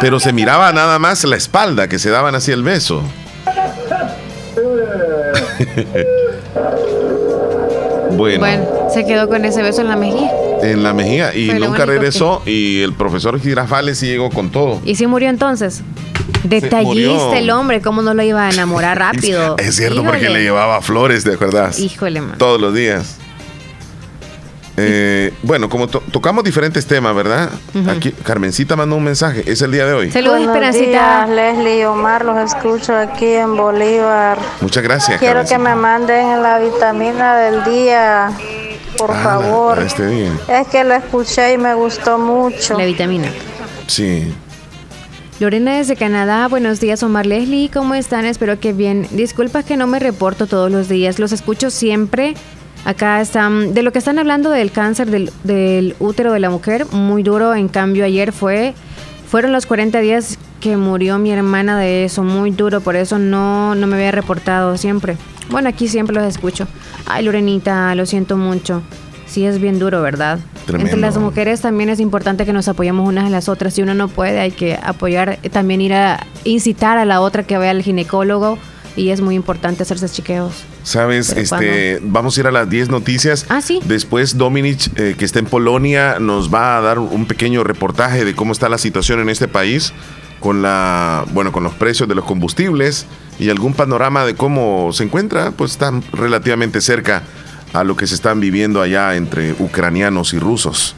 Pero 0.00 0.20
se 0.20 0.32
miraba 0.32 0.72
nada 0.72 0.98
más 0.98 1.24
la 1.24 1.36
espalda, 1.36 1.88
que 1.88 1.98
se 1.98 2.10
daban 2.10 2.34
así 2.34 2.52
el 2.52 2.62
beso. 2.62 3.02
bueno, 8.12 8.38
Bueno, 8.40 8.64
se 8.92 9.04
quedó 9.04 9.28
con 9.28 9.44
ese 9.44 9.62
beso 9.62 9.80
en 9.82 9.88
la 9.88 9.96
mejilla. 9.96 10.30
en 10.62 10.82
la 10.82 10.92
mejilla 10.92 11.34
y 11.34 11.50
nunca 11.54 11.86
regresó 11.86 12.42
y 12.44 12.82
el 12.82 12.92
profesor 12.94 13.40
Girafales 13.40 13.98
sí 13.98 14.06
llegó 14.06 14.30
con 14.30 14.50
todo. 14.50 14.80
¿Y 14.84 14.96
si 14.96 15.06
murió 15.06 15.28
entonces? 15.30 15.82
Detallista 16.44 17.38
el 17.38 17.50
hombre, 17.50 17.80
¿cómo 17.80 18.02
no 18.02 18.14
lo 18.14 18.22
iba 18.22 18.46
a 18.46 18.50
enamorar 18.50 18.98
rápido? 19.12 19.56
Es 19.58 19.76
cierto 19.76 20.04
porque 20.04 20.28
le 20.28 20.42
llevaba 20.42 20.80
flores, 20.80 21.24
¿te 21.24 21.34
acuerdas? 21.34 21.78
Híjole, 21.78 22.20
man. 22.20 22.38
Todos 22.38 22.60
los 22.60 22.74
días. 22.74 23.16
Eh, 24.80 25.32
bueno, 25.42 25.68
como 25.68 25.88
to- 25.88 26.02
tocamos 26.12 26.44
diferentes 26.44 26.86
temas, 26.86 27.14
¿verdad? 27.14 27.50
Aquí 27.88 28.12
Carmencita 28.12 28.76
mandó 28.76 28.96
un 28.96 29.04
mensaje, 29.04 29.42
es 29.46 29.60
el 29.62 29.72
día 29.72 29.86
de 29.86 29.92
hoy. 29.92 30.10
Saludos, 30.10 30.38
Buenos 30.46 30.54
Esperancita. 30.56 31.26
días, 31.26 31.28
Leslie 31.30 31.80
y 31.80 31.84
Omar, 31.84 32.24
los 32.24 32.38
escucho 32.54 32.94
aquí 32.96 33.26
en 33.26 33.56
Bolívar. 33.56 34.38
Muchas 34.60 34.82
gracias. 34.82 35.18
Quiero 35.18 35.44
que 35.44 35.58
me 35.58 35.74
manden 35.74 36.42
la 36.42 36.58
vitamina 36.58 37.36
del 37.36 37.64
día, 37.64 38.30
por 38.96 39.10
Ah, 39.10 39.14
la- 39.14 39.22
favor. 39.22 39.78
la 39.78 39.84
este 39.84 40.06
día. 40.06 40.32
Es 40.48 40.68
que 40.68 40.84
la 40.84 40.96
escuché 40.96 41.52
y 41.54 41.58
me 41.58 41.74
gustó 41.74 42.18
mucho. 42.18 42.78
La 42.78 42.84
vitamina. 42.84 43.28
Sí. 43.86 44.32
Lorena 45.40 45.76
desde 45.76 45.94
Canadá, 45.94 46.48
buenos 46.48 46.80
días 46.80 47.00
Omar 47.04 47.24
Leslie, 47.24 47.70
¿cómo 47.72 47.94
están? 47.94 48.24
Espero 48.24 48.58
que 48.58 48.72
bien. 48.72 49.06
Disculpa 49.12 49.62
que 49.62 49.76
no 49.76 49.86
me 49.86 50.00
reporto 50.00 50.48
todos 50.48 50.68
los 50.68 50.88
días, 50.88 51.20
los 51.20 51.30
escucho 51.30 51.70
siempre. 51.70 52.34
Acá 52.84 53.20
están, 53.20 53.74
de 53.74 53.82
lo 53.82 53.92
que 53.92 53.98
están 53.98 54.18
hablando 54.18 54.50
del 54.50 54.70
cáncer 54.70 55.10
del, 55.10 55.30
del 55.44 55.94
útero 55.98 56.32
de 56.32 56.40
la 56.40 56.50
mujer, 56.50 56.86
muy 56.92 57.22
duro, 57.22 57.54
en 57.54 57.68
cambio 57.68 58.04
ayer 58.04 58.32
fue, 58.32 58.74
fueron 59.28 59.52
los 59.52 59.66
40 59.66 59.98
días 60.00 60.38
que 60.60 60.76
murió 60.76 61.18
mi 61.18 61.30
hermana 61.30 61.78
de 61.78 62.04
eso, 62.04 62.24
muy 62.24 62.50
duro, 62.50 62.80
por 62.80 62.96
eso 62.96 63.18
no, 63.18 63.74
no 63.74 63.86
me 63.86 63.96
había 63.96 64.10
reportado 64.10 64.76
siempre. 64.76 65.16
Bueno, 65.50 65.68
aquí 65.68 65.88
siempre 65.88 66.14
los 66.14 66.24
escucho. 66.24 66.66
Ay, 67.06 67.24
Lorenita, 67.24 67.94
lo 67.94 68.06
siento 68.06 68.36
mucho. 68.36 68.82
Sí 69.26 69.44
es 69.44 69.60
bien 69.60 69.78
duro, 69.78 70.00
¿verdad? 70.02 70.38
Tremendo. 70.66 70.90
Entre 70.90 71.00
las 71.00 71.18
mujeres 71.18 71.60
también 71.60 71.90
es 71.90 72.00
importante 72.00 72.46
que 72.46 72.52
nos 72.52 72.68
apoyemos 72.68 73.06
unas 73.06 73.26
a 73.26 73.30
las 73.30 73.48
otras. 73.48 73.74
Si 73.74 73.82
uno 73.82 73.94
no 73.94 74.08
puede, 74.08 74.40
hay 74.40 74.50
que 74.50 74.78
apoyar, 74.82 75.38
también 75.52 75.80
ir 75.80 75.92
a 75.94 76.26
incitar 76.44 76.98
a 76.98 77.04
la 77.04 77.20
otra 77.20 77.42
que 77.42 77.56
vaya 77.56 77.70
al 77.70 77.82
ginecólogo 77.82 78.58
y 78.98 79.10
es 79.10 79.20
muy 79.20 79.34
importante 79.34 79.82
hacerse 79.82 80.08
chequeos. 80.08 80.64
Sabes, 80.82 81.28
Pero 81.28 81.40
este, 81.40 82.00
vamos 82.02 82.36
a 82.36 82.40
ir 82.40 82.46
a 82.46 82.50
las 82.50 82.68
10 82.68 82.90
noticias. 82.90 83.46
Ah, 83.48 83.62
sí. 83.62 83.80
Después 83.84 84.36
Dominic, 84.36 84.90
eh, 84.96 85.14
que 85.16 85.24
está 85.24 85.38
en 85.38 85.46
Polonia, 85.46 86.18
nos 86.18 86.52
va 86.52 86.76
a 86.76 86.80
dar 86.80 86.98
un 86.98 87.26
pequeño 87.26 87.64
reportaje 87.64 88.24
de 88.24 88.34
cómo 88.34 88.52
está 88.52 88.68
la 88.68 88.78
situación 88.78 89.20
en 89.20 89.28
este 89.28 89.48
país 89.48 89.92
con 90.40 90.62
la, 90.62 91.24
bueno, 91.32 91.52
con 91.52 91.64
los 91.64 91.74
precios 91.74 92.08
de 92.08 92.14
los 92.14 92.24
combustibles 92.24 93.06
y 93.38 93.50
algún 93.50 93.74
panorama 93.74 94.24
de 94.24 94.34
cómo 94.34 94.92
se 94.92 95.04
encuentra, 95.04 95.52
pues 95.52 95.72
están 95.72 96.02
relativamente 96.12 96.80
cerca 96.80 97.22
a 97.72 97.84
lo 97.84 97.96
que 97.96 98.06
se 98.06 98.14
están 98.14 98.40
viviendo 98.40 98.80
allá 98.80 99.14
entre 99.16 99.52
ucranianos 99.52 100.32
y 100.32 100.38
rusos. 100.38 100.94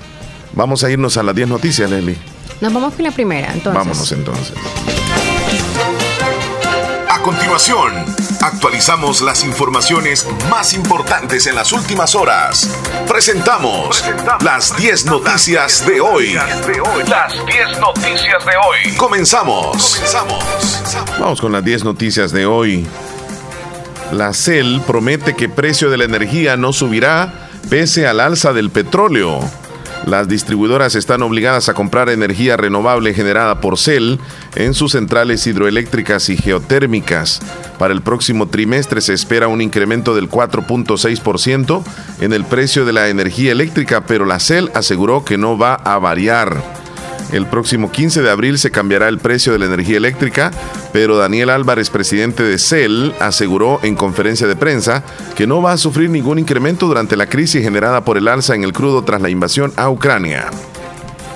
Vamos 0.53 0.85
a 0.85 0.91
irnos 0.91 1.17
a 1.17 1.23
las 1.23 1.35
10 1.35 1.49
noticias, 1.49 1.91
Leslie. 1.91 2.19
Nos 2.61 2.73
vamos 2.73 2.95
con 2.95 3.05
la 3.05 3.11
primera, 3.11 3.53
entonces. 3.53 3.75
Vámonos 3.75 4.13
entonces. 4.13 4.53
Continuación, 7.51 8.05
actualizamos 8.43 9.23
las 9.23 9.43
informaciones 9.43 10.25
más 10.49 10.73
importantes 10.73 11.49
en 11.49 11.57
las 11.57 11.73
últimas 11.73 12.15
horas. 12.15 12.73
Presentamos 13.09 14.05
las 14.45 14.77
10 14.77 15.07
noticias 15.07 15.85
de 15.85 16.01
hoy. 16.01 16.35
Las 17.09 17.45
10 17.45 17.81
noticias 17.81 18.47
de 18.47 18.53
hoy. 18.57 18.97
Comenzamos. 18.97 20.01
Vamos 21.19 21.41
con 21.41 21.51
las 21.51 21.65
10 21.65 21.83
noticias 21.83 22.31
de 22.31 22.47
hoy. 22.47 22.87
La 24.13 24.33
CEL 24.33 24.81
promete 24.87 25.35
que 25.35 25.49
precio 25.49 25.91
de 25.91 25.99
la 25.99 26.05
energía 26.05 26.57
no 26.57 26.73
subirá 26.73 27.49
pese 27.69 28.07
al 28.07 28.21
alza 28.21 28.53
del 28.53 28.71
petróleo. 28.71 29.41
Las 30.07 30.29
distribuidoras 30.29 30.95
están 30.95 31.23
obligadas 31.23 31.69
a 31.69 31.75
comprar 31.75 32.09
energía 32.09 32.57
renovable 32.57 33.15
generada 33.15 33.61
por 33.61 33.79
CEL 33.79 34.19
en 34.57 34.75
sus 34.75 34.93
centrales 34.93 35.47
hidroeléctricas 35.47 36.29
y 36.31 36.37
geotérmicas. 36.37 37.41
Para 37.79 37.93
el 37.93 38.03
próximo 38.03 38.49
trimestre 38.49 39.01
se 39.01 39.13
espera 39.13 39.49
un 39.49 39.61
incremento 39.61 40.15
del 40.15 40.31
4.6% 40.31 41.83
en 42.21 42.33
el 42.33 42.45
precio 42.45 42.85
de 42.85 42.93
la 42.93 43.09
energía 43.09 43.53
eléctrica, 43.53 44.07
pero 44.07 44.25
la 44.25 44.41
CEL 44.41 44.71
aseguró 44.75 45.25
que 45.25 45.39
no 45.39 45.59
va 45.59 45.75
a 45.75 45.99
variar. 45.99 46.80
El 47.33 47.47
próximo 47.47 47.93
15 47.93 48.23
de 48.23 48.31
abril 48.31 48.59
se 48.59 48.71
cambiará 48.71 49.09
el 49.09 49.19
precio 49.19 49.53
de 49.53 49.61
la 49.61 49.67
energía 49.67 49.97
eléctrica, 49.97 50.51
pero 50.93 51.17
Daniel 51.17 51.51
Álvarez, 51.51 51.89
presidente 51.89 52.43
de 52.43 52.59
CEL, 52.59 53.15
aseguró 53.21 53.79
en 53.83 53.95
conferencia 53.95 54.49
de 54.49 54.57
prensa 54.57 55.05
que 55.37 55.47
no 55.47 55.63
va 55.63 55.73
a 55.73 55.79
sufrir 55.79 56.11
ningún 56.11 56.39
incremento 56.39 56.87
durante 56.87 57.17
la 57.17 57.27
crisis 57.27 57.63
generada 57.63 58.05
por 58.05 58.19
el 58.19 58.27
alza 58.27 58.55
en 58.55 58.65
el 58.65 58.73
crudo 58.73 59.05
tras 59.05 59.21
la 59.21 59.31
invasión 59.31 59.73
a 59.77 59.89
Ucrania. 59.91 60.47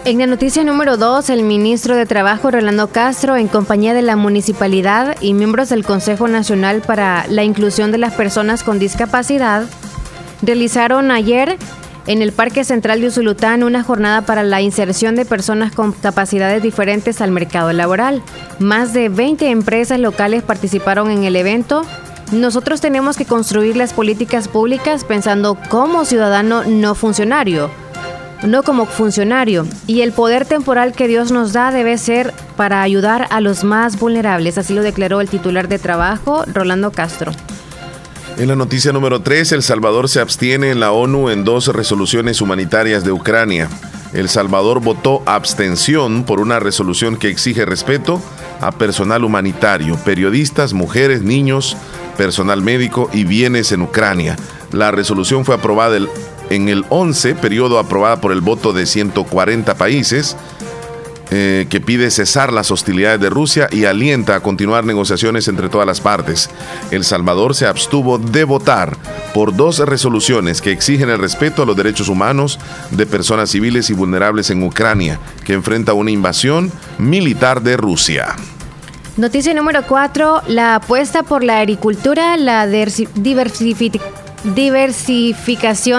En 0.04 0.18
la 0.18 0.26
noticia 0.26 0.64
número 0.64 0.98
2, 0.98 1.30
el 1.30 1.44
ministro 1.44 1.96
de 1.96 2.04
Trabajo 2.04 2.50
Rolando 2.50 2.88
Castro, 2.88 3.36
en 3.36 3.48
compañía 3.48 3.94
de 3.94 4.02
la 4.02 4.16
municipalidad 4.16 5.16
y 5.20 5.32
miembros 5.32 5.70
del 5.70 5.84
Consejo 5.84 6.28
Nacional 6.28 6.82
para 6.82 7.26
la 7.28 7.42
Inclusión 7.42 7.90
de 7.90 7.96
las 7.98 8.12
Personas 8.12 8.64
con 8.64 8.78
Discapacidad, 8.78 9.64
realizaron 10.42 11.10
ayer 11.10 11.56
en 12.06 12.22
el 12.22 12.32
Parque 12.32 12.64
Central 12.64 13.00
de 13.00 13.08
Usulután 13.08 13.62
una 13.62 13.82
jornada 13.82 14.22
para 14.22 14.42
la 14.42 14.60
inserción 14.60 15.14
de 15.14 15.24
personas 15.24 15.72
con 15.72 15.92
capacidades 15.92 16.62
diferentes 16.62 17.20
al 17.20 17.30
mercado 17.30 17.72
laboral. 17.72 18.22
Más 18.58 18.92
de 18.92 19.08
20 19.08 19.50
empresas 19.50 19.98
locales 19.98 20.42
participaron 20.42 21.10
en 21.10 21.24
el 21.24 21.36
evento. 21.36 21.82
Nosotros 22.32 22.80
tenemos 22.80 23.16
que 23.16 23.24
construir 23.24 23.76
las 23.76 23.92
políticas 23.92 24.48
públicas 24.48 25.04
pensando 25.04 25.56
como 25.68 26.04
ciudadano 26.04 26.64
no 26.64 26.94
funcionario 26.94 27.70
no 28.42 28.62
como 28.62 28.86
funcionario, 28.86 29.66
y 29.86 30.02
el 30.02 30.12
poder 30.12 30.44
temporal 30.44 30.92
que 30.92 31.08
Dios 31.08 31.32
nos 31.32 31.52
da 31.52 31.70
debe 31.70 31.96
ser 31.98 32.32
para 32.56 32.82
ayudar 32.82 33.26
a 33.30 33.40
los 33.40 33.64
más 33.64 33.98
vulnerables, 33.98 34.58
así 34.58 34.74
lo 34.74 34.82
declaró 34.82 35.20
el 35.20 35.28
titular 35.28 35.68
de 35.68 35.78
trabajo, 35.78 36.44
Rolando 36.52 36.92
Castro. 36.92 37.32
En 38.36 38.48
la 38.48 38.56
noticia 38.56 38.92
número 38.92 39.20
3, 39.22 39.52
El 39.52 39.62
Salvador 39.62 40.08
se 40.08 40.18
abstiene 40.18 40.70
en 40.70 40.80
la 40.80 40.90
ONU 40.90 41.30
en 41.30 41.44
dos 41.44 41.68
resoluciones 41.68 42.40
humanitarias 42.40 43.04
de 43.04 43.12
Ucrania. 43.12 43.68
El 44.12 44.28
Salvador 44.28 44.80
votó 44.80 45.22
abstención 45.24 46.24
por 46.24 46.40
una 46.40 46.58
resolución 46.58 47.16
que 47.16 47.28
exige 47.28 47.64
respeto 47.64 48.20
a 48.60 48.72
personal 48.72 49.22
humanitario, 49.22 49.96
periodistas, 50.04 50.72
mujeres, 50.72 51.22
niños, 51.22 51.76
personal 52.16 52.60
médico 52.60 53.08
y 53.12 53.22
bienes 53.22 53.70
en 53.70 53.82
Ucrania. 53.82 54.36
La 54.72 54.90
resolución 54.90 55.44
fue 55.44 55.54
aprobada 55.54 55.96
en 56.50 56.68
el 56.68 56.84
11, 56.88 57.36
periodo 57.36 57.78
aprobada 57.78 58.20
por 58.20 58.32
el 58.32 58.40
voto 58.40 58.72
de 58.72 58.86
140 58.86 59.76
países. 59.76 60.36
Eh, 61.36 61.66
que 61.68 61.80
pide 61.80 62.12
cesar 62.12 62.52
las 62.52 62.70
hostilidades 62.70 63.18
de 63.18 63.28
Rusia 63.28 63.66
y 63.72 63.86
alienta 63.86 64.36
a 64.36 64.40
continuar 64.40 64.84
negociaciones 64.84 65.48
entre 65.48 65.68
todas 65.68 65.84
las 65.84 66.00
partes. 66.00 66.48
El 66.92 67.02
Salvador 67.02 67.56
se 67.56 67.66
abstuvo 67.66 68.18
de 68.18 68.44
votar 68.44 68.96
por 69.34 69.56
dos 69.56 69.80
resoluciones 69.80 70.62
que 70.62 70.70
exigen 70.70 71.10
el 71.10 71.18
respeto 71.18 71.64
a 71.64 71.66
los 71.66 71.76
derechos 71.76 72.08
humanos 72.08 72.60
de 72.92 73.04
personas 73.04 73.50
civiles 73.50 73.90
y 73.90 73.94
vulnerables 73.94 74.50
en 74.50 74.62
Ucrania, 74.62 75.18
que 75.44 75.54
enfrenta 75.54 75.92
una 75.92 76.12
invasión 76.12 76.70
militar 76.98 77.62
de 77.62 77.78
Rusia. 77.78 78.36
Noticia 79.16 79.54
número 79.54 79.82
4, 79.88 80.42
la 80.46 80.76
apuesta 80.76 81.24
por 81.24 81.42
la 81.42 81.58
agricultura, 81.58 82.36
la 82.36 82.68
diversificación 82.68 84.23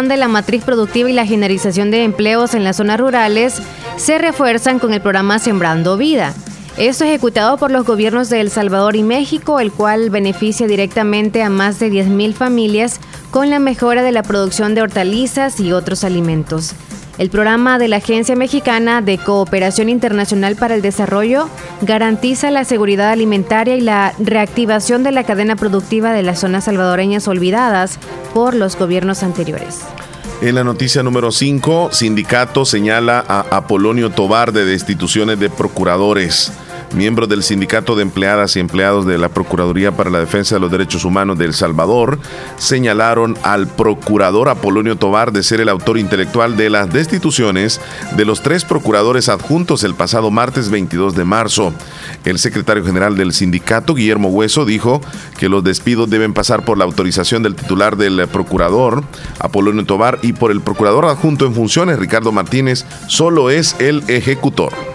de 0.08 0.18
la 0.18 0.28
matriz 0.28 0.64
productiva 0.64 1.10
y 1.10 1.14
la 1.14 1.26
generalización 1.26 1.90
de 1.90 2.04
empleos 2.04 2.54
en 2.54 2.64
las 2.64 2.78
zonas 2.78 3.00
rurales 3.00 3.62
se 3.98 4.20
refuerzan 4.20 4.78
con 4.78 4.94
el 4.94 5.02
programa 5.02 5.40
Sembrando 5.40 5.98
Vida. 5.98 6.34
Esto 6.78 7.06
ejecutado 7.06 7.58
por 7.58 7.72
los 7.72 7.86
gobiernos 7.86 8.30
de 8.30 8.42
El 8.42 8.52
Salvador 8.52 8.96
y 8.96 9.04
México, 9.04 9.60
el 9.60 9.72
cual 9.72 10.12
beneficia 10.12 10.68
directamente 10.68 11.42
a 11.42 11.50
más 11.50 11.80
de 11.80 11.90
10.000 11.90 12.34
familias 12.34 13.00
con 13.32 13.50
la 13.50 13.60
mejora 13.60 14.04
de 14.04 14.12
la 14.12 14.22
producción 14.22 14.76
de 14.76 14.84
hortalizas 14.84 15.60
y 15.60 15.72
otros 15.72 16.04
alimentos. 16.04 16.76
El 17.18 17.30
programa 17.30 17.80
de 17.80 17.88
la 17.88 17.98
Agencia 17.98 18.36
Mexicana 18.36 19.02
de 19.02 19.18
Cooperación 19.18 19.88
Internacional 19.88 20.58
para 20.58 20.76
el 20.76 20.82
Desarrollo 20.82 21.50
garantiza 21.82 22.52
la 22.52 22.66
seguridad 22.66 23.10
alimentaria 23.10 23.78
y 23.78 23.82
la 23.82 24.14
reactivación 24.20 25.04
de 25.04 25.14
la 25.14 25.24
cadena 25.24 25.56
productiva 25.56 26.12
de 26.12 26.24
las 26.24 26.42
zonas 26.42 26.66
salvadoreñas 26.66 27.30
olvidadas 27.30 28.00
por 28.34 28.54
los 28.54 28.78
gobiernos 28.78 29.24
anteriores. 29.24 29.80
En 30.42 30.56
la 30.56 30.66
noticia 30.66 31.04
número 31.04 31.32
5, 31.32 31.90
sindicato 31.94 32.66
señala 32.66 33.24
a 33.26 33.46
Apolonio 33.50 34.10
Tobar 34.10 34.52
de 34.52 34.66
destituciones 34.66 35.40
de 35.40 35.50
procuradores. 35.50 36.52
Miembros 36.96 37.28
del 37.28 37.44
Sindicato 37.44 37.96
de 37.96 38.04
Empleadas 38.04 38.56
y 38.56 38.60
Empleados 38.60 39.06
de 39.06 39.18
la 39.18 39.30
Procuraduría 39.30 39.92
para 39.92 40.10
la 40.10 40.20
Defensa 40.20 40.56
de 40.56 40.62
los 40.62 40.72
Derechos 40.72 41.04
Humanos 41.04 41.38
de 41.38 41.46
El 41.46 41.54
Salvador 41.54 42.20
señalaron 42.58 43.38
al 43.44 43.68
procurador 43.68 44.48
Apolonio 44.48 44.96
Tobar 44.96 45.34
de 45.34 45.44
ser 45.44 45.60
el 45.60 45.70
autor 45.70 45.98
intelectual 45.98 46.56
de 46.56 46.70
las 46.70 46.92
destituciones 46.92 47.82
de 48.16 48.26
los 48.26 48.42
tres 48.42 48.64
procuradores 48.64 49.28
adjuntos 49.28 49.84
el 49.84 49.94
pasado 49.94 50.32
martes 50.32 50.70
22 50.70 51.16
de 51.16 51.26
marzo. 51.26 51.74
El 52.24 52.40
secretario 52.40 52.86
general 52.86 53.18
del 53.18 53.34
sindicato, 53.34 53.94
Guillermo 53.94 54.30
Hueso, 54.30 54.66
dijo 54.66 55.02
que 55.38 55.50
los 55.50 55.64
despidos 55.64 56.10
deben 56.10 56.34
pasar 56.34 56.64
por 56.64 56.78
la 56.78 56.86
autorización 56.86 57.44
del 57.44 57.56
titular 57.56 57.98
del 57.98 58.28
procurador, 58.30 59.04
Apolonio 59.40 59.86
Tobar, 59.86 60.20
y 60.22 60.34
por 60.34 60.52
el 60.52 60.62
procurador 60.62 61.06
adjunto 61.06 61.46
en 61.46 61.54
funciones, 61.54 62.00
Ricardo 62.00 62.32
Martínez, 62.32 62.86
solo 63.08 63.50
es 63.50 63.76
el 63.80 64.04
ejecutor. 64.08 64.95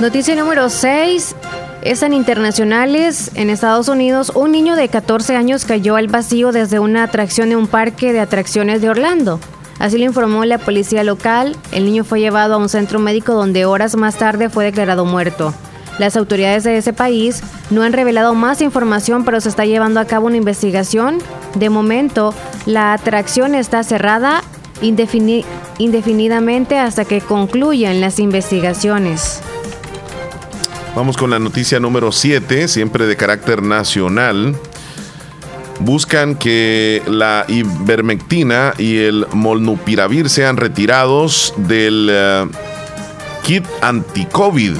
Noticia 0.00 0.36
número 0.36 0.70
6. 0.70 1.34
Están 1.82 2.12
internacionales. 2.12 3.32
En 3.34 3.50
Estados 3.50 3.88
Unidos, 3.88 4.30
un 4.32 4.52
niño 4.52 4.76
de 4.76 4.88
14 4.88 5.34
años 5.34 5.64
cayó 5.64 5.96
al 5.96 6.06
vacío 6.06 6.52
desde 6.52 6.78
una 6.78 7.02
atracción 7.02 7.48
de 7.48 7.56
un 7.56 7.66
parque 7.66 8.12
de 8.12 8.20
atracciones 8.20 8.80
de 8.80 8.90
Orlando. 8.90 9.40
Así 9.80 9.98
lo 9.98 10.04
informó 10.04 10.44
la 10.44 10.58
policía 10.58 11.02
local. 11.02 11.56
El 11.72 11.84
niño 11.84 12.04
fue 12.04 12.20
llevado 12.20 12.54
a 12.54 12.58
un 12.58 12.68
centro 12.68 13.00
médico 13.00 13.34
donde 13.34 13.64
horas 13.64 13.96
más 13.96 14.14
tarde 14.16 14.48
fue 14.48 14.64
declarado 14.64 15.04
muerto. 15.04 15.52
Las 15.98 16.16
autoridades 16.16 16.62
de 16.62 16.76
ese 16.76 16.92
país 16.92 17.42
no 17.70 17.82
han 17.82 17.92
revelado 17.92 18.36
más 18.36 18.62
información, 18.62 19.24
pero 19.24 19.40
se 19.40 19.48
está 19.48 19.66
llevando 19.66 19.98
a 19.98 20.04
cabo 20.04 20.28
una 20.28 20.36
investigación. 20.36 21.18
De 21.56 21.70
momento, 21.70 22.34
la 22.66 22.92
atracción 22.92 23.56
está 23.56 23.82
cerrada 23.82 24.44
indefinidamente 24.80 26.78
hasta 26.78 27.04
que 27.04 27.20
concluyan 27.20 28.00
las 28.00 28.20
investigaciones. 28.20 29.42
Vamos 30.94 31.16
con 31.16 31.30
la 31.30 31.38
noticia 31.38 31.78
número 31.78 32.10
7, 32.12 32.66
siempre 32.68 33.06
de 33.06 33.16
carácter 33.16 33.62
nacional. 33.62 34.56
Buscan 35.80 36.34
que 36.34 37.02
la 37.06 37.44
ivermectina 37.46 38.74
y 38.78 38.98
el 38.98 39.26
molnupiravir 39.32 40.28
sean 40.28 40.56
retirados 40.56 41.54
del 41.56 42.08
eh, 42.10 42.46
kit 43.44 43.64
anti-COVID. 43.80 44.76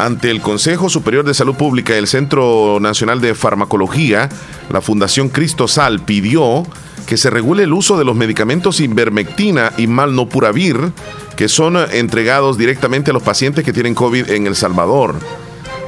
Ante 0.00 0.30
el 0.30 0.40
Consejo 0.40 0.88
Superior 0.88 1.26
de 1.26 1.34
Salud 1.34 1.56
Pública 1.56 1.94
y 1.94 1.98
el 1.98 2.06
Centro 2.06 2.78
Nacional 2.80 3.20
de 3.20 3.34
Farmacología, 3.34 4.30
la 4.70 4.80
Fundación 4.80 5.28
Cristo 5.28 5.68
Sal 5.68 6.00
pidió 6.00 6.62
que 7.06 7.18
se 7.18 7.28
regule 7.28 7.64
el 7.64 7.74
uso 7.74 7.98
de 7.98 8.06
los 8.06 8.16
medicamentos 8.16 8.80
ivermectina 8.80 9.72
y 9.76 9.88
malnopuravir 9.88 10.92
que 11.36 11.50
son 11.50 11.76
entregados 11.76 12.56
directamente 12.56 13.10
a 13.10 13.12
los 13.12 13.22
pacientes 13.22 13.62
que 13.62 13.74
tienen 13.74 13.94
COVID 13.94 14.30
en 14.30 14.46
El 14.46 14.56
Salvador. 14.56 15.16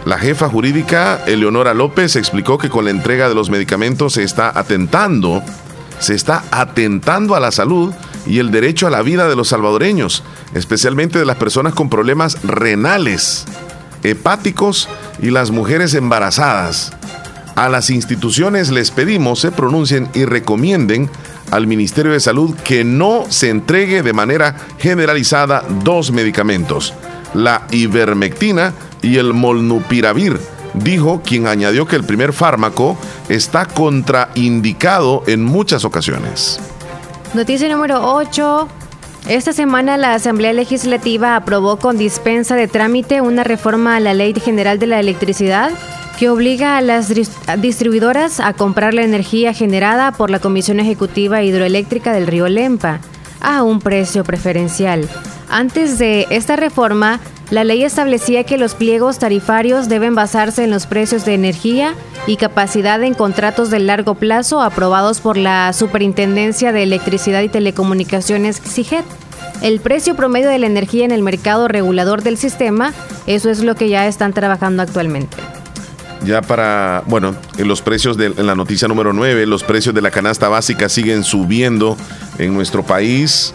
La 0.04 0.18
jefa 0.18 0.46
jurídica, 0.46 1.24
Eleonora 1.26 1.72
López, 1.72 2.14
explicó 2.16 2.58
que 2.58 2.68
con 2.68 2.84
la 2.84 2.90
entrega 2.90 3.30
de 3.30 3.34
los 3.34 3.48
medicamentos 3.48 4.12
se 4.12 4.24
está 4.24 4.52
atentando, 4.58 5.42
se 6.00 6.14
está 6.14 6.44
atentando 6.50 7.34
a 7.34 7.40
la 7.40 7.50
salud 7.50 7.94
y 8.26 8.40
el 8.40 8.50
derecho 8.50 8.86
a 8.86 8.90
la 8.90 9.00
vida 9.00 9.26
de 9.26 9.36
los 9.36 9.48
salvadoreños, 9.48 10.22
especialmente 10.52 11.18
de 11.18 11.24
las 11.24 11.36
personas 11.36 11.72
con 11.72 11.88
problemas 11.88 12.42
renales, 12.42 13.46
hepáticos 14.02 14.88
y 15.20 15.30
las 15.30 15.50
mujeres 15.50 15.94
embarazadas. 15.94 16.92
A 17.54 17.68
las 17.68 17.90
instituciones 17.90 18.70
les 18.70 18.90
pedimos 18.90 19.40
se 19.40 19.52
pronuncien 19.52 20.08
y 20.14 20.24
recomienden 20.24 21.10
al 21.50 21.66
Ministerio 21.66 22.12
de 22.12 22.20
Salud 22.20 22.56
que 22.64 22.82
no 22.82 23.26
se 23.28 23.50
entregue 23.50 24.02
de 24.02 24.14
manera 24.14 24.56
generalizada 24.78 25.62
dos 25.84 26.10
medicamentos, 26.10 26.94
la 27.34 27.66
ivermectina 27.70 28.72
y 29.02 29.18
el 29.18 29.34
molnupiravir, 29.34 30.40
dijo 30.72 31.20
quien 31.22 31.46
añadió 31.46 31.86
que 31.86 31.96
el 31.96 32.04
primer 32.04 32.32
fármaco 32.32 32.96
está 33.28 33.66
contraindicado 33.66 35.24
en 35.26 35.44
muchas 35.44 35.84
ocasiones. 35.84 36.58
Noticia 37.34 37.68
número 37.68 38.00
8. 38.14 38.81
Esta 39.28 39.52
semana 39.52 39.96
la 39.96 40.14
Asamblea 40.14 40.52
Legislativa 40.52 41.36
aprobó 41.36 41.76
con 41.78 41.96
dispensa 41.96 42.56
de 42.56 42.66
trámite 42.66 43.20
una 43.20 43.44
reforma 43.44 43.96
a 43.96 44.00
la 44.00 44.14
Ley 44.14 44.34
General 44.34 44.78
de 44.80 44.88
la 44.88 44.98
Electricidad 44.98 45.70
que 46.18 46.28
obliga 46.28 46.76
a 46.76 46.80
las 46.80 47.12
distribuidoras 47.58 48.40
a 48.40 48.52
comprar 48.52 48.94
la 48.94 49.04
energía 49.04 49.54
generada 49.54 50.12
por 50.12 50.30
la 50.30 50.40
Comisión 50.40 50.80
Ejecutiva 50.80 51.42
Hidroeléctrica 51.42 52.12
del 52.12 52.26
Río 52.26 52.48
Lempa 52.48 53.00
a 53.42 53.62
un 53.62 53.80
precio 53.80 54.24
preferencial. 54.24 55.08
Antes 55.50 55.98
de 55.98 56.26
esta 56.30 56.56
reforma, 56.56 57.20
la 57.50 57.64
ley 57.64 57.84
establecía 57.84 58.44
que 58.44 58.56
los 58.56 58.74
pliegos 58.74 59.18
tarifarios 59.18 59.90
deben 59.90 60.14
basarse 60.14 60.64
en 60.64 60.70
los 60.70 60.86
precios 60.86 61.26
de 61.26 61.34
energía 61.34 61.94
y 62.26 62.36
capacidad 62.36 63.02
en 63.02 63.12
contratos 63.12 63.68
de 63.70 63.80
largo 63.80 64.14
plazo 64.14 64.62
aprobados 64.62 65.20
por 65.20 65.36
la 65.36 65.74
Superintendencia 65.74 66.72
de 66.72 66.84
Electricidad 66.84 67.42
y 67.42 67.50
Telecomunicaciones 67.50 68.62
CIGET. 68.62 69.04
El 69.60 69.80
precio 69.80 70.16
promedio 70.16 70.48
de 70.48 70.58
la 70.58 70.66
energía 70.66 71.04
en 71.04 71.12
el 71.12 71.22
mercado 71.22 71.68
regulador 71.68 72.22
del 72.22 72.38
sistema, 72.38 72.94
eso 73.26 73.50
es 73.50 73.62
lo 73.62 73.74
que 73.74 73.90
ya 73.90 74.06
están 74.06 74.32
trabajando 74.32 74.82
actualmente 74.82 75.36
ya 76.24 76.42
para, 76.42 77.02
bueno, 77.06 77.34
en 77.58 77.68
los 77.68 77.82
precios 77.82 78.16
de 78.16 78.30
la 78.30 78.54
noticia 78.54 78.88
número 78.88 79.12
9, 79.12 79.46
los 79.46 79.62
precios 79.64 79.94
de 79.94 80.02
la 80.02 80.10
canasta 80.10 80.48
básica 80.48 80.88
siguen 80.88 81.24
subiendo 81.24 81.96
en 82.38 82.54
nuestro 82.54 82.82
país. 82.82 83.52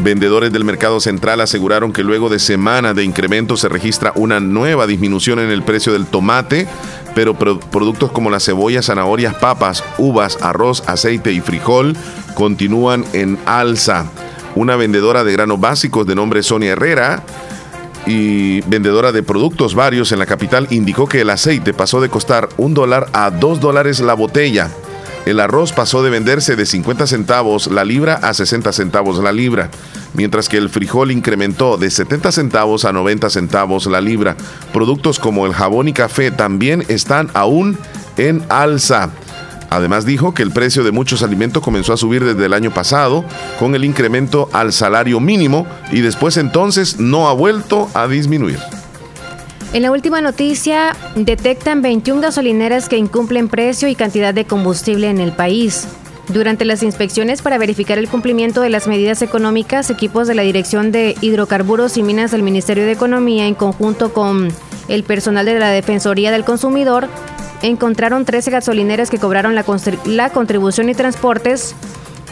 Vendedores 0.00 0.52
del 0.52 0.64
mercado 0.64 1.00
central 1.00 1.40
aseguraron 1.40 1.92
que 1.92 2.04
luego 2.04 2.28
de 2.28 2.38
semanas 2.38 2.94
de 2.94 3.04
incremento 3.04 3.56
se 3.56 3.68
registra 3.68 4.12
una 4.14 4.38
nueva 4.40 4.86
disminución 4.86 5.38
en 5.38 5.50
el 5.50 5.62
precio 5.62 5.92
del 5.92 6.06
tomate, 6.06 6.68
pero 7.14 7.34
productos 7.34 8.12
como 8.12 8.30
las 8.30 8.44
cebollas, 8.44 8.86
zanahorias, 8.86 9.34
papas, 9.34 9.82
uvas, 9.98 10.38
arroz, 10.40 10.84
aceite 10.86 11.32
y 11.32 11.40
frijol 11.40 11.96
continúan 12.34 13.04
en 13.12 13.38
alza. 13.46 14.06
Una 14.54 14.76
vendedora 14.76 15.24
de 15.24 15.32
granos 15.32 15.60
básicos 15.60 16.06
de 16.06 16.14
nombre 16.14 16.42
Sonia 16.42 16.72
Herrera 16.72 17.22
y 18.08 18.62
vendedora 18.62 19.12
de 19.12 19.22
productos 19.22 19.74
varios 19.74 20.12
en 20.12 20.18
la 20.18 20.26
capital 20.26 20.66
indicó 20.70 21.06
que 21.06 21.20
el 21.20 21.30
aceite 21.30 21.74
pasó 21.74 22.00
de 22.00 22.08
costar 22.08 22.48
un 22.56 22.72
dólar 22.72 23.08
a 23.12 23.30
dos 23.30 23.60
dólares 23.60 24.00
la 24.00 24.14
botella. 24.14 24.70
El 25.26 25.40
arroz 25.40 25.72
pasó 25.72 26.02
de 26.02 26.08
venderse 26.08 26.56
de 26.56 26.64
50 26.64 27.06
centavos 27.06 27.66
la 27.66 27.84
libra 27.84 28.14
a 28.14 28.32
60 28.32 28.72
centavos 28.72 29.22
la 29.22 29.30
libra, 29.30 29.70
mientras 30.14 30.48
que 30.48 30.56
el 30.56 30.70
frijol 30.70 31.10
incrementó 31.10 31.76
de 31.76 31.90
70 31.90 32.32
centavos 32.32 32.86
a 32.86 32.94
90 32.94 33.28
centavos 33.28 33.84
la 33.84 34.00
libra. 34.00 34.36
Productos 34.72 35.18
como 35.18 35.44
el 35.44 35.52
jabón 35.52 35.88
y 35.88 35.92
café 35.92 36.30
también 36.30 36.84
están 36.88 37.30
aún 37.34 37.76
en 38.16 38.42
alza. 38.48 39.10
Además 39.70 40.06
dijo 40.06 40.32
que 40.34 40.42
el 40.42 40.50
precio 40.50 40.82
de 40.82 40.92
muchos 40.92 41.22
alimentos 41.22 41.62
comenzó 41.62 41.92
a 41.92 41.96
subir 41.96 42.24
desde 42.24 42.46
el 42.46 42.54
año 42.54 42.72
pasado 42.72 43.24
con 43.58 43.74
el 43.74 43.84
incremento 43.84 44.48
al 44.52 44.72
salario 44.72 45.20
mínimo 45.20 45.66
y 45.92 46.00
después 46.00 46.36
entonces 46.36 46.98
no 46.98 47.28
ha 47.28 47.32
vuelto 47.34 47.90
a 47.94 48.06
disminuir. 48.08 48.58
En 49.74 49.82
la 49.82 49.90
última 49.90 50.22
noticia, 50.22 50.96
detectan 51.14 51.82
21 51.82 52.22
gasolineras 52.22 52.88
que 52.88 52.96
incumplen 52.96 53.48
precio 53.48 53.86
y 53.88 53.94
cantidad 53.94 54.32
de 54.32 54.46
combustible 54.46 55.10
en 55.10 55.20
el 55.20 55.32
país. 55.32 55.86
Durante 56.28 56.64
las 56.64 56.82
inspecciones 56.82 57.42
para 57.42 57.58
verificar 57.58 57.98
el 57.98 58.08
cumplimiento 58.08 58.62
de 58.62 58.70
las 58.70 58.86
medidas 58.86 59.20
económicas, 59.20 59.90
equipos 59.90 60.26
de 60.26 60.34
la 60.34 60.42
Dirección 60.42 60.90
de 60.90 61.14
Hidrocarburos 61.20 61.96
y 61.98 62.02
Minas 62.02 62.30
del 62.30 62.42
Ministerio 62.42 62.84
de 62.84 62.92
Economía, 62.92 63.46
en 63.46 63.54
conjunto 63.54 64.12
con 64.12 64.48
el 64.88 65.04
personal 65.04 65.44
de 65.44 65.58
la 65.58 65.68
Defensoría 65.68 66.30
del 66.30 66.44
Consumidor, 66.44 67.08
encontraron 67.62 68.24
13 68.24 68.50
gasolineras 68.50 69.10
que 69.10 69.18
cobraron 69.18 69.54
la, 69.54 69.64
la 70.04 70.30
contribución 70.30 70.88
y 70.88 70.94
transportes, 70.94 71.74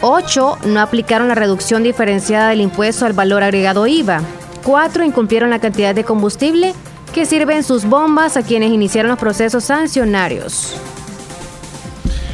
8 0.01 0.59
no 0.65 0.79
aplicaron 0.79 1.27
la 1.27 1.35
reducción 1.35 1.83
diferenciada 1.83 2.49
del 2.49 2.61
impuesto 2.61 3.05
al 3.05 3.13
valor 3.13 3.43
agregado 3.43 3.87
IVA, 3.87 4.21
4 4.63 5.03
incumplieron 5.03 5.49
la 5.49 5.59
cantidad 5.59 5.95
de 5.95 6.03
combustible 6.03 6.73
que 7.13 7.25
sirven 7.25 7.63
sus 7.63 7.85
bombas 7.85 8.37
a 8.37 8.43
quienes 8.43 8.71
iniciaron 8.71 9.09
los 9.09 9.19
procesos 9.19 9.63
sancionarios. 9.63 10.75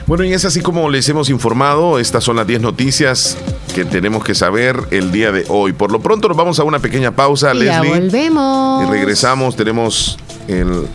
Bueno, 0.05 0.25
y 0.25 0.33
es 0.33 0.43
así 0.43 0.59
como 0.59 0.89
les 0.89 1.07
hemos 1.07 1.29
informado, 1.29 1.97
estas 1.97 2.23
son 2.25 2.35
las 2.35 2.45
10 2.45 2.61
noticias 2.61 3.37
que 3.73 3.85
tenemos 3.85 4.23
que 4.23 4.35
saber 4.35 4.75
el 4.91 5.11
día 5.11 5.31
de 5.31 5.45
hoy. 5.47 5.71
Por 5.71 5.91
lo 5.91 6.01
pronto 6.01 6.27
nos 6.27 6.35
vamos 6.35 6.59
a 6.59 6.63
una 6.63 6.79
pequeña 6.79 7.11
pausa, 7.15 7.53
y 7.55 7.63
Ya 7.63 7.81
volvemos. 7.81 8.83
Y 8.83 8.91
regresamos, 8.91 9.55
tenemos 9.55 10.17
el, 10.49 10.87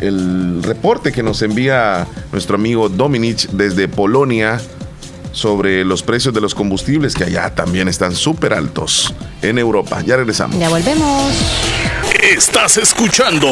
el 0.00 0.62
reporte 0.62 1.12
que 1.12 1.22
nos 1.22 1.42
envía 1.42 2.06
nuestro 2.32 2.56
amigo 2.56 2.88
Dominich 2.88 3.48
desde 3.50 3.88
Polonia 3.88 4.60
sobre 5.32 5.84
los 5.84 6.02
precios 6.02 6.34
de 6.34 6.40
los 6.40 6.54
combustibles 6.54 7.14
que 7.14 7.24
allá 7.24 7.54
también 7.54 7.88
están 7.88 8.14
súper 8.14 8.52
altos 8.52 9.14
en 9.42 9.58
Europa. 9.58 10.02
Ya 10.04 10.16
regresamos. 10.16 10.58
Ya 10.58 10.68
volvemos. 10.68 11.32
Estás 12.20 12.76
escuchando 12.76 13.48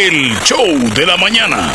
el 0.00 0.38
show 0.44 0.66
de 0.94 1.06
la 1.06 1.16
mañana. 1.16 1.74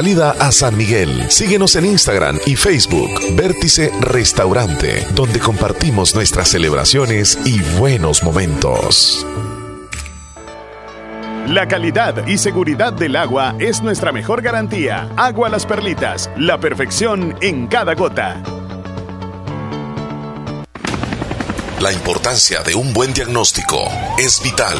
salida 0.01 0.31
a 0.39 0.51
San 0.51 0.75
Miguel. 0.77 1.29
Síguenos 1.29 1.75
en 1.75 1.85
Instagram 1.85 2.39
y 2.47 2.55
Facebook, 2.55 3.11
Vértice 3.35 3.91
Restaurante, 3.99 5.05
donde 5.13 5.39
compartimos 5.39 6.15
nuestras 6.15 6.49
celebraciones 6.49 7.37
y 7.45 7.61
buenos 7.77 8.23
momentos. 8.23 9.27
La 11.45 11.67
calidad 11.67 12.25
y 12.25 12.39
seguridad 12.39 12.93
del 12.93 13.15
agua 13.15 13.55
es 13.59 13.83
nuestra 13.83 14.11
mejor 14.11 14.41
garantía. 14.41 15.07
Agua 15.17 15.49
Las 15.49 15.67
Perlitas, 15.67 16.31
la 16.35 16.59
perfección 16.59 17.35
en 17.39 17.67
cada 17.67 17.93
gota. 17.93 18.41
La 21.79 21.93
importancia 21.93 22.63
de 22.63 22.73
un 22.73 22.91
buen 22.91 23.13
diagnóstico 23.13 23.77
es 24.17 24.41
vital. 24.41 24.79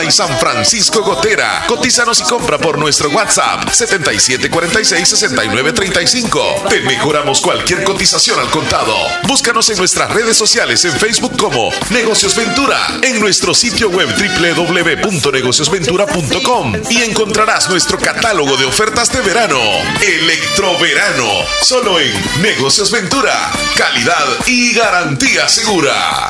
y 0.03 0.11
San 0.11 0.37
Francisco 0.39 1.03
Gotera. 1.03 1.65
Cotízanos 1.67 2.19
y 2.19 2.23
compra 2.23 2.57
por 2.57 2.77
nuestro 2.77 3.09
WhatsApp 3.09 3.69
7746-6935. 3.69 6.69
Te 6.69 6.81
mejoramos 6.81 7.41
cualquier 7.41 7.83
cotización 7.83 8.39
al 8.39 8.49
contado. 8.49 8.95
Búscanos 9.27 9.69
en 9.69 9.77
nuestras 9.77 10.09
redes 10.11 10.37
sociales 10.37 10.83
en 10.85 10.93
Facebook 10.93 11.35
como 11.37 11.71
Negocios 11.89 12.33
Ventura, 12.35 12.77
en 13.01 13.19
nuestro 13.19 13.53
sitio 13.53 13.89
web 13.89 14.07
www.negociosventura.com 14.09 16.73
y 16.89 17.03
encontrarás 17.03 17.69
nuestro 17.69 17.97
catálogo 17.97 18.55
de 18.57 18.65
ofertas 18.65 19.11
de 19.11 19.21
verano. 19.21 19.59
Electroverano, 20.01 21.29
solo 21.61 21.99
en 21.99 22.13
Negocios 22.41 22.89
Ventura. 22.91 23.51
Calidad 23.75 24.25
y 24.47 24.73
garantía 24.73 25.47
segura. 25.47 26.29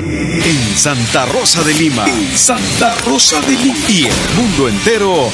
En 0.00 0.76
Santa 0.76 1.24
Rosa 1.26 1.62
de 1.62 1.72
Lima. 1.74 2.04
En 2.06 2.36
Santa 2.36 2.94
Rosa 3.06 3.40
de 3.42 3.52
Lima. 3.52 3.78
Y 3.88 4.06
el 4.06 4.12
mundo 4.36 4.68
entero. 4.68 5.28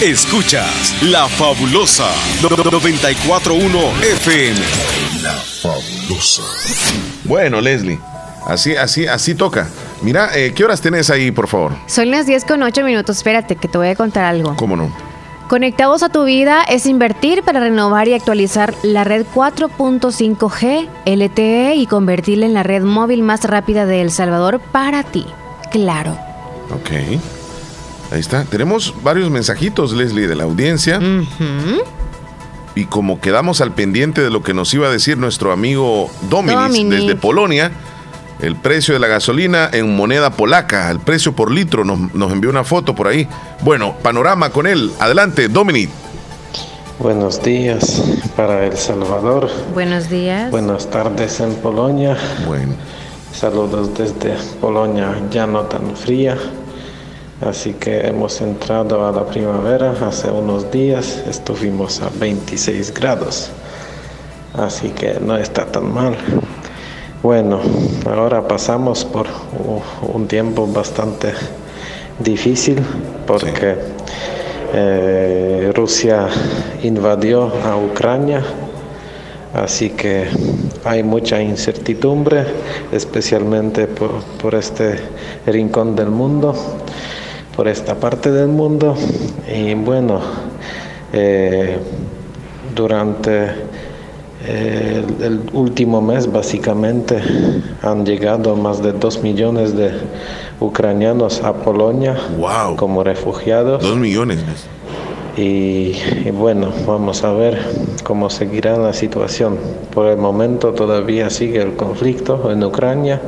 Escuchas 0.00 0.94
La 1.02 1.28
Fabulosa 1.28 2.08
941 2.40 3.78
FM. 4.00 4.58
La 5.22 5.34
Fabulosa. 5.34 6.42
Bueno, 7.24 7.60
Leslie, 7.60 8.00
así, 8.46 8.74
así, 8.74 9.06
así 9.06 9.34
toca. 9.34 9.68
Mira, 10.00 10.30
eh, 10.34 10.54
¿qué 10.54 10.64
horas 10.64 10.80
tenés 10.80 11.10
ahí, 11.10 11.30
por 11.30 11.46
favor? 11.46 11.74
Son 11.86 12.10
las 12.10 12.26
10 12.26 12.46
con 12.46 12.62
8 12.62 12.82
minutos. 12.82 13.18
Espérate, 13.18 13.56
que 13.56 13.68
te 13.68 13.76
voy 13.76 13.88
a 13.88 13.94
contar 13.94 14.24
algo. 14.24 14.56
¿Cómo 14.56 14.76
no? 14.76 14.90
Conectados 15.50 16.04
a 16.04 16.10
tu 16.10 16.22
vida 16.22 16.62
es 16.62 16.86
invertir 16.86 17.42
para 17.42 17.58
renovar 17.58 18.06
y 18.06 18.14
actualizar 18.14 18.72
la 18.84 19.02
red 19.02 19.26
4.5G 19.34 20.88
LTE 21.04 21.74
y 21.74 21.86
convertirla 21.86 22.46
en 22.46 22.54
la 22.54 22.62
red 22.62 22.84
móvil 22.84 23.24
más 23.24 23.42
rápida 23.42 23.84
de 23.84 24.00
El 24.00 24.12
Salvador 24.12 24.60
para 24.60 25.02
ti. 25.02 25.26
Claro. 25.72 26.16
Ok. 26.70 26.90
Ahí 28.12 28.20
está. 28.20 28.44
Tenemos 28.44 28.94
varios 29.02 29.28
mensajitos, 29.28 29.92
Leslie, 29.92 30.28
de 30.28 30.36
la 30.36 30.44
audiencia. 30.44 31.00
Y 32.76 32.84
como 32.84 33.20
quedamos 33.20 33.60
al 33.60 33.72
pendiente 33.72 34.20
de 34.20 34.30
lo 34.30 34.44
que 34.44 34.54
nos 34.54 34.72
iba 34.72 34.86
a 34.86 34.90
decir 34.92 35.18
nuestro 35.18 35.50
amigo 35.50 36.12
Dominic 36.30 36.60
Dominic. 36.60 37.00
desde 37.00 37.16
Polonia, 37.16 37.72
el 38.42 38.56
precio 38.56 38.94
de 38.94 39.00
la 39.00 39.06
gasolina 39.06 39.68
en 39.72 39.94
moneda 39.94 40.30
polaca, 40.30 40.90
el 40.90 41.00
precio 41.00 41.34
por 41.34 41.50
litro, 41.50 41.84
nos, 41.84 42.14
nos 42.14 42.32
envió 42.32 42.50
una 42.50 42.64
foto 42.64 42.94
por 42.94 43.08
ahí. 43.08 43.28
Bueno, 43.62 43.96
panorama 44.02 44.50
con 44.50 44.66
él. 44.66 44.90
Adelante, 44.98 45.48
Dominic. 45.48 45.90
Buenos 46.98 47.42
días 47.42 48.02
para 48.36 48.66
El 48.66 48.76
Salvador. 48.76 49.48
Buenos 49.72 50.10
días. 50.10 50.50
Buenas 50.50 50.90
tardes 50.90 51.40
en 51.40 51.54
Polonia. 51.54 52.16
Bueno. 52.46 52.74
Saludos 53.32 53.94
desde 53.96 54.36
Polonia, 54.60 55.16
ya 55.30 55.46
no 55.46 55.62
tan 55.62 55.96
fría. 55.96 56.36
Así 57.40 57.72
que 57.72 58.00
hemos 58.00 58.40
entrado 58.42 59.06
a 59.06 59.12
la 59.12 59.24
primavera. 59.24 59.94
Hace 60.06 60.30
unos 60.30 60.70
días 60.70 61.22
estuvimos 61.26 62.02
a 62.02 62.10
26 62.18 62.92
grados. 62.92 63.50
Así 64.52 64.90
que 64.90 65.18
no 65.20 65.38
está 65.38 65.64
tan 65.64 65.94
mal. 65.94 66.16
Bueno, 67.22 67.60
ahora 68.06 68.48
pasamos 68.48 69.04
por 69.04 69.26
un 70.14 70.26
tiempo 70.26 70.66
bastante 70.66 71.34
difícil 72.18 72.78
porque 73.26 73.74
eh, 74.72 75.70
Rusia 75.74 76.28
invadió 76.82 77.52
a 77.62 77.76
Ucrania, 77.76 78.42
así 79.52 79.90
que 79.90 80.28
hay 80.82 81.02
mucha 81.02 81.42
incertidumbre, 81.42 82.42
especialmente 82.90 83.86
por, 83.86 84.22
por 84.40 84.54
este 84.54 84.98
rincón 85.44 85.94
del 85.94 86.08
mundo, 86.08 86.54
por 87.54 87.68
esta 87.68 87.96
parte 87.96 88.32
del 88.32 88.48
mundo. 88.48 88.96
Y 89.54 89.74
bueno, 89.74 90.22
eh, 91.12 91.76
durante 92.74 93.50
eh, 94.46 95.04
el, 95.20 95.40
último 95.52 96.00
mes 96.00 96.30
básicamente 96.30 97.20
han 97.82 98.06
llegado 98.06 98.56
más 98.56 98.82
de 98.82 98.92
dos 98.92 99.22
millones 99.22 99.76
de 99.76 99.92
ucranianos 100.60 101.42
a 101.42 101.52
Polonia 101.52 102.16
como 102.76 103.04
refugiados. 103.04 103.82
Dos 103.82 103.96
millones. 103.96 104.38
Y, 105.36 105.94
y 106.24 106.30
bueno, 106.32 106.72
vamos 106.86 107.22
a 107.22 107.32
ver 107.32 107.58
cómo 108.02 108.30
seguirá 108.30 108.76
la 108.76 108.92
situación. 108.92 109.58
Por 109.92 110.06
el 110.06 110.16
momento 110.16 110.72
todavía 110.72 111.30
sigue 111.30 111.62
el 111.62 111.76
conflicto 111.76 112.50
en 112.50 112.64
Ucrania. 112.64 113.20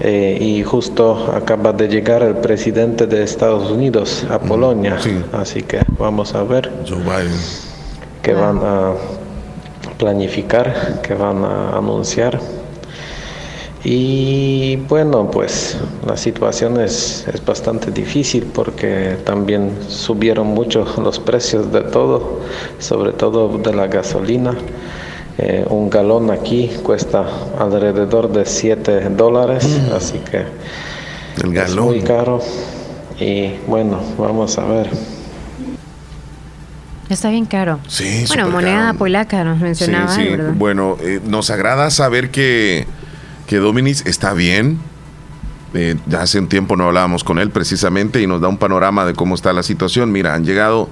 Eh, 0.00 0.36
y 0.40 0.62
justo 0.62 1.32
acaba 1.34 1.72
de 1.72 1.88
llegar 1.88 2.22
el 2.22 2.36
presidente 2.36 3.06
de 3.06 3.22
Estados 3.22 3.70
Unidos 3.70 4.26
a 4.30 4.38
Polonia. 4.38 4.98
Así 5.32 5.62
que 5.62 5.80
vamos 5.98 6.34
a 6.34 6.42
ver 6.42 6.70
qué 8.22 8.34
van 8.34 8.58
a 8.62 8.92
planificar, 9.98 11.00
qué 11.02 11.14
van 11.14 11.44
a 11.44 11.76
anunciar. 11.76 12.40
Y 13.84 14.76
bueno, 14.88 15.30
pues 15.30 15.76
la 16.04 16.16
situación 16.16 16.80
es, 16.80 17.24
es 17.32 17.44
bastante 17.44 17.92
difícil 17.92 18.44
porque 18.52 19.16
también 19.24 19.70
subieron 19.88 20.48
mucho 20.48 20.84
los 21.02 21.20
precios 21.20 21.72
de 21.72 21.82
todo, 21.82 22.40
sobre 22.78 23.12
todo 23.12 23.58
de 23.58 23.72
la 23.72 23.86
gasolina. 23.86 24.56
Eh, 25.38 25.64
un 25.68 25.90
galón 25.90 26.30
aquí 26.30 26.70
cuesta 26.82 27.26
alrededor 27.58 28.32
de 28.32 28.46
7 28.46 29.10
dólares, 29.10 29.68
así 29.94 30.18
que 30.18 30.44
es 31.44 31.76
muy 31.76 32.00
caro. 32.00 32.40
Y 33.20 33.52
bueno, 33.66 34.00
vamos 34.18 34.58
a 34.58 34.64
ver. 34.64 35.15
Está 37.08 37.30
bien 37.30 37.46
caro. 37.46 37.78
Sí, 37.86 38.24
Bueno, 38.28 38.48
moneda 38.50 38.86
caro. 38.86 38.98
polaca 38.98 39.44
nos 39.44 39.58
mencionaba, 39.60 40.08
Sí, 40.14 40.22
sí. 40.22 40.28
¿verdad? 40.30 40.52
Bueno, 40.56 40.96
eh, 41.00 41.20
nos 41.24 41.50
agrada 41.50 41.90
saber 41.90 42.30
que, 42.30 42.86
que 43.46 43.56
Dominic 43.58 44.06
está 44.06 44.32
bien. 44.32 44.78
Eh, 45.74 45.96
ya 46.06 46.22
hace 46.22 46.38
un 46.38 46.48
tiempo 46.48 46.76
no 46.76 46.84
hablábamos 46.84 47.22
con 47.22 47.38
él 47.38 47.50
precisamente 47.50 48.20
y 48.22 48.26
nos 48.26 48.40
da 48.40 48.48
un 48.48 48.56
panorama 48.58 49.04
de 49.04 49.14
cómo 49.14 49.34
está 49.34 49.52
la 49.52 49.62
situación. 49.62 50.10
Mira, 50.10 50.34
han 50.34 50.44
llegado 50.44 50.88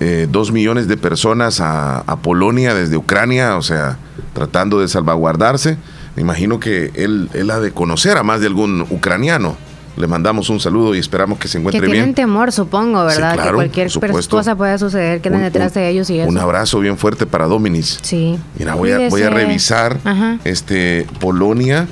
eh, 0.00 0.28
dos 0.30 0.52
millones 0.52 0.86
de 0.86 0.96
personas 0.96 1.60
a, 1.60 1.98
a 2.00 2.16
Polonia 2.16 2.74
desde 2.74 2.96
Ucrania, 2.96 3.56
o 3.56 3.62
sea, 3.62 3.96
tratando 4.34 4.80
de 4.80 4.88
salvaguardarse. 4.88 5.76
Me 6.14 6.22
imagino 6.22 6.60
que 6.60 6.90
él, 6.94 7.30
él 7.32 7.50
ha 7.50 7.58
de 7.58 7.72
conocer 7.72 8.16
a 8.18 8.22
más 8.22 8.40
de 8.40 8.46
algún 8.48 8.82
ucraniano. 8.90 9.56
Le 9.96 10.06
mandamos 10.06 10.48
un 10.48 10.58
saludo 10.58 10.94
y 10.94 10.98
esperamos 10.98 11.38
que 11.38 11.48
se 11.48 11.52
Que 11.52 11.58
encuentre 11.58 11.80
tienen 11.86 12.04
bien. 12.06 12.14
temor, 12.14 12.50
supongo, 12.50 13.08
Sí, 13.10 13.16
¿verdad? 13.16 13.34
claro, 13.34 13.50
que 13.58 13.88
cualquier 13.88 13.90
cosa 14.30 14.56
pueda 14.56 14.78
suceder, 14.78 15.20
que 15.20 15.28
anden 15.28 15.42
detrás 15.42 15.74
de 15.74 15.86
ellos 15.90 16.08
y 16.08 16.18
eso. 16.18 16.28
Un 16.30 16.38
abrazo 16.38 16.80
bien 16.80 16.96
fuerte 16.96 17.26
para 17.26 17.44
Dominic. 17.46 17.84
Sí. 18.02 18.38
Mira, 18.58 18.74
voy 18.74 18.90
a, 18.92 19.08
voy 19.10 19.22
a 19.22 19.28
revisar 19.28 19.98
Ajá. 20.04 20.38
este 20.44 21.06
Polonia, 21.20 21.88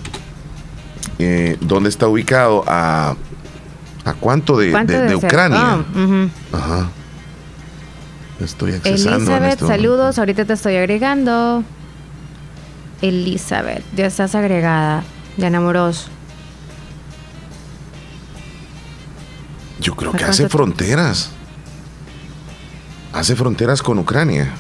eh, 1.19 1.59
dónde 1.61 1.91
está 1.91 2.09
ubicado, 2.09 2.65
a, 2.67 3.15
a 4.07 4.15
cuánto 4.15 4.57
de, 4.57 4.71
¿Cuánto 4.71 4.95
de- 4.95 5.03
de 5.03 5.09
ser? 5.09 5.17
Ucrania. 5.17 5.59
Ah, 5.61 5.85
ujú. 5.95 6.31
Ajá. 6.57 6.89
Estoy 8.43 8.73
accesando 8.73 9.17
Elizabeth, 9.19 9.53
este 9.53 9.67
saludos. 9.67 10.19
Ahorita 10.19 10.47
te 10.47 10.55
estoy 10.55 10.77
agregando. 10.77 11.63
Elizabeth, 13.03 13.83
ya 13.95 14.07
estás 14.07 14.35
agregada. 14.35 15.05
Ya 15.37 15.49
enamoros. 15.49 16.09
Yo 19.81 19.95
creo 19.97 20.13
¿A 20.13 20.17
que 20.17 20.25
hace 20.25 20.49
fronteras. 20.49 21.31
Hace 23.13 23.35
fronteras 23.37 23.83
con 23.83 23.99
Ucrania. 23.99 24.53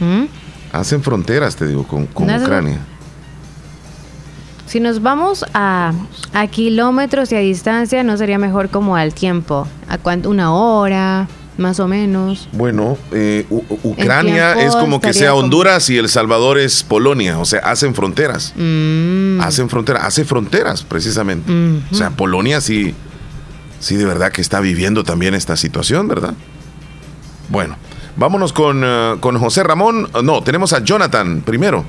¿Mm? 0.00 0.24
Hacen 0.72 1.02
fronteras, 1.02 1.56
te 1.56 1.66
digo, 1.66 1.86
con, 1.86 2.06
con 2.06 2.26
No 2.26 2.34
es- 2.34 2.42
Ucrania. 2.42 2.78
Si 4.66 4.80
nos 4.80 5.02
vamos 5.02 5.44
a, 5.54 5.92
a 6.32 6.46
kilómetros 6.48 7.30
y 7.32 7.36
a 7.36 7.40
distancia, 7.40 8.02
¿no 8.02 8.16
sería 8.16 8.38
mejor 8.38 8.70
como 8.70 8.96
al 8.96 9.14
tiempo? 9.14 9.68
¿A 9.88 9.98
cuánto? 9.98 10.30
¿Una 10.30 10.52
hora? 10.52 11.28
Más 11.58 11.78
o 11.78 11.86
menos. 11.86 12.48
Bueno, 12.50 12.98
eh, 13.12 13.46
Ucrania 13.84 14.54
es 14.54 14.74
como 14.74 15.00
que 15.00 15.12
sea 15.12 15.30
como- 15.30 15.42
Honduras 15.44 15.88
y 15.90 15.98
El 15.98 16.08
Salvador 16.08 16.58
es 16.58 16.82
Polonia, 16.82 17.38
o 17.38 17.44
sea, 17.44 17.60
hacen 17.60 17.94
fronteras. 17.94 18.52
Mm. 18.56 19.40
Hacen 19.40 19.68
fronteras, 19.68 20.02
hace 20.04 20.24
fronteras 20.24 20.82
precisamente. 20.82 21.52
O 21.92 21.94
sea, 21.94 22.10
Polonia 22.10 22.60
sí, 22.60 22.92
sí 23.84 23.96
de 23.96 24.06
verdad 24.06 24.32
que 24.32 24.40
está 24.40 24.60
viviendo 24.60 25.04
también 25.04 25.34
esta 25.34 25.56
situación, 25.56 26.08
¿verdad? 26.08 26.34
Bueno, 27.50 27.76
vámonos 28.16 28.52
con, 28.52 28.82
eh, 28.84 29.16
con 29.20 29.38
José 29.38 29.62
Ramón. 29.62 30.08
No, 30.22 30.42
tenemos 30.42 30.72
a 30.72 30.82
Jonathan 30.82 31.42
primero. 31.42 31.84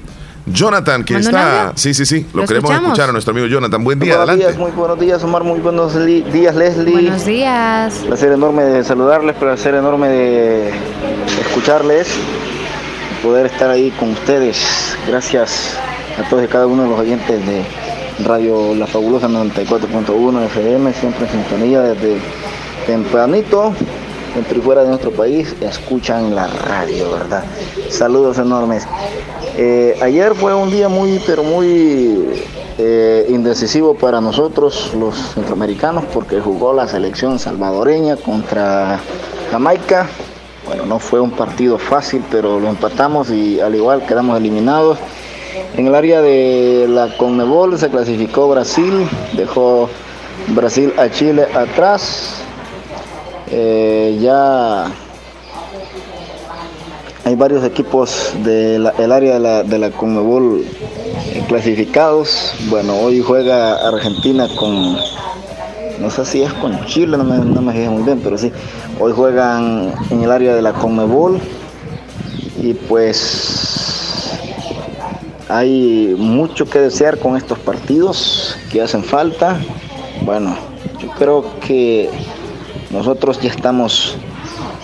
Jonathan, 0.48 1.04
que 1.04 1.14
¿Manda 1.16 1.30
un 1.30 1.36
está... 1.36 1.72
Sí, 1.76 1.94
sí, 1.96 2.06
sí, 2.06 2.28
lo, 2.34 2.42
¿Lo 2.42 2.48
queremos 2.48 2.70
escuchamos? 2.70 2.90
escuchar 2.90 3.10
a 3.10 3.12
nuestro 3.14 3.32
amigo 3.32 3.48
Jonathan. 3.48 3.84
Buen 3.84 4.00
día, 4.00 4.18
buenos 4.18 4.30
adelante. 4.30 4.46
días, 4.46 4.60
muy 4.60 4.72
buenos 4.78 5.00
días, 5.00 5.24
Omar, 5.24 5.44
muy 5.44 5.60
buenos 5.60 5.96
días, 6.06 6.56
Leslie. 6.56 6.92
Buenos 6.92 7.26
días. 7.26 7.96
Placer 8.06 8.32
enorme 8.34 8.64
de 8.64 8.84
saludarles, 8.84 9.36
placer 9.38 9.74
enorme 9.74 10.08
de 10.10 10.70
escucharles. 11.48 12.10
poder 13.24 13.48
estar 13.48 13.72
ahí 13.72 13.90
con 13.92 14.12
ustedes. 14.12 14.96
Gracias 15.08 15.78
a 16.24 16.30
todos 16.30 16.44
y 16.44 16.48
cada 16.48 16.68
uno 16.68 16.84
de 16.84 16.90
los 16.90 17.00
oyentes 17.00 17.44
de 17.48 17.64
Radio 18.24 18.74
La 18.76 18.88
Fabulosa 18.88 19.28
94.1 19.28 20.46
FM, 20.46 20.94
siempre 20.94 21.26
en 21.26 21.32
sintonía 21.32 21.82
desde 21.82 22.18
tempranito, 22.86 23.74
dentro 24.34 24.58
y 24.58 24.62
fuera 24.62 24.84
de 24.84 24.90
nuestro 24.90 25.12
país, 25.12 25.54
escuchan 25.60 26.34
la 26.34 26.48
radio, 26.48 27.12
¿verdad? 27.12 27.44
Saludos 27.90 28.38
enormes. 28.38 28.88
Eh, 29.58 29.98
ayer 30.02 30.34
fue 30.34 30.54
un 30.54 30.72
día 30.72 30.88
muy, 30.88 31.22
pero 31.28 31.44
muy 31.44 32.26
eh, 32.78 33.26
indecisivo 33.28 33.96
para 33.96 34.22
nosotros, 34.22 34.94
los 34.98 35.18
centroamericanos, 35.34 36.06
porque 36.14 36.40
jugó 36.40 36.74
la 36.74 36.88
selección 36.88 37.38
salvadoreña 37.38 38.16
contra 38.16 39.00
Jamaica. 39.52 40.08
Bueno, 40.66 40.86
no 40.86 41.00
fue 41.00 41.20
un 41.20 41.32
partido 41.32 41.78
fácil, 41.78 42.24
pero 42.32 42.62
lo 42.62 42.70
empatamos 42.70 43.30
y 43.30 43.60
al 43.60 43.76
igual 43.76 44.06
quedamos 44.06 44.38
eliminados. 44.38 45.00
En 45.78 45.88
el 45.88 45.96
área 45.96 46.22
de 46.22 46.86
la 46.90 47.16
Conmebol 47.18 47.78
se 47.78 47.90
clasificó 47.90 48.50
Brasil, 48.50 49.08
dejó 49.34 49.90
Brasil 50.50 50.94
a 50.98 51.10
Chile 51.10 51.46
atrás. 51.54 52.42
Eh, 53.52 54.18
ya 54.22 54.86
hay 57.26 57.36
varios 57.36 57.64
equipos 57.64 58.34
del 58.44 58.86
área 59.12 59.34
de 59.34 59.40
la, 59.40 59.64
de 59.64 59.80
la 59.80 59.92
Conmebol 59.92 60.64
eh, 60.64 61.44
clasificados. 61.48 62.54
Bueno, 62.70 62.96
hoy 62.98 63.22
juega 63.22 63.88
Argentina 63.88 64.48
con, 64.58 64.98
no 66.00 66.10
sé 66.10 66.26
si 66.26 66.44
es 66.44 66.54
con 66.54 66.86
Chile, 66.86 67.18
no 67.18 67.24
me, 67.24 67.38
no 67.38 67.62
me 67.62 67.74
fijé 67.74 67.90
muy 67.90 68.04
bien, 68.04 68.20
pero 68.24 68.38
sí. 68.38 68.52
Hoy 69.00 69.12
juegan 69.12 69.94
en 70.10 70.24
el 70.24 70.32
área 70.32 70.56
de 70.56 70.62
la 70.62 70.74
Conmebol 70.74 71.40
y 72.62 72.74
pues 72.74 73.65
hay 75.48 76.16
mucho 76.18 76.66
que 76.66 76.80
desear 76.80 77.20
con 77.20 77.38
estos 77.38 77.60
partidos 77.60 78.58
que 78.72 78.82
hacen 78.82 79.04
falta. 79.04 79.60
Bueno, 80.22 80.56
yo 81.00 81.10
creo 81.12 81.46
que 81.60 82.10
nosotros 82.90 83.40
ya 83.42 83.50
estamos 83.50 84.18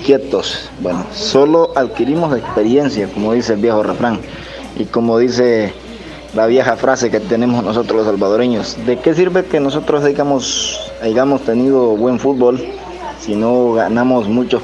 quietos. 0.05 0.69
Bueno, 0.79 1.05
solo 1.13 1.71
adquirimos 1.75 2.35
experiencia, 2.37 3.07
como 3.07 3.33
dice 3.33 3.53
el 3.53 3.59
viejo 3.59 3.81
refrán. 3.83 4.19
Y 4.77 4.85
como 4.85 5.17
dice 5.17 5.73
la 6.33 6.45
vieja 6.45 6.75
frase 6.77 7.11
que 7.11 7.19
tenemos 7.19 7.63
nosotros 7.63 7.97
los 7.97 8.05
salvadoreños, 8.05 8.77
¿de 8.85 8.99
qué 8.99 9.13
sirve 9.13 9.45
que 9.45 9.59
nosotros 9.59 10.03
hayamos, 10.03 10.91
hayamos 11.01 11.41
tenido 11.41 11.97
buen 11.97 12.19
fútbol 12.19 12.63
si 13.19 13.35
no 13.35 13.73
ganamos 13.73 14.27
muchos, 14.27 14.61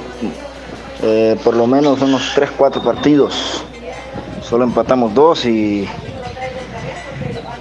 eh, 1.03 1.38
por 1.44 1.56
lo 1.56 1.68
menos 1.68 2.02
unos 2.02 2.32
3, 2.36 2.52
4 2.57 2.84
partidos? 2.84 3.64
Solo 4.49 4.64
empatamos 4.64 5.14
dos 5.14 5.45
y, 5.45 5.86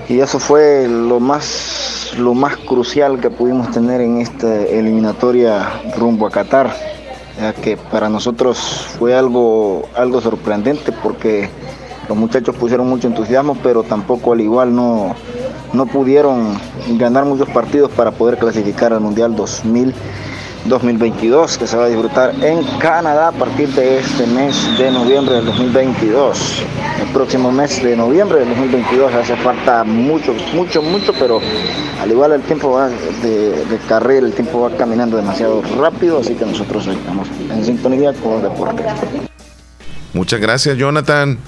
y 0.08 0.20
eso 0.20 0.38
fue 0.38 0.86
lo 0.88 1.18
más, 1.18 2.12
lo 2.16 2.32
más 2.32 2.56
crucial 2.58 3.18
que 3.18 3.28
pudimos 3.28 3.72
tener 3.72 4.00
en 4.00 4.20
esta 4.20 4.62
eliminatoria 4.62 5.68
rumbo 5.98 6.28
a 6.28 6.30
Qatar. 6.30 6.72
Ya 7.40 7.52
que 7.52 7.76
para 7.76 8.08
nosotros 8.08 8.58
fue 8.98 9.16
algo, 9.16 9.88
algo 9.96 10.20
sorprendente 10.20 10.92
porque 10.92 11.50
los 12.08 12.16
muchachos 12.16 12.54
pusieron 12.54 12.88
mucho 12.88 13.08
entusiasmo, 13.08 13.56
pero 13.64 13.82
tampoco 13.82 14.32
al 14.32 14.40
igual 14.40 14.72
no, 14.72 15.16
no 15.72 15.86
pudieron 15.86 16.56
ganar 16.98 17.24
muchos 17.24 17.48
partidos 17.48 17.90
para 17.90 18.12
poder 18.12 18.38
clasificar 18.38 18.92
al 18.92 19.00
Mundial 19.00 19.34
2000. 19.34 19.92
2022 20.68 21.59
que 21.59 21.66
se 21.66 21.76
va 21.76 21.84
a 21.84 21.88
disfrutar 21.88 22.34
en 22.44 22.62
Canadá 22.78 23.28
a 23.28 23.32
partir 23.32 23.68
de 23.70 23.98
este 23.98 24.26
mes 24.26 24.55
de 24.78 24.90
noviembre 24.90 25.36
del 25.36 25.47
2022. 25.47 26.62
El 27.02 27.12
próximo 27.12 27.52
mes 27.52 27.82
de 27.82 27.97
noviembre 27.97 28.40
del 28.40 28.48
2022 28.48 29.14
hace 29.14 29.36
falta 29.36 29.84
mucho, 29.84 30.34
mucho, 30.55 30.82
mucho, 30.82 31.12
pero 31.18 31.40
al 32.01 32.10
igual 32.10 32.32
el 32.32 32.43
tiempo 32.43 32.70
va 32.70 32.88
de, 32.88 33.64
de 33.64 33.78
carrera, 33.88 34.26
el 34.26 34.32
tiempo 34.32 34.60
va 34.60 34.76
caminando 34.76 35.16
demasiado 35.16 35.62
rápido, 35.78 36.18
así 36.18 36.34
que 36.34 36.44
nosotros 36.44 36.86
estamos 36.86 37.28
en 37.51 37.64
sintonía 37.64 38.12
con 38.14 38.34
el 38.34 38.43
deporte. 38.43 38.84
Muchas 40.12 40.40
gracias, 40.40 40.76
Jonathan 40.76 41.38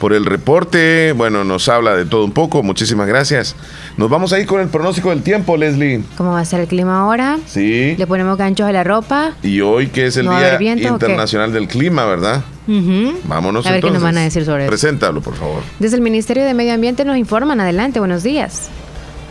por 0.00 0.12
el 0.14 0.24
reporte. 0.26 1.12
Bueno, 1.12 1.44
nos 1.44 1.68
habla 1.68 1.94
de 1.94 2.06
todo 2.06 2.24
un 2.24 2.32
poco. 2.32 2.64
Muchísimas 2.64 3.06
gracias. 3.06 3.54
Nos 3.96 4.10
vamos 4.10 4.32
a 4.32 4.40
ir 4.40 4.46
con 4.46 4.60
el 4.60 4.68
pronóstico 4.68 5.10
del 5.10 5.22
tiempo, 5.22 5.56
Leslie. 5.56 6.02
¿Cómo 6.16 6.32
va 6.32 6.40
a 6.40 6.44
ser 6.44 6.60
el 6.60 6.66
clima 6.66 7.00
ahora? 7.00 7.38
Sí. 7.46 7.94
Le 7.96 8.06
ponemos 8.08 8.36
ganchos 8.36 8.66
a 8.66 8.72
la 8.72 8.82
ropa. 8.82 9.34
Y 9.42 9.60
hoy 9.60 9.88
que 9.88 10.06
es 10.06 10.16
el 10.16 10.24
¿No 10.24 10.32
va 10.32 10.38
a 10.38 10.40
Día 10.40 10.58
viento? 10.58 10.88
Internacional 10.88 11.52
del 11.52 11.68
Clima, 11.68 12.04
¿verdad? 12.06 12.42
Vámonos 13.24 13.66
A 13.66 13.72
ver 13.72 13.82
qué 13.82 13.90
nos 13.90 14.02
van 14.02 14.16
a 14.16 14.22
decir 14.22 14.44
sobre 14.44 14.64
eso. 14.64 14.70
Preséntalo, 14.70 15.20
por 15.20 15.34
favor. 15.34 15.62
Desde 15.78 15.96
el 15.96 16.02
Ministerio 16.02 16.44
de 16.44 16.54
Medio 16.54 16.72
Ambiente 16.72 17.04
nos 17.04 17.16
informan. 17.16 17.60
Adelante, 17.60 17.98
buenos 17.98 18.22
días. 18.22 18.70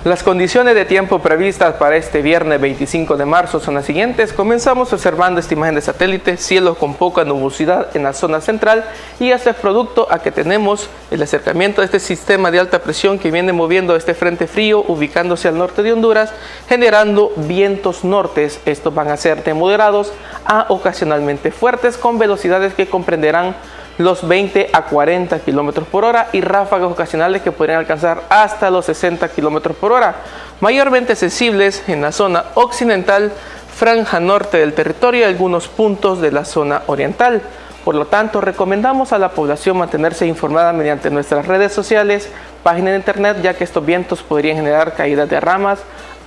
Las 0.05 0.23
condiciones 0.23 0.75
de 0.75 0.85
tiempo 0.85 1.19
previstas 1.19 1.75
para 1.75 1.97
este 1.97 2.21
viernes 2.21 2.61
25 2.61 3.17
de 3.17 3.25
marzo 3.25 3.59
son 3.59 3.73
las 3.73 3.83
siguientes. 3.83 4.31
Comenzamos 4.31 4.93
observando 4.93 5.41
esta 5.41 5.53
imagen 5.53 5.75
de 5.75 5.81
satélite, 5.81 6.37
cielos 6.37 6.77
con 6.77 6.93
poca 6.93 7.25
nubosidad 7.25 7.93
en 7.97 8.03
la 8.03 8.13
zona 8.13 8.39
central 8.39 8.85
y 9.19 9.31
esto 9.31 9.49
es 9.49 9.57
producto 9.57 10.07
a 10.09 10.19
que 10.19 10.31
tenemos 10.31 10.89
el 11.11 11.21
acercamiento 11.21 11.81
de 11.81 11.85
este 11.85 11.99
sistema 11.99 12.49
de 12.49 12.59
alta 12.59 12.79
presión 12.79 13.19
que 13.19 13.29
viene 13.29 13.51
moviendo 13.51 13.93
este 13.97 14.13
frente 14.13 14.47
frío 14.47 14.85
ubicándose 14.87 15.49
al 15.49 15.57
norte 15.57 15.83
de 15.83 15.91
Honduras, 15.91 16.31
generando 16.69 17.33
vientos 17.35 18.05
nortes. 18.05 18.61
Estos 18.65 18.95
van 18.95 19.09
a 19.09 19.17
ser 19.17 19.43
de 19.43 19.53
moderados 19.53 20.13
a 20.45 20.65
ocasionalmente 20.69 21.51
fuertes 21.51 21.97
con 21.97 22.17
velocidades 22.17 22.73
que 22.73 22.87
comprenderán 22.87 23.53
los 23.99 24.25
20 24.25 24.69
a 24.71 24.83
40 24.83 25.39
kilómetros 25.39 25.85
por 25.85 26.05
hora 26.05 26.29
y 26.31 26.39
ráfagas 26.39 26.89
ocasionales 26.89 27.41
que 27.41 27.51
podrían 27.51 27.79
alcanzar 27.79 28.23
hasta 28.29 28.71
los 28.71 28.85
60 28.85 29.27
kilómetros 29.27 29.75
por 29.75 29.91
hora, 29.91 30.15
mayormente 30.61 31.17
sensibles 31.17 31.83
en 31.89 32.01
la 32.01 32.13
zona 32.13 32.45
occidental, 32.53 33.33
franja 33.75 34.21
norte 34.21 34.57
del 34.57 34.73
territorio 34.73 35.21
y 35.21 35.23
algunos 35.25 35.67
puntos 35.67 36.21
de 36.21 36.31
la 36.31 36.45
zona 36.45 36.83
oriental. 36.87 37.41
Por 37.83 37.95
lo 37.95 38.05
tanto, 38.05 38.39
recomendamos 38.39 39.11
a 39.11 39.19
la 39.19 39.31
población 39.31 39.77
mantenerse 39.77 40.25
informada 40.25 40.71
mediante 40.71 41.09
nuestras 41.09 41.45
redes 41.45 41.73
sociales, 41.73 42.29
página 42.63 42.91
de 42.91 42.97
internet, 42.97 43.41
ya 43.41 43.53
que 43.53 43.65
estos 43.65 43.85
vientos 43.85 44.23
podrían 44.23 44.55
generar 44.55 44.93
caídas 44.93 45.29
de 45.29 45.41
ramas, 45.41 45.79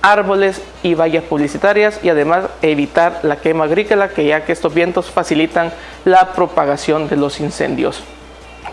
árboles 0.03 0.61
y 0.83 0.93
vallas 0.93 1.23
publicitarias 1.23 1.99
y 2.03 2.09
además 2.09 2.45
evitar 2.61 3.21
la 3.23 3.37
quema 3.37 3.63
agrícola, 3.63 4.09
que 4.09 4.25
ya 4.25 4.45
que 4.45 4.51
estos 4.51 4.73
vientos 4.73 5.09
facilitan 5.09 5.71
la 6.05 6.33
propagación 6.33 7.07
de 7.07 7.15
los 7.15 7.39
incendios. 7.39 8.03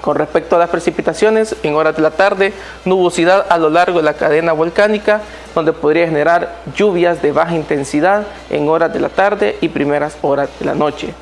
Con 0.01 0.17
respecto 0.17 0.57
a 0.57 0.59
las 0.59 0.71
precipitaciones, 0.71 1.55
en 1.63 1.75
horas 1.75 1.95
de 1.95 2.03
la 2.03 2.11
tarde, 2.11 2.53
nubosidad 2.85 3.47
a 3.49 3.59
lo 3.59 3.71
largo 3.71 3.99
de 3.99 4.05
la 4.05 4.15
cadena 4.15 4.53
volcánica, 4.53 5.21
donde 5.55 5.73
podría 5.73 6.07
generar 6.07 6.57
lluvias 6.75 7.23
de 7.23 7.33
baja 7.33 7.55
intensidad 7.55 8.27
en 8.49 8.69
horas 8.69 8.93
de 8.93 9.01
la 9.01 9.09
tarde 9.11 9.57
y 9.61 9.69
primeras 9.69 10.17
horas 10.23 10.49
de 10.59 10.67
la 10.67 10.75
noche. 10.75 11.15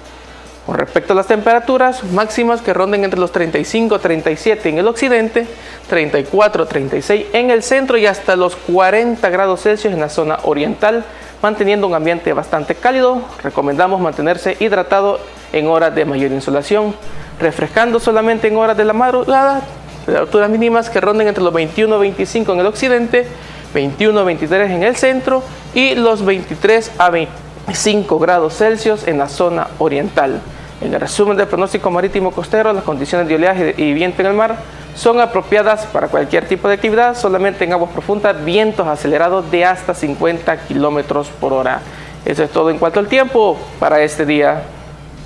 Con 0.69 0.77
respecto 0.77 1.15
a 1.15 1.17
las 1.17 1.27
temperaturas 1.27 2.05
máximas 2.05 2.61
que 2.61 2.75
ronden 2.75 3.03
entre 3.03 3.19
los 3.19 3.33
35 3.33 4.01
37 4.01 4.69
en 4.69 4.77
el 4.77 4.87
occidente, 4.87 5.47
34 5.89 6.67
36 6.67 7.27
en 7.33 7.51
el 7.51 7.63
centro 7.63 7.97
y 7.97 8.05
hasta 8.05 8.37
los 8.37 8.55
40 8.55 9.31
grados 9.31 9.63
Celsius 9.63 9.95
en 9.95 10.01
la 10.01 10.11
zona 10.11 10.41
oriental, 10.43 11.07
manteniendo 11.41 11.87
un 11.87 11.95
ambiente 11.95 12.35
bastante 12.35 12.75
cálido. 12.75 13.23
Recomendamos 13.43 13.99
mantenerse 13.99 14.59
hidratado 14.61 15.21
en 15.55 15.69
horas 15.69 15.95
de 15.95 16.05
mayor 16.05 16.33
insolación, 16.33 16.95
refrescando 17.41 17.99
solamente 17.99 18.49
en 18.49 18.59
horas 18.59 18.77
de 18.77 18.85
la 18.85 18.93
madrugada, 18.93 19.63
temperaturas 20.05 20.51
mínimas 20.51 20.91
que 20.91 21.01
ronden 21.01 21.29
entre 21.29 21.45
los 21.45 21.55
21 21.55 21.99
25 21.99 22.53
en 22.53 22.61
el 22.61 22.67
occidente, 22.67 23.27
21 23.73 24.23
23 24.23 24.71
en 24.71 24.83
el 24.83 24.97
centro 24.97 25.43
y 25.73 25.95
los 25.95 26.23
23 26.27 26.93
a 26.99 27.09
25 27.09 28.19
grados 28.19 28.59
Celsius 28.59 29.09
en 29.09 29.17
la 29.17 29.31
zona 29.31 29.69
oriental. 29.79 30.43
En 30.81 30.95
el 30.95 31.01
resumen 31.01 31.37
del 31.37 31.49
pronóstico 31.49 31.91
marítimo 31.91 32.31
costero, 32.31 32.73
las 32.73 32.85
condiciones 32.85 33.27
de 33.27 33.35
oleaje 33.35 33.75
y 33.77 33.93
viento 33.93 34.23
en 34.23 34.29
el 34.29 34.35
mar 34.35 34.57
son 34.95 35.21
apropiadas 35.21 35.87
para 35.87 36.09
cualquier 36.09 36.47
tipo 36.47 36.69
de 36.69 36.75
actividad, 36.75 37.17
solamente 37.17 37.65
en 37.65 37.73
aguas 37.73 37.91
profundas, 37.93 38.45
vientos 38.45 38.87
acelerados 38.87 39.51
de 39.51 39.65
hasta 39.65 39.95
50 39.95 40.67
kilómetros 40.67 41.29
por 41.41 41.53
hora. 41.53 41.81
Eso 42.25 42.43
es 42.45 42.51
todo 42.51 42.71
en 42.71 42.79
cuanto 42.79 43.01
al 43.01 43.07
tiempo 43.09 43.59
para 43.81 44.03
este 44.03 44.25
día. 44.27 44.63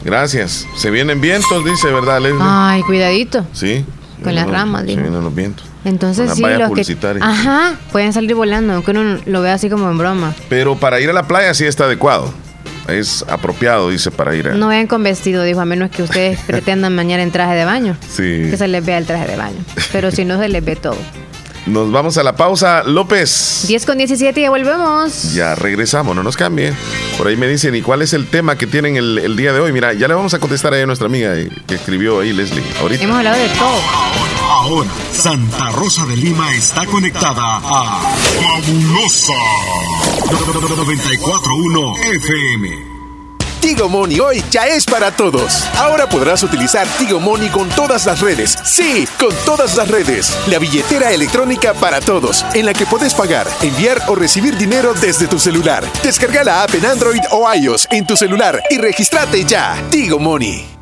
Gracias. 0.05 0.67
Se 0.77 0.91
vienen 0.91 1.21
vientos, 1.21 1.65
dice, 1.65 1.93
¿verdad, 1.93 2.21
Leslie? 2.21 2.39
Ay, 2.43 2.83
cuidadito. 2.83 3.45
Sí. 3.53 3.85
Con 4.23 4.35
las 4.35 4.47
Se 4.47 4.51
ramas, 4.53 4.85
digo. 4.85 5.01
vienen 5.03 5.23
los 5.23 5.35
vientos. 5.35 5.67
Entonces 5.85 6.33
sí, 6.35 6.43
las 6.43 6.51
vallas 6.53 6.71
los 6.71 6.87
que... 6.87 7.19
Ajá, 7.21 7.75
pueden 7.91 8.13
salir 8.13 8.35
volando, 8.35 8.75
aunque 8.75 8.93
uno 8.93 9.19
lo 9.27 9.43
vea 9.43 9.55
así 9.55 9.69
como 9.69 9.91
en 9.91 9.99
broma. 9.99 10.33
Pero 10.49 10.77
para 10.77 11.01
ir 11.01 11.11
a 11.11 11.13
la 11.13 11.25
playa 11.25 11.55
sí 11.55 11.67
está 11.67 11.85
adecuado. 11.85 12.33
Es 12.93 13.25
apropiado, 13.29 13.91
dice, 13.91 14.11
para 14.11 14.35
ir 14.35 14.49
a... 14.49 14.55
No 14.55 14.69
vayan 14.69 14.87
con 14.87 15.03
vestido, 15.03 15.43
dijo, 15.43 15.61
a 15.61 15.65
menos 15.65 15.91
que 15.91 16.03
ustedes 16.03 16.39
pretendan 16.47 16.95
bañar 16.97 17.21
en 17.21 17.31
traje 17.31 17.55
de 17.55 17.65
baño. 17.65 17.97
Sí. 18.09 18.49
Que 18.51 18.57
se 18.57 18.69
les 18.69 18.85
vea 18.85 18.99
el 18.99 19.07
traje 19.07 19.27
de 19.27 19.37
baño. 19.37 19.65
Pero 19.93 20.11
si 20.11 20.25
no, 20.25 20.39
se 20.39 20.49
les 20.49 20.65
ve 20.65 20.77
todo. 20.77 20.97
Nos 21.67 21.93
vamos 21.93 22.19
a 22.19 22.25
la 22.25 22.35
pausa, 22.35 22.83
López. 22.83 23.65
10 23.69 23.87
con 23.87 23.97
17 23.97 24.41
y 24.41 24.43
ya 24.43 24.51
volvemos. 24.51 25.33
Ya 25.33 25.55
regresamos, 25.55 26.17
no 26.17 26.25
nos 26.25 26.37
cambie. 26.37 26.73
Por 27.17 27.29
ahí 27.29 27.37
me 27.37 27.47
dicen, 27.47 27.73
¿y 27.77 27.83
cuál 27.83 28.03
es 28.03 28.13
el 28.15 28.27
tema 28.27 28.59
que 28.59 28.67
tienen 28.67 28.97
el, 28.97 29.37
día 29.37 29.53
de 29.53 29.61
hoy? 29.61 29.73
Mira, 29.73 29.93
ya 29.93 30.09
le 30.09 30.15
vamos 30.15 30.35
a 30.35 30.41
contestar 30.41 30.75
a 30.75 30.85
nuestra 30.87 31.07
amiga 31.07 31.35
que 31.67 31.75
escribió 31.77 32.19
ahí, 32.19 32.33
Leslie. 32.33 32.65
Ahorita. 32.81 33.05
Hemos 33.05 33.17
hablado 33.17 33.39
de 33.39 33.49
todo. 33.51 34.22
Ahora, 34.63 34.89
Santa 35.11 35.73
Rosa 35.73 36.07
de 36.07 36.17
Lima 36.17 36.55
está 36.55 36.87
conectada 36.87 37.57
a 37.57 38.15
Fabulosa 38.41 39.33
941 40.31 41.97
FM. 41.97 42.93
Tigo 43.61 43.89
Money 43.89 44.21
hoy 44.21 44.45
ya 44.53 44.69
es 44.69 44.85
para 44.87 45.11
todos. 45.11 45.67
Ahora 45.79 46.09
podrás 46.09 46.45
utilizar 46.45 46.87
Tigo 46.97 47.19
Money 47.19 47.49
con 47.49 47.69
todas 47.71 48.07
las 48.07 48.21
redes. 48.21 48.57
Sí, 48.63 49.05
con 49.19 49.35
todas 49.45 49.75
las 49.75 49.89
redes. 49.89 50.33
La 50.47 50.61
billetera 50.61 51.11
electrónica 51.11 51.75
para 51.75 52.01
todos, 52.01 52.47
en 52.55 52.65
la 52.65 52.73
que 52.73 52.87
puedes 52.87 53.15
pagar, 53.15 53.49
enviar 53.63 54.01
o 54.07 54.15
recibir 54.15 54.57
dinero 54.57 54.95
desde 54.95 55.27
tu 55.27 55.41
celular. 55.41 55.85
Descarga 56.05 56.45
la 56.45 56.63
app 56.63 56.73
en 56.77 56.87
Android 56.87 57.21
o 57.33 57.53
iOS 57.53 57.89
en 57.91 58.07
tu 58.07 58.17
celular 58.17 58.63
y 58.71 58.79
regístrate 58.79 59.45
ya. 59.45 59.75
Tigo 59.91 60.21
Money. 60.21 60.82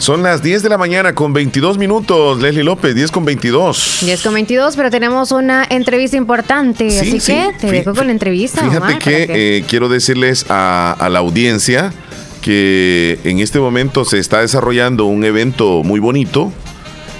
Son 0.00 0.22
las 0.22 0.42
10 0.42 0.62
de 0.62 0.70
la 0.70 0.78
mañana 0.78 1.14
con 1.14 1.34
22 1.34 1.76
minutos, 1.76 2.40
Leslie 2.40 2.64
López, 2.64 2.94
10 2.94 3.10
con 3.10 3.26
22. 3.26 3.98
10 4.00 4.22
con 4.22 4.32
22, 4.32 4.74
pero 4.74 4.90
tenemos 4.90 5.30
una 5.30 5.66
entrevista 5.68 6.16
importante, 6.16 6.86
así 6.98 7.20
que 7.20 7.50
te 7.60 7.70
dejo 7.70 7.94
con 7.94 8.06
la 8.06 8.12
entrevista. 8.12 8.62
Fíjate 8.64 8.98
que, 8.98 9.26
eh, 9.28 9.64
quiero 9.68 9.90
decirles 9.90 10.46
a, 10.48 10.96
a 10.98 11.10
la 11.10 11.18
audiencia 11.18 11.92
que 12.40 13.20
en 13.24 13.40
este 13.40 13.60
momento 13.60 14.06
se 14.06 14.18
está 14.18 14.40
desarrollando 14.40 15.04
un 15.04 15.22
evento 15.22 15.82
muy 15.84 16.00
bonito 16.00 16.50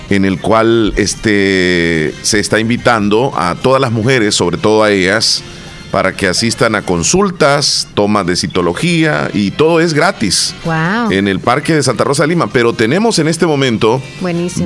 en 0.09 0.24
el 0.24 0.40
cual 0.40 0.94
este, 0.97 2.15
se 2.23 2.40
está 2.40 2.61
invitando 2.61 3.31
a 3.36 3.57
todas 3.57 3.82
las 3.82 3.93
mujeres, 3.93 4.35
sobre 4.35 4.57
todo 4.57 4.82
a 4.85 4.90
ellas, 4.90 5.43
para 5.91 6.12
que 6.12 6.29
asistan 6.29 6.75
a 6.75 6.83
consultas, 6.83 7.89
tomas 7.95 8.27
de 8.27 8.37
citología 8.37 9.31
y 9.33 9.51
todo 9.51 9.81
es 9.81 9.95
gratis. 9.95 10.55
Wow. 10.65 11.11
En 11.11 11.29
el 11.29 11.41
Parque 11.41 11.75
de 11.75 11.83
Santa 11.83 12.05
Rosa 12.05 12.25
de 12.25 12.29
Lima. 12.29 12.49
Pero 12.49 12.73
tenemos 12.73 13.19
en 13.19 13.29
este 13.29 13.47
momento, 13.47 14.01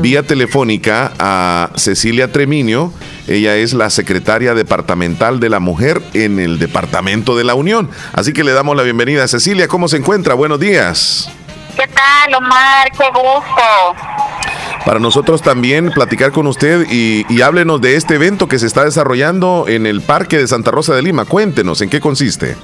vía 0.00 0.22
telefónica, 0.22 1.12
a 1.18 1.70
Cecilia 1.76 2.30
Treminio. 2.30 2.92
Ella 3.26 3.56
es 3.56 3.72
la 3.72 3.90
secretaria 3.90 4.54
departamental 4.54 5.40
de 5.40 5.48
la 5.48 5.60
mujer 5.60 6.02
en 6.12 6.38
el 6.38 6.58
Departamento 6.58 7.36
de 7.36 7.44
la 7.44 7.54
Unión. 7.54 7.90
Así 8.12 8.32
que 8.32 8.44
le 8.44 8.52
damos 8.52 8.76
la 8.76 8.82
bienvenida 8.82 9.24
a 9.24 9.28
Cecilia. 9.28 9.68
¿Cómo 9.68 9.88
se 9.88 9.96
encuentra? 9.96 10.34
Buenos 10.34 10.60
días. 10.60 11.30
¿Qué 11.76 11.88
tal, 11.88 12.34
Omar? 12.34 12.90
Qué 12.92 13.06
gusto. 13.08 14.43
Para 14.84 14.98
nosotros 14.98 15.40
también 15.40 15.90
platicar 15.90 16.30
con 16.32 16.46
usted 16.46 16.86
y, 16.90 17.24
y, 17.32 17.40
háblenos 17.40 17.80
de 17.80 17.96
este 17.96 18.16
evento 18.16 18.48
que 18.48 18.58
se 18.58 18.66
está 18.66 18.84
desarrollando 18.84 19.64
en 19.66 19.86
el 19.86 20.02
Parque 20.02 20.36
de 20.36 20.46
Santa 20.46 20.70
Rosa 20.70 20.94
de 20.94 21.02
Lima. 21.02 21.24
Cuéntenos, 21.24 21.80
¿en 21.80 21.88
qué 21.88 22.00
consiste? 22.00 22.56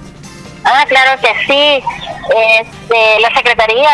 Ah, 0.64 0.84
claro 0.86 1.20
que 1.20 1.28
sí. 1.46 1.82
Este, 2.60 3.20
la 3.20 3.34
Secretaría 3.34 3.88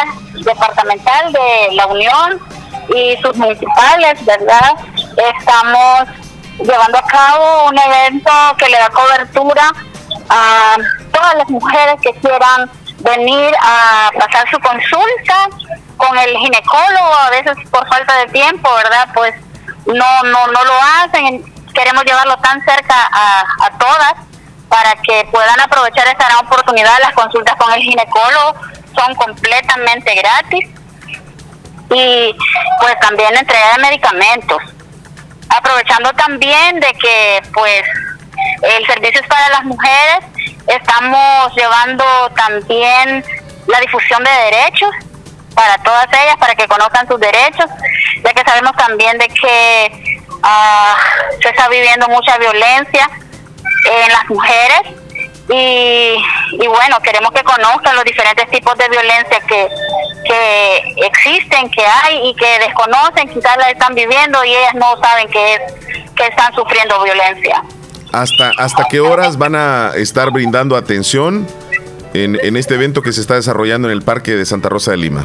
Departamental 0.45 1.33
de 1.33 1.75
la 1.75 1.87
Unión 1.87 2.41
y 2.95 3.17
sus 3.23 3.37
municipales, 3.37 4.25
¿verdad? 4.25 4.73
Estamos 5.39 6.09
llevando 6.59 6.99
a 6.99 7.03
cabo 7.03 7.69
un 7.69 7.79
evento 7.79 8.31
que 8.59 8.69
le 8.69 8.79
da 8.79 8.89
cobertura 8.91 9.73
a 10.29 10.77
todas 11.13 11.35
las 11.37 11.49
mujeres 11.49 11.95
que 12.03 12.13
quieran 12.21 12.71
venir 12.99 13.55
a 13.63 14.11
pasar 14.19 14.51
su 14.51 14.59
consulta 14.59 15.49
con 15.97 16.17
el 16.19 16.37
ginecólogo, 16.37 17.15
a 17.15 17.31
veces 17.31 17.57
por 17.71 17.87
falta 17.89 18.17
de 18.19 18.27
tiempo, 18.27 18.73
¿verdad? 18.75 19.09
Pues 19.15 19.35
no, 19.87 20.23
no, 20.25 20.47
no 20.47 20.65
lo 20.65 20.75
hacen. 21.03 21.45
Queremos 21.75 22.05
llevarlo 22.05 22.37
tan 22.39 22.63
cerca 22.65 23.09
a, 23.13 23.45
a 23.63 23.79
todas 23.79 24.15
para 24.69 24.95
que 25.03 25.29
puedan 25.31 25.61
aprovechar 25.61 26.07
esta 26.09 26.27
gran 26.27 26.47
oportunidad. 26.47 26.99
Las 27.01 27.13
consultas 27.13 27.55
con 27.57 27.73
el 27.73 27.83
ginecólogo 27.83 28.55
son 28.95 29.15
completamente 29.15 30.15
gratis 30.15 30.69
y 31.91 32.37
pues 32.81 32.99
también 33.01 33.37
entrega 33.37 33.73
de 33.77 33.83
medicamentos. 33.83 34.63
Aprovechando 35.49 36.13
también 36.15 36.81
de 36.81 36.93
que 36.95 37.43
pues 37.53 37.83
el 38.63 38.87
servicio 38.87 39.21
es 39.21 39.27
para 39.29 39.49
las 39.51 39.65
mujeres, 39.65 40.19
estamos 40.67 41.55
llevando 41.55 42.05
también 42.35 43.25
la 43.67 43.81
difusión 43.81 44.23
de 44.25 44.31
derechos 44.31 44.91
para 45.57 45.79
todas 45.79 46.07
ellas, 46.13 46.37
para 46.39 46.55
que 46.55 46.69
conozcan 46.69 47.09
sus 47.09 47.19
derechos, 47.19 47.67
ya 48.23 48.33
que 48.35 48.43
sabemos 48.47 48.73
también 48.77 49.17
de 49.17 49.27
que 49.29 50.21
ah, 50.43 50.97
se 51.43 51.49
está 51.49 51.69
viviendo 51.69 52.07
mucha 52.09 52.37
violencia 52.37 53.09
en 54.05 54.13
las 54.13 54.29
mujeres 54.29 54.83
y, 55.49 56.17
y 56.53 56.67
bueno, 56.67 56.99
queremos 57.03 57.33
que 57.33 57.43
conozcan 57.43 57.97
los 57.97 58.05
diferentes 58.05 58.51
tipos 58.51 58.77
de 58.77 58.89
violencia 58.91 59.41
que, 59.49 59.69
que 60.27 61.07
existen, 61.07 61.71
que 61.71 61.83
hay 61.87 62.29
y 62.29 62.35
que 62.35 62.59
desconocen, 62.59 63.29
quizás 63.29 63.57
la 63.57 63.71
están 63.71 63.95
viviendo 63.95 64.45
y 64.45 64.51
ellas 64.51 64.75
no 64.75 65.01
saben 65.03 65.29
que, 65.29 65.55
es, 65.55 65.61
que 66.15 66.27
están 66.27 66.53
sufriendo 66.55 67.03
violencia. 67.03 67.63
¿Hasta, 68.13 68.51
¿Hasta 68.59 68.85
qué 68.91 69.01
horas 69.01 69.39
van 69.39 69.55
a 69.55 69.93
estar 69.95 70.31
brindando 70.31 70.77
atención 70.77 71.47
en, 72.13 72.39
en 72.43 72.57
este 72.57 72.75
evento 72.75 73.01
que 73.01 73.13
se 73.13 73.23
está 73.23 73.35
desarrollando 73.35 73.89
en 73.89 73.93
el 73.93 74.03
Parque 74.03 74.33
de 74.33 74.45
Santa 74.45 74.69
Rosa 74.69 74.91
de 74.91 74.99
Lima? 74.99 75.25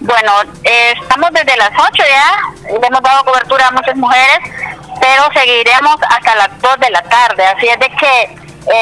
Bueno, 0.00 0.32
eh, 0.64 0.94
estamos 1.00 1.30
desde 1.32 1.56
las 1.58 1.70
8 1.70 2.02
ya, 2.08 2.70
hemos 2.70 3.02
dado 3.02 3.24
cobertura 3.24 3.68
a 3.68 3.70
muchas 3.70 3.96
mujeres, 3.96 4.38
pero 4.98 5.24
seguiremos 5.34 5.96
hasta 6.08 6.36
las 6.36 6.58
2 6.58 6.80
de 6.80 6.90
la 6.90 7.02
tarde, 7.02 7.44
así 7.44 7.68
es 7.68 7.78
de 7.78 7.90
que 7.90 8.36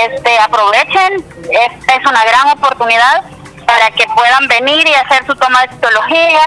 este, 0.07 0.39
aprovechen, 0.39 1.24
es, 1.51 1.73
es 1.89 2.07
una 2.07 2.24
gran 2.24 2.51
oportunidad 2.51 3.24
para 3.66 3.90
que 3.90 4.07
puedan 4.15 4.47
venir 4.47 4.86
y 4.86 4.95
hacer 4.95 5.27
su 5.27 5.35
toma 5.35 5.62
de 5.62 5.74
citología, 5.74 6.40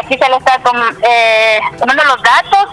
aquí 0.00 0.16
se 0.16 0.28
les 0.28 0.38
está 0.38 0.60
eh, 1.02 1.60
tomando 1.78 2.04
los 2.04 2.22
datos 2.22 2.68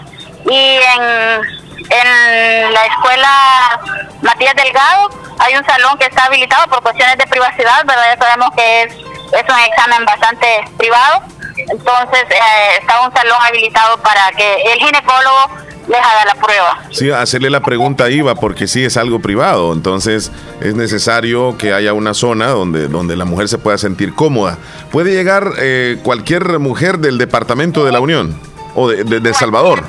y 0.46 0.76
en, 0.76 1.42
en 1.90 2.72
la 2.72 2.86
escuela 2.86 3.80
Matías 4.22 4.54
Delgado 4.54 5.10
hay 5.40 5.56
un 5.56 5.64
salón 5.64 5.98
que 5.98 6.06
está 6.06 6.26
habilitado 6.26 6.66
por 6.68 6.82
cuestiones 6.82 7.18
de 7.18 7.26
privacidad, 7.26 7.84
¿verdad? 7.86 8.14
Ya 8.14 8.24
sabemos 8.24 8.50
que 8.56 8.82
es, 8.82 9.09
es 9.32 9.44
un 9.48 9.60
examen 9.72 10.04
bastante 10.04 10.46
privado, 10.76 11.22
entonces 11.56 12.22
eh, 12.30 12.78
está 12.80 13.06
un 13.06 13.12
salón 13.14 13.36
habilitado 13.40 13.96
para 13.98 14.30
que 14.36 14.54
el 14.72 14.78
ginecólogo 14.78 15.70
les 15.88 15.98
haga 15.98 16.24
la 16.26 16.34
prueba. 16.36 16.78
Sí, 16.92 17.10
hacerle 17.10 17.50
la 17.50 17.60
pregunta 17.60 18.04
a 18.04 18.10
Iva, 18.10 18.34
porque 18.36 18.68
sí 18.68 18.84
es 18.84 18.96
algo 18.96 19.20
privado, 19.20 19.72
entonces 19.72 20.30
es 20.60 20.74
necesario 20.74 21.56
que 21.58 21.72
haya 21.72 21.92
una 21.92 22.14
zona 22.14 22.46
donde, 22.48 22.86
donde 22.88 23.16
la 23.16 23.24
mujer 23.24 23.48
se 23.48 23.58
pueda 23.58 23.76
sentir 23.78 24.14
cómoda. 24.14 24.56
¿Puede 24.92 25.12
llegar 25.12 25.52
eh, 25.58 25.98
cualquier 26.04 26.58
mujer 26.60 26.98
del 26.98 27.18
Departamento 27.18 27.84
de 27.84 27.92
la 27.92 28.00
Unión 28.00 28.38
o 28.74 28.88
de, 28.88 29.02
de- 29.04 29.20
de 29.20 29.34
Salvador? 29.34 29.84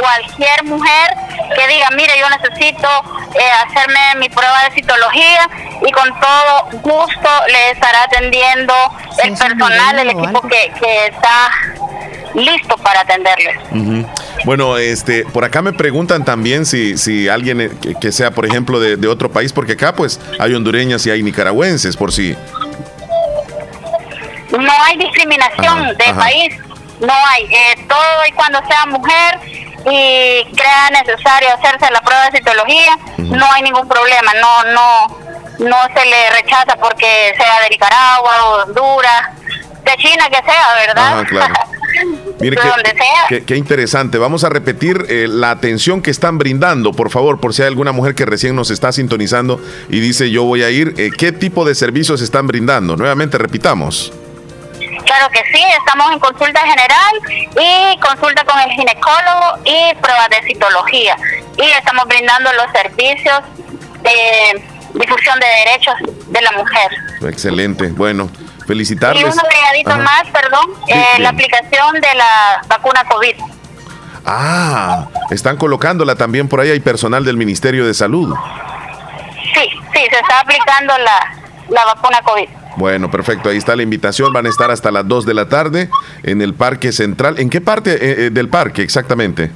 Cualquier 0.00 0.64
mujer 0.64 1.14
que 1.54 1.68
diga, 1.68 1.88
mire, 1.96 2.12
yo 2.18 2.26
necesito 2.30 2.88
eh, 3.34 3.50
hacerme 3.66 4.00
mi 4.18 4.28
prueba 4.28 4.64
de 4.64 4.74
citología 4.74 5.48
y 5.86 5.90
con 5.92 6.08
todo 6.20 6.80
gusto 6.82 7.28
le 7.48 7.70
estará 7.70 8.04
atendiendo 8.04 8.74
el 9.24 9.36
personal, 9.36 9.98
el 9.98 10.10
equipo 10.10 10.40
que, 10.42 10.72
que 10.80 11.06
está 11.06 11.50
listo 12.34 12.76
para 12.78 13.00
atenderles. 13.00 13.56
Bueno, 14.44 14.78
este, 14.78 15.24
por 15.24 15.44
acá 15.44 15.62
me 15.62 15.72
preguntan 15.72 16.24
también 16.24 16.64
si, 16.64 16.96
si 16.96 17.28
alguien 17.28 17.60
eh, 17.60 17.70
que, 17.82 17.94
que 17.94 18.12
sea, 18.12 18.30
por 18.30 18.46
ejemplo, 18.46 18.78
de, 18.80 18.96
de 18.96 19.08
otro 19.08 19.30
país, 19.30 19.52
porque 19.52 19.72
acá 19.72 19.94
pues 19.94 20.20
hay 20.38 20.54
hondureñas 20.54 21.04
y 21.06 21.10
hay 21.10 21.22
nicaragüenses, 21.22 21.96
por 21.96 22.12
si. 22.12 22.36
No 24.50 24.72
hay 24.84 24.96
discriminación 24.98 25.78
Ajá, 25.78 25.92
de 25.94 26.04
ajá. 26.04 26.14
país, 26.20 26.54
no 27.00 27.12
hay. 27.12 27.44
Eh, 27.44 27.86
todo 27.88 28.26
y 28.28 28.32
cuando 28.32 28.58
sea 28.66 28.86
mujer 28.86 29.38
y 29.86 30.44
crea 30.54 30.90
necesario 30.92 31.48
hacerse 31.54 31.90
la 31.92 32.00
prueba 32.00 32.30
de 32.30 32.38
citología, 32.38 32.98
no 33.18 33.46
hay 33.52 33.62
ningún 33.62 33.88
problema, 33.88 34.32
no, 34.34 34.72
no, 34.72 35.18
no 35.68 35.76
se 35.94 36.04
le 36.06 36.30
rechaza 36.30 36.76
porque 36.76 37.32
sea 37.36 37.60
de 37.62 37.70
Nicaragua 37.70 38.44
o 38.46 38.56
de 38.58 38.62
Honduras, 38.64 39.28
de 39.84 39.92
China 39.96 40.28
que 40.28 40.36
sea, 40.44 40.74
¿verdad? 40.86 41.12
Ajá, 41.20 41.24
claro. 41.26 41.54
Mire 42.40 42.56
qué- 43.28 43.44
qué 43.44 43.56
interesante. 43.56 44.16
Vamos 44.18 44.44
a 44.44 44.48
repetir 44.48 45.06
eh, 45.08 45.26
la 45.28 45.50
atención 45.50 46.02
que 46.02 46.10
están 46.10 46.38
brindando, 46.38 46.92
por 46.92 47.10
favor, 47.10 47.40
por 47.40 47.52
si 47.54 47.62
hay 47.62 47.68
alguna 47.68 47.92
mujer 47.92 48.14
que 48.14 48.24
recién 48.24 48.54
nos 48.54 48.70
está 48.70 48.92
sintonizando 48.92 49.60
y 49.88 50.00
dice 50.00 50.30
yo 50.30 50.44
voy 50.44 50.62
a 50.62 50.70
ir. 50.70 50.94
eh, 50.98 51.10
¿Qué 51.16 51.32
tipo 51.32 51.64
de 51.64 51.74
servicios 51.74 52.20
están 52.22 52.46
brindando? 52.46 52.96
Nuevamente 52.96 53.38
repitamos. 53.38 54.12
Claro 55.04 55.28
que 55.30 55.42
sí, 55.52 55.62
estamos 55.78 56.12
en 56.12 56.18
consulta 56.18 56.60
general 56.60 57.14
y 57.60 57.98
consulta 57.98 58.44
con 58.44 58.58
el 58.60 58.70
ginecólogo 58.70 59.58
y 59.64 59.94
pruebas 60.00 60.28
de 60.30 60.42
citología. 60.42 61.16
Y 61.58 61.62
estamos 61.70 62.04
brindando 62.06 62.52
los 62.52 62.66
servicios 62.72 63.40
de 64.02 64.62
difusión 64.94 65.38
de 65.40 65.46
derechos 65.46 65.94
de 66.26 66.40
la 66.42 66.52
mujer. 66.52 66.90
Excelente. 67.28 67.88
Bueno, 67.88 68.28
Y 68.60 68.62
felicitarles. 68.66 69.24
un 69.34 69.40
agregadito 69.40 69.90
Ajá. 69.90 69.98
más, 70.02 70.22
perdón, 70.32 70.66
Sí, 70.86 70.92
eh, 70.92 71.04
la 71.18 71.30
aplicación 71.30 71.94
de 72.00 72.14
la 72.14 72.60
vacuna 72.68 73.04
COVID. 73.04 73.34
Ah, 74.26 75.06
están 75.30 75.56
colocándola 75.56 76.14
también 76.14 76.48
por 76.48 76.60
ahí. 76.60 76.70
Hay 76.70 76.80
personal 76.80 77.24
del 77.24 77.36
Ministerio 77.36 77.86
de 77.86 77.94
Salud. 77.94 78.34
Sí, 79.54 79.68
sí, 79.92 80.00
se 80.10 80.18
está 80.20 80.40
aplicando 80.40 80.96
la, 80.98 81.34
la 81.70 81.84
vacuna 81.86 82.20
COVID. 82.22 82.48
Bueno, 82.76 83.10
perfecto. 83.10 83.48
Ahí 83.48 83.56
está 83.56 83.74
la 83.76 83.82
invitación. 83.82 84.32
Van 84.32 84.46
a 84.46 84.48
estar 84.48 84.70
hasta 84.70 84.90
las 84.90 85.06
2 85.06 85.26
de 85.26 85.34
la 85.34 85.48
tarde 85.48 85.88
en 86.22 86.40
el 86.42 86.54
Parque 86.54 86.92
Central. 86.92 87.38
¿En 87.38 87.50
qué 87.50 87.60
parte 87.60 87.92
eh, 87.94 88.26
eh, 88.26 88.30
del 88.30 88.48
parque 88.48 88.82
exactamente? 88.82 89.50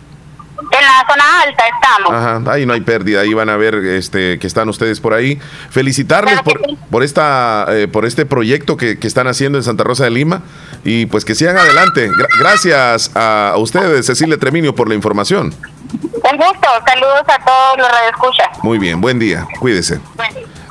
En 0.71 0.81
la 0.81 1.05
zona 1.09 1.43
alta 1.43 1.63
estamos. 1.73 2.11
Ajá, 2.13 2.53
ahí 2.53 2.65
no 2.67 2.73
hay 2.73 2.81
pérdida, 2.81 3.21
ahí 3.21 3.33
van 3.35 3.49
a 3.51 3.57
ver 3.57 3.75
este, 3.77 4.39
que 4.39 4.47
están 4.47 4.69
ustedes 4.69 4.99
por 4.99 5.13
ahí. 5.15 5.39
Felicitarles 5.71 6.41
por, 6.43 6.61
por, 6.91 7.03
esta, 7.05 7.67
eh, 7.69 7.87
por 7.87 8.05
este 8.07 8.25
proyecto 8.27 8.77
que, 8.77 8.99
que 8.99 9.07
están 9.07 9.27
haciendo 9.29 9.59
en 9.59 9.65
Santa 9.65 9.85
Rosa 9.85 10.05
de 10.05 10.11
Lima 10.11 10.43
y 10.83 11.07
pues 11.07 11.25
que 11.25 11.35
sigan 11.35 11.57
adelante. 11.59 12.09
Gra- 12.11 12.29
gracias 12.41 13.13
a, 13.15 13.51
a 13.51 13.57
ustedes, 13.59 14.07
Cecilia 14.07 14.39
Treminio, 14.39 14.75
por 14.75 14.89
la 14.89 14.95
información. 14.95 15.55
Un 15.93 16.37
gusto, 16.39 16.69
saludos 16.87 17.23
a 17.29 17.45
todos 17.45 17.79
los 17.79 17.89
radioescuchas. 17.89 18.49
Muy 18.63 18.79
bien, 18.79 19.01
buen 19.01 19.19
día, 19.19 19.47
cuídese. 19.61 20.01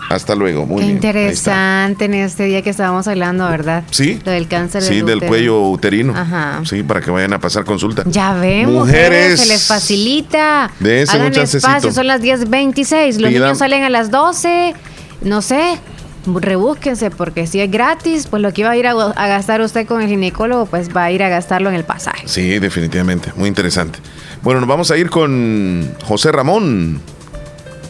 Hasta 0.09 0.35
luego, 0.35 0.65
muy 0.65 0.77
Qué 0.79 0.83
bien. 0.85 0.95
interesante 0.97 2.05
en 2.05 2.13
este 2.13 2.43
día 2.45 2.61
que 2.61 2.69
estábamos 2.69 3.07
hablando, 3.07 3.47
¿verdad? 3.49 3.83
Sí. 3.91 4.19
Lo 4.23 4.31
del 4.31 4.47
cáncer 4.47 4.81
Sí, 4.83 5.01
del 5.01 5.21
cuello 5.21 5.61
uterino. 5.69 6.13
Ajá. 6.15 6.61
Sí, 6.65 6.83
para 6.83 7.01
que 7.01 7.09
vayan 7.11 7.33
a 7.33 7.39
pasar 7.39 7.65
consulta. 7.65 8.03
Ya 8.05 8.33
ven, 8.33 8.71
Mujeres. 8.71 9.39
se 9.39 9.45
les 9.47 9.65
facilita. 9.67 10.65
Hagan 10.65 11.31
chancecito. 11.31 11.57
espacio, 11.67 11.91
son 11.91 12.07
las 12.07 12.21
10.26. 12.21 13.19
Los 13.19 13.31
niños 13.31 13.57
salen 13.57 13.83
a 13.83 13.89
las 13.89 14.11
12. 14.11 14.73
No 15.21 15.41
sé, 15.41 15.77
rebúsquense, 16.25 17.09
porque 17.09 17.47
si 17.47 17.59
es 17.61 17.71
gratis, 17.71 18.27
pues 18.27 18.41
lo 18.41 18.51
que 18.53 18.61
iba 18.61 18.71
a 18.71 18.77
ir 18.77 18.87
a, 18.87 18.91
a 18.91 19.27
gastar 19.27 19.61
usted 19.61 19.85
con 19.87 20.01
el 20.01 20.09
ginecólogo, 20.09 20.65
pues 20.65 20.89
va 20.95 21.05
a 21.05 21.11
ir 21.11 21.23
a 21.23 21.29
gastarlo 21.29 21.69
en 21.69 21.75
el 21.75 21.85
pasaje. 21.85 22.23
Sí, 22.27 22.59
definitivamente, 22.59 23.31
muy 23.35 23.47
interesante. 23.47 23.99
Bueno, 24.41 24.59
nos 24.59 24.67
vamos 24.69 24.91
a 24.91 24.97
ir 24.97 25.09
con 25.09 25.89
José 26.03 26.31
Ramón. 26.31 26.99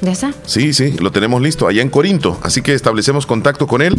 ¿Ya 0.03 0.11
está? 0.11 0.33
Sí, 0.45 0.73
sí, 0.73 0.97
lo 0.99 1.13
tenemos 1.13 1.41
listo, 1.41 1.65
allá 1.65 1.81
en 1.81 1.89
Corinto. 1.89 2.37
Así 2.43 2.61
que 2.61 2.73
establecemos 2.73 3.25
contacto 3.25 3.67
con 3.67 3.81
él. 3.81 3.97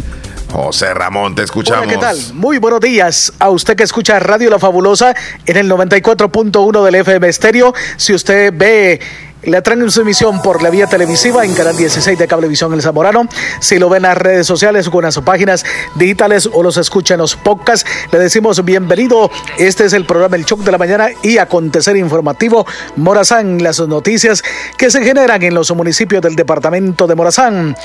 José 0.51 0.93
Ramón, 0.93 1.33
te 1.33 1.41
escuchamos. 1.41 1.87
Hola, 1.87 1.91
¿qué 1.91 1.97
tal? 1.97 2.17
Muy 2.35 2.59
buenos 2.59 2.79
días 2.79 3.33
a 3.39 3.49
usted 3.49 3.75
que 3.75 3.81
escucha 3.81 4.19
Radio 4.19 4.51
La 4.51 4.59
Fabulosa 4.59 5.15
en 5.47 5.57
el 5.57 5.67
94.1 5.67 6.85
del 6.85 6.95
FM 6.95 7.27
Estéreo. 7.27 7.73
Si 7.97 8.13
usted 8.13 8.53
ve 8.55 9.01
la 9.45 9.61
transmisión 9.61 10.41
por 10.41 10.61
la 10.61 10.69
vía 10.69 10.87
televisiva 10.87 11.45
en 11.45 11.53
Canal 11.53 11.77
16 11.77 12.17
de 12.17 12.27
Cablevisión 12.27 12.73
El 12.73 12.81
Zamorano, 12.81 13.27
si 13.59 13.77
lo 13.77 13.89
ven 13.89 13.97
en 13.97 14.09
las 14.09 14.17
redes 14.17 14.47
sociales 14.47 14.89
o 14.91 14.99
en 14.99 15.05
las 15.05 15.19
páginas 15.19 15.63
digitales 15.95 16.49
o 16.51 16.63
los 16.63 16.77
escucha 16.77 17.13
en 17.13 17.19
los 17.19 17.35
podcasts, 17.35 17.89
le 18.11 18.19
decimos 18.19 18.63
bienvenido. 18.65 19.29
Este 19.57 19.85
es 19.85 19.93
el 19.93 20.05
programa 20.05 20.35
El 20.35 20.45
Choc 20.45 20.61
de 20.61 20.71
la 20.71 20.77
Mañana 20.77 21.09
y 21.23 21.37
Acontecer 21.37 21.95
Informativo 21.97 22.65
Morazán, 22.95 23.61
las 23.61 23.79
noticias 23.79 24.43
que 24.77 24.89
se 24.89 25.03
generan 25.03 25.41
en 25.43 25.53
los 25.53 25.73
municipios 25.75 26.21
del 26.21 26.35
departamento 26.35 27.07
de 27.07 27.15
Morazán. 27.15 27.75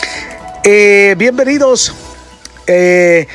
Eh, 0.62 1.14
bienvenidos. 1.18 1.94
Eh, 2.66 3.26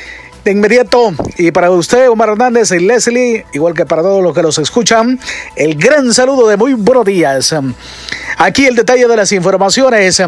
de 0.46 0.52
inmediato, 0.52 1.12
y 1.38 1.50
para 1.50 1.72
usted, 1.72 2.08
Omar 2.08 2.30
Hernández 2.30 2.72
y 2.72 2.80
Leslie, 2.80 3.48
igual 3.54 3.74
que 3.74 3.88
para 3.88 4.04
todos 4.04 4.22
los 4.22 4.36
que 4.36 4.44
los 4.44 4.60
escuchan, 4.60 5.20
el 5.56 5.74
gran 5.76 6.14
saludo 6.14 6.48
de 6.48 6.56
muy 6.56 6.76
buenos 6.76 7.04
días. 7.04 7.56
Aquí 8.38 8.68
el 8.68 8.76
detalle 8.76 9.08
de 9.08 9.18
las 9.18 9.32
informaciones. 9.32 10.22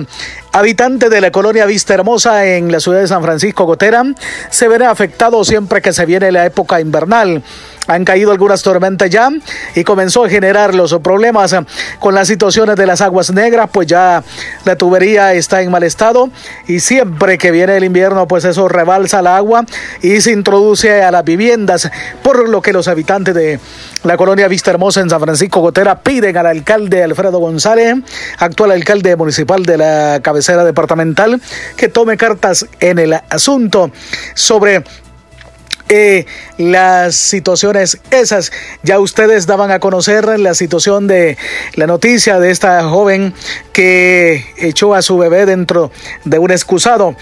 Habitante 0.57 1.09
de 1.09 1.21
la 1.21 1.29
colonia 1.29 1.67
Vista 1.67 1.93
Hermosa 1.93 2.43
en 2.47 2.71
la 2.71 2.79
ciudad 2.79 3.01
de 3.01 3.07
San 3.07 3.21
Francisco 3.21 3.65
Gotera 3.65 4.03
se 4.49 4.67
verá 4.67 4.89
afectado 4.89 5.45
siempre 5.45 5.83
que 5.83 5.93
se 5.93 6.03
viene 6.07 6.31
la 6.31 6.47
época 6.47 6.81
invernal. 6.81 7.43
Han 7.85 8.03
caído 8.03 8.31
algunas 8.31 8.63
tormentas 8.63 9.09
ya 9.09 9.29
y 9.75 9.83
comenzó 9.83 10.25
a 10.25 10.29
generar 10.29 10.73
los 10.73 10.93
problemas 10.99 11.55
con 11.99 12.15
las 12.15 12.27
situaciones 12.27 12.75
de 12.75 12.87
las 12.87 13.01
aguas 13.01 13.31
negras, 13.31 13.69
pues 13.71 13.87
ya 13.87 14.23
la 14.65 14.75
tubería 14.75 15.33
está 15.35 15.61
en 15.61 15.69
mal 15.69 15.83
estado 15.83 16.29
y 16.67 16.79
siempre 16.79 17.37
que 17.37 17.51
viene 17.51 17.77
el 17.77 17.83
invierno, 17.83 18.27
pues 18.27 18.43
eso 18.43 18.67
rebalsa 18.67 19.19
el 19.19 19.27
agua 19.27 19.63
y 20.01 20.19
se 20.21 20.31
introduce 20.31 21.03
a 21.03 21.11
las 21.11 21.23
viviendas, 21.23 21.89
por 22.23 22.49
lo 22.49 22.61
que 22.61 22.73
los 22.73 22.87
habitantes 22.87 23.33
de 23.35 23.59
la 24.03 24.17
colonia 24.17 24.47
Vista 24.47 24.71
Hermosa 24.71 25.01
en 25.01 25.09
San 25.09 25.21
Francisco 25.21 25.61
Gotera 25.61 25.99
piden 25.99 26.35
al 26.35 26.47
alcalde 26.47 27.03
Alfredo 27.03 27.39
González, 27.39 27.95
actual 28.39 28.71
alcalde 28.71 29.15
municipal 29.15 29.63
de 29.63 29.77
la 29.77 30.19
cabecera 30.21 30.46
departamental, 30.55 31.41
que 31.75 31.87
tome 31.87 32.17
cartas 32.17 32.65
en 32.79 32.99
el 32.99 33.13
asunto 33.29 33.91
sobre 34.33 34.83
eh, 35.89 36.25
las 36.57 37.15
situaciones 37.15 37.99
esas. 38.11 38.51
Ya 38.83 38.99
ustedes 38.99 39.47
daban 39.47 39.71
a 39.71 39.79
conocer 39.79 40.39
la 40.39 40.53
situación 40.53 41.07
de 41.07 41.37
la 41.75 41.87
noticia 41.87 42.39
de 42.39 42.51
esta 42.51 42.83
joven 42.89 43.33
que 43.71 44.45
echó 44.57 44.93
a 44.93 45.01
su 45.01 45.17
bebé 45.17 45.45
dentro 45.45 45.91
de 46.25 46.39
un 46.39 46.51
excusado. 46.51 47.15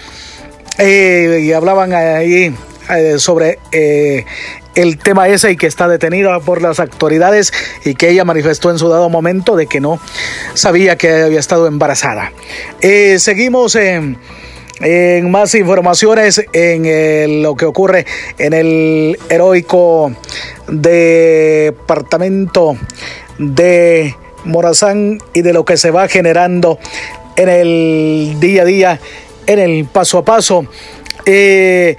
Eh, 0.78 1.42
y 1.44 1.52
hablaban 1.52 1.92
ahí 1.92 2.54
eh, 2.90 3.18
sobre 3.18 3.58
el 4.76 4.98
tema 4.98 5.28
ese 5.28 5.50
y 5.50 5.56
que 5.56 5.66
está 5.66 5.88
detenida 5.88 6.38
por 6.40 6.62
las 6.62 6.78
autoridades 6.78 7.52
y 7.84 7.94
que 7.94 8.10
ella 8.10 8.24
manifestó 8.24 8.70
en 8.70 8.78
su 8.78 8.88
dado 8.88 9.08
momento 9.08 9.56
de 9.56 9.66
que 9.66 9.80
no 9.80 9.98
sabía 10.54 10.96
que 10.96 11.22
había 11.22 11.40
estado 11.40 11.66
embarazada. 11.66 12.32
seguimos 13.18 13.74
en 13.74 14.18
más 15.30 15.54
informaciones 15.54 16.44
en 16.52 17.42
lo 17.42 17.56
que 17.56 17.64
ocurre 17.64 18.06
en 18.38 18.52
el 18.52 19.18
heroico 19.28 20.12
departamento 20.68 22.76
de 23.38 24.14
Morazán 24.44 25.18
y 25.34 25.42
de 25.42 25.52
lo 25.52 25.64
que 25.64 25.76
se 25.76 25.90
va 25.90 26.08
generando 26.08 26.78
en 27.36 27.48
el 27.48 28.36
día 28.38 28.62
a 28.62 28.64
día, 28.64 29.00
en 29.46 29.58
el 29.58 29.86
paso 29.86 30.18
a 30.18 30.24
paso. 30.24 30.66
Eh, 31.24 31.96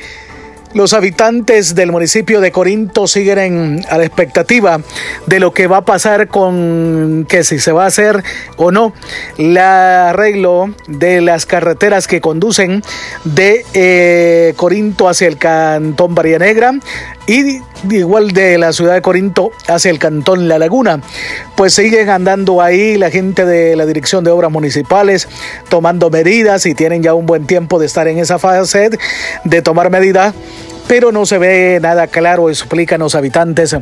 los 0.73 0.93
habitantes 0.93 1.75
del 1.75 1.91
municipio 1.91 2.41
de 2.41 2.51
Corinto 2.51 3.07
siguen 3.07 3.85
a 3.89 3.97
la 3.97 4.05
expectativa 4.05 4.81
de 5.25 5.39
lo 5.39 5.53
que 5.53 5.67
va 5.67 5.77
a 5.77 5.85
pasar 5.85 6.27
con 6.27 7.25
que 7.27 7.43
si 7.43 7.59
se 7.59 7.71
va 7.71 7.85
a 7.85 7.87
hacer 7.87 8.23
o 8.57 8.71
no 8.71 8.93
el 9.37 9.57
arreglo 9.57 10.73
de 10.87 11.21
las 11.21 11.45
carreteras 11.45 12.07
que 12.07 12.21
conducen 12.21 12.83
de 13.23 13.65
eh, 13.73 14.53
Corinto 14.55 15.07
hacia 15.07 15.27
el 15.27 15.37
cantón 15.37 16.15
Varia 16.15 16.39
Negra 16.39 16.73
y 17.27 17.61
igual 17.91 18.31
de 18.31 18.57
la 18.57 18.71
ciudad 18.73 18.93
de 18.93 19.01
Corinto 19.01 19.51
hacia 19.67 19.91
el 19.91 19.99
cantón 19.99 20.47
La 20.47 20.57
Laguna. 20.57 21.01
Pues 21.55 21.73
siguen 21.73 22.09
andando 22.09 22.61
ahí 22.61 22.97
la 22.97 23.11
gente 23.11 23.45
de 23.45 23.75
la 23.75 23.85
Dirección 23.85 24.23
de 24.23 24.31
Obras 24.31 24.51
Municipales 24.51 25.27
tomando 25.69 26.09
medidas 26.09 26.65
y 26.65 26.73
tienen 26.73 27.03
ya 27.03 27.13
un 27.13 27.25
buen 27.25 27.45
tiempo 27.45 27.79
de 27.79 27.85
estar 27.85 28.07
en 28.07 28.17
esa 28.17 28.39
fase 28.39 28.89
de 29.43 29.61
tomar 29.61 29.89
medidas 29.89 30.33
pero 30.87 31.11
no 31.11 31.25
se 31.25 31.37
ve 31.37 31.79
nada 31.81 32.07
claro, 32.07 32.49
explican 32.49 33.01
los 33.01 33.13
habitantes 33.13 33.75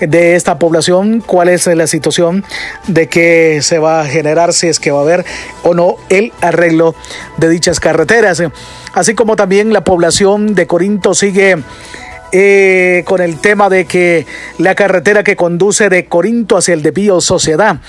de 0.00 0.34
esta 0.34 0.58
población 0.58 1.20
cuál 1.20 1.48
es 1.48 1.66
la 1.66 1.86
situación 1.86 2.44
de 2.86 3.08
que 3.08 3.60
se 3.62 3.78
va 3.78 4.00
a 4.00 4.06
generar, 4.06 4.52
si 4.52 4.66
es 4.66 4.80
que 4.80 4.90
va 4.90 5.00
a 5.00 5.02
haber 5.02 5.24
o 5.62 5.74
no 5.74 5.96
el 6.08 6.32
arreglo 6.40 6.94
de 7.36 7.48
dichas 7.48 7.80
carreteras. 7.80 8.42
Así 8.94 9.14
como 9.14 9.36
también 9.36 9.72
la 9.72 9.84
población 9.84 10.54
de 10.54 10.66
Corinto 10.66 11.14
sigue 11.14 11.62
eh, 12.32 13.04
con 13.06 13.20
el 13.20 13.40
tema 13.40 13.68
de 13.68 13.84
que 13.84 14.26
la 14.58 14.74
carretera 14.74 15.22
que 15.22 15.36
conduce 15.36 15.88
de 15.88 16.06
Corinto 16.06 16.56
hacia 16.56 16.74
el 16.74 16.82
de 16.82 16.92
Sociedad, 17.20 17.80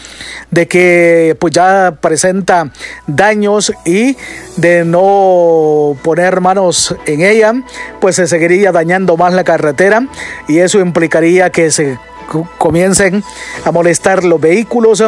de 0.52 0.68
que 0.68 1.36
pues 1.40 1.54
ya 1.54 1.98
presenta 2.02 2.70
daños 3.08 3.74
y 3.86 4.18
de 4.58 4.84
no 4.84 5.96
poner 6.02 6.42
manos 6.42 6.96
en 7.06 7.22
ella, 7.22 7.54
pues 8.02 8.18
se 8.18 8.28
seguiría 8.28 8.72
dañando 8.72 9.16
más 9.18 9.34
la 9.34 9.44
carretera 9.44 10.08
y 10.48 10.60
eso 10.60 10.80
implicaría 10.80 11.50
que 11.50 11.72
se 11.72 11.98
comiencen 12.58 13.24
a 13.64 13.72
molestar 13.72 14.24
los 14.24 14.42
vehículos 14.42 15.04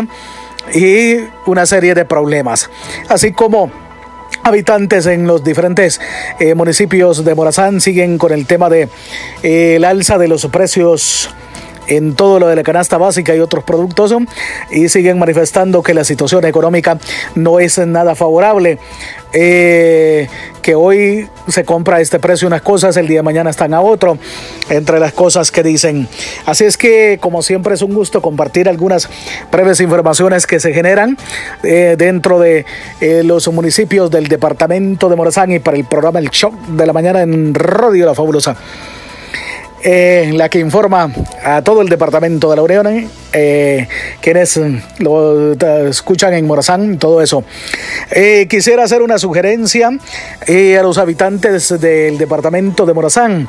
y 0.74 1.18
una 1.46 1.66
serie 1.66 1.94
de 1.94 2.06
problemas. 2.06 2.70
Así 3.10 3.32
como 3.32 3.85
habitantes 4.46 5.08
en 5.08 5.26
los 5.26 5.44
diferentes 5.44 6.00
eh, 6.40 6.54
municipios 6.54 7.26
de 7.26 7.34
Morazán. 7.34 7.82
Siguen 7.82 8.20
con 8.20 8.32
el 8.32 8.46
tema 8.46 8.70
de 8.70 8.90
eh, 9.42 9.78
el 9.78 9.84
alza 9.84 10.20
de 10.20 10.28
los 10.28 10.46
precios 10.46 11.34
en 11.88 12.16
todo 12.16 12.40
lo 12.40 12.48
de 12.48 12.56
la 12.56 12.64
canasta 12.64 12.98
básica 12.98 13.36
y 13.36 13.40
otros 13.40 13.64
productos 13.64 14.14
y 14.72 14.90
siguen 14.90 15.20
manifestando 15.20 15.84
que 15.84 15.94
la 15.94 16.04
situación 16.04 16.46
económica 16.46 16.98
no 17.36 17.60
es 17.60 17.78
nada 17.80 18.16
favorable. 18.16 18.80
Eh, 19.38 20.30
que 20.62 20.76
hoy 20.76 21.28
se 21.50 21.66
compra 21.66 21.98
a 21.98 22.02
este 22.02 22.20
precio 22.20 22.48
unas 22.48 22.62
cosas, 22.62 22.96
el 22.96 23.06
día 23.08 23.20
de 23.20 23.24
mañana 23.24 23.50
están 23.50 23.74
a 23.74 23.82
otro, 23.82 24.18
entre 24.70 25.00
las 25.00 25.12
cosas 25.12 25.52
que 25.52 25.62
dicen. 25.62 26.08
Así 26.46 26.64
es 26.64 26.78
que, 26.78 27.20
como 27.22 27.44
siempre, 27.44 27.76
es 27.76 27.82
un 27.82 27.94
gusto 27.94 28.22
compartir 28.22 28.70
algunas 28.70 29.10
breves 29.52 29.82
informaciones 29.82 30.48
que 30.48 30.62
se 30.62 30.74
generan 30.74 31.18
eh, 31.64 31.96
dentro 31.98 32.40
de 32.40 32.66
eh, 33.02 33.24
los 33.24 33.48
municipios 33.50 34.10
del 34.10 34.28
departamento 34.28 35.10
de 35.10 35.18
Morazán 35.18 35.52
y 35.52 35.60
para 35.60 35.76
el 35.76 35.84
programa 35.84 36.20
El 36.20 36.30
Shock 36.30 36.56
de 36.68 36.86
la 36.86 36.94
Mañana 36.94 37.22
en 37.22 37.54
Radio 37.54 38.06
La 38.06 38.16
Fabulosa 38.16 38.56
eh, 39.88 40.32
la 40.34 40.50
que 40.50 40.58
informa 40.58 41.12
a 41.44 41.62
todo 41.62 41.82
el 41.82 41.90
departamento 41.90 42.50
de 42.50 42.56
la 42.56 42.64
Unión, 42.64 43.08
eh, 43.34 43.88
quienes 44.20 44.60
lo 44.98 45.54
escuchan 45.88 46.34
en 46.34 46.48
Morazán, 46.48 46.98
todo 46.98 47.22
eso. 47.22 47.44
Eh, 48.10 48.48
quisiera 48.50 48.84
hacer 48.84 49.04
una 49.04 49.20
sugerencia 49.20 49.92
eh, 50.48 50.78
a 50.80 50.82
los 50.82 50.98
habitantes 50.98 51.80
del 51.80 52.18
departamento 52.18 52.88
de 52.88 52.94
Morazán 52.96 53.48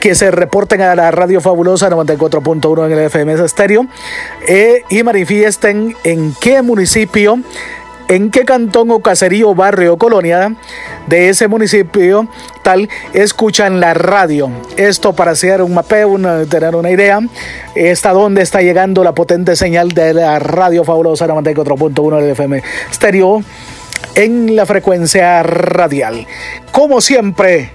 que 0.00 0.16
se 0.16 0.32
reporten 0.32 0.80
a 0.80 0.96
la 0.96 1.12
Radio 1.12 1.40
Fabulosa 1.40 1.88
94.1 1.90 2.86
en 2.86 2.98
el 2.98 3.10
FMS 3.10 3.40
Estéreo 3.40 3.86
y 4.88 5.02
manifiesten 5.02 5.94
en 6.04 6.34
qué 6.40 6.62
municipio 6.62 7.38
en 8.08 8.30
qué 8.30 8.44
cantón 8.44 8.90
o 8.90 9.00
caserío, 9.00 9.54
barrio 9.54 9.94
o 9.94 9.98
colonia 9.98 10.54
de 11.06 11.28
ese 11.28 11.46
municipio 11.46 12.28
tal 12.62 12.88
escuchan 13.12 13.80
la 13.80 13.94
radio. 13.94 14.50
Esto 14.76 15.12
para 15.12 15.32
hacer 15.32 15.62
un 15.62 15.74
mapeo, 15.74 16.16
tener 16.48 16.74
una 16.74 16.90
idea, 16.90 17.20
está 17.74 18.12
dónde 18.12 18.42
está 18.42 18.62
llegando 18.62 19.04
la 19.04 19.12
potente 19.12 19.56
señal 19.56 19.92
de 19.92 20.14
la 20.14 20.38
radio 20.38 20.84
fabulosa 20.84 21.26
94.1 21.26 22.20
del 22.20 22.30
FM 22.30 22.62
estéreo 22.90 23.42
en 24.14 24.56
la 24.56 24.66
frecuencia 24.66 25.42
radial. 25.42 26.26
Como 26.72 27.00
siempre, 27.00 27.72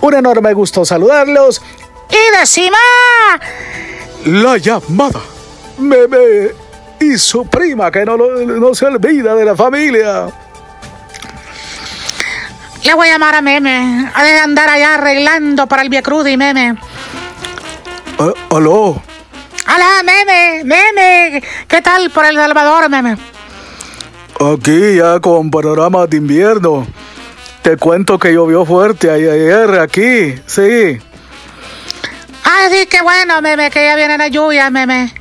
un 0.00 0.14
enorme 0.14 0.52
gusto 0.54 0.84
saludarlos 0.84 1.62
y 2.10 2.38
decimos 2.40 2.78
la 4.24 4.56
llamada. 4.56 5.20
Meme 5.78 6.67
y 7.00 7.18
su 7.18 7.46
prima, 7.46 7.90
que 7.90 8.04
no, 8.04 8.16
no 8.16 8.74
se 8.74 8.86
olvida 8.86 9.34
de 9.34 9.44
la 9.44 9.56
familia. 9.56 10.26
Le 12.84 12.94
voy 12.94 13.08
a 13.08 13.12
llamar 13.12 13.34
a 13.34 13.42
Meme. 13.42 14.10
Ha 14.14 14.24
de 14.24 14.38
andar 14.38 14.70
allá 14.70 14.94
arreglando 14.94 15.66
para 15.66 15.82
el 15.82 15.88
Via 15.88 16.02
y 16.26 16.36
Meme. 16.36 16.76
¿Aló? 18.50 19.02
Hola, 19.66 20.02
Meme. 20.04 20.64
Meme. 20.64 21.42
¿Qué 21.66 21.82
tal 21.82 22.10
por 22.10 22.24
El 22.24 22.36
Salvador, 22.36 22.88
Meme? 22.88 23.16
Aquí 24.40 24.96
ya 24.96 25.20
con 25.20 25.50
panorama 25.50 26.06
de 26.06 26.16
invierno. 26.16 26.86
Te 27.62 27.76
cuento 27.76 28.18
que 28.18 28.32
llovió 28.32 28.64
fuerte 28.64 29.10
ayer 29.10 29.80
aquí, 29.80 30.40
sí. 30.46 30.98
Ah, 32.44 32.68
sí, 32.70 32.86
qué 32.86 33.02
bueno, 33.02 33.42
Meme, 33.42 33.70
que 33.70 33.84
ya 33.84 33.96
viene 33.96 34.16
la 34.16 34.28
lluvia, 34.28 34.70
Meme. 34.70 35.12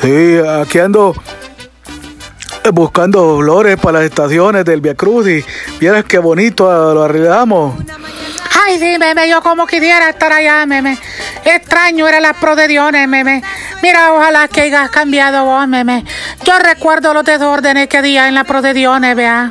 Sí, 0.00 0.38
aquí 0.60 0.78
ando 0.78 1.14
buscando 2.72 3.38
flores 3.38 3.76
para 3.78 3.98
las 3.98 4.08
estaciones 4.08 4.64
del 4.64 4.80
Via 4.80 4.94
Cruz 4.94 5.26
y 5.26 5.44
vieras 5.80 6.04
qué 6.04 6.18
bonito 6.18 6.70
ah, 6.70 6.94
lo 6.94 7.04
arreglamos. 7.04 7.74
Ay, 8.64 8.78
sí, 8.78 8.96
meme, 8.98 9.28
yo 9.28 9.40
como 9.40 9.66
quisiera 9.66 10.10
estar 10.10 10.32
allá, 10.32 10.66
meme. 10.66 10.98
Extraño 11.44 12.06
era 12.06 12.20
las 12.20 12.36
procediones, 12.36 13.08
meme. 13.08 13.42
Mira, 13.82 14.12
ojalá 14.12 14.48
que 14.48 14.62
hayas 14.62 14.90
cambiado 14.90 15.44
vos, 15.44 15.66
meme. 15.66 16.04
Yo 16.44 16.58
recuerdo 16.58 17.14
los 17.14 17.24
desórdenes 17.24 17.88
que 17.88 17.98
había 17.98 18.28
en 18.28 18.34
las 18.34 18.46
procediones, 18.46 19.16
vea. 19.16 19.50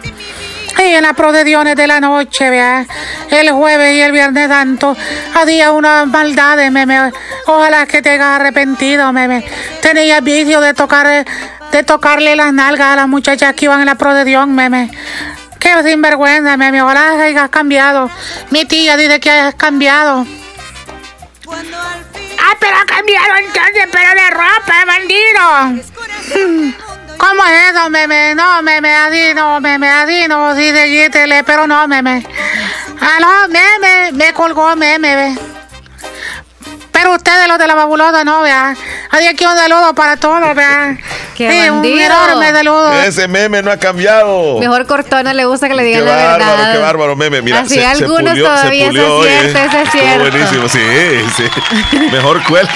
Y 0.80 0.94
en 0.94 1.02
las 1.02 1.14
procediones 1.14 1.76
de 1.76 1.88
la 1.88 2.00
noche, 2.00 2.50
vea. 2.50 2.86
El 3.30 3.52
jueves 3.52 3.94
y 3.94 4.02
el 4.02 4.12
viernes 4.12 4.48
santo 4.48 4.96
había 5.34 5.72
unas 5.72 6.08
maldades, 6.08 6.72
meme. 6.72 7.12
Ojalá 7.48 7.86
que 7.86 8.02
te 8.02 8.12
hayas 8.12 8.40
arrepentido, 8.40 9.12
meme. 9.12 9.44
Tenía 9.82 10.22
vicio 10.22 10.62
de 10.62 10.74
tocar 10.74 11.26
de 11.72 11.84
tocarle 11.84 12.36
las 12.36 12.54
nalgas 12.54 12.94
a 12.94 12.96
las 12.96 13.08
muchachas 13.08 13.54
que 13.54 13.66
iban 13.66 13.80
en 13.82 13.88
la 13.88 13.96
procesión, 13.96 14.54
meme. 14.54 14.92
Qué 15.60 15.84
sinvergüenza, 15.84 16.56
meme. 16.58 16.82
Ojalá 16.82 17.22
hayas 17.22 17.50
cambiado. 17.50 18.10
Mi 18.52 18.66
tía 18.66 18.96
dice 18.96 19.20
que 19.20 19.32
hayas 19.32 19.56
cambiado. 19.56 20.26
Ah, 22.40 22.56
pero 22.60 22.78
ha 22.78 22.86
cambiado 22.86 23.36
entonces, 23.38 23.88
pero 23.92 24.10
de 24.10 24.30
ropa, 24.30 24.86
bandido. 24.86 26.78
¿Cómo 27.18 27.44
es 27.46 27.72
eso, 27.72 27.90
meme? 27.90 28.36
No, 28.36 28.62
meme, 28.62 28.96
así 28.96 29.34
no, 29.34 29.60
meme, 29.60 29.90
así 29.90 30.28
no, 30.28 30.56
sí, 30.56 30.72
seguítele, 30.72 31.44
pero 31.44 31.68
no, 31.68 31.88
meme. 31.88 32.26
Aló, 33.00 33.48
meme, 33.50 34.12
me 34.14 34.34
colgó, 34.34 34.76
meme, 34.76 35.16
ve. 35.16 35.40
Pero 37.00 37.14
ustedes, 37.14 37.48
los 37.48 37.60
de 37.60 37.68
la 37.68 37.76
fabulosa, 37.76 38.24
no, 38.24 38.42
vea. 38.42 38.76
Hay 39.12 39.28
aquí 39.28 39.46
un 39.46 39.56
saludo 39.56 39.94
para 39.94 40.18
todos, 40.18 40.56
vea. 40.56 40.98
Qué 41.36 41.52
sí, 41.52 41.70
un 41.70 41.86
enorme 41.86 42.52
saludo. 42.52 42.92
Ese 43.04 43.28
meme 43.28 43.62
no 43.62 43.70
ha 43.72 43.78
cambiado. 43.78 44.58
Mejor 44.60 44.88
cortona 44.88 45.32
le 45.32 45.46
gusta 45.46 45.68
que 45.68 45.76
le 45.76 45.84
Qué 45.84 45.90
digan 45.90 46.06
la 46.06 46.16
bárbaro, 46.16 46.52
verdad. 46.58 46.74
qué 46.74 46.78
bárbaro 46.80 47.16
meme. 47.16 47.42
Mira, 47.44 47.60
Así 47.60 47.76
se, 47.76 47.82
se 47.82 47.86
algunos 47.86 48.32
pulió, 48.32 48.58
se 48.58 48.68
pulió 48.68 48.90
eso 48.90 49.18
hoy, 49.18 49.28
es 49.28 49.42
cierto, 49.52 49.60
¿eh? 49.60 49.66
eso 49.68 49.78
es 49.78 49.86
Estuvo 49.86 50.02
cierto. 50.02 50.20
buenísimo, 50.32 50.70
sí, 50.70 50.80
sí. 51.38 51.98
Mejor 52.12 52.44
cuel. 52.46 52.68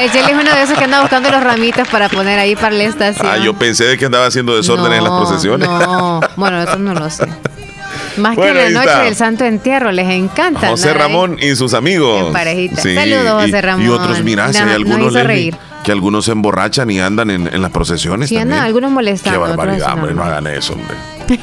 El 0.00 0.10
Chele 0.10 0.32
es 0.32 0.36
uno 0.36 0.54
de 0.54 0.62
esos 0.62 0.76
que 0.76 0.84
anda 0.84 1.00
buscando 1.00 1.30
los 1.30 1.42
ramitos 1.42 1.86
para 1.88 2.08
poner 2.08 2.38
ahí 2.40 2.56
para 2.56 2.70
la 2.74 2.82
estación. 2.84 3.26
Ah, 3.30 3.36
yo 3.36 3.54
pensé 3.54 3.84
de 3.84 3.96
que 3.96 4.06
andaba 4.06 4.26
haciendo 4.26 4.56
desórdenes 4.56 4.98
en 4.98 5.04
las 5.04 5.12
procesiones. 5.12 5.68
No, 5.68 6.20
bueno, 6.34 6.60
eso 6.62 6.76
no 6.78 6.94
lo 6.94 7.08
sé. 7.10 7.26
Más 8.18 8.36
Bueno, 8.36 8.54
que 8.54 8.70
la 8.70 8.70
noche 8.80 8.90
está. 8.90 9.02
del 9.04 9.14
Santo 9.14 9.44
Entierro, 9.44 9.92
les 9.92 10.08
encanta. 10.08 10.68
José 10.68 10.92
Ramón 10.94 11.36
y 11.40 11.54
sus 11.54 11.74
amigos. 11.74 12.32
Parejita. 12.32 12.80
Sí, 12.82 12.94
Saludos, 12.94 13.42
y- 13.46 13.50
José 13.50 13.62
Ramón. 13.62 13.86
Y 13.86 13.88
otros, 13.88 14.22
mira, 14.24 14.52
si 14.52 14.58
hay 14.58 14.64
Nos- 14.64 14.80
nos 14.98 15.16
algunos 15.16 15.52
que 15.84 15.92
algunos 15.92 16.24
se 16.26 16.32
emborrachan 16.32 16.90
y 16.90 17.00
andan 17.00 17.30
en, 17.30 17.46
en 17.46 17.62
las 17.62 17.70
procesiones. 17.70 18.28
Sí, 18.28 18.36
andan 18.36 18.48
también. 18.58 18.64
algunos 18.66 18.90
molestando. 18.90 19.40
Qué 19.42 19.46
barbaridad, 19.48 19.94
hombre, 19.94 20.14
no. 20.14 20.22
hagan 20.24 20.46
eso, 20.48 20.74
hombre. 20.74 20.96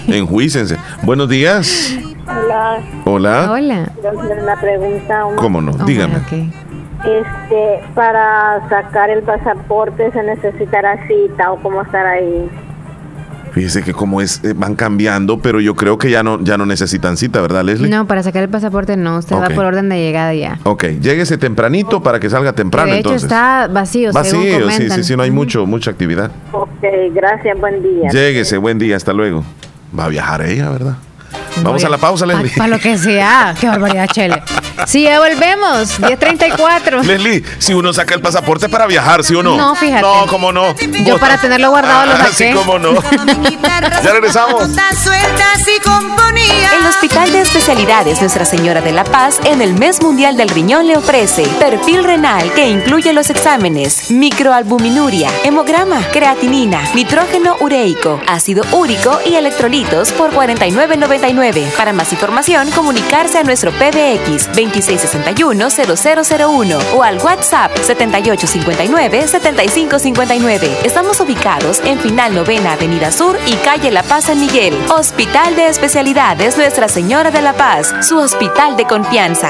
Enjuícense. 0.17 0.77
Buenos 1.03 1.29
días. 1.29 1.95
Hola. 2.27 2.79
Hola. 3.05 3.51
Hola. 3.51 3.91
Una 4.41 4.59
pregunta. 4.59 5.25
Omar. 5.25 5.35
¿Cómo 5.37 5.61
no? 5.61 5.71
Dígame. 5.85 6.15
Este, 7.05 7.83
para 7.93 8.67
sacar 8.69 9.09
el 9.09 9.21
pasaporte 9.23 10.11
se 10.11 10.23
necesitará 10.23 10.97
cita 11.07 11.51
o 11.51 11.61
cómo 11.61 11.81
estar 11.83 12.05
ahí. 12.05 12.49
Fíjese 13.55 13.83
que 13.83 13.93
como 13.93 14.19
es, 14.19 14.41
eh, 14.43 14.51
van 14.53 14.75
cambiando, 14.75 15.39
pero 15.39 15.61
yo 15.61 15.75
creo 15.75 15.97
que 15.97 16.11
ya 16.11 16.23
no, 16.23 16.43
ya 16.43 16.57
no 16.57 16.65
necesitan 16.65 17.15
cita, 17.15 17.39
¿verdad, 17.39 17.63
Leslie? 17.63 17.89
No, 17.89 18.05
para 18.05 18.21
sacar 18.21 18.43
el 18.43 18.49
pasaporte 18.49 18.97
no. 18.97 19.19
Usted 19.19 19.33
va 19.33 19.47
por 19.47 19.63
orden 19.63 19.87
de 19.87 19.97
llegada 19.97 20.33
ya. 20.33 20.59
Ok, 20.63 20.83
lléguese 20.99 21.37
tempranito 21.37 22.03
para 22.03 22.19
que 22.19 22.29
salga 22.29 22.51
temprano 22.51 22.91
de 22.91 22.99
hecho, 22.99 23.11
entonces. 23.11 23.31
está 23.31 23.69
vacío, 23.71 24.11
según 24.11 24.51
Vacío, 24.51 24.71
sí, 24.71 24.89
sí, 24.89 25.03
sí, 25.05 25.15
no 25.15 25.23
hay 25.23 25.31
mucho, 25.31 25.65
mucha 25.65 25.89
actividad. 25.89 26.31
Ok, 26.51 26.83
gracias, 27.13 27.57
buen 27.57 27.81
día. 27.81 28.09
Lléguese, 28.09 28.57
buen 28.57 28.77
día, 28.77 28.97
hasta 28.97 29.13
luego. 29.13 29.45
Va 29.97 30.03
a 30.03 30.09
viajar 30.09 30.41
ella, 30.41 30.69
¿verdad? 30.71 30.97
Vamos 31.63 31.81
a 31.85 31.87
la 31.87 31.97
pausa, 31.97 32.25
Leslie. 32.25 32.51
Para 32.57 32.75
lo 32.75 32.79
que 32.79 32.97
sea. 32.97 33.55
Qué 33.61 33.69
barbaridad, 33.69 34.07
Chele. 34.07 34.43
Sí, 34.87 35.03
ya 35.03 35.19
volvemos. 35.19 35.99
10.34. 36.01 37.03
Leslie, 37.03 37.43
si 37.59 37.73
uno 37.73 37.93
saca 37.93 38.13
el 38.15 38.21
pasaporte 38.21 38.69
para 38.69 38.85
viajar, 38.87 39.23
¿sí 39.23 39.33
o 39.35 39.41
no? 39.43 39.55
No, 39.57 39.75
fíjate. 39.75 40.01
No, 40.01 40.25
¿cómo 40.27 40.51
no? 40.51 40.75
Yo 40.77 41.13
Vos- 41.13 41.19
para 41.19 41.37
tenerlo 41.39 41.69
guardado 41.69 42.05
lo 42.07 42.13
Ah, 42.13 42.17
saqué. 42.29 42.49
sí, 42.49 42.53
cómo 42.53 42.77
no. 42.79 42.93
ya 44.03 44.11
regresamos. 44.13 44.69
El 46.77 46.85
Hospital 46.87 47.31
de 47.31 47.41
Especialidades 47.41 48.19
Nuestra 48.21 48.45
Señora 48.45 48.81
de 48.81 48.91
la 48.91 49.03
Paz 49.03 49.39
en 49.45 49.61
el 49.61 49.73
Mes 49.73 50.01
Mundial 50.01 50.35
del 50.37 50.49
Riñón 50.49 50.87
le 50.87 50.97
ofrece 50.97 51.43
perfil 51.59 52.03
renal 52.03 52.51
que 52.53 52.67
incluye 52.67 53.13
los 53.13 53.29
exámenes 53.29 54.11
microalbuminuria, 54.11 55.29
hemograma, 55.43 56.01
creatinina, 56.11 56.81
nitrógeno 56.93 57.55
ureico, 57.61 58.19
ácido 58.27 58.63
úrico 58.73 59.19
y 59.25 59.35
electrolitos 59.35 60.11
por 60.11 60.31
49.99. 60.31 61.71
Para 61.77 61.93
más 61.93 62.11
información, 62.11 62.69
comunicarse 62.71 63.39
a 63.39 63.43
nuestro 63.43 63.71
PBX 63.71 64.55
2661-0001 64.71 66.81
o 66.95 67.03
al 67.03 67.19
WhatsApp 67.19 67.71
7859-7559. 67.77 70.77
Estamos 70.83 71.19
ubicados 71.19 71.81
en 71.85 71.99
Final 71.99 72.33
Novena 72.35 72.73
Avenida 72.73 73.11
Sur 73.11 73.37
y 73.45 73.53
Calle 73.55 73.91
La 73.91 74.03
Paz 74.03 74.25
San 74.25 74.39
Miguel. 74.39 74.77
Hospital 74.89 75.55
de 75.55 75.67
Especialidades 75.67 76.57
Nuestra 76.57 76.87
Señora 76.87 77.31
de 77.31 77.41
la 77.41 77.53
Paz, 77.53 77.93
su 78.01 78.17
hospital 78.17 78.77
de 78.77 78.85
confianza. 78.85 79.49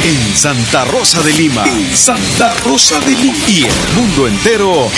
En 0.03 0.35
Santa 0.35 0.83
Rosa 0.85 1.21
de 1.21 1.31
Lima. 1.31 1.63
En 1.65 1.95
Santa 1.95 2.55
Rosa 2.65 2.99
de 3.01 3.11
Lima. 3.11 3.37
Y 3.47 3.65
el 3.65 3.71
mundo 3.95 4.27
entero. 4.27 4.89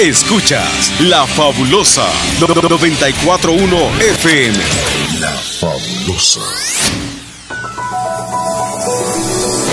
Escuchas 0.00 0.92
La 1.02 1.24
Fabulosa 1.24 2.04
941 2.40 3.76
FM. 4.00 4.58
La 5.20 5.30
Fabulosa. 5.30 6.40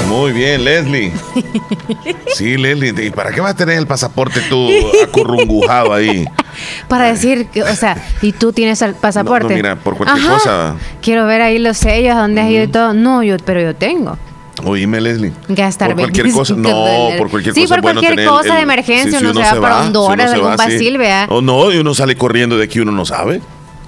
Muy 0.08 0.32
bien, 0.32 0.64
Leslie. 0.64 1.12
Sí, 2.36 2.56
Leslie. 2.56 2.94
¿Y 3.08 3.10
para 3.10 3.32
qué 3.32 3.42
vas 3.42 3.52
a 3.54 3.56
tener 3.56 3.78
el 3.78 3.88
pasaporte 3.88 4.42
tú 4.42 4.70
acurrungujado 5.04 5.94
ahí? 5.94 6.26
Para 6.88 7.12
decir, 7.12 7.48
que, 7.48 7.64
o 7.64 7.76
sea, 7.76 7.98
¿y 8.22 8.32
tú 8.32 8.54
tienes 8.54 8.82
el 8.82 8.94
pasaporte? 8.94 9.46
No, 9.46 9.50
no, 9.50 9.56
mira, 9.56 9.76
por 9.76 9.98
cualquier 9.98 10.26
Ajá. 10.26 10.34
cosa. 10.34 10.76
Quiero 11.02 11.26
ver 11.26 11.42
ahí 11.42 11.60
los 11.60 11.78
sellos, 11.78 12.16
dónde 12.16 12.42
has 12.42 12.50
ido 12.50 12.64
y 12.64 12.68
todo. 12.68 12.94
No, 12.94 13.24
yo, 13.24 13.38
pero 13.44 13.62
yo 13.62 13.76
tengo. 13.76 14.18
Oíme, 14.66 15.02
Leslie. 15.02 15.32
Gastar 15.48 15.90
Por 15.90 15.98
cualquier 15.98 16.26
25 16.26 16.40
cosa. 16.40 16.54
No, 16.58 17.18
por 17.18 17.30
cualquier 17.30 17.54
Sí, 17.56 17.62
cosa. 17.62 17.70
por 17.76 17.80
es 17.80 17.84
bueno 17.84 18.02
cualquier 18.02 18.28
cosa 18.28 18.56
de 18.56 18.62
emergencia, 18.62 19.20
uno 19.20 19.34
se 19.34 19.40
va 19.56 19.62
para 19.62 19.82
Honduras, 19.82 20.32
si 20.32 20.38
uno 20.40 20.48
algún 20.50 20.66
va, 20.66 20.70
sí. 20.70 20.98
Vea. 20.98 21.28
O 21.30 21.42
no, 21.42 21.72
y 21.72 21.78
uno 21.78 21.94
sale 21.94 22.16
corriendo 22.16 22.58
de 22.58 22.66
aquí, 22.66 22.80
uno 22.80 22.92
no 22.92 23.06
sabe. 23.06 23.42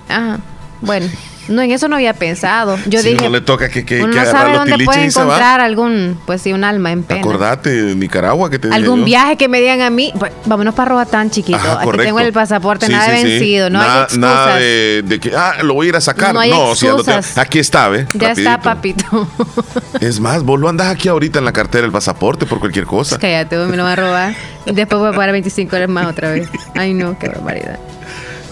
Ajá. 0.10 0.40
Bueno, 0.82 1.08
no, 1.48 1.62
en 1.62 1.72
eso 1.72 1.88
no 1.88 1.96
había 1.96 2.14
pensado. 2.14 2.78
Yo 2.88 3.02
si 3.02 3.10
dije, 3.10 3.24
no 3.24 3.30
le 3.30 3.42
toca 3.42 3.70
que, 3.70 3.86
que, 3.86 4.02
uno 4.04 4.10
que 4.10 4.16
no 4.16 4.22
agarrar 4.22 4.42
sabe 4.56 4.58
dónde 4.58 4.86
puede 4.86 5.06
encontrar 5.06 5.60
algún, 5.62 6.20
pues 6.26 6.42
sí, 6.42 6.54
un 6.54 6.64
alma 6.64 6.92
en 6.92 7.04
pena. 7.04 7.20
Acordate, 7.22 7.96
Nicaragua, 7.96 8.50
que 8.50 8.60
te 8.60 8.68
dije 8.68 8.76
Algún 8.78 9.00
yo. 9.02 9.06
viaje 9.06 9.38
que 9.38 9.48
me 9.48 9.60
digan 9.60 9.82
a 9.82 9.90
mí, 9.90 10.14
pues, 10.18 10.32
vámonos 10.46 10.74
para 10.74 10.92
Roatán, 10.92 11.30
chiquito. 11.32 11.58
Ajá, 11.58 11.74
Aquí 11.76 11.86
correcto. 11.86 12.06
tengo 12.06 12.20
el 12.20 12.34
pasaporte, 12.34 12.86
Sí, 12.88 12.92
nada 12.92 13.06
sí, 13.16 13.18
sí. 13.18 13.24
vencido, 13.24 13.70
no 13.70 13.80
nada, 13.80 13.94
hay 13.96 14.02
excusas. 14.04 14.20
Nada 14.20 14.56
de, 14.58 15.04
de 15.06 15.20
que, 15.20 15.36
ah, 15.36 15.56
lo 15.64 15.74
voy 15.74 15.88
a 15.88 15.90
ir 15.90 15.96
a 15.96 16.02
sacar. 16.02 16.34
No 16.34 16.40
hay 16.40 16.52
excusas. 16.52 17.38
Aquí 17.38 17.60
está, 17.60 17.90
¿ve? 17.90 18.08
Ya 18.14 18.32
está, 18.32 18.62
papito. 18.62 19.28
Es 20.00 20.20
más, 20.20 20.44
vos 20.44 20.60
lo 20.60 20.68
andas 20.68 20.88
aquí 20.88 21.08
ahorita 21.08 21.40
en 21.40 21.46
la 21.46 21.54
cartera 21.54 21.86
el 21.86 21.92
pasaporte 21.92 22.46
por 22.46 22.60
cualquier 22.60 22.86
cosa. 22.86 23.18
Cállate, 23.20 23.58
vos 23.58 23.68
me 23.70 23.78
lo 23.78 23.84
vas 23.84 23.94
a 23.94 24.02
robar. 24.02 24.36
Después 24.66 25.00
voy 25.00 25.10
a 25.10 25.12
pagar 25.12 25.32
25 25.32 25.70
dólares 25.72 25.90
más 25.94 26.08
otra 26.08 26.32
vez. 26.32 26.50
Ay, 26.76 26.94
no, 26.94 27.18
qué 27.20 27.28
barbaridad. 27.30 27.80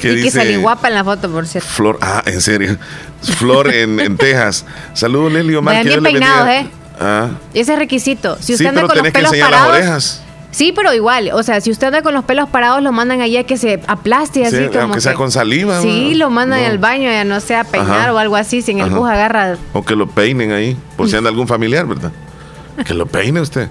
¿Qué 0.02 0.12
y 0.12 0.16
que 0.16 0.22
dice 0.24 0.40
salí 0.40 0.56
guapa 0.58 0.88
en 0.88 0.96
la 0.96 1.04
foto, 1.04 1.30
por 1.32 1.48
cierto. 1.48 1.70
Flor, 1.70 1.98
ah, 2.02 2.24
en 2.26 2.42
serio. 2.42 2.78
Flor 3.22 3.74
en, 3.74 4.00
en 4.00 4.18
Texas. 4.18 4.66
Saludos, 4.94 5.32
Leslie 5.32 5.56
Omar. 5.58 5.78
Que 5.78 5.84
bien 5.90 6.04
peinados. 6.04 6.50
¿eh? 6.50 6.68
Ah, 7.00 7.30
Ese 7.54 7.74
es 7.74 7.80
requisito. 7.80 8.36
Si 8.38 8.48
sí, 8.48 8.54
usted 8.54 8.68
anda 8.68 8.82
pero 8.82 8.88
con 8.88 8.98
los 8.98 9.06
que 9.06 9.12
pelos 9.12 9.32
las 9.38 9.50
parados. 9.50 9.70
orejas. 9.76 10.22
Sí, 10.52 10.74
pero 10.76 10.94
igual. 10.94 11.30
O 11.34 11.44
sea, 11.44 11.62
si 11.62 11.72
usted 11.72 11.88
anda 11.88 12.02
con 12.02 12.14
los 12.14 12.26
pelos 12.26 12.50
parados, 12.50 12.84
lo 12.84 12.92
mandan 12.92 13.22
allá 13.22 13.44
que 13.46 13.56
se 13.58 13.80
aplaste 13.88 14.46
así 14.46 14.58
Sí, 14.58 14.68
como. 14.68 14.82
aunque 14.82 15.00
sea 15.02 15.14
que- 15.14 15.18
con 15.18 15.32
saliva. 15.32 15.82
Sí, 15.82 16.14
lo 16.16 16.30
mandan 16.30 16.62
No. 16.62 16.68
al 16.68 16.78
baño, 16.78 17.10
ya 17.10 17.24
no 17.24 17.40
sé, 17.40 17.56
a 17.56 17.64
peinar 17.64 18.02
Ajá. 18.02 18.14
o 18.14 18.18
algo 18.18 18.36
así. 18.36 18.62
Si 18.62 18.72
en 18.72 18.80
el 18.80 18.88
Ajá. 18.90 18.96
bus 18.98 19.10
agarra. 19.10 19.56
O 19.72 19.86
que 19.86 19.96
lo 19.96 20.08
peinen 20.10 20.52
ahí, 20.52 20.76
por 20.98 21.08
si 21.10 21.16
anda 21.16 21.30
algún 21.30 21.48
familiar, 21.48 21.86
¿verdad? 21.88 22.12
Que 22.86 22.94
lo 22.94 23.06
peine 23.06 23.40
usted. 23.40 23.70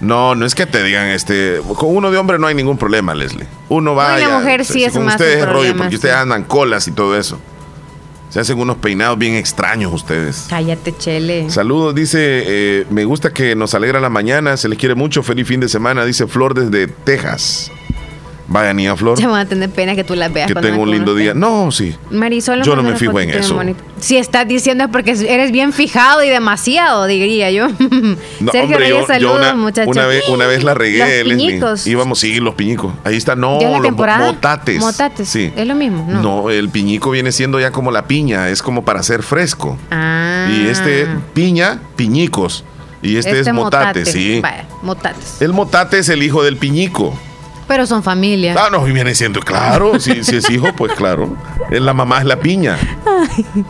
No, 0.00 0.34
no 0.34 0.46
es 0.46 0.54
que 0.54 0.66
te 0.66 0.82
digan, 0.82 1.08
este, 1.08 1.60
con 1.76 1.94
uno 1.94 2.10
de 2.10 2.16
hombre 2.16 2.38
no 2.38 2.46
hay 2.46 2.54
ningún 2.54 2.78
problema, 2.78 3.14
Leslie. 3.14 3.46
Uno 3.68 3.94
va 3.94 4.12
Con 4.12 4.20
la 4.20 4.38
mujer 4.38 4.64
sí 4.64 4.84
es 4.84 4.92
con 4.92 5.04
más 5.04 5.14
ustedes 5.14 5.44
un 5.44 5.52
rollo, 5.52 5.76
porque 5.76 5.90
sí. 5.90 5.96
ustedes 5.96 6.14
andan 6.14 6.44
colas 6.44 6.88
y 6.88 6.92
todo 6.92 7.16
eso. 7.16 7.38
Se 8.30 8.40
hacen 8.40 8.58
unos 8.60 8.76
peinados 8.76 9.18
bien 9.18 9.34
extraños 9.34 9.92
ustedes. 9.92 10.46
Cállate, 10.48 10.96
chele. 10.96 11.50
Saludos, 11.50 11.94
dice, 11.94 12.18
eh, 12.46 12.86
me 12.88 13.04
gusta 13.04 13.32
que 13.32 13.56
nos 13.56 13.74
alegra 13.74 14.00
la 14.00 14.08
mañana, 14.08 14.56
se 14.56 14.68
les 14.68 14.78
quiere 14.78 14.94
mucho, 14.94 15.22
feliz 15.22 15.46
fin 15.46 15.60
de 15.60 15.68
semana, 15.68 16.04
dice 16.04 16.26
Flor 16.26 16.54
desde 16.54 16.86
Texas. 16.86 17.70
Vaya 18.50 18.74
niña 18.74 18.96
Flor, 18.96 19.16
Ya 19.16 19.28
van 19.28 19.46
a 19.46 19.48
tener 19.48 19.70
pena 19.70 19.94
que 19.94 20.02
tú 20.02 20.16
las 20.16 20.32
veas. 20.32 20.48
que 20.48 20.56
tengo 20.56 20.82
un 20.82 20.90
lindo 20.90 21.14
día. 21.14 21.34
No, 21.34 21.70
sí. 21.70 21.94
Marisol, 22.10 22.62
Yo 22.62 22.74
no 22.74 22.82
me 22.82 22.96
fijo 22.96 23.18
en 23.20 23.30
eso. 23.30 23.58
Si 24.00 24.16
estás 24.16 24.48
diciendo 24.48 24.84
es 24.84 24.90
porque 24.90 25.12
eres 25.12 25.52
bien 25.52 25.72
fijado 25.72 26.24
y 26.24 26.28
demasiado, 26.28 27.06
diría 27.06 27.50
yo. 27.52 27.68
No, 28.40 28.52
Sergio 28.52 28.76
hombre, 28.76 28.88
yo, 28.88 29.00
yo 29.00 29.06
saludos, 29.06 29.38
una, 29.38 29.54
muchachos. 29.54 29.94
una 29.94 30.06
vez, 30.06 30.26
una 30.28 30.46
vez 30.46 30.64
la 30.64 30.74
regué, 30.74 31.22
Los 31.24 31.34
piñicos. 31.34 31.86
Íbamos, 31.86 32.18
sí, 32.18 32.40
los 32.40 32.54
piñicos. 32.54 32.92
Ahí 33.04 33.16
está, 33.16 33.36
no, 33.36 33.60
¿Ya 33.60 33.66
es 33.66 33.72
la 33.72 33.78
los 33.78 33.86
temporada? 33.86 34.32
motates. 34.32 34.80
Motates. 34.80 35.28
Sí. 35.28 35.52
Es 35.54 35.66
lo 35.66 35.74
mismo, 35.74 36.06
¿no? 36.08 36.22
No, 36.22 36.50
el 36.50 36.70
piñico 36.70 37.10
viene 37.10 37.32
siendo 37.32 37.60
ya 37.60 37.70
como 37.70 37.90
la 37.92 38.06
piña, 38.06 38.48
es 38.48 38.62
como 38.62 38.84
para 38.84 39.00
hacer 39.00 39.22
fresco. 39.22 39.78
Ah. 39.90 40.48
Y 40.50 40.66
este, 40.66 41.06
piña, 41.34 41.80
piñicos. 41.96 42.64
Y 43.02 43.16
este, 43.16 43.38
es 43.38 43.52
motate, 43.52 44.06
sí. 44.06 44.40
Vaya, 44.42 44.66
motates. 44.82 45.40
El 45.40 45.52
motate 45.52 45.98
es 45.98 46.08
el 46.08 46.22
hijo 46.22 46.42
del 46.42 46.56
piñico. 46.56 47.14
Pero 47.70 47.86
son 47.86 48.02
familia. 48.02 48.56
Ah, 48.58 48.68
no, 48.68 48.88
y 48.88 48.90
viene 48.90 49.14
siendo 49.14 49.38
claro. 49.38 50.00
Si, 50.00 50.24
si 50.24 50.34
es 50.34 50.50
hijo, 50.50 50.72
pues 50.76 50.92
claro. 50.94 51.36
Es 51.70 51.80
La 51.80 51.94
mamá 51.94 52.18
es 52.18 52.24
la 52.24 52.40
piña. 52.40 52.76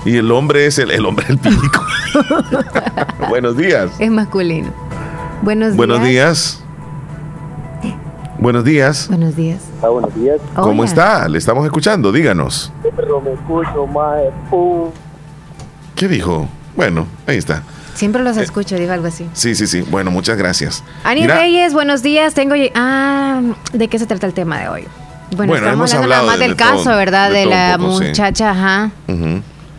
Y 0.07 0.17
el 0.17 0.33
hombre 0.33 0.65
es 0.65 0.79
el, 0.79 0.91
el 0.91 1.05
hombre 1.05 1.27
del 1.27 1.37
piñico. 1.37 1.85
Buenos 3.29 3.59
días. 3.59 3.91
Es 3.99 4.11
masculino. 4.11 4.73
Buenos 5.43 5.77
días. 5.77 5.77
Buenos 5.77 6.03
días. 6.03 6.65
Buenos 8.39 8.65
días. 8.65 9.07
Buenos 9.11 9.37
días. 9.37 9.61
Ah, 9.83 9.89
buenos 9.89 10.15
días. 10.15 10.41
¿Cómo 10.55 10.83
está? 10.83 11.29
Le 11.29 11.37
estamos 11.37 11.67
escuchando, 11.67 12.11
díganos. 12.11 12.73
Pero 12.97 13.21
me 13.21 13.35
escucho, 13.35 13.87
mae. 13.87 14.31
Uh. 14.51 14.89
¿Qué 15.95 16.09
dijo? 16.09 16.49
Bueno, 16.75 17.07
ahí 17.27 17.37
está. 17.37 17.65
Siempre 17.95 18.23
los 18.23 18.37
escucho, 18.37 18.77
digo 18.77 18.93
algo 18.93 19.07
así. 19.09 19.27
Sí, 19.35 19.55
sí, 19.55 19.67
sí. 19.67 19.83
Bueno, 19.83 20.11
muchas 20.11 20.37
gracias. 20.39 20.83
Ani 21.05 21.23
Mira, 21.23 21.37
Reyes, 21.39 21.73
buenos 21.73 22.03
días. 22.03 22.35
Tengo. 22.35 22.55
Ah, 22.75 23.41
¿de 23.73 23.89
qué 23.89 23.99
se 23.99 24.07
trata 24.07 24.27
el 24.27 24.33
tema 24.35 24.59
de 24.61 24.69
hoy? 24.69 24.85
Bueno, 25.37 25.53
Bueno, 25.53 25.67
estamos 25.67 25.91
hemos 25.93 26.03
hablando 26.05 26.09
nada 26.09 26.27
más 26.27 26.39
de- 26.39 26.49
del 26.49 26.57
de 26.57 26.65
todo- 26.65 26.77
caso, 26.85 26.97
¿verdad? 26.97 27.31
de 27.31 27.47
la 27.47 27.77
poco, 27.79 27.99
sí. 27.99 28.05
muchacha, 28.07 28.51
ajá. 28.51 28.91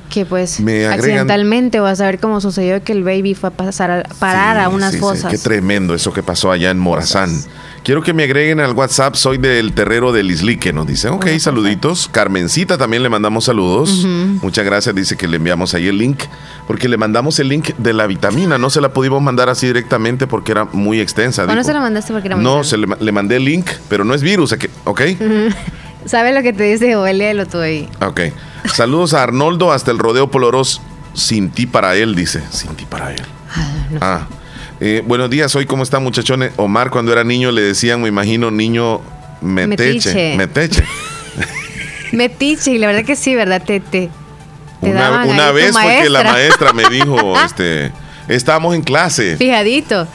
Que 0.09 0.25
pues 0.25 0.59
Me 0.59 0.85
accidentalmente 0.87 1.79
o 1.79 1.85
a 1.85 1.95
saber 1.95 2.19
cómo 2.19 2.41
sucedió 2.41 2.83
que 2.83 2.91
el 2.91 3.03
baby 3.03 3.33
fue 3.33 3.47
a 3.49 3.53
pasar 3.53 3.91
a 3.91 4.03
parar 4.19 4.57
a 4.59 4.67
unas 4.67 4.91
sí, 4.91 4.97
sí. 4.97 5.01
fosas. 5.01 5.31
Qué 5.31 5.37
tremendo 5.37 5.93
eso 5.95 6.11
que 6.11 6.21
pasó 6.21 6.51
allá 6.51 6.69
en 6.69 6.79
Morazán. 6.79 7.29
Quiero 7.83 8.03
que 8.03 8.13
me 8.13 8.23
agreguen 8.25 8.59
al 8.59 8.73
WhatsApp, 8.73 9.15
soy 9.15 9.39
del 9.39 9.73
terrero 9.73 10.11
del 10.11 10.29
Islique, 10.29 10.71
nos 10.71 10.85
dice. 10.85 11.09
Ok, 11.09 11.25
saluditos. 11.39 12.07
Carmencita 12.11 12.77
también 12.77 13.01
le 13.01 13.09
mandamos 13.09 13.45
saludos. 13.45 14.05
Muchas 14.43 14.63
gracias, 14.65 14.93
dice 14.93 15.17
que 15.17 15.27
le 15.27 15.37
enviamos 15.37 15.73
ahí 15.73 15.87
el 15.87 15.97
link, 15.97 16.19
porque 16.67 16.87
le 16.87 16.97
mandamos 16.97 17.39
el 17.39 17.47
link 17.47 17.69
de 17.79 17.93
la 17.93 18.05
vitamina. 18.05 18.59
No 18.59 18.69
se 18.69 18.81
la 18.81 18.93
pudimos 18.93 19.19
mandar 19.23 19.49
así 19.49 19.65
directamente 19.65 20.27
porque 20.27 20.51
era 20.51 20.65
muy 20.65 20.99
extensa. 20.99 21.43
¿O 21.43 21.47
no 21.47 21.53
dijo. 21.53 21.63
se 21.63 21.73
lo 21.73 21.79
mandaste 21.81 22.13
porque 22.13 22.27
era 22.27 22.35
muy 22.35 22.45
No, 22.45 22.63
se 22.63 22.77
le, 22.77 22.85
ma- 22.85 22.97
le 22.99 23.11
mandé 23.11 23.37
el 23.37 23.45
link, 23.45 23.67
pero 23.89 24.03
no 24.03 24.13
es 24.13 24.21
virus, 24.21 24.55
¿ok? 24.83 25.01
¿Sabes 26.05 26.35
lo 26.35 26.43
que 26.43 26.53
te 26.53 26.63
dice 26.63 26.93
Joelia? 26.93 27.33
Lo 27.33 27.47
tuve 27.47 27.65
ahí. 27.65 27.89
Ok. 28.01 28.21
Saludos 28.71 29.15
a 29.15 29.23
Arnoldo 29.23 29.71
hasta 29.71 29.89
el 29.89 29.97
rodeo 29.97 30.29
Poloros. 30.29 30.81
Sin 31.13 31.49
ti 31.49 31.65
para 31.65 31.95
él, 31.95 32.15
dice. 32.15 32.41
Sin 32.51 32.75
ti 32.75 32.85
para 32.85 33.11
él. 33.11 33.21
Ah. 33.99 34.27
Eh, 34.83 35.03
buenos 35.05 35.29
días, 35.29 35.55
hoy 35.55 35.65
cómo 35.67 35.83
están 35.83 36.01
muchachones. 36.03 36.53
Omar 36.57 36.89
cuando 36.89 37.11
era 37.13 37.23
niño 37.23 37.51
le 37.51 37.61
decían, 37.61 38.01
me 38.01 38.07
imagino, 38.07 38.49
niño 38.49 39.01
meteche. 39.41 39.77
Metiche. 40.13 40.35
Meteche. 40.37 40.83
Metiche, 42.11 42.71
y 42.71 42.77
la 42.79 42.87
verdad 42.87 43.05
que 43.05 43.15
sí, 43.15 43.35
¿verdad? 43.35 43.61
Te, 43.63 43.79
te, 43.79 44.09
te 44.81 44.89
Una, 44.89 45.23
una 45.25 45.51
vez 45.51 45.71
fue 45.71 45.99
que 46.01 46.09
la 46.09 46.23
maestra. 46.23 46.73
me 46.73 46.83
dijo, 46.89 47.39
este, 47.45 47.91
estábamos 48.27 48.73
en 48.75 48.81
clase. 48.81 49.37
Fijadito. 49.37 50.07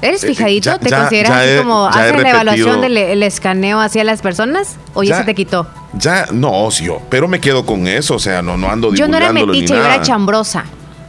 ¿Eres 0.00 0.24
Eh, 0.24 0.28
fijadito? 0.28 0.70
ya- 0.70 0.78
¿Te 0.78 0.88
ya- 0.90 0.98
consideras 1.00 1.30
ya 1.30 1.40
así 1.40 1.48
he- 1.50 1.56
como 1.58 1.86
haces 1.86 2.22
la 2.22 2.30
evaluación 2.30 2.80
del 2.80 2.96
el 2.96 3.22
escaneo 3.22 3.80
hacia 3.80 4.02
las 4.04 4.22
personas? 4.22 4.76
¿O 4.94 5.02
ya, 5.02 5.18
se 5.18 5.24
te 5.24 5.34
quitó? 5.34 5.68
Ya, 5.92 6.26
no, 6.32 6.70
sí, 6.70 6.86
pero 7.10 7.28
me 7.28 7.38
quedo 7.40 7.64
con 7.66 7.86
eso, 7.86 8.14
o 8.14 8.18
sea, 8.18 8.40
no, 8.42 8.56
no 8.56 8.70
ando 8.70 8.94
Yo 8.94 9.08
no 9.08 9.16
era 9.18 9.32
metiche, 9.32 9.68
yo 9.74 9.84
era 9.84 10.00
chambrosa. 10.02 10.64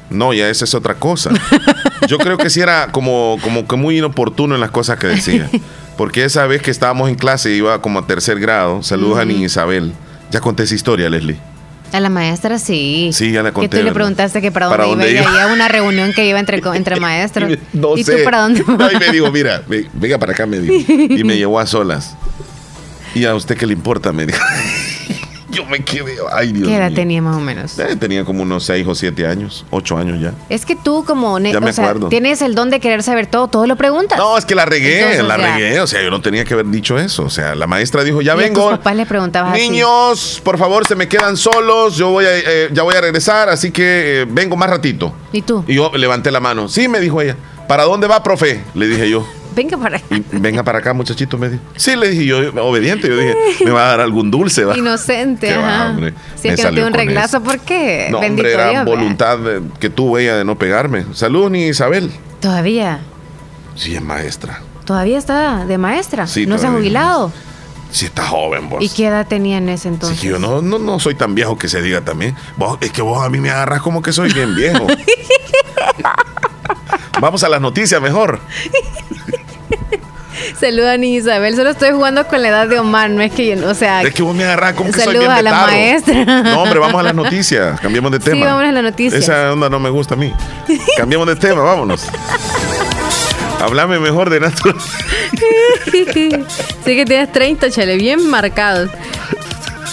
No, 0.09 0.33
ya 0.33 0.49
esa 0.49 0.65
es 0.65 0.73
otra 0.73 0.95
cosa. 0.95 1.31
Yo 2.07 2.17
creo 2.17 2.37
que 2.37 2.49
sí 2.49 2.61
era 2.61 2.91
como, 2.91 3.37
como 3.41 3.67
que 3.67 3.75
muy 3.75 3.97
inoportuno 3.97 4.55
en 4.55 4.61
las 4.61 4.71
cosas 4.71 4.97
que 4.97 5.07
decía. 5.07 5.49
Porque 5.97 6.23
esa 6.23 6.45
vez 6.47 6.61
que 6.61 6.71
estábamos 6.71 7.09
en 7.09 7.15
clase, 7.15 7.51
iba 7.51 7.81
como 7.81 7.99
a 7.99 8.07
tercer 8.07 8.39
grado. 8.39 8.83
Saludos 8.83 9.19
a. 9.19 9.25
Niña 9.25 9.47
Isabel. 9.47 9.93
Ya 10.31 10.39
conté 10.39 10.63
esa 10.63 10.75
historia, 10.75 11.09
Leslie. 11.09 11.37
A 11.93 11.99
la 12.01 12.09
maestra 12.09 12.59
sí. 12.59 13.09
Sí, 13.13 13.31
ya 13.31 13.41
la 13.43 13.49
Que 13.49 13.53
conté. 13.55 13.77
tú 13.79 13.83
le 13.83 13.91
preguntaste 13.93 14.41
que 14.41 14.51
para, 14.51 14.69
¿Para 14.69 14.85
dónde, 14.85 15.09
iba. 15.11 15.21
iba? 15.21 15.31
Y 15.31 15.33
había 15.35 15.53
una 15.53 15.67
reunión 15.69 16.11
que 16.13 16.25
iba 16.27 16.39
entre, 16.39 16.61
entre 16.75 16.99
maestros. 16.99 17.49
No 17.73 17.97
¿Y 17.97 18.03
sé. 18.03 18.17
tú 18.17 18.23
para 18.25 18.41
dónde 18.41 18.63
No, 18.67 18.91
y 18.91 18.95
me 18.97 19.09
dijo, 19.11 19.31
mira, 19.31 19.63
ve- 19.67 19.87
venga 19.93 20.17
para 20.17 20.33
acá, 20.33 20.45
me 20.45 20.59
dijo. 20.59 20.73
Y 20.93 21.23
me 21.23 21.37
llevó 21.37 21.59
a 21.59 21.65
solas. 21.65 22.15
¿Y 23.15 23.25
a 23.25 23.33
usted 23.35 23.57
qué 23.57 23.65
le 23.65 23.73
importa? 23.73 24.11
Me 24.13 24.25
dijo. 24.25 24.39
Yo 25.49 25.65
me 25.65 25.79
quedé, 25.83 26.17
ay 26.33 26.51
Dios 26.51 26.67
¿Qué 26.67 26.75
edad 26.75 26.87
mío. 26.89 26.95
tenía 26.95 27.21
más 27.21 27.37
o 27.37 27.39
menos? 27.39 27.79
Eh, 27.79 27.95
tenía 27.95 28.25
como 28.25 28.43
unos 28.43 28.65
6 28.65 28.85
o 28.87 28.93
7 28.95 29.25
años, 29.27 29.65
8 29.69 29.97
años 29.97 30.19
ya. 30.19 30.33
Es 30.49 30.65
que 30.65 30.75
tú 30.75 31.05
como, 31.05 31.39
Ya 31.39 31.59
me 31.61 31.69
o 31.69 31.73
sea, 31.73 31.95
tienes 32.09 32.41
el 32.41 32.53
don 32.53 32.69
de 32.69 32.79
querer 32.79 33.01
saber 33.01 33.27
todo, 33.27 33.47
todo 33.47 33.65
lo 33.65 33.75
preguntas. 33.77 34.17
No, 34.17 34.37
es 34.37 34.43
que 34.45 34.55
la 34.55 34.65
regué, 34.65 34.99
Entonces, 34.99 35.23
la 35.25 35.35
o 35.35 35.39
sea, 35.39 35.55
regué. 35.55 35.79
O 35.79 35.87
sea, 35.87 36.03
yo 36.03 36.09
no 36.09 36.21
tenía 36.21 36.43
que 36.43 36.53
haber 36.53 36.65
dicho 36.67 36.97
eso. 36.99 37.23
O 37.23 37.29
sea, 37.29 37.55
la 37.55 37.65
maestra 37.65 38.03
dijo, 38.03 38.21
ya 38.21 38.33
y 38.33 38.33
a 38.33 38.35
vengo. 38.35 38.69
tus 38.69 38.77
papás 38.79 38.95
le 38.97 39.05
preguntabas 39.05 39.53
así. 39.53 39.69
Niños, 39.69 40.41
por 40.43 40.57
favor, 40.57 40.85
se 40.85 40.95
me 40.95 41.07
quedan 41.07 41.37
solos. 41.37 41.95
Yo 41.95 42.09
voy 42.09 42.25
a, 42.25 42.37
eh, 42.37 42.69
ya 42.73 42.83
voy 42.83 42.95
a 42.95 43.01
regresar, 43.01 43.47
así 43.49 43.71
que 43.71 44.21
eh, 44.21 44.25
vengo 44.29 44.57
más 44.57 44.69
ratito. 44.69 45.13
¿Y 45.31 45.43
tú? 45.43 45.63
Y 45.67 45.75
yo 45.75 45.91
levanté 45.95 46.29
la 46.31 46.39
mano. 46.41 46.67
Sí, 46.67 46.87
me 46.89 46.99
dijo 46.99 47.21
ella. 47.21 47.37
¿Para 47.67 47.83
dónde 47.83 48.07
va, 48.07 48.21
profe? 48.23 48.63
Le 48.75 48.87
dije 48.87 49.09
yo. 49.09 49.25
Venga 49.57 49.75
para 49.77 49.97
acá. 49.97 50.05
Y 50.15 50.23
venga 50.37 50.61
para 50.63 50.77
acá, 50.79 50.93
muchachito, 50.93 51.37
me 51.37 51.49
dijo. 51.49 51.63
Sí, 51.75 51.95
le 51.95 52.09
dije 52.09 52.25
yo, 52.25 52.37
obediente. 52.63 53.07
Yo 53.07 53.17
dije, 53.17 53.35
me 53.65 53.71
va 53.71 53.85
a 53.85 53.87
dar 53.89 54.01
algún 54.01 54.29
dulce, 54.29 54.63
va. 54.63 54.77
Inocente, 54.77 55.57
va, 55.57 55.67
ajá. 55.67 55.89
hombre. 55.89 56.13
Si 56.35 56.47
Me 56.47 56.53
es 56.53 56.59
que 56.59 56.67
no 56.67 56.73
tiene 56.73 56.87
un 56.87 56.93
reglazo, 56.93 57.41
¿por 57.41 57.59
qué? 57.59 58.07
No, 58.11 58.19
Bendito 58.19 58.43
hombre, 58.47 58.53
era 58.53 58.69
Dios. 58.69 58.85
voluntad 58.85 59.39
de- 59.39 59.61
que 59.79 59.89
tuvo 59.89 60.19
ella 60.19 60.37
de 60.37 60.45
no 60.45 60.57
pegarme. 60.59 61.05
Saludos, 61.13 61.49
ni 61.51 61.65
Isabel. 61.67 62.11
Todavía, 62.39 62.99
Sí, 63.75 63.95
es 63.95 64.01
maestra. 64.01 64.61
todavía 64.85 65.17
está 65.17 65.65
de 65.65 65.77
maestra. 65.79 66.27
Sí, 66.27 66.45
no 66.45 66.59
se 66.59 66.67
ha 66.67 66.71
jubilado. 66.71 67.33
Sí, 67.89 68.05
está 68.05 68.27
joven, 68.27 68.69
vos. 68.69 68.83
¿Y 68.83 68.89
qué 68.89 69.07
edad 69.07 69.25
tenía 69.27 69.57
en 69.57 69.69
ese 69.69 69.83
Sí, 69.83 69.87
entonces? 69.89 70.19
que 70.19 70.27
yo 70.27 70.37
no, 70.39 70.61
no, 70.61 70.77
no 70.77 70.99
soy 70.99 71.15
tan 71.15 71.33
viejo 71.33 71.57
que 71.57 71.67
se 71.67 71.81
diga 71.81 72.01
también. 72.01 72.35
Vos, 72.57 72.77
es 72.81 72.91
que 72.91 73.01
vos 73.01 73.25
a 73.25 73.29
mí 73.29 73.39
me 73.39 73.49
agarras 73.49 73.81
como 73.81 74.01
que 74.03 74.13
soy 74.13 74.31
bien 74.33 74.53
viejo. 74.55 74.85
Vamos 77.19 77.43
a 77.43 77.49
las 77.49 77.59
noticias 77.61 77.99
mejor. 78.01 78.39
Saluda 80.59 80.93
a 80.93 80.97
Niña 80.97 81.19
Isabel. 81.19 81.55
Solo 81.55 81.71
estoy 81.71 81.91
jugando 81.91 82.27
con 82.27 82.41
la 82.41 82.49
edad 82.49 82.67
de 82.67 82.79
Omar. 82.79 83.09
No 83.09 83.21
es 83.21 83.31
que 83.31 83.55
yo, 83.55 83.67
o 83.67 83.73
sea. 83.73 84.01
Es 84.03 84.13
que 84.13 84.23
vos 84.23 84.35
me 84.35 84.43
agarras 84.43 84.73
como 84.73 84.91
que 84.91 85.01
soy 85.01 85.05
Saludos 85.15 85.27
bien 85.27 85.31
a 85.37 85.41
la 85.41 85.51
maestra. 85.65 86.25
No, 86.43 86.63
hombre, 86.63 86.79
vamos 86.79 86.99
a 86.99 87.03
las 87.03 87.15
noticias. 87.15 87.79
Cambiemos 87.79 88.11
de 88.11 88.17
Sí, 88.19 88.23
tema. 88.25 88.45
vamos 88.47 88.63
a 88.65 88.71
las 88.71 88.83
noticias. 88.83 89.21
Esa 89.23 89.53
onda 89.53 89.69
no 89.69 89.79
me 89.79 89.89
gusta 89.89 90.13
a 90.15 90.17
mí. 90.17 90.33
Cambiemos 90.97 91.27
de 91.27 91.35
tema, 91.35 91.61
vámonos. 91.63 92.05
Háblame 93.59 93.99
mejor 93.99 94.29
de 94.29 94.39
natural. 94.39 94.75
sí 95.91 96.05
que 96.05 97.05
tienes 97.05 97.31
30, 97.31 97.69
chale, 97.71 97.97
bien 97.97 98.29
marcados. 98.29 98.89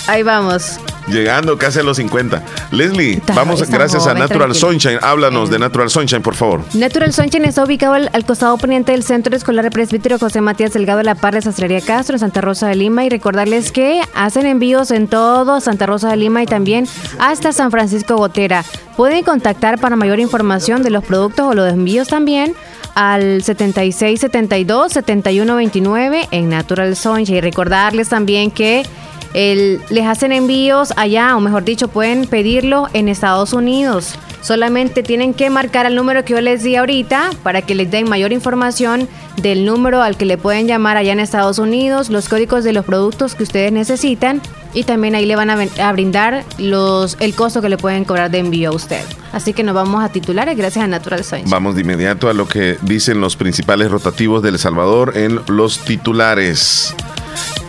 Ahí 0.07 0.23
vamos. 0.23 0.79
Llegando 1.07 1.59
casi 1.59 1.81
a 1.81 1.83
los 1.83 1.97
50. 1.99 2.43
Leslie, 2.71 3.15
Está- 3.19 3.35
vamos 3.35 3.61
está 3.61 3.77
gracias 3.77 4.07
a 4.07 4.15
Natural 4.15 4.29
tranquilo. 4.53 4.55
Sunshine. 4.55 4.99
Háblanos 5.03 5.51
de 5.51 5.59
Natural 5.59 5.91
Sunshine, 5.91 6.23
por 6.23 6.35
favor. 6.35 6.63
Natural 6.73 7.13
Sunshine 7.13 7.45
está 7.45 7.63
ubicado 7.65 7.93
al, 7.95 8.09
al 8.13 8.25
costado 8.25 8.57
poniente 8.57 8.93
del 8.93 9.03
Centro 9.03 9.37
Escolar 9.37 9.69
Presbítero 9.71 10.19
José 10.19 10.41
Matías 10.41 10.73
Delgado 10.73 10.99
de 10.99 11.05
la 11.05 11.15
Par 11.15 11.35
de 11.35 11.43
Sastrería 11.43 11.81
Castro 11.83 12.15
en 12.17 12.21
Santa 12.21 12.41
Rosa 12.41 12.69
de 12.69 12.77
Lima 12.77 13.05
y 13.05 13.11
recordarles 13.11 13.71
que 13.71 14.01
hacen 14.15 14.47
envíos 14.47 14.91
en 14.91 15.09
todo 15.09 15.61
Santa 15.61 15.87
Rosa 15.87 16.09
de 16.11 16.17
Lima 16.17 16.43
y 16.43 16.47
también 16.47 16.87
hasta 17.19 17.53
San 17.53 17.71
Francisco 17.71 18.17
Gotera. 18.17 18.65
Pueden 18.97 19.25
contactar 19.25 19.79
para 19.79 19.97
mayor 19.97 20.21
información 20.21 20.83
de 20.83 20.91
los 20.91 21.05
productos 21.05 21.47
o 21.47 21.55
los 21.55 21.71
envíos 21.73 22.09
también 22.09 22.55
al 22.95 23.43
7672 23.43 24.93
7129 24.93 26.29
en 26.31 26.49
Natural 26.49 26.95
Sunshine 26.97 27.37
y 27.39 27.41
recordarles 27.41 28.09
también 28.09 28.51
que 28.51 28.85
el- 29.35 29.81
les 29.91 30.07
hacen 30.07 30.33
envíos 30.33 30.93
allá, 30.97 31.37
o 31.37 31.41
mejor 31.41 31.65
dicho, 31.65 31.89
pueden 31.89 32.27
pedirlo 32.27 32.89
en 32.93 33.09
Estados 33.09 33.53
Unidos. 33.53 34.15
Solamente 34.41 35.03
tienen 35.03 35.33
que 35.33 35.49
marcar 35.49 35.87
el 35.87 35.95
número 35.95 36.23
que 36.25 36.35
yo 36.35 36.41
les 36.43 36.63
di 36.63 36.77
ahorita 36.77 37.31
para 37.43 37.63
que 37.63 37.75
les 37.75 37.91
den 37.91 38.09
mayor 38.09 38.31
información 38.31 39.09
del 39.41 39.65
número 39.65 40.03
al 40.03 40.17
que 40.19 40.27
le 40.27 40.37
pueden 40.37 40.67
llamar 40.67 40.99
allá 40.99 41.13
en 41.13 41.21
Estados 41.21 41.59
Unidos, 41.59 42.11
los 42.11 42.29
códigos 42.29 42.63
de 42.63 42.75
los 42.75 42.85
productos 42.85 43.35
que 43.35 43.43
ustedes 43.43 43.73
necesitan 43.73 44.43
y 44.75 44.85
también 44.85 45.15
ahí 45.15 45.25
le 45.25 45.35
van 45.35 45.49
a, 45.51 45.93
brindar 45.93 46.45
el 46.59 47.35
costo 47.35 47.63
que 47.63 47.71
le 47.71 47.79
pueden 47.79 48.05
cobrar 48.05 48.31
de 48.31 48.39
envío 48.41 48.71
a 48.71 48.75
usted. 48.75 49.01
Así 49.33 49.55
que 49.55 49.63
nos 49.63 49.75
vamos 49.75 50.05
a 50.05 50.11
titulares 50.11 50.57
gracias 50.59 50.85
a 50.85 50.89
Natural 50.89 51.25
Sunshine. 51.25 51.51
Vamos 51.51 51.75
de 51.75 51.81
inmediato 51.81 52.29
a 52.29 52.35
lo 52.35 52.47
que 52.47 52.77
dicen 52.83 53.21
los 53.21 53.37
principales 53.37 53.91
rotativos 53.91 54.43
de 54.43 54.51
El 54.51 54.59
Salvador 54.59 55.17
en 55.17 55.41
los 55.49 55.79
titulares. 55.85 56.95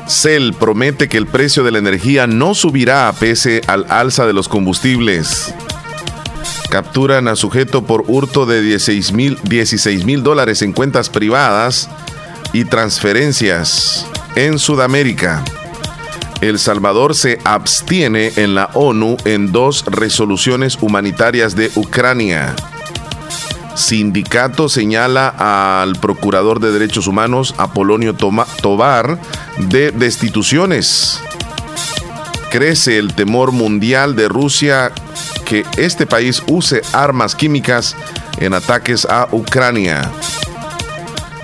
CEL 0.08 0.54
promete 0.54 1.10
que 1.10 1.18
el 1.18 1.28
precio 1.28 1.64
de 1.64 1.72
la 1.72 1.80
energía 1.80 2.28
no 2.28 2.54
subirá 2.54 3.12
pese 3.20 3.62
al 3.68 3.86
alza 3.90 4.26
de 4.26 4.34
los 4.34 4.48
combustibles. 4.48 5.54
Capturan 6.70 7.28
a 7.28 7.36
sujeto 7.36 7.86
por 7.86 8.04
hurto 8.08 8.46
de 8.46 8.62
16 8.62 9.12
mil 9.14 9.38
16 9.44 10.06
mil 10.06 10.24
dólares 10.24 10.62
en 10.62 10.74
cuentas 10.74 11.10
privadas 11.10 11.90
y 12.54 12.66
transferencias 12.66 14.08
en 14.36 14.60
Sudamérica. 14.60 15.44
El 16.42 16.60
Salvador 16.60 17.16
se 17.16 17.40
abstiene 17.44 18.34
en 18.36 18.56
la 18.56 18.70
ONU 18.74 19.18
en 19.26 19.52
dos 19.52 19.86
resoluciones 19.86 20.78
humanitarias 20.82 21.56
de 21.56 21.72
Ucrania. 21.76 22.56
Sindicato 23.76 24.70
señala 24.70 25.82
al 25.82 25.96
procurador 25.98 26.60
de 26.60 26.72
derechos 26.72 27.08
humanos 27.08 27.54
Apolonio 27.58 28.14
Toma- 28.16 28.48
Tobar 28.62 29.20
de 29.58 29.92
destituciones. 29.92 31.20
Crece 32.52 32.98
el 32.98 33.14
temor 33.14 33.52
mundial 33.52 34.16
de 34.16 34.30
Rusia 34.30 34.92
que 35.46 35.66
este 35.78 36.06
país 36.06 36.42
use 36.48 36.82
armas 36.94 37.36
químicas 37.36 37.96
en 38.40 38.54
ataques 38.54 39.06
a 39.06 39.28
Ucrania. 39.32 40.10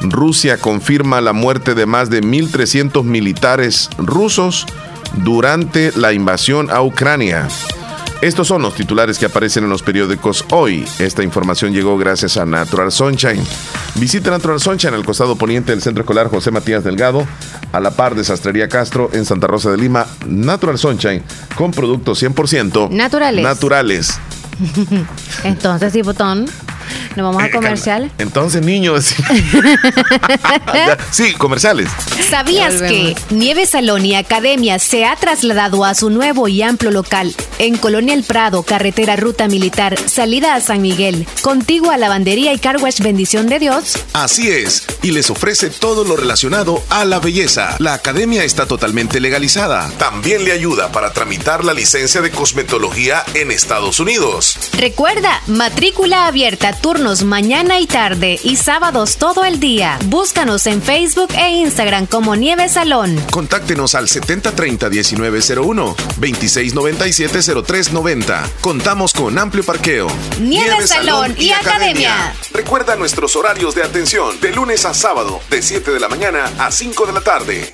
Rusia 0.01 0.57
confirma 0.57 1.21
la 1.21 1.33
muerte 1.33 1.75
de 1.75 1.85
más 1.85 2.09
de 2.09 2.21
1.300 2.21 3.03
militares 3.03 3.89
rusos 3.97 4.65
durante 5.17 5.91
la 5.95 6.13
invasión 6.13 6.71
a 6.71 6.81
Ucrania. 6.81 7.47
Estos 8.21 8.47
son 8.47 8.61
los 8.61 8.75
titulares 8.75 9.17
que 9.17 9.25
aparecen 9.25 9.63
en 9.63 9.71
los 9.71 9.81
periódicos 9.81 10.45
hoy. 10.51 10.85
Esta 10.99 11.23
información 11.23 11.73
llegó 11.73 11.97
gracias 11.97 12.37
a 12.37 12.45
Natural 12.45 12.91
Sunshine. 12.91 13.43
Visita 13.95 14.29
Natural 14.29 14.59
Sunshine 14.59 14.93
al 14.93 15.03
costado 15.03 15.35
poniente 15.35 15.71
del 15.71 15.81
Centro 15.81 16.03
Escolar 16.03 16.27
José 16.29 16.51
Matías 16.51 16.83
Delgado, 16.83 17.25
a 17.71 17.79
la 17.79 17.89
par 17.91 18.13
de 18.13 18.23
Sastrería 18.23 18.69
Castro 18.69 19.09
en 19.13 19.25
Santa 19.25 19.47
Rosa 19.47 19.71
de 19.71 19.77
Lima. 19.77 20.05
Natural 20.27 20.77
Sunshine 20.77 21.23
con 21.55 21.71
productos 21.71 22.21
100% 22.21 22.91
Naturales. 22.91 23.43
naturales. 23.43 24.19
Entonces, 25.43 25.91
sí, 25.91 26.03
botón. 26.03 26.45
Nos 27.15 27.25
vamos 27.25 27.43
a 27.43 27.47
Eh, 27.47 27.51
comercial. 27.51 28.11
Entonces, 28.17 28.61
niños. 28.63 29.15
Sí, 31.11 31.33
comerciales. 31.33 31.89
¿Sabías 32.29 32.81
que 32.81 33.15
Nieve 33.29 33.65
Salón 33.65 34.05
y 34.05 34.15
Academia 34.15 34.79
se 34.79 35.05
ha 35.05 35.15
trasladado 35.15 35.83
a 35.83 35.93
su 35.93 36.09
nuevo 36.09 36.47
y 36.47 36.61
amplio 36.61 36.91
local 36.91 37.35
en 37.59 37.77
Colonia 37.77 38.13
El 38.13 38.23
Prado, 38.23 38.63
carretera 38.63 39.15
Ruta 39.15 39.47
Militar, 39.47 39.97
salida 40.07 40.55
a 40.55 40.61
San 40.61 40.81
Miguel, 40.81 41.27
contigua 41.41 41.95
a 41.95 41.97
Lavandería 41.97 42.53
y 42.53 42.59
Carwash 42.59 43.01
Bendición 43.01 43.47
de 43.47 43.59
Dios? 43.59 43.97
Así 44.13 44.49
es, 44.49 44.87
y 45.01 45.11
les 45.11 45.29
ofrece 45.29 45.69
todo 45.69 46.03
lo 46.05 46.15
relacionado 46.15 46.81
a 46.89 47.03
la 47.05 47.19
belleza. 47.19 47.75
La 47.79 47.93
academia 47.93 48.43
está 48.43 48.65
totalmente 48.65 49.19
legalizada. 49.19 49.89
También 49.97 50.45
le 50.45 50.51
ayuda 50.53 50.91
para 50.91 51.11
tramitar 51.13 51.65
la 51.65 51.73
licencia 51.73 52.21
de 52.21 52.31
cosmetología 52.31 53.23
en 53.33 53.51
Estados 53.51 53.99
Unidos. 53.99 54.57
Recuerda, 54.77 55.41
matrícula 55.47 56.27
abierta, 56.27 56.73
mañana 57.01 57.79
y 57.79 57.87
tarde 57.87 58.39
y 58.43 58.57
sábados 58.57 59.17
todo 59.17 59.43
el 59.43 59.59
día. 59.59 59.97
Búscanos 60.05 60.67
en 60.67 60.83
Facebook 60.83 61.29
e 61.35 61.49
Instagram 61.49 62.05
como 62.05 62.35
Nieve 62.35 62.69
Salón. 62.69 63.19
Contáctenos 63.31 63.95
al 63.95 64.07
7030-1901, 64.07 65.95
2697-0390. 65.95 68.47
Contamos 68.61 69.13
con 69.13 69.39
amplio 69.39 69.63
parqueo. 69.63 70.09
Nieve 70.39 70.85
Salón 70.85 71.33
y 71.39 71.49
Academia. 71.49 72.35
Recuerda 72.53 72.95
nuestros 72.95 73.35
horarios 73.35 73.73
de 73.73 73.81
atención 73.81 74.39
de 74.39 74.53
lunes 74.53 74.85
a 74.85 74.93
sábado, 74.93 75.39
de 75.49 75.63
7 75.63 75.89
de 75.89 75.99
la 75.99 76.07
mañana 76.07 76.51
a 76.59 76.71
5 76.71 77.07
de 77.07 77.13
la 77.13 77.21
tarde. 77.21 77.73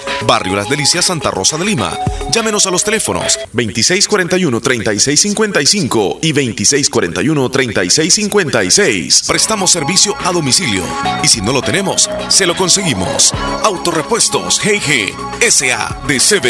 Barrio 0.25 0.55
Las 0.55 0.69
Delicias, 0.69 1.05
Santa 1.05 1.29
Rosa 1.31 1.57
de 1.57 1.65
Lima. 1.65 1.97
Llámenos 2.31 2.67
a 2.67 2.71
los 2.71 2.83
teléfonos 2.83 3.39
2641-3655 3.53 6.19
y 6.21 6.33
2641-3656. 6.33 9.27
Prestamos 9.27 9.71
servicio 9.71 10.15
a 10.23 10.31
domicilio 10.31 10.83
y 11.23 11.27
si 11.27 11.41
no 11.41 11.51
lo 11.51 11.61
tenemos, 11.61 12.09
se 12.29 12.45
lo 12.45 12.55
conseguimos. 12.55 13.33
Autorepuestos 13.63 14.61
GG 14.61 15.13
SADCB. 15.49 16.47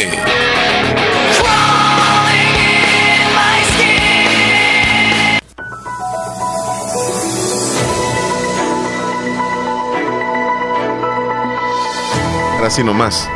Ahora 12.58 12.70
sí 12.70 12.84
nomás. 12.84 13.28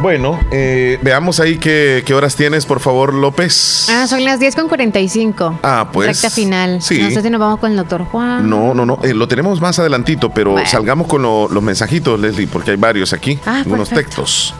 Bueno, 0.00 0.38
eh, 0.50 0.98
veamos 1.02 1.40
ahí 1.40 1.56
qué, 1.56 2.02
qué 2.04 2.14
horas 2.14 2.34
tienes, 2.36 2.66
por 2.66 2.80
favor, 2.80 3.14
López. 3.14 3.86
Ah, 3.88 4.06
son 4.06 4.24
las 4.24 4.38
10 4.40 4.54
con 4.56 4.68
45. 4.68 5.60
Ah, 5.62 5.88
pues. 5.92 6.08
Recta 6.08 6.30
final. 6.30 6.82
sí. 6.82 7.00
No 7.00 7.10
sé 7.10 7.22
si 7.22 7.30
nos 7.30 7.40
vamos 7.40 7.58
con 7.60 7.70
el 7.70 7.76
doctor 7.76 8.04
Juan. 8.04 8.48
No, 8.50 8.74
no, 8.74 8.84
no. 8.84 8.98
eh, 9.02 9.14
lo 9.14 9.28
tenemos 9.28 9.60
más 9.60 9.78
adelantito, 9.78 10.30
pero 10.30 10.52
Bueno. 10.52 10.68
salgamos 10.68 11.06
con 11.06 11.22
lo- 11.22 11.48
los 11.48 11.62
mensajitos, 11.62 12.18
Leslie, 12.20 12.48
porque 12.48 12.72
hay 12.72 12.76
varios 12.76 13.12
aquí. 13.12 13.38
Ah, 13.46 13.62
unos 13.66 13.88
textos. 13.88 14.52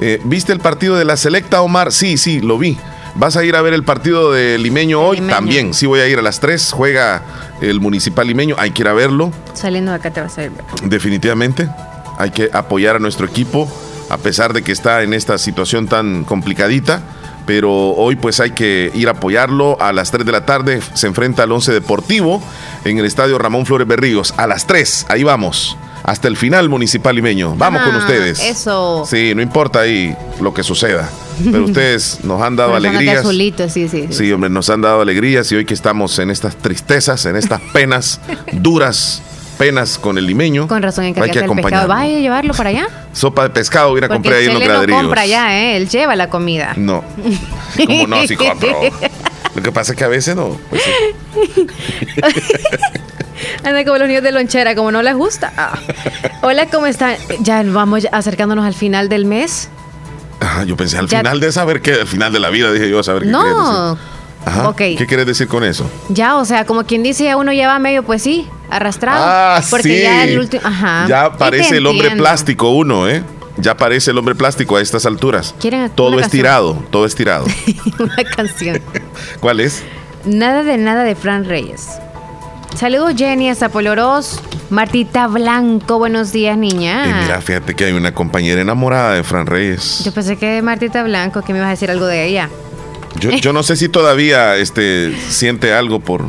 Eh, 0.00 0.20
¿Viste 0.24 0.52
el 0.52 0.60
partido 0.60 0.96
de 0.96 1.04
la 1.06 1.16
Selecta, 1.16 1.62
Omar? 1.62 1.90
Sí, 1.92 2.18
sí, 2.18 2.40
lo 2.40 2.58
vi. 2.58 2.76
¿Vas 3.14 3.36
a 3.38 3.44
ir 3.44 3.56
a 3.56 3.62
ver 3.62 3.72
el 3.72 3.82
partido 3.82 4.30
de 4.32 4.58
Limeño 4.58 5.00
hoy? 5.00 5.16
Limeño. 5.18 5.34
También, 5.34 5.74
sí 5.74 5.86
voy 5.86 6.00
a 6.00 6.08
ir 6.08 6.18
a 6.18 6.22
las 6.22 6.38
3. 6.40 6.72
Juega 6.72 7.22
el 7.62 7.80
Municipal 7.80 8.26
Limeño. 8.26 8.56
Hay 8.58 8.72
que 8.72 8.82
ir 8.82 8.88
a 8.88 8.92
verlo, 8.92 9.30
Saliendo 9.54 9.92
de 9.92 9.96
acá 9.96 10.10
te 10.10 10.20
vas 10.20 10.36
a 10.36 10.44
ir. 10.44 10.52
definitivamente. 10.82 11.66
Hay 12.18 12.30
que 12.30 12.50
apoyar 12.52 12.96
a 12.96 12.98
nuestro 12.98 13.24
equipo, 13.26 13.70
a 14.08 14.18
pesar 14.18 14.52
de 14.52 14.62
que 14.62 14.72
está 14.72 15.02
en 15.02 15.12
esta 15.14 15.38
situación 15.38 15.86
tan 15.88 16.24
complicadita. 16.24 17.02
Pero 17.46 17.70
hoy 17.92 18.16
pues 18.16 18.40
hay 18.40 18.50
que 18.50 18.90
ir 18.94 19.06
a 19.06 19.12
apoyarlo. 19.12 19.76
A 19.80 19.92
las 19.92 20.10
3 20.10 20.26
de 20.26 20.32
la 20.32 20.44
tarde 20.44 20.80
se 20.94 21.06
enfrenta 21.06 21.44
al 21.44 21.52
11 21.52 21.72
Deportivo 21.72 22.42
en 22.84 22.98
el 22.98 23.04
estadio 23.04 23.38
Ramón 23.38 23.66
Flores 23.66 23.86
Berríos. 23.86 24.34
A 24.36 24.48
las 24.48 24.66
3, 24.66 25.06
ahí 25.10 25.22
vamos. 25.22 25.76
Hasta 26.02 26.26
el 26.26 26.36
final 26.36 26.68
municipal 26.68 27.14
limeño. 27.14 27.54
Vamos 27.56 27.82
con 27.82 27.94
Ah, 27.94 27.98
ustedes. 27.98 28.40
Eso. 28.40 29.04
Sí, 29.08 29.32
no 29.36 29.42
importa 29.42 29.80
ahí 29.80 30.16
lo 30.40 30.52
que 30.54 30.64
suceda. 30.64 31.08
Pero 31.44 31.64
ustedes 31.66 32.18
nos 32.24 32.42
han 32.42 32.56
dado 32.56 32.74
alegrías. 32.74 33.18
azulito, 33.18 33.68
sí, 33.68 33.88
sí. 33.88 34.08
Sí, 34.10 34.32
hombre, 34.32 34.50
nos 34.50 34.68
han 34.68 34.80
dado 34.80 35.00
alegrías 35.00 35.50
y 35.52 35.56
hoy 35.56 35.64
que 35.64 35.74
estamos 35.74 36.18
en 36.18 36.30
estas 36.32 36.56
tristezas, 36.56 37.26
en 37.26 37.36
estas 37.36 37.60
penas, 37.72 38.20
duras 38.52 39.22
penas 39.58 39.98
con 39.98 40.18
el 40.18 40.26
limeño. 40.26 40.68
Con 40.68 40.82
razón 40.82 41.04
hay 41.04 41.12
que 41.12 41.40
acompañarlo. 41.40 41.88
Vaya 41.88 42.16
a 42.16 42.20
llevarlo 42.20 42.54
para 42.54 42.70
allá. 42.70 42.88
Sopa 43.12 43.44
de 43.44 43.50
pescado, 43.50 43.92
hubiera 43.92 44.08
Porque 44.08 44.28
compré 44.30 44.36
ahí 44.40 44.46
en 44.46 44.52
los 44.54 44.62
Chele 44.62 44.86
no 44.86 44.96
compra 45.02 45.22
allá, 45.22 45.58
¿eh? 45.58 45.76
Él 45.76 45.88
lleva 45.88 46.14
la 46.16 46.28
comida. 46.28 46.74
No. 46.76 47.02
¿Cómo 47.86 48.06
no? 48.06 48.26
Sí 48.26 48.36
compro. 48.36 48.80
Lo 49.54 49.62
que 49.62 49.72
pasa 49.72 49.92
es 49.92 49.98
que 49.98 50.04
a 50.04 50.08
veces 50.08 50.36
no. 50.36 50.56
Pues 50.68 50.82
sí. 50.82 51.66
Anda 53.64 53.84
como 53.84 53.98
los 53.98 54.08
niños 54.08 54.22
de 54.22 54.32
lonchera, 54.32 54.74
como 54.74 54.90
no 54.92 55.02
les 55.02 55.14
gusta. 55.14 55.52
Ah. 55.56 55.78
Hola, 56.42 56.66
¿cómo 56.66 56.86
están? 56.86 57.16
Ya 57.40 57.62
vamos 57.64 58.06
acercándonos 58.10 58.64
al 58.64 58.74
final 58.74 59.08
del 59.08 59.24
mes. 59.24 59.68
Ah, 60.40 60.64
yo 60.66 60.76
pensé 60.76 60.98
al 60.98 61.08
Ya- 61.08 61.18
final 61.18 61.40
de 61.40 61.52
saber 61.52 61.80
qué, 61.82 61.94
al 61.94 62.06
final 62.06 62.32
de 62.32 62.40
la 62.40 62.50
vida, 62.50 62.70
dije 62.72 62.88
yo, 62.88 62.98
a 63.00 63.02
saber 63.02 63.22
qué 63.24 63.28
No. 63.30 63.98
Ajá. 64.46 64.72
¿Qué 64.76 65.06
quieres 65.08 65.26
decir 65.26 65.48
con 65.48 65.64
eso? 65.64 65.90
Ya, 66.08 66.36
o 66.36 66.44
sea, 66.44 66.64
como 66.64 66.84
quien 66.84 67.02
dice, 67.02 67.24
ya 67.24 67.36
uno 67.36 67.52
lleva 67.52 67.78
medio, 67.80 68.04
pues 68.04 68.22
sí, 68.22 68.48
arrastrado. 68.70 69.24
Ah, 69.26 69.60
porque 69.68 69.82
sí. 69.82 70.02
ya 70.02 70.24
el 70.24 70.38
último. 70.38 70.62
Ajá. 70.64 71.04
Ya 71.08 71.32
parece 71.32 71.78
el 71.78 71.86
hombre 71.86 72.12
plástico 72.12 72.70
uno, 72.70 73.08
¿eh? 73.08 73.24
Ya 73.58 73.76
parece 73.76 74.12
el 74.12 74.18
hombre 74.18 74.34
plástico 74.36 74.76
a 74.76 74.82
estas 74.82 75.04
alturas. 75.04 75.54
¿Quieren 75.58 75.90
Todo 75.90 76.10
canción? 76.10 76.24
estirado, 76.24 76.84
todo 76.90 77.06
estirado. 77.06 77.46
Una 77.98 78.24
canción. 78.24 78.80
¿Cuál 79.40 79.60
es? 79.60 79.82
Nada 80.24 80.62
de 80.62 80.78
nada 80.78 81.02
de 81.02 81.16
Fran 81.16 81.44
Reyes. 81.44 81.98
Saludos 82.76 83.14
Jenny 83.16 83.48
hasta 83.48 83.68
Polorós. 83.68 84.40
Martita 84.68 85.26
Blanco, 85.28 85.98
buenos 85.98 86.32
días, 86.32 86.58
niña. 86.58 87.04
Y 87.06 87.22
mira, 87.24 87.40
fíjate 87.40 87.74
que 87.74 87.86
hay 87.86 87.92
una 87.92 88.12
compañera 88.12 88.60
enamorada 88.60 89.14
de 89.14 89.22
Fran 89.22 89.46
Reyes. 89.46 90.02
Yo 90.04 90.12
pensé 90.12 90.36
que 90.36 90.60
Martita 90.60 91.02
Blanco, 91.02 91.42
que 91.42 91.52
me 91.52 91.60
ibas 91.60 91.68
a 91.68 91.70
decir 91.70 91.90
algo 91.90 92.06
de 92.06 92.26
ella. 92.26 92.50
Yo, 93.18 93.30
yo 93.30 93.52
no 93.52 93.62
sé 93.62 93.76
si 93.76 93.88
todavía 93.88 94.56
este, 94.56 95.16
siente 95.28 95.72
algo 95.72 96.00
por, 96.00 96.24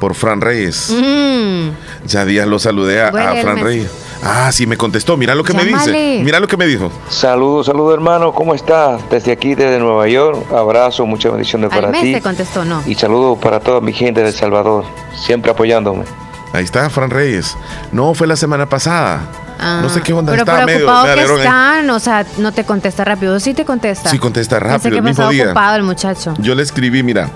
por 0.00 0.14
Fran 0.14 0.40
Reyes. 0.40 0.90
Mm. 0.90 2.06
Ya 2.06 2.24
días 2.24 2.46
lo 2.46 2.58
saludé 2.58 3.02
a, 3.02 3.10
Fran 3.10 3.58
Reyes. 3.58 3.90
Ah, 4.22 4.50
sí, 4.50 4.66
me 4.66 4.76
contestó. 4.76 5.16
Mira 5.16 5.34
lo 5.34 5.44
que 5.44 5.52
me 5.52 5.64
dice. 5.64 6.20
Mira 6.24 6.40
lo 6.40 6.48
que 6.48 6.56
me 6.56 6.66
dijo. 6.66 6.90
Saludos, 7.08 7.66
saludos 7.66 7.94
hermano, 7.94 8.32
¿cómo 8.32 8.54
estás? 8.54 9.00
Desde 9.10 9.32
aquí, 9.32 9.54
desde 9.54 9.78
Nueva 9.78 10.08
York, 10.08 10.52
abrazo, 10.52 11.06
muchas 11.06 11.32
bendiciones 11.32 11.70
Al 11.70 11.80
para 11.80 11.92
mes 11.92 12.02
ti 12.02 12.12
te 12.14 12.22
contestó, 12.22 12.64
no. 12.64 12.82
y 12.86 12.94
saludos 12.94 13.38
para 13.38 13.60
toda 13.60 13.80
mi 13.80 13.92
gente 13.92 14.22
de 14.22 14.28
El 14.28 14.34
Salvador, 14.34 14.84
siempre 15.14 15.50
apoyándome. 15.50 16.04
Ahí 16.52 16.64
está, 16.64 16.88
Fran 16.88 17.10
Reyes. 17.10 17.56
No, 17.92 18.14
fue 18.14 18.26
la 18.26 18.36
semana 18.36 18.66
pasada. 18.68 19.45
Ah, 19.58 19.80
no 19.82 19.88
sé 19.88 20.00
qué 20.02 20.12
onda. 20.12 20.32
Pero 20.32 20.42
Estaba 20.42 20.66
medio. 20.66 20.78
preocupado 20.78 21.06
me 21.06 21.14
que 21.14 21.34
están, 21.42 21.90
o 21.90 21.98
sea, 22.00 22.26
no 22.38 22.52
te 22.52 22.64
contesta 22.64 23.04
rápido. 23.04 23.40
Sí 23.40 23.54
te 23.54 23.64
contesta. 23.64 24.10
Sí, 24.10 24.18
contesta 24.18 24.58
Pensé 24.58 24.72
rápido, 24.72 24.90
que 24.90 24.96
el 24.98 25.02
mismo 25.02 25.28
día. 25.30 25.44
ocupado 25.46 25.76
el 25.76 25.82
muchacho. 25.82 26.34
Yo 26.38 26.54
le 26.54 26.62
escribí, 26.62 27.02
mira, 27.02 27.30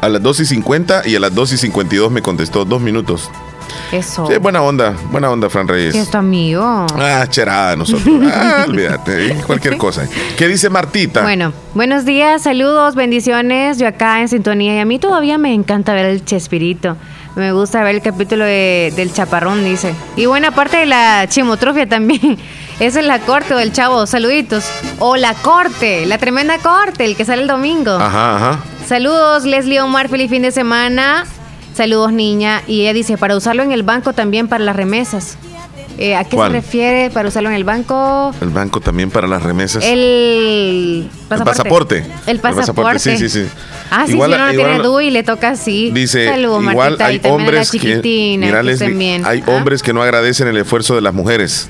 a 0.00 0.08
las 0.08 0.22
2 0.22 0.40
y 0.40 0.46
50 0.46 1.02
y 1.08 1.16
a 1.16 1.20
las 1.20 1.34
2 1.34 1.52
y 1.52 1.56
52 1.58 2.10
me 2.10 2.22
contestó 2.22 2.64
dos 2.64 2.80
minutos. 2.80 3.30
Eso. 3.90 4.26
Sí, 4.26 4.36
buena 4.38 4.62
onda, 4.62 4.94
buena 5.10 5.30
onda, 5.30 5.48
Fran 5.50 5.68
Reyes. 5.68 5.94
Es 5.94 6.10
tu 6.10 6.18
amigo. 6.18 6.62
Ah, 6.64 7.26
cherada 7.28 7.76
nosotros. 7.76 8.14
Ah, 8.34 8.64
olvídate, 8.66 9.28
¿eh? 9.28 9.36
cualquier 9.46 9.76
cosa. 9.76 10.06
¿Qué 10.36 10.48
dice 10.48 10.70
Martita? 10.70 11.22
Bueno, 11.22 11.52
buenos 11.74 12.04
días, 12.04 12.42
saludos, 12.42 12.94
bendiciones. 12.94 13.78
Yo 13.78 13.86
acá 13.86 14.20
en 14.20 14.28
sintonía 14.28 14.76
y 14.76 14.78
a 14.78 14.84
mí 14.84 14.98
todavía 14.98 15.36
me 15.38 15.52
encanta 15.54 15.92
ver 15.94 16.06
el 16.06 16.24
Chespirito. 16.24 16.96
Me 17.34 17.52
gusta 17.52 17.82
ver 17.82 17.94
el 17.96 18.02
capítulo 18.02 18.44
de- 18.44 18.92
del 18.94 19.12
Chaparrón, 19.12 19.64
dice. 19.64 19.94
Y 20.16 20.26
buena 20.26 20.50
parte 20.50 20.76
de 20.76 20.86
la 20.86 21.26
chimotrofia 21.28 21.88
también. 21.88 22.38
Esa 22.80 23.00
es 23.00 23.06
la 23.06 23.20
corte 23.20 23.54
o 23.54 23.58
el 23.58 23.72
chavo, 23.72 24.06
saluditos. 24.06 24.64
O 24.98 25.16
la 25.16 25.34
corte, 25.34 26.04
la 26.06 26.18
tremenda 26.18 26.58
corte, 26.58 27.04
el 27.04 27.16
que 27.16 27.24
sale 27.24 27.42
el 27.42 27.48
domingo. 27.48 27.92
Ajá, 27.92 28.36
ajá. 28.36 28.60
Saludos, 28.86 29.44
Leslie 29.44 29.80
Omar, 29.80 30.08
feliz 30.08 30.28
fin 30.30 30.42
de 30.42 30.50
semana. 30.52 31.24
Saludos, 31.74 32.12
niña. 32.12 32.60
Y 32.66 32.82
ella 32.82 32.92
dice, 32.92 33.16
para 33.16 33.34
usarlo 33.36 33.62
en 33.62 33.72
el 33.72 33.82
banco 33.82 34.12
también 34.12 34.46
para 34.48 34.62
las 34.64 34.76
remesas. 34.76 35.38
Eh, 35.98 36.16
¿A 36.16 36.24
qué 36.24 36.36
¿Cuál? 36.36 36.50
se 36.50 36.56
refiere 36.56 37.10
para 37.10 37.28
usarlo 37.28 37.48
en 37.50 37.54
el 37.54 37.64
banco? 37.64 38.34
El 38.40 38.48
banco 38.48 38.80
también 38.80 39.10
para 39.10 39.28
las 39.28 39.42
remesas. 39.42 39.84
El 39.84 41.08
pasaporte. 41.28 41.98
El 41.98 42.04
pasaporte. 42.04 42.04
El 42.26 42.40
pasaporte. 42.40 42.98
Sí, 42.98 43.16
sí, 43.18 43.28
sí. 43.28 43.46
Ah, 43.90 44.04
sí, 44.06 44.12
Igual- 44.12 44.30
si 44.30 44.34
uno 44.36 44.46
no 44.46 44.52
igual- 44.52 44.68
tiene 44.70 44.82
DUI 44.84 45.10
le 45.10 45.22
toca 45.22 45.50
así. 45.50 45.90
Dice, 45.92 46.26
Saludos, 46.26 46.62
igual 46.62 46.76
Martita, 46.98 47.06
hay 47.06 47.20
y 47.22 47.28
hombres 47.28 47.70
que, 47.70 48.36
mira, 48.38 48.62
Leslie, 48.62 49.20
hay 49.24 49.44
¿Ah? 49.46 49.50
hombres 49.50 49.82
que 49.82 49.92
no 49.92 50.02
agradecen 50.02 50.48
el 50.48 50.56
esfuerzo 50.56 50.94
de 50.94 51.02
las 51.02 51.12
mujeres. 51.14 51.68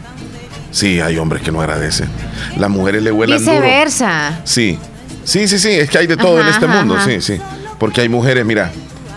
Sí, 0.71 1.01
hay 1.01 1.19
hombres 1.19 1.43
que 1.43 1.51
no 1.53 1.61
agradecen. 1.61 2.09
Las 2.57 2.71
mujeres 2.71 3.03
le 3.03 3.13
huelan 3.13 3.39
duro. 3.45 3.53
Viceversa. 3.53 4.41
Sí, 4.45 4.79
sí, 5.25 5.47
sí, 5.49 5.59
sí, 5.59 5.69
es 5.71 5.91
que 5.91 5.99
hay 5.99 6.07
de 6.07 6.17
todo 6.17 6.39
Ajá, 6.39 6.49
en 6.49 6.55
este 6.55 6.65
ajá, 6.67 6.79
mundo, 6.79 6.95
ajá. 6.95 7.05
sí, 7.07 7.21
sí. 7.21 7.39
Porque 7.79 8.01
hay 8.01 8.09
mujeres, 8.09 8.47
mira, 8.47 8.71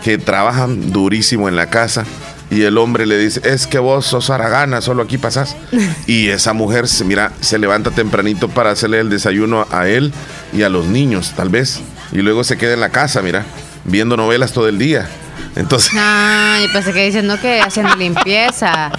que 0.04 0.18
trabajan 0.18 0.92
durísimo 0.92 1.48
en 1.48 1.56
la 1.56 1.70
casa 1.70 2.04
y 2.50 2.62
el 2.62 2.78
hombre 2.78 3.06
le 3.06 3.18
dice, 3.18 3.40
es 3.44 3.66
que 3.66 3.78
vos 3.78 4.06
sos 4.06 4.30
aragana, 4.30 4.80
solo 4.80 5.02
aquí 5.02 5.18
pasás. 5.18 5.56
y 6.06 6.28
esa 6.28 6.52
mujer, 6.52 6.86
se- 6.88 7.04
mira, 7.04 7.32
se 7.40 7.58
levanta 7.58 7.90
tempranito 7.90 8.48
para 8.48 8.70
hacerle 8.70 9.00
el 9.00 9.10
desayuno 9.10 9.66
a 9.70 9.88
él 9.88 10.12
y 10.52 10.62
a 10.62 10.68
los 10.68 10.86
niños, 10.86 11.32
tal 11.36 11.48
vez. 11.48 11.80
Y 12.12 12.18
luego 12.18 12.44
se 12.44 12.56
queda 12.56 12.74
en 12.74 12.80
la 12.80 12.90
casa, 12.90 13.20
mira, 13.22 13.44
viendo 13.84 14.16
novelas 14.16 14.52
todo 14.52 14.68
el 14.68 14.78
día. 14.78 15.08
Entonces, 15.56 15.90
Ah, 15.96 16.58
yo 16.60 16.72
pensé 16.72 16.92
que 16.92 17.04
diciendo 17.06 17.38
que 17.40 17.60
haciendo 17.60 17.96
limpieza. 17.96 18.92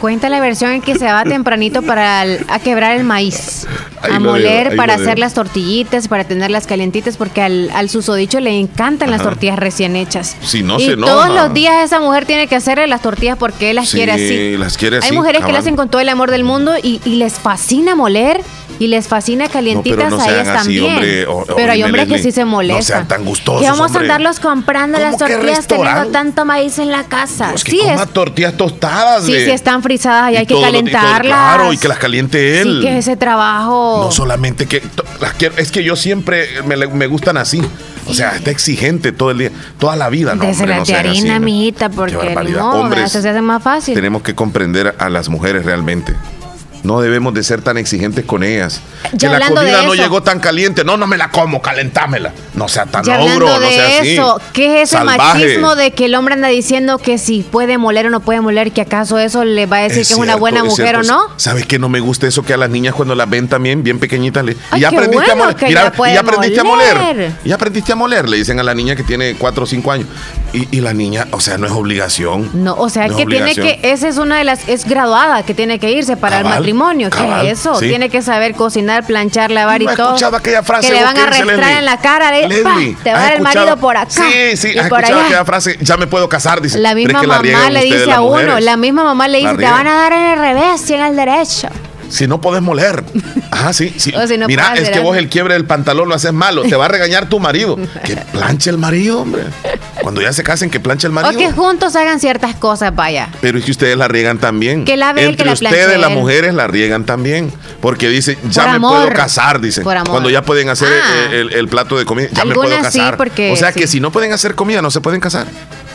Cuenta 0.00 0.28
la 0.28 0.38
versión 0.40 0.72
en 0.72 0.82
que 0.82 0.96
se 0.98 1.06
va 1.06 1.24
tempranito 1.24 1.80
para 1.82 2.22
el- 2.24 2.44
a 2.48 2.58
quebrar 2.58 2.96
el 2.96 3.04
maíz, 3.04 3.66
Ahí 4.02 4.12
a 4.12 4.20
moler 4.20 4.76
para 4.76 4.94
hacer 4.94 5.18
las 5.18 5.32
tortillitas, 5.32 6.08
para 6.08 6.24
tenerlas 6.24 6.66
calientitas, 6.66 7.16
porque 7.16 7.40
al, 7.40 7.70
al 7.74 7.88
susodicho 7.88 8.38
le 8.40 8.58
encantan 8.58 9.10
las 9.10 9.22
tortillas 9.22 9.58
recién 9.58 9.96
hechas. 9.96 10.36
si 10.42 10.62
no 10.62 10.78
y 10.78 10.86
se 10.86 10.96
todos 10.96 11.26
enoja. 11.26 11.44
los 11.46 11.54
días 11.54 11.84
esa 11.84 12.00
mujer 12.00 12.26
tiene 12.26 12.46
que 12.48 12.56
hacerle 12.56 12.86
las 12.86 13.00
tortillas 13.00 13.38
porque 13.38 13.70
él 13.70 13.76
las 13.76 13.88
Sí, 13.88 13.96
quiere 13.96 14.12
así. 14.12 14.56
las 14.58 14.76
quiere 14.76 14.96
Hay 14.96 15.02
así, 15.04 15.12
mujeres 15.14 15.42
que 15.44 15.52
lo 15.52 15.58
hacen 15.58 15.76
con 15.76 15.88
todo 15.88 16.00
el 16.02 16.08
amor 16.10 16.30
del 16.30 16.44
mundo 16.44 16.72
y, 16.82 17.00
y 17.06 17.14
les 17.16 17.34
fascina 17.34 17.94
moler 17.94 18.40
y 18.80 18.88
les 18.88 19.06
fascina 19.06 19.46
calientitas 19.48 20.10
no 20.10 20.16
a 20.16 20.24
sean 20.24 20.34
ellas 20.34 20.48
así, 20.48 20.56
también. 20.80 20.84
hombre. 20.96 21.26
O- 21.28 21.44
Pero 21.54 21.72
hay 21.72 21.82
hombres 21.84 22.08
que 22.08 22.18
sí 22.18 22.32
se 22.32 22.40
no 22.40 22.48
molestan. 22.48 22.82
sean 22.82 23.08
tan 23.08 23.24
gustosos, 23.24 23.62
Que 23.62 23.68
vamos 23.70 23.86
hombre. 23.86 24.00
a 24.00 24.02
andarlos 24.02 24.40
comprando 24.40 24.98
las 24.98 25.12
¿Cómo 25.14 25.26
que 25.26 25.34
tortillas 25.34 25.66
teniendo 25.68 26.06
tanto 26.08 26.44
maíz 26.44 26.78
en 26.80 26.90
la 26.90 27.04
casa. 27.04 27.52
que 27.52 27.70
sí, 27.70 27.80
es, 27.80 28.08
tortillas 28.12 28.56
tostadas. 28.56 29.24
sí, 29.24 29.32
sí 29.32 29.50
están 29.50 29.80
frisadas 29.84 30.32
y, 30.32 30.36
hay 30.36 30.46
que 30.46 30.58
y 30.58 30.60
calentarlas. 30.60 31.20
claro, 31.20 31.72
y 31.72 31.78
que 31.78 31.86
las 31.86 31.98
caliente 31.98 32.60
él. 32.60 32.80
Sí, 32.80 32.86
que 32.88 32.98
ese 32.98 33.16
trabajo. 33.16 34.02
No 34.04 34.10
solamente 34.10 34.66
que 34.66 34.82
las 35.20 35.34
quiero, 35.34 35.56
es 35.58 35.70
que 35.70 35.84
yo 35.84 35.94
siempre 35.94 36.48
me, 36.66 36.76
me 36.76 37.06
gustan 37.06 37.36
así. 37.36 37.62
O 38.06 38.12
sea, 38.12 38.36
está 38.36 38.50
exigente 38.50 39.12
todo 39.12 39.30
el 39.30 39.38
día, 39.38 39.50
toda 39.78 39.96
la 39.96 40.08
vida. 40.08 40.34
No, 40.34 40.44
Desde 40.44 40.64
hombre, 40.64 40.78
la 40.78 40.84
no 40.84 40.98
harina, 40.98 41.36
hombre. 41.36 41.40
mijita, 41.40 41.88
porque 41.88 42.16
modo, 42.16 42.70
Hombres, 42.80 43.04
eso 43.04 43.22
se 43.22 43.30
hace 43.30 43.40
más 43.40 43.62
fácil. 43.62 43.94
Tenemos 43.94 44.22
que 44.22 44.34
comprender 44.34 44.94
a 44.98 45.08
las 45.08 45.28
mujeres 45.28 45.64
realmente. 45.64 46.14
No 46.84 47.00
debemos 47.00 47.34
de 47.34 47.42
ser 47.42 47.62
tan 47.62 47.78
exigentes 47.78 48.24
con 48.24 48.44
ellas. 48.44 48.80
Ya 49.14 49.30
que 49.32 49.38
la 49.38 49.48
comida 49.48 49.82
no 49.82 49.94
llegó 49.94 50.22
tan 50.22 50.38
caliente. 50.38 50.84
No, 50.84 50.96
no 50.96 51.06
me 51.06 51.16
la 51.16 51.30
como, 51.30 51.60
calentámela. 51.60 52.32
No 52.54 52.68
sea 52.68 52.86
tan 52.86 53.02
Ya 53.04 53.14
hablando 53.16 53.46
ogro, 53.46 53.54
no 53.58 53.60
de 53.60 53.70
sea 53.74 54.00
así. 54.00 54.12
eso, 54.12 54.40
¿qué 54.52 54.82
es 54.82 54.88
ese 54.90 54.98
Salvaje. 54.98 55.18
machismo 55.18 55.74
de 55.76 55.90
que 55.92 56.04
el 56.04 56.14
hombre 56.14 56.34
anda 56.34 56.48
diciendo 56.48 56.98
que 56.98 57.16
si 57.18 57.42
puede 57.42 57.78
moler 57.78 58.06
o 58.06 58.10
no 58.10 58.20
puede 58.20 58.40
moler, 58.42 58.70
que 58.70 58.82
acaso 58.82 59.18
eso 59.18 59.44
le 59.44 59.66
va 59.66 59.78
a 59.78 59.80
decir 59.80 60.06
que 60.06 60.12
es 60.12 60.18
una 60.18 60.36
buena 60.36 60.58
es 60.58 60.64
mujer 60.66 60.88
cierto. 60.96 61.00
o 61.00 61.28
no? 61.28 61.34
¿Sabes 61.38 61.66
qué 61.66 61.78
no 61.78 61.88
me 61.88 62.00
gusta 62.00 62.26
eso 62.26 62.42
que 62.42 62.52
a 62.54 62.56
las 62.58 62.68
niñas 62.70 62.94
cuando 62.94 63.14
las 63.14 63.28
ven 63.28 63.48
también 63.48 63.82
bien 63.82 63.98
pequeñitas 63.98 64.44
le 64.44 64.56
Ay, 64.70 64.78
y 64.78 64.82
ya 64.82 64.88
aprendiste 64.88 65.30
a 65.32 65.34
moler, 65.36 65.56
que 65.56 65.66
Mira, 65.66 65.92
ya 65.96 66.12
ya 66.14 66.20
aprendiste 66.20 66.60
a 66.60 66.64
moler. 66.64 67.32
ya 67.44 67.54
aprendiste 67.54 67.92
a 67.92 67.96
moler, 67.96 68.28
le 68.28 68.36
dicen 68.36 68.60
a 68.60 68.62
la 68.62 68.74
niña 68.74 68.94
que 68.94 69.02
tiene 69.04 69.34
4 69.36 69.64
o 69.64 69.66
5 69.66 69.90
años. 69.90 70.06
Y, 70.52 70.68
y 70.76 70.80
la 70.82 70.92
niña, 70.92 71.26
o 71.32 71.40
sea, 71.40 71.56
no 71.58 71.66
es 71.66 71.72
obligación. 71.72 72.50
No, 72.52 72.74
o 72.74 72.88
sea, 72.88 73.08
No 73.08 73.12
es 73.12 73.16
que 73.18 73.26
tiene 73.26 73.54
que, 73.54 73.80
esa 73.82 74.06
es 74.06 74.18
una 74.18 74.36
de 74.38 74.44
las, 74.44 74.68
es 74.68 74.84
graduada, 74.84 75.42
que 75.44 75.54
tiene 75.54 75.80
que 75.80 75.90
irse 75.90 76.16
para 76.16 76.36
el 76.38 76.42
Cabal, 76.44 76.62
matrimonio. 76.74 77.10
¿Qué 77.10 77.50
es 77.50 77.60
eso? 77.60 77.74
sí. 77.78 77.88
Tiene 77.88 78.10
que 78.10 78.22
saber 78.22 78.54
cocinar, 78.54 79.06
planchar, 79.06 79.50
lavar 79.50 79.82
y 79.82 79.86
todo. 79.86 80.08
escuchado 80.08 80.36
aquella 80.36 80.62
frase, 80.62 80.88
que 80.88 80.94
le 80.94 81.02
van 81.02 81.14
¿qué 81.14 81.20
a 81.20 81.24
arrastrar 81.24 81.72
en 81.78 81.84
la 81.84 81.96
cara 81.98 82.30
de, 82.30 82.48
Leslie, 82.48 82.92
"Pa, 82.94 83.02
te 83.02 83.10
va 83.12 83.16
a 83.16 83.20
¿has 83.20 83.28
dar 83.28 83.36
el 83.36 83.42
marido 83.42 83.76
por 83.76 83.96
acá 83.96 84.10
Sí, 84.10 84.56
sí, 84.56 84.72
y 84.74 84.78
has 84.78 84.88
por 84.88 84.98
escuchado 85.00 85.20
allá. 85.20 85.26
aquella 85.26 85.44
frase, 85.44 85.78
ya 85.80 85.96
me 85.96 86.06
puedo 86.06 86.28
casar, 86.28 86.60
dice. 86.60 86.78
La 86.78 86.94
misma 86.94 87.22
la 87.22 87.28
mamá 87.42 87.70
le 87.70 87.82
dice 87.84 88.12
a 88.12 88.20
uno, 88.20 88.60
la 88.60 88.76
misma 88.76 89.04
mamá 89.04 89.28
le 89.28 89.38
dice, 89.38 89.54
te 89.56 89.64
van 89.64 89.86
a 89.86 89.94
dar 89.94 90.12
en 90.12 90.22
el 90.32 90.38
revés 90.38 90.88
y 90.90 90.94
en 90.94 91.00
el 91.02 91.16
derecho. 91.16 91.68
Si 92.08 92.26
no 92.26 92.40
podés 92.40 92.62
moler. 92.62 93.02
Ajá, 93.50 93.72
sí. 93.72 93.92
sí. 93.96 94.12
O 94.14 94.26
si 94.26 94.36
no 94.38 94.46
Mira, 94.46 94.74
es 94.74 94.90
que 94.90 95.00
vos 95.00 95.16
el 95.16 95.28
quiebre 95.28 95.54
del 95.54 95.64
pantalón 95.64 96.08
lo 96.08 96.14
haces 96.14 96.32
malo. 96.32 96.62
Te 96.62 96.76
va 96.76 96.84
a 96.86 96.88
regañar 96.88 97.28
tu 97.28 97.40
marido. 97.40 97.76
Que 98.04 98.16
planche 98.16 98.70
el 98.70 98.78
marido, 98.78 99.20
hombre. 99.22 99.44
Cuando 100.02 100.20
ya 100.20 100.32
se 100.32 100.42
casen, 100.42 100.68
que 100.70 100.80
planche 100.80 101.06
el 101.06 101.12
O 101.12 101.14
marido. 101.14 101.38
que 101.40 101.50
juntos 101.52 101.96
hagan 101.96 102.20
ciertas 102.20 102.54
cosas, 102.56 102.94
vaya. 102.94 103.28
Pero 103.40 103.58
es 103.58 103.64
que 103.64 103.70
ustedes 103.70 103.96
la 103.96 104.08
riegan 104.08 104.38
también. 104.38 104.84
Que 104.84 104.96
lave 104.96 105.22
él, 105.22 105.28
Entre 105.30 105.44
que 105.44 105.48
la 105.48 105.52
ustedes, 105.54 105.98
las 105.98 106.10
mujeres, 106.10 106.52
la 106.54 106.66
riegan 106.66 107.04
también. 107.04 107.50
Porque 107.80 108.08
dicen, 108.08 108.36
ya 108.50 108.62
Por 108.62 108.70
me 108.72 108.76
amor. 108.76 108.96
puedo 109.04 109.12
casar, 109.16 109.60
dicen. 109.60 109.84
Por 109.84 109.96
amor. 109.96 110.10
Cuando 110.10 110.30
ya 110.30 110.42
pueden 110.42 110.68
hacer 110.68 110.88
Ah. 110.92 111.26
el, 111.30 111.34
el- 111.34 111.52
el 111.54 111.68
plato 111.68 111.96
de 111.96 112.04
comida, 112.04 112.28
ya 112.32 112.44
me 112.44 112.54
puedo 112.54 112.70
sí, 112.76 112.82
casar. 112.82 113.16
porque 113.16 113.52
o 113.52 113.56
sea 113.56 113.72
que 113.72 113.86
sí. 113.86 113.94
si 113.94 114.00
no 114.00 114.10
pueden 114.12 114.32
hacer 114.32 114.54
comida, 114.54 114.82
no 114.82 114.90
se 114.90 115.00
pueden 115.00 115.20
casar. 115.20 115.46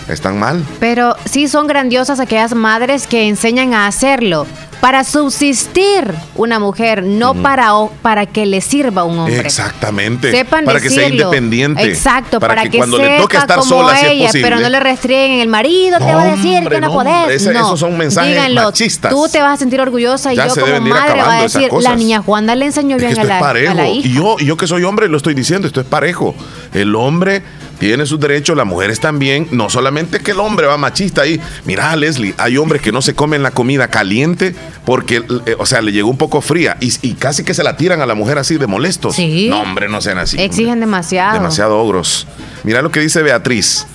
Están 0.08 0.40
mal. 0.40 0.64
Pero 0.80 1.16
sí 1.26 1.48
son 1.48 1.68
grandiosas 1.68 2.20
aquellas 2.20 2.56
madres 2.56 3.06
que 3.06 3.28
enseñan 3.28 3.74
a 3.76 3.86
hacerlo 3.86 4.48
para 4.82 5.04
subsistir 5.04 6.14
una 6.36 6.58
mujer, 6.60 7.04
no 7.04 7.34
para, 7.36 7.72
para 8.02 8.26
que 8.26 8.46
le 8.46 8.62
sirva 8.62 9.04
un 9.04 9.20
hombre. 9.20 9.40
Exactamente. 9.42 10.32
Sepan 10.32 10.64
para 10.66 10.80
que 10.80 10.90
sea 10.90 11.08
independiente. 11.10 11.84
Exacto, 11.84 12.40
para, 12.40 12.64
que, 12.64 12.78
cuando 12.78 12.98
sepa 12.98 13.10
le 13.10 13.18
toque 13.22 13.38
estar 13.38 13.60
como 13.60 13.70
sola, 13.70 13.98
si 13.98 14.06
es 14.06 14.12
ella, 14.14 14.26
posible. 14.28 14.48
pero 14.50 14.60
no 14.62 14.70
le 14.70 14.80
restrieguen 14.80 15.40
el 15.42 15.48
marido, 15.50 15.98
te 16.00 16.06
va 16.14 16.22
a 16.22 16.26
decir 16.36 16.58
hombre, 16.60 16.76
que 16.76 16.82
no, 16.82 16.88
no, 16.88 16.94
podés. 16.94 17.30
ese- 17.42 17.52
no. 17.54 17.60
esos 17.60 17.80
son 17.80 17.98
mensajes 17.98 18.32
Díganlo, 18.32 18.64
machistas. 18.64 19.12
Tú 19.12 19.28
te 19.30 19.42
vas 19.42 19.54
a 19.54 19.58
sentir 19.58 19.82
orgullosa 19.82 20.34
y 20.34 20.38
Ya 20.38 20.48
yo 20.48 20.56
como 20.56 20.80
madre 20.82 21.22
voy 21.24 21.36
a 21.36 21.42
decir, 21.42 21.70
la 21.82 21.96
niña 21.96 22.22
Juana 22.22 22.56
le 22.56 22.66
enseñó 22.66 22.96
Es 22.96 23.02
que 23.02 23.08
bien 23.08 23.20
esto 23.20 23.28
a, 23.28 23.30
la, 23.30 23.38
es 23.38 23.44
parejo. 23.44 23.72
a 23.72 23.76
la 23.76 23.90
Y 23.90 23.98
hija. 24.00 24.10
yo, 24.10 24.36
y 24.40 24.46
yo 24.46 24.58
que 24.58 24.68
soy 24.68 24.84
hombre 24.84 25.10
lo 25.10 25.18
estoy 25.18 25.34
diciendo, 25.34 25.68
esto 25.68 25.82
es 25.82 25.88
parejo. 25.88 26.36
El 26.74 26.96
hombre 26.96 27.44
tiene 27.80 28.06
sus 28.06 28.20
derechos, 28.20 28.56
las 28.58 28.66
mujeres 28.66 29.00
también. 29.00 29.48
No 29.52 29.70
solamente 29.70 30.20
que 30.20 30.32
el 30.32 30.40
hombre 30.40 30.68
va 30.68 30.78
machista 30.78 31.22
ahí. 31.22 31.40
Mira, 31.66 31.96
Leslie, 31.96 32.34
hay 32.38 32.58
hombres 32.58 32.82
que 32.82 32.92
no 32.92 33.02
se 33.02 33.16
comen 33.16 33.42
la 33.42 33.52
comida 33.52 33.88
caliente 33.88 34.54
porque, 34.86 35.24
eh, 35.46 35.56
o 35.58 35.66
sea, 35.66 35.82
le 35.82 35.92
llegó 35.92 36.10
un 36.10 36.18
poco 36.18 36.42
fría 36.42 36.78
y, 36.82 36.92
y 37.02 37.14
casi 37.14 37.44
que 37.44 37.54
se 37.54 37.64
la 37.64 37.78
tiran 37.78 38.02
a 38.02 38.06
la 38.06 38.16
mujer 38.16 38.38
así 38.38 38.58
de 38.58 38.68
molestos. 38.68 39.16
Sí. 39.16 39.48
No, 39.50 39.62
hombre, 39.62 39.88
no 39.90 40.02
sean 40.02 40.18
así. 40.18 40.36
hombre. 40.36 40.46
Exigen 40.46 40.80
demasiado. 40.80 41.34
Demasiado 41.34 41.80
ogros. 41.80 42.28
Mira 42.64 42.82
lo 42.82 42.92
que 42.92 43.00
dice 43.00 43.22
Beatriz. 43.24 43.86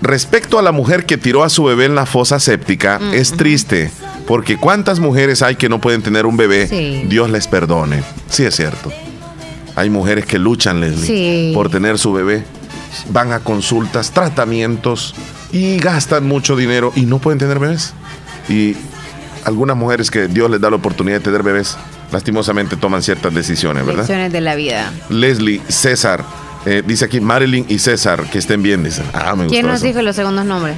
Respecto 0.00 0.58
a 0.58 0.62
la 0.62 0.72
mujer 0.72 1.06
que 1.06 1.16
tiró 1.16 1.44
a 1.44 1.48
su 1.48 1.64
bebé 1.64 1.84
en 1.86 1.94
la 1.94 2.04
fosa 2.04 2.38
séptica, 2.40 2.98
Mm, 2.98 3.14
es 3.14 3.32
triste, 3.32 3.90
porque 4.26 4.56
cuántas 4.58 5.00
mujeres 5.00 5.40
hay 5.42 5.56
que 5.56 5.68
no 5.68 5.80
pueden 5.80 6.02
tener 6.02 6.26
un 6.26 6.36
bebé, 6.36 6.66
Sí. 6.66 7.04
Dios 7.08 7.30
les 7.30 7.46
perdone. 7.46 8.02
Sí, 8.28 8.44
es 8.44 8.54
cierto. 8.56 8.92
Hay 9.76 9.90
mujeres 9.90 10.26
que 10.26 10.38
luchan, 10.38 10.80
Leslie, 10.80 11.06
Sí. 11.06 11.52
por 11.54 11.70
tener 11.70 11.98
su 11.98 12.12
bebé. 12.12 12.44
Van 13.10 13.32
a 13.32 13.40
consultas, 13.40 14.10
tratamientos 14.12 15.14
y 15.52 15.78
gastan 15.78 16.26
mucho 16.26 16.56
dinero 16.56 16.92
y 16.94 17.02
no 17.06 17.18
pueden 17.18 17.38
tener 17.38 17.58
bebés. 17.58 17.92
Y 18.48 18.76
algunas 19.44 19.76
mujeres 19.76 20.10
que 20.10 20.28
Dios 20.28 20.50
les 20.50 20.60
da 20.60 20.70
la 20.70 20.76
oportunidad 20.76 21.18
de 21.18 21.24
tener 21.24 21.42
bebés, 21.42 21.76
lastimosamente 22.12 22.76
toman 22.76 23.02
ciertas 23.02 23.32
decisiones, 23.34 23.84
¿verdad? 23.84 24.02
Lecciones 24.02 24.32
de 24.32 24.40
la 24.40 24.54
vida. 24.54 24.92
Leslie, 25.08 25.60
César, 25.68 26.24
eh, 26.66 26.82
dice 26.86 27.04
aquí 27.06 27.20
Marilyn 27.20 27.66
y 27.68 27.78
César, 27.78 28.24
que 28.30 28.38
estén 28.38 28.62
bien, 28.62 28.82
dicen. 28.84 29.04
Ah, 29.12 29.34
me 29.36 29.46
¿Quién 29.46 29.66
nos 29.66 29.76
eso. 29.76 29.86
dijo 29.86 30.02
los 30.02 30.16
segundos 30.16 30.44
nombres? 30.46 30.76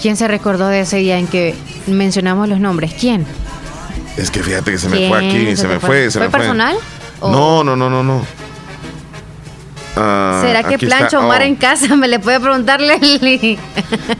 ¿Quién 0.00 0.16
se 0.16 0.28
recordó 0.28 0.68
de 0.68 0.80
ese 0.80 0.98
día 0.98 1.18
en 1.18 1.26
que 1.26 1.54
mencionamos 1.86 2.48
los 2.48 2.60
nombres? 2.60 2.94
¿Quién? 2.98 3.24
Es 4.16 4.30
que 4.30 4.42
fíjate 4.42 4.70
que 4.72 4.78
se 4.78 4.88
me 4.88 4.96
¿Quién 4.98 5.08
fue 5.10 5.18
aquí, 5.18 5.56
se, 5.56 5.66
me 5.68 5.80
fue, 5.80 6.10
se 6.10 6.18
¿Fue 6.18 6.26
me 6.26 6.30
fue. 6.30 6.38
personal? 6.40 6.76
¿O 7.20 7.30
No, 7.30 7.64
no, 7.64 7.76
no, 7.76 7.90
no, 7.90 8.02
no. 8.02 8.24
Ah, 9.96 10.40
¿Será 10.44 10.62
que 10.62 10.78
plancha 10.78 11.18
Omar 11.18 11.40
Oh. 11.40 11.44
en 11.44 11.56
casa? 11.56 11.96
Me 11.96 12.06
le 12.08 12.18
puede 12.18 12.38
preguntar 12.40 12.80
Leslie. 12.80 13.58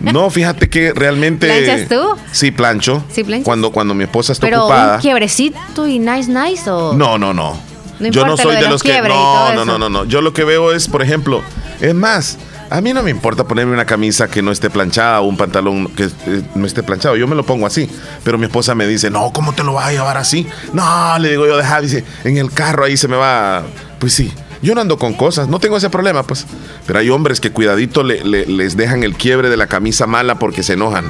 No, 0.01 0.31
fíjate 0.31 0.69
que 0.71 0.93
realmente. 0.95 1.47
¿Planchas 1.49 1.89
tú? 1.89 2.17
Sí, 2.33 2.51
plancho. 2.51 3.05
Sí, 3.11 3.25
planchas. 3.25 3.45
Cuando, 3.45 3.71
cuando 3.73 3.95
mi 3.95 4.05
esposa 4.05 4.33
está 4.33 4.47
Pero 4.47 4.61
ocupada. 4.65 4.95
un 4.97 5.01
quiebrecito 5.01 5.87
y 5.87 5.99
nice, 5.99 6.31
nice 6.31 6.71
o. 6.71 6.95
No, 6.95 7.19
no, 7.19 7.33
no. 7.35 7.57
No 7.99 8.09
Yo 8.09 8.27
no 8.27 8.37
soy 8.37 8.45
lo 8.47 8.51
de, 8.53 8.57
de 8.57 8.63
los 8.65 8.73
los 8.73 8.83
que. 8.83 9.01
No, 9.01 9.55
no, 9.55 9.65
no, 9.65 9.79
no, 9.79 9.89
no. 9.89 10.05
Yo 10.05 10.21
lo 10.21 10.33
que 10.33 10.45
veo 10.45 10.73
es, 10.73 10.87
por 10.89 11.03
ejemplo, 11.03 11.43
es 11.81 11.95
más, 11.95 12.37
a 12.69 12.83
mí 12.83 12.93
no 12.93 13.03
me 13.03 13.11
importa 13.11 13.45
ponerme 13.45 13.73
una 13.73 13.87
camisa 13.87 14.29
que 14.29 14.43
no 14.43 14.53
esté 14.53 14.69
planchada 14.69 15.21
o 15.23 15.25
un 15.27 15.39
pantalón 15.39 15.89
que 15.89 16.05
eh, 16.05 16.43
no 16.55 16.67
esté 16.67 16.83
planchado. 16.83 17.17
Yo 17.17 17.27
me 17.27 17.35
lo 17.35 17.45
pongo 17.47 17.67
así. 17.67 17.89
Pero 18.23 18.37
mi 18.37 18.45
esposa 18.47 18.75
me 18.75 18.87
dice, 18.87 19.09
no, 19.11 19.33
¿cómo 19.33 19.55
te 19.55 19.63
lo 19.63 19.73
vas 19.73 19.87
a 19.87 19.93
llevar 19.93 20.19
así? 20.19 20.47
No, 20.75 21.19
le 21.19 21.31
digo 21.31 21.47
yo, 21.47 21.57
deja, 21.57 21.81
dice, 21.81 22.05
en 22.25 22.37
el 22.37 22.51
carro 22.53 22.85
ahí 22.85 22.97
se 22.99 23.09
me 23.09 23.17
va. 23.17 23.63
Pues 23.99 24.13
sí. 24.13 24.31
Yo 24.67 24.75
no 24.75 24.81
ando 24.81 24.99
con 24.99 25.15
cosas, 25.15 25.49
no 25.49 25.61
tengo 25.61 25.77
ese 25.77 25.91
problema, 25.91 26.25
pues. 26.25 26.45
Pero 26.87 26.99
hay 26.99 27.09
hombres 27.09 27.41
que 27.41 27.53
cuidadito 27.53 28.03
le- 28.03 28.25
le- 28.25 28.47
les 28.47 28.77
dejan 28.77 29.05
el 29.05 29.15
quiebre 29.15 29.49
de 29.49 29.57
la 29.57 29.69
camisa 29.69 30.07
mala 30.09 30.41
porque 30.41 30.65
se 30.65 30.73
enojan. 30.73 31.05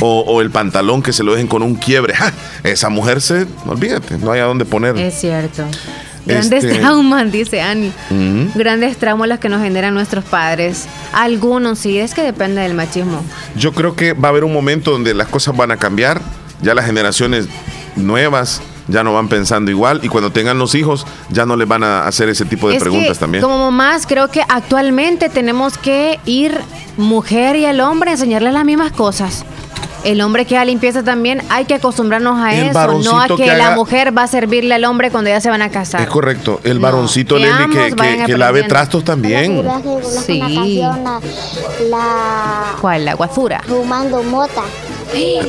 O, 0.00 0.20
o 0.20 0.40
el 0.40 0.50
pantalón 0.50 1.02
que 1.02 1.12
se 1.12 1.24
lo 1.24 1.32
dejen 1.32 1.48
con 1.48 1.62
un 1.62 1.74
quiebre. 1.74 2.14
¡Ja! 2.14 2.32
Esa 2.62 2.88
mujer 2.90 3.20
se, 3.20 3.46
olvídate, 3.66 4.18
no 4.18 4.30
hay 4.30 4.40
a 4.40 4.44
dónde 4.44 4.64
poner. 4.64 4.96
Es 4.96 5.20
cierto. 5.20 5.64
Grandes 6.24 6.62
Este- 6.62 6.78
traumas, 6.78 7.32
dice 7.32 7.60
Ani. 7.60 7.92
Grandes 8.54 8.96
traumas 8.96 9.28
los 9.28 9.40
que 9.40 9.48
nos 9.48 9.60
generan 9.60 9.92
nuestros 9.94 10.22
padres. 10.24 10.84
Algunos 11.12 11.80
sí, 11.80 11.98
es 11.98 12.14
que 12.14 12.22
depende 12.22 12.60
del 12.62 12.74
machismo. 12.74 13.24
Yo 13.56 13.72
creo 13.72 13.96
que 13.96 14.12
va 14.12 14.28
a 14.28 14.30
haber 14.30 14.44
un 14.44 14.52
momento 14.52 14.92
donde 14.92 15.12
las 15.14 15.26
cosas 15.26 15.56
van 15.56 15.72
a 15.72 15.76
cambiar. 15.76 16.20
Ya 16.62 16.74
las 16.74 16.86
generaciones 16.86 17.48
nuevas 17.96 18.62
ya 18.88 19.02
no 19.04 19.12
van 19.14 19.28
pensando 19.28 19.70
igual 19.70 20.00
y 20.02 20.08
cuando 20.08 20.30
tengan 20.32 20.58
los 20.58 20.74
hijos 20.74 21.06
ya 21.30 21.46
no 21.46 21.56
les 21.56 21.68
van 21.68 21.84
a 21.84 22.06
hacer 22.06 22.28
ese 22.28 22.44
tipo 22.44 22.68
de 22.68 22.76
es 22.76 22.82
preguntas 22.82 23.16
que, 23.18 23.20
también. 23.20 23.42
Como 23.42 23.58
mamás, 23.58 24.06
creo 24.06 24.28
que 24.28 24.42
actualmente 24.48 25.28
tenemos 25.28 25.78
que 25.78 26.18
ir 26.26 26.58
mujer 26.96 27.56
y 27.56 27.64
el 27.64 27.80
hombre 27.80 28.10
a 28.10 28.12
enseñarles 28.14 28.52
las 28.52 28.64
mismas 28.64 28.92
cosas. 28.92 29.44
El 30.04 30.20
hombre 30.20 30.46
que 30.46 30.56
haga 30.56 30.64
limpieza 30.64 31.04
también 31.04 31.42
hay 31.48 31.64
que 31.64 31.74
acostumbrarnos 31.74 32.36
a 32.40 32.52
El 32.52 32.70
eso, 32.70 32.98
no 33.04 33.20
a 33.20 33.28
que, 33.28 33.36
que 33.36 33.54
la 33.54 33.76
mujer 33.76 34.16
va 34.16 34.24
a 34.24 34.26
servirle 34.26 34.74
al 34.74 34.84
hombre 34.84 35.12
cuando 35.12 35.30
ya 35.30 35.40
se 35.40 35.48
van 35.48 35.62
a 35.62 35.70
casar. 35.70 36.00
Es 36.00 36.08
correcto. 36.08 36.60
El 36.64 36.76
No, 36.78 36.80
varoncito 36.82 37.36
Leslie 37.36 37.52
que, 37.52 37.58
veamos, 37.68 37.88
que- 37.90 37.94
vayan 37.94 38.26
que 38.26 38.36
lave 38.36 38.64
trastos 38.64 39.04
también. 39.04 39.62
Sí. 40.26 40.40
La 41.88 42.74
¿Cuál? 42.80 43.04
La 43.04 43.14
guazura. 43.14 43.60
fumando 43.66 44.22
mota. 44.24 44.62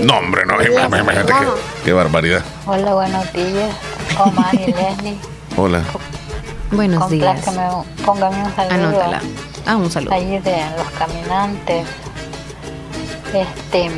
No, 0.04 0.18
hombre, 0.18 0.46
no. 0.46 0.62
Imagínate 0.62 1.32
qué, 1.34 1.48
qué 1.86 1.94
barbaridad. 1.94 2.44
Hola, 2.66 2.94
buenos 2.94 3.32
días. 3.34 3.76
Omar 4.20 4.54
y 4.54 4.58
Leslie. 4.74 5.18
Hola. 5.58 5.82
Buenos 6.72 7.10
días. 7.10 7.40
Compláceme, 7.46 7.84
póngame 8.06 8.44
un 8.44 8.56
saludo. 8.56 8.74
Anótala. 8.88 9.22
Ah, 9.66 9.76
un 9.78 9.90
saludo. 9.92 10.14
Allí 10.14 10.40
de 10.40 10.58
los 10.78 10.90
caminantes. 10.98 11.86
Este. 13.34 13.90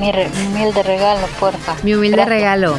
Mi, 0.00 0.10
re- 0.10 0.30
humilde 0.46 0.82
regalo, 0.82 1.26
porfa. 1.38 1.74
Mi 1.82 1.94
humilde 1.94 2.16
Gracias. 2.16 2.34
regalo. 2.36 2.76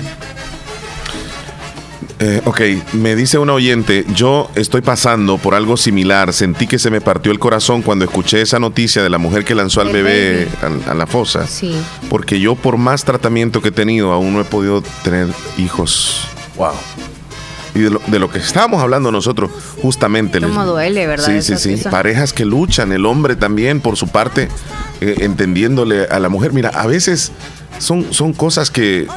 Eh, 2.25 2.41
ok, 2.45 2.61
me 2.93 3.17
dice 3.17 3.37
una 3.37 3.51
oyente, 3.51 4.05
yo 4.15 4.49
estoy 4.55 4.79
pasando 4.79 5.37
por 5.37 5.55
algo 5.55 5.75
similar, 5.75 6.31
sentí 6.31 6.67
que 6.67 6.79
se 6.79 6.89
me 6.89 7.01
partió 7.01 7.33
el 7.33 7.39
corazón 7.39 7.81
cuando 7.81 8.05
escuché 8.05 8.39
esa 8.39 8.59
noticia 8.59 9.03
de 9.03 9.09
la 9.09 9.17
mujer 9.17 9.43
que 9.43 9.53
lanzó 9.53 9.81
al 9.81 9.87
El 9.87 9.93
bebé 9.93 10.47
a, 10.87 10.91
a 10.91 10.93
la 10.93 11.05
fosa, 11.05 11.45
Sí. 11.47 11.75
porque 12.09 12.39
yo 12.39 12.55
por 12.55 12.77
más 12.77 13.03
tratamiento 13.03 13.61
que 13.61 13.69
he 13.69 13.71
tenido 13.73 14.13
aún 14.13 14.31
no 14.31 14.39
he 14.39 14.45
podido 14.45 14.81
tener 15.03 15.27
hijos. 15.57 16.25
Wow. 16.55 16.71
Y 17.75 17.79
de 17.79 17.89
lo, 17.89 18.01
de 18.07 18.19
lo 18.19 18.29
que 18.31 18.37
estábamos 18.37 18.81
hablando 18.81 19.11
nosotros, 19.11 19.51
justamente. 19.81 20.39
Cómo 20.39 20.61
les- 20.61 20.69
duele, 20.69 21.07
¿verdad? 21.07 21.25
Sí, 21.41 21.41
sí, 21.57 21.77
sí. 21.77 21.89
Parejas 21.89 22.31
que 22.31 22.45
luchan, 22.45 22.93
el 22.93 23.05
hombre 23.05 23.35
también, 23.35 23.81
por 23.81 23.97
su 23.97 24.07
parte, 24.07 24.47
eh, 25.01 25.15
entendiéndole 25.21 26.05
a 26.05 26.19
la 26.19 26.29
mujer. 26.29 26.53
Mira, 26.53 26.69
a 26.69 26.87
veces 26.87 27.33
son, 27.79 28.13
son 28.13 28.31
cosas 28.31 28.69
que 28.71 29.07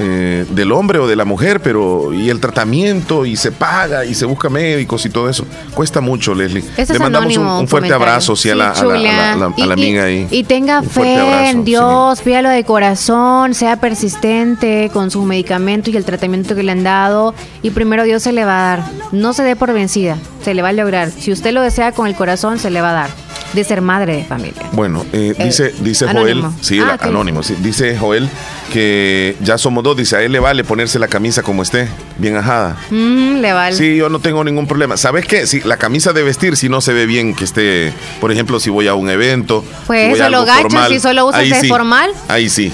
eh, 0.00 0.46
del 0.50 0.72
hombre 0.72 0.98
o 0.98 1.06
de 1.06 1.14
la 1.16 1.24
mujer, 1.24 1.60
pero 1.60 2.12
y 2.12 2.30
el 2.30 2.40
tratamiento 2.40 3.26
y 3.26 3.36
se 3.36 3.52
paga 3.52 4.04
y 4.04 4.14
se 4.14 4.24
busca 4.24 4.48
médicos 4.48 5.04
y 5.06 5.10
todo 5.10 5.28
eso. 5.28 5.44
Cuesta 5.74 6.00
mucho, 6.00 6.34
Leslie. 6.34 6.64
Le 6.76 6.82
es 6.82 6.98
mandamos 6.98 7.36
un, 7.36 7.68
fuerte 7.68 7.92
abrazo 7.92 8.34
sí, 8.34 8.50
a, 8.50 8.54
la, 8.54 8.70
a 8.70 8.84
la- 8.84 8.94
a 8.94 8.98
la- 8.98 9.32
a 9.32 9.36
la- 9.36 9.46
a 9.46 9.48
la 9.48 9.54
Y- 9.56 9.60
y- 9.68 9.72
amiga 9.72 10.04
ahí. 10.04 10.26
Y 10.30 10.44
tenga 10.44 10.82
fe 10.82 11.18
abrazo, 11.18 11.44
en 11.50 11.64
Dios, 11.64 12.20
pídalo 12.22 12.48
de 12.48 12.64
corazón, 12.64 13.54
sea 13.54 13.76
persistente 13.80 14.90
con 14.92 15.10
sus 15.10 15.24
medicamentos 15.24 15.92
y 15.92 15.96
el 15.96 16.04
tratamiento 16.04 16.54
que 16.54 16.62
le 16.62 16.72
han 16.72 16.82
dado. 16.82 17.34
Y 17.62 17.70
primero 17.70 18.04
Dios 18.04 18.22
se 18.22 18.32
le 18.32 18.44
va 18.44 18.72
a 18.72 18.76
dar. 18.76 18.84
No 19.12 19.32
se 19.32 19.42
dé 19.42 19.56
por 19.56 19.72
vencida, 19.72 20.16
se 20.44 20.54
le 20.54 20.62
va 20.62 20.68
a 20.68 20.72
lograr. 20.72 21.10
Si 21.10 21.30
usted 21.32 21.52
lo 21.52 21.62
desea 21.62 21.92
con 21.92 22.06
el 22.06 22.14
corazón, 22.14 22.58
se 22.58 22.70
le 22.70 22.80
va 22.80 22.90
a 22.90 22.94
dar. 22.94 23.10
De 23.52 23.64
ser 23.64 23.80
madre 23.82 24.16
de 24.16 24.24
familia. 24.24 24.62
Bueno, 24.72 25.04
eh, 25.12 25.34
Eh, 25.36 25.44
dice, 25.44 25.74
dice 25.80 26.04
anónimo. 26.08 26.50
Joel, 26.50 26.54
sí, 26.64 26.78
Ah, 26.80 26.96
la- 27.00 27.08
anónimo, 27.08 27.42
sí, 27.42 27.56
dice 27.60 27.96
Joel 27.98 28.28
que 28.72 29.36
ya 29.40 29.58
somos 29.58 29.82
dos, 29.82 29.96
dice, 29.96 30.16
a 30.16 30.22
él 30.22 30.30
le 30.32 30.38
vale 30.38 30.62
ponerse 30.62 30.98
la 31.00 31.08
camisa 31.08 31.42
como 31.42 31.62
esté, 31.62 31.88
bien 32.18 32.36
ajada. 32.36 32.76
Mm, 32.90 33.40
le 33.40 33.52
vale. 33.52 33.76
Sí, 33.76 33.96
yo 33.96 34.08
no 34.08 34.20
tengo 34.20 34.44
ningún 34.44 34.66
problema. 34.68 34.96
¿Sabes 34.96 35.26
qué? 35.26 35.46
Si 35.48 35.60
la 35.62 35.76
camisa 35.76 36.12
de 36.12 36.22
vestir, 36.22 36.56
si 36.56 36.68
no 36.68 36.80
se 36.80 36.92
ve 36.92 37.06
bien 37.06 37.34
que 37.34 37.42
esté, 37.44 37.92
por 38.20 38.30
ejemplo, 38.30 38.60
si 38.60 38.70
voy 38.70 38.86
a 38.86 38.94
un 38.94 39.10
evento. 39.10 39.64
Pues 39.88 40.14
si 40.16 40.20
eso 40.20 40.30
lo 40.30 40.44
gacho, 40.44 40.62
formal, 40.62 40.92
si 40.92 41.00
solo 41.00 41.26
usas 41.26 41.42
sí, 41.60 41.68
formal. 41.68 42.10
Ahí 42.28 42.48
sí. 42.48 42.72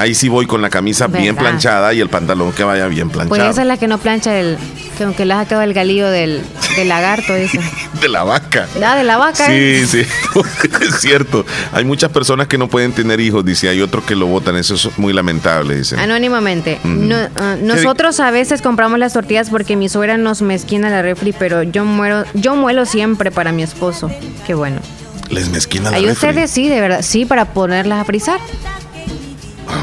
Ahí 0.00 0.14
sí 0.14 0.30
voy 0.30 0.46
con 0.46 0.62
la 0.62 0.70
camisa 0.70 1.08
bien 1.08 1.36
planchada 1.36 1.92
y 1.92 2.00
el 2.00 2.08
pantalón 2.08 2.52
que 2.52 2.64
vaya 2.64 2.86
bien 2.86 3.10
planchado. 3.10 3.28
Pues 3.28 3.42
esa 3.42 3.60
es 3.60 3.68
la 3.68 3.76
que 3.76 3.86
no 3.86 3.98
plancha 3.98 4.38
el. 4.38 4.56
Que 4.96 5.04
aunque 5.04 5.26
le 5.26 5.34
ha 5.34 5.42
sacado 5.42 5.60
el 5.60 5.74
galillo 5.74 6.08
del, 6.08 6.42
del 6.74 6.88
lagarto, 6.88 7.34
dice. 7.34 7.60
De 8.00 8.08
la 8.08 8.24
vaca. 8.24 8.66
Ah, 8.82 8.96
de 8.96 9.04
la 9.04 9.18
vaca. 9.18 9.44
Sí, 9.44 9.52
¿eh? 9.52 9.86
sí, 9.86 9.98
es 10.80 11.00
cierto. 11.00 11.44
Hay 11.72 11.84
muchas 11.84 12.10
personas 12.10 12.46
que 12.46 12.56
no 12.56 12.68
pueden 12.68 12.92
tener 12.92 13.20
hijos, 13.20 13.44
dice, 13.44 13.68
hay 13.68 13.82
otros 13.82 14.04
que 14.04 14.16
lo 14.16 14.24
votan, 14.26 14.56
eso 14.56 14.74
es 14.74 14.88
muy 14.96 15.12
lamentable, 15.12 15.76
dice. 15.76 15.96
Anónimamente. 15.98 16.78
No, 16.84 17.16
ah, 17.36 17.56
nosotros 17.60 18.18
a 18.20 18.30
veces 18.30 18.62
compramos 18.62 18.98
las 18.98 19.12
tortillas 19.12 19.50
porque 19.50 19.76
mi 19.76 19.90
suegra 19.90 20.16
nos 20.16 20.40
mezquina 20.40 20.88
la 20.88 21.02
refri, 21.02 21.34
pero 21.38 21.62
yo 21.62 21.84
muero, 21.84 22.24
yo 22.32 22.56
muelo 22.56 22.86
siempre 22.86 23.30
para 23.30 23.52
mi 23.52 23.62
esposo. 23.62 24.10
Qué 24.46 24.54
bueno. 24.54 24.80
Les 25.28 25.50
mezquina 25.50 25.90
la 25.90 25.98
Ahí 25.98 26.06
refri. 26.06 26.28
usted 26.30 26.40
decide, 26.40 26.80
¿verdad? 26.80 27.02
Sí, 27.02 27.26
para 27.26 27.52
ponerlas 27.52 28.00
a 28.00 28.04
frizar. 28.06 28.40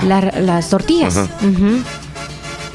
La- 0.07 0.21
las 0.41 0.69
tortillas. 0.69 1.15
Ajá. 1.17 1.27
Ujú. 1.45 1.81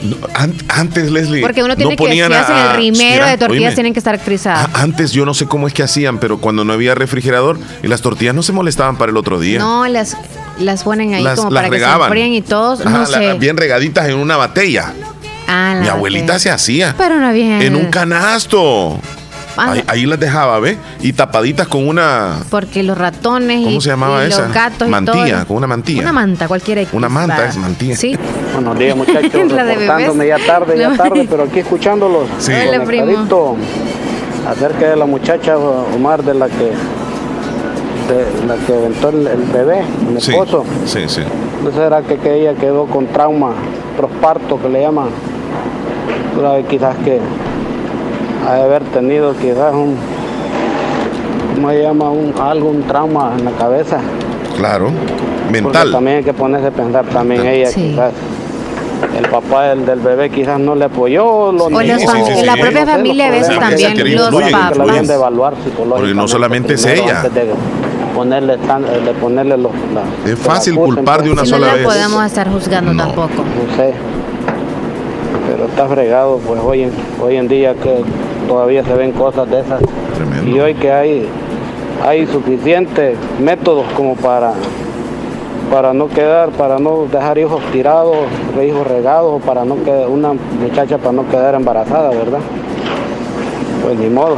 No, 0.03 0.17
an- 0.35 0.55
antes, 0.69 1.13
Leslie. 1.13 1.41
Porque 1.43 1.63
uno 1.63 1.77
tiene 1.77 1.93
no 1.93 2.05
que, 2.05 2.13
si 2.13 2.21
hacen 2.21 2.57
el 2.57 2.77
rimero 2.77 3.13
mira, 3.15 3.27
de 3.31 3.39
tortillas, 3.39 3.63
oíme, 3.69 3.75
tienen 3.75 3.93
que 3.93 4.01
estar 4.01 4.19
frizadas. 4.19 4.69
a- 4.75 4.83
Antes 4.83 5.13
yo 5.13 5.25
no 5.25 5.33
sé 5.33 5.47
cómo 5.47 5.69
es 5.69 5.75
que 5.75 5.85
hacían, 5.85 6.19
pero 6.19 6.39
cuando 6.39 6.65
no 6.65 6.73
había 6.73 6.97
refrigerador 6.97 7.57
y 7.85 7.87
las 7.87 8.01
tortillas 8.03 8.35
no 8.35 8.43
se 8.43 8.51
molestaban 8.53 8.97
para 8.97 9.11
el 9.13 9.17
otro 9.17 9.39
día. 9.39 9.61
No, 9.61 9.87
las, 9.87 10.17
las 10.59 10.83
ponen 10.83 11.15
ahí 11.15 11.23
Las- 11.23 11.39
como 11.39 11.51
las 11.53 11.63
para 11.63 11.71
que 11.77 11.85
se 11.85 11.91
enfríen 11.93 12.33
y 12.35 12.43
todos. 12.43 12.81
Ajá, 12.81 12.91
no 12.91 13.07
la- 13.07 13.35
bien 13.35 13.57
regaditas 13.57 14.09
en 14.09 14.17
una 14.17 14.37
botella. 14.39 14.93
Ah, 15.47 15.79
Mi 15.81 15.87
abuelita 15.89 16.39
se 16.41 16.51
hacía. 16.51 16.95
Pero 16.99 17.21
no 17.21 17.33
bien. 17.33 17.63
En 17.63 17.77
un 17.77 17.87
canasto. 17.87 18.99
Ah, 19.57 19.73
Ahí, 19.73 19.85
ahí 19.87 20.07
las 20.07 20.19
dejaba, 20.19 20.59
¿ve? 20.61 20.79
Y 21.01 21.13
tapaditas 21.13 21.69
con 21.69 21.87
una. 21.87 22.39
Porque 22.51 22.83
los 22.83 22.97
ratones 22.97 23.65
¿Cómo 23.65 23.77
y, 23.77 23.81
se 23.81 23.91
llamaba 23.91 24.25
y 24.25 24.29
esa? 24.29 24.43
los 24.47 24.53
gatos 24.55 24.89
Mantilla, 24.89 25.27
y 25.27 25.31
todo. 25.33 25.47
con 25.47 25.57
una 25.59 25.67
mantilla. 25.67 26.01
Una 26.03 26.13
manta, 26.13 26.49
cualquiera. 26.49 26.83
Una 26.93 27.09
manta 27.09 27.37
para- 27.37 27.49
es 27.49 27.57
mantilla. 27.57 27.97
Sí. 27.97 28.17
Buenos 28.55 28.79
días, 28.79 28.97
muchachos. 28.97 29.53
La 29.53 29.65
de 29.65 29.75
reportándome 29.75 30.27
ya 30.27 30.39
tarde, 30.47 30.79
ya 30.79 30.97
tarde, 30.97 31.27
pero 31.29 31.43
aquí 31.45 31.59
escuchándolos. 31.59 32.29
Sí. 32.39 32.53
Hola, 32.53 32.85
primo. 32.85 33.05
Conectadito 33.05 33.57
Acerca 34.49 34.89
de 34.91 34.97
la 34.97 35.07
muchacha 35.07 35.57
Omar, 35.59 36.23
de 36.25 36.35
la 36.35 36.49
que 36.49 36.73
de 38.09 38.47
la 38.49 38.57
que 38.67 38.73
aventó 38.73 39.11
el, 39.11 39.27
el 39.29 39.43
bebé, 39.53 39.83
mi 40.13 40.21
Sí, 40.21 40.33
esposo. 40.33 40.65
sí, 40.85 41.01
sí. 41.07 41.21
¿No 41.63 41.71
será 41.71 42.03
que, 42.03 42.17
que 42.17 42.41
ella 42.41 42.55
quedó 42.55 42.87
con 42.87 43.07
trauma 43.07 43.53
prosparto 43.97 44.61
que 44.61 44.69
le 44.69 44.81
llaman? 44.81 45.09
Quizás 46.69 46.97
que 47.05 47.21
ha 48.49 48.55
de 48.55 48.63
haber 48.63 48.83
tenido 48.85 49.35
quizás 49.35 49.73
un 49.75 49.97
¿cómo 51.55 51.71
se 51.71 51.83
llama? 51.83 52.11
Un, 52.11 52.35
algo, 52.41 52.71
un 52.71 52.83
trauma 52.83 53.33
en 53.39 53.45
la 53.45 53.51
cabeza. 53.53 53.99
Claro. 54.57 54.87
Porque 55.47 55.61
Mental. 55.63 55.93
también 55.93 56.17
hay 56.19 56.25
que 56.25 56.33
ponerse 56.33 56.69
a 56.69 56.71
pensar 56.71 57.05
también 57.07 57.47
ella 57.47 57.69
Sí. 57.69 57.91
quizás 57.91 58.13
el 59.19 59.29
papá 59.29 59.65
del, 59.69 59.85
del 59.85 60.01
bebé 60.01 60.31
quizás 60.31 60.59
no 60.59 60.75
le 60.75 60.85
apoyó 60.87 61.27
O 61.27 61.53
niños, 61.53 62.03
fam- 62.03 62.25
sí, 62.27 62.33
sí, 62.41 62.47
la 62.47 62.55
propia 62.57 62.85
no 62.85 62.93
familia 62.93 63.29
a 63.29 63.31
veces 63.31 63.59
también, 63.59 64.17
los 64.17 64.31
papás. 64.31 65.09
de 65.09 65.15
evaluar 65.15 65.55
psicológicamente 65.57 65.97
Porque 66.01 66.15
no 66.15 66.29
solamente 66.29 66.75
es 66.75 66.87
ella. 66.87 67.23
de 67.23 67.53
ponerle, 68.15 68.57
tan, 68.59 68.85
eh, 68.85 69.01
de 69.05 69.13
ponerle 69.15 69.57
los... 69.59 69.73
la- 69.93 70.31
Es 70.33 70.39
fácil 70.39 70.75
culpar 70.77 71.23
de 71.23 71.31
una 71.33 71.43
Si 71.45 71.51
sola 71.51 71.67
no 71.67 71.73
la 71.73 71.79
vez. 71.79 71.85
podemos 71.85 72.25
estar 72.27 72.51
juzgando 72.51 72.95
tampoco. 72.97 73.29
No 73.29 73.77
sé. 73.77 73.93
Pero 75.51 75.65
está 75.67 75.87
fregado, 75.89 76.39
pues 76.47 76.61
hoy 76.65 76.83
en, 76.85 76.93
hoy 77.21 77.37
en 77.37 77.49
día 77.49 77.75
que 77.75 78.03
todavía 78.53 78.85
se 78.85 78.93
ven 78.93 79.13
cosas 79.13 79.49
de 79.49 79.61
esas. 79.61 79.81
Y 80.47 80.59
hoy 80.61 80.75
que 80.75 80.93
hay, 80.93 81.27
hay 82.07 82.27
suficientes 82.27 83.17
métodos 83.41 83.87
como 83.97 84.15
para, 84.15 84.53
para 85.71 85.95
no 85.95 86.07
quedar, 86.09 86.51
para 86.51 86.79
no 86.79 87.07
dejar 87.11 87.39
hijos 87.39 87.63
tirados, 87.73 88.15
hijos 88.63 88.87
regados, 88.87 89.41
para 89.43 89.65
no 89.65 89.83
quedar, 89.83 90.07
una 90.09 90.35
muchacha 90.35 90.99
para 90.99 91.13
no 91.13 91.27
quedar 91.31 91.55
embarazada, 91.55 92.11
¿verdad? 92.11 92.41
Pues 93.83 93.99
ni 93.99 94.11
modo. 94.11 94.37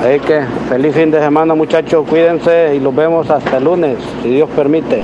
Así 0.00 0.20
que 0.20 0.42
feliz 0.68 0.94
fin 0.94 1.10
de 1.10 1.18
semana 1.20 1.54
muchachos, 1.56 2.06
cuídense 2.08 2.76
y 2.76 2.78
los 2.80 2.94
vemos 2.94 3.28
hasta 3.28 3.56
el 3.56 3.64
lunes, 3.64 3.96
si 4.22 4.28
Dios 4.30 4.48
permite. 4.54 5.02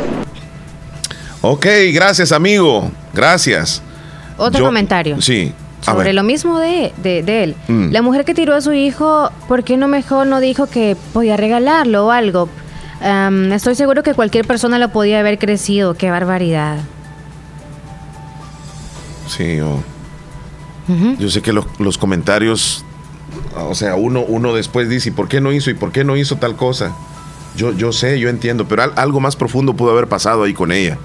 Ok, 1.42 1.66
gracias, 1.92 2.30
amigo. 2.30 2.88
Gracias. 3.12 3.82
Otro 4.38 4.60
Yo- 4.60 4.66
comentario. 4.66 5.20
Sí. 5.20 5.52
Sobre 5.82 6.12
lo 6.12 6.22
mismo 6.22 6.58
de, 6.58 6.92
de- 6.96 7.22
de 7.22 7.44
él. 7.44 7.56
Mm. 7.68 7.90
La 7.92 8.02
mujer 8.02 8.24
que 8.24 8.34
tiró 8.34 8.54
a 8.54 8.60
su 8.60 8.72
hijo, 8.72 9.30
¿por 9.46 9.62
qué 9.62 9.76
no 9.76 9.86
mejor 9.88 10.26
no 10.26 10.40
dijo 10.40 10.66
que 10.66 10.96
podía 11.12 11.36
regalarlo 11.36 12.06
o 12.06 12.10
algo? 12.10 12.48
Estoy 13.52 13.74
seguro 13.74 14.02
que 14.02 14.14
cualquier 14.14 14.46
persona 14.46 14.78
lo 14.78 14.88
podía 14.88 15.20
haber 15.20 15.38
crecido. 15.38 15.94
Qué 15.94 16.10
barbaridad. 16.10 16.78
Sí, 19.28 19.56
yo, 19.56 19.80
yo 21.18 21.28
sé 21.30 21.42
que 21.42 21.52
los, 21.52 21.66
los 21.78 21.98
comentarios, 21.98 22.84
o 23.56 23.74
sea, 23.74 23.96
uno, 23.96 24.20
uno 24.26 24.54
después 24.54 24.88
dice, 24.88 25.10
¿y 25.10 25.12
por 25.12 25.28
qué 25.28 25.40
no 25.40 25.52
hizo? 25.52 25.70
¿Y 25.70 25.74
por 25.74 25.92
qué 25.92 26.04
no 26.04 26.16
hizo 26.16 26.36
tal 26.36 26.56
cosa? 26.56 26.92
Yo, 27.56 27.72
yo 27.72 27.92
sé, 27.92 28.18
yo 28.20 28.28
entiendo, 28.28 28.66
pero 28.68 28.82
al- 28.84 28.92
algo 28.96 29.20
más 29.20 29.36
profundo 29.36 29.74
pudo 29.74 29.90
haber 29.92 30.08
pasado 30.08 30.44
ahí 30.44 30.54
con 30.54 30.72
ella. 30.72 30.96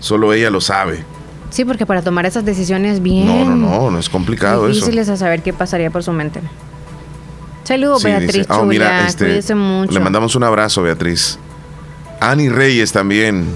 Solo 0.00 0.32
ella 0.32 0.50
lo 0.50 0.60
sabe. 0.60 1.04
Sí, 1.54 1.64
porque 1.64 1.86
para 1.86 2.02
tomar 2.02 2.26
esas 2.26 2.44
decisiones 2.44 3.00
bien 3.00 3.26
No, 3.28 3.44
no, 3.44 3.54
no, 3.84 3.90
no 3.92 3.98
es 4.00 4.08
complicado 4.08 4.64
eso. 4.66 4.74
difíciles 4.74 5.08
a 5.08 5.16
saber 5.16 5.40
qué 5.40 5.52
pasaría 5.52 5.88
por 5.88 6.02
su 6.02 6.10
mente. 6.12 6.40
Saludos, 7.62 8.02
Sí, 8.02 8.08
dice, 8.08 8.18
Beatriz 8.18 8.46
"Ah, 8.48 8.54
Chula. 8.56 8.66
mira, 8.66 9.06
este, 9.06 9.54
mucho. 9.54 9.92
le 9.92 10.00
mandamos 10.00 10.34
un 10.34 10.42
abrazo, 10.42 10.82
Beatriz. 10.82 11.38
Annie 12.20 12.48
Reyes 12.48 12.90
también. 12.90 13.46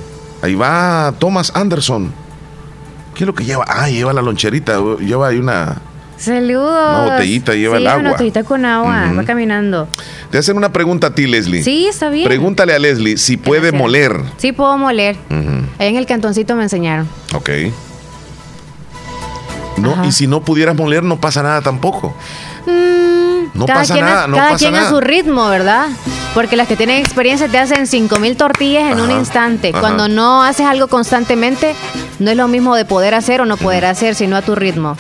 Ahí 0.43 0.55
va 0.55 1.13
Thomas 1.19 1.51
Anderson. 1.57 2.13
¿Qué 3.17 3.25
es 3.25 3.27
lo 3.27 3.35
que 3.35 3.45
lleva? 3.45 3.65
Ah, 3.67 3.89
lleva 3.91 4.13
la 4.13 4.23
loncherita, 4.23 4.79
lleva 5.01 5.27
ahí 5.29 5.39
una... 5.39 5.83
Saludos. 6.17 6.71
Una 6.71 7.13
botellita, 7.15 7.55
lleva 7.55 7.77
Sí, 7.79 7.83
el 7.83 7.87
agua. 7.89 8.01
Una 8.01 8.11
botellita 8.13 8.45
con 8.45 8.65
agua. 8.65 9.13
Va 9.19 9.25
caminando. 9.25 9.89
Te 10.31 10.39
hacen 10.39 10.57
una 10.57 10.73
pregunta 10.73 11.09
a 11.09 11.15
ti, 11.15 11.27
Leslie. 11.27 11.63
Sí, 11.65 11.87
está 11.89 12.11
bien. 12.11 12.27
Pregúntale 12.29 12.75
a 12.75 12.79
Leslie 12.79 13.17
si 13.19 13.37
puede 13.37 13.73
moler. 13.73 14.21
Sí, 14.37 14.53
puedo 14.53 14.79
moler. 14.79 15.17
Ujú, 15.31 15.65
Ahí 15.79 15.89
en 15.89 15.97
el 15.97 16.07
cantoncito 16.07 16.55
me 16.55 16.63
enseñaron. 16.63 17.09
Ok. 17.35 17.51
No, 19.81 19.93
Ajá. 19.93 20.07
y 20.07 20.13
si 20.13 20.27
no 20.27 20.41
pudieras 20.43 20.77
moler, 20.77 21.03
no 21.03 21.21
pasa 21.21 21.43
nada 21.43 21.61
tampoco. 21.63 22.15
Mm, 22.67 23.59
No 23.59 23.67
cada 23.67 23.81
pasa 23.81 23.95
quien, 23.95 24.05
a- 24.05 24.09
nada, 24.09 24.27
no 24.27 24.37
cada 24.37 24.51
pasa 24.51 24.59
quien 24.59 24.75
a 24.75 24.79
nada. 24.79 24.91
su 24.91 25.01
ritmo, 25.01 25.49
¿verdad? 25.49 25.89
Porque 26.35 26.57
las 26.57 26.69
que 26.69 26.77
tienen 26.77 26.99
experiencia 26.99 27.49
te 27.49 27.59
hacen 27.59 27.87
5000 27.87 28.37
tortillas 28.37 28.93
en 28.93 29.01
un 29.01 29.11
instante. 29.11 29.71
ajá. 29.71 29.81
Cuando 29.81 30.09
no 30.09 30.43
haces 30.43 30.67
algo 30.67 30.89
constantemente, 30.89 31.75
no 32.19 32.31
es 32.31 32.37
lo 32.37 32.47
mismo 32.49 32.77
de 32.77 32.85
poder 32.85 33.15
hacer 33.15 33.41
o 33.41 33.47
no 33.47 33.57
poder 33.57 33.85
hacer, 33.87 34.15
sino 34.15 34.37
a 34.37 34.43
tu 34.43 34.55
ritmo. 34.55 34.97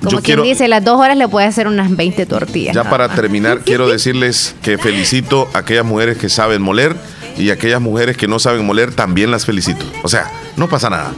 Como 0.00 0.10
Yo 0.10 0.16
quien 0.18 0.22
quiero- 0.22 0.42
dice, 0.42 0.68
las 0.68 0.84
dos 0.84 1.00
horas 1.00 1.16
le 1.16 1.28
puedes 1.28 1.48
hacer 1.48 1.66
unas 1.66 1.94
20 1.94 2.26
tortillas. 2.26 2.74
Ya 2.74 2.84
para 2.84 3.06
más. 3.08 3.16
terminar, 3.16 3.60
quiero 3.64 3.88
decirles 3.88 4.54
que 4.62 4.76
felicito 4.78 5.48
a 5.54 5.58
aquellas 5.58 5.84
mujeres 5.84 6.18
que 6.18 6.28
saben 6.28 6.60
moler 6.62 6.94
y 7.38 7.50
a 7.50 7.54
aquellas 7.54 7.80
mujeres 7.80 8.16
que 8.16 8.28
no 8.28 8.38
saben 8.38 8.64
moler, 8.66 8.94
también 8.94 9.30
las 9.30 9.44
felicito. 9.46 9.84
O 10.02 10.08
sea, 10.08 10.30
no 10.56 10.68
pasa 10.68 10.90
nada. 10.90 11.12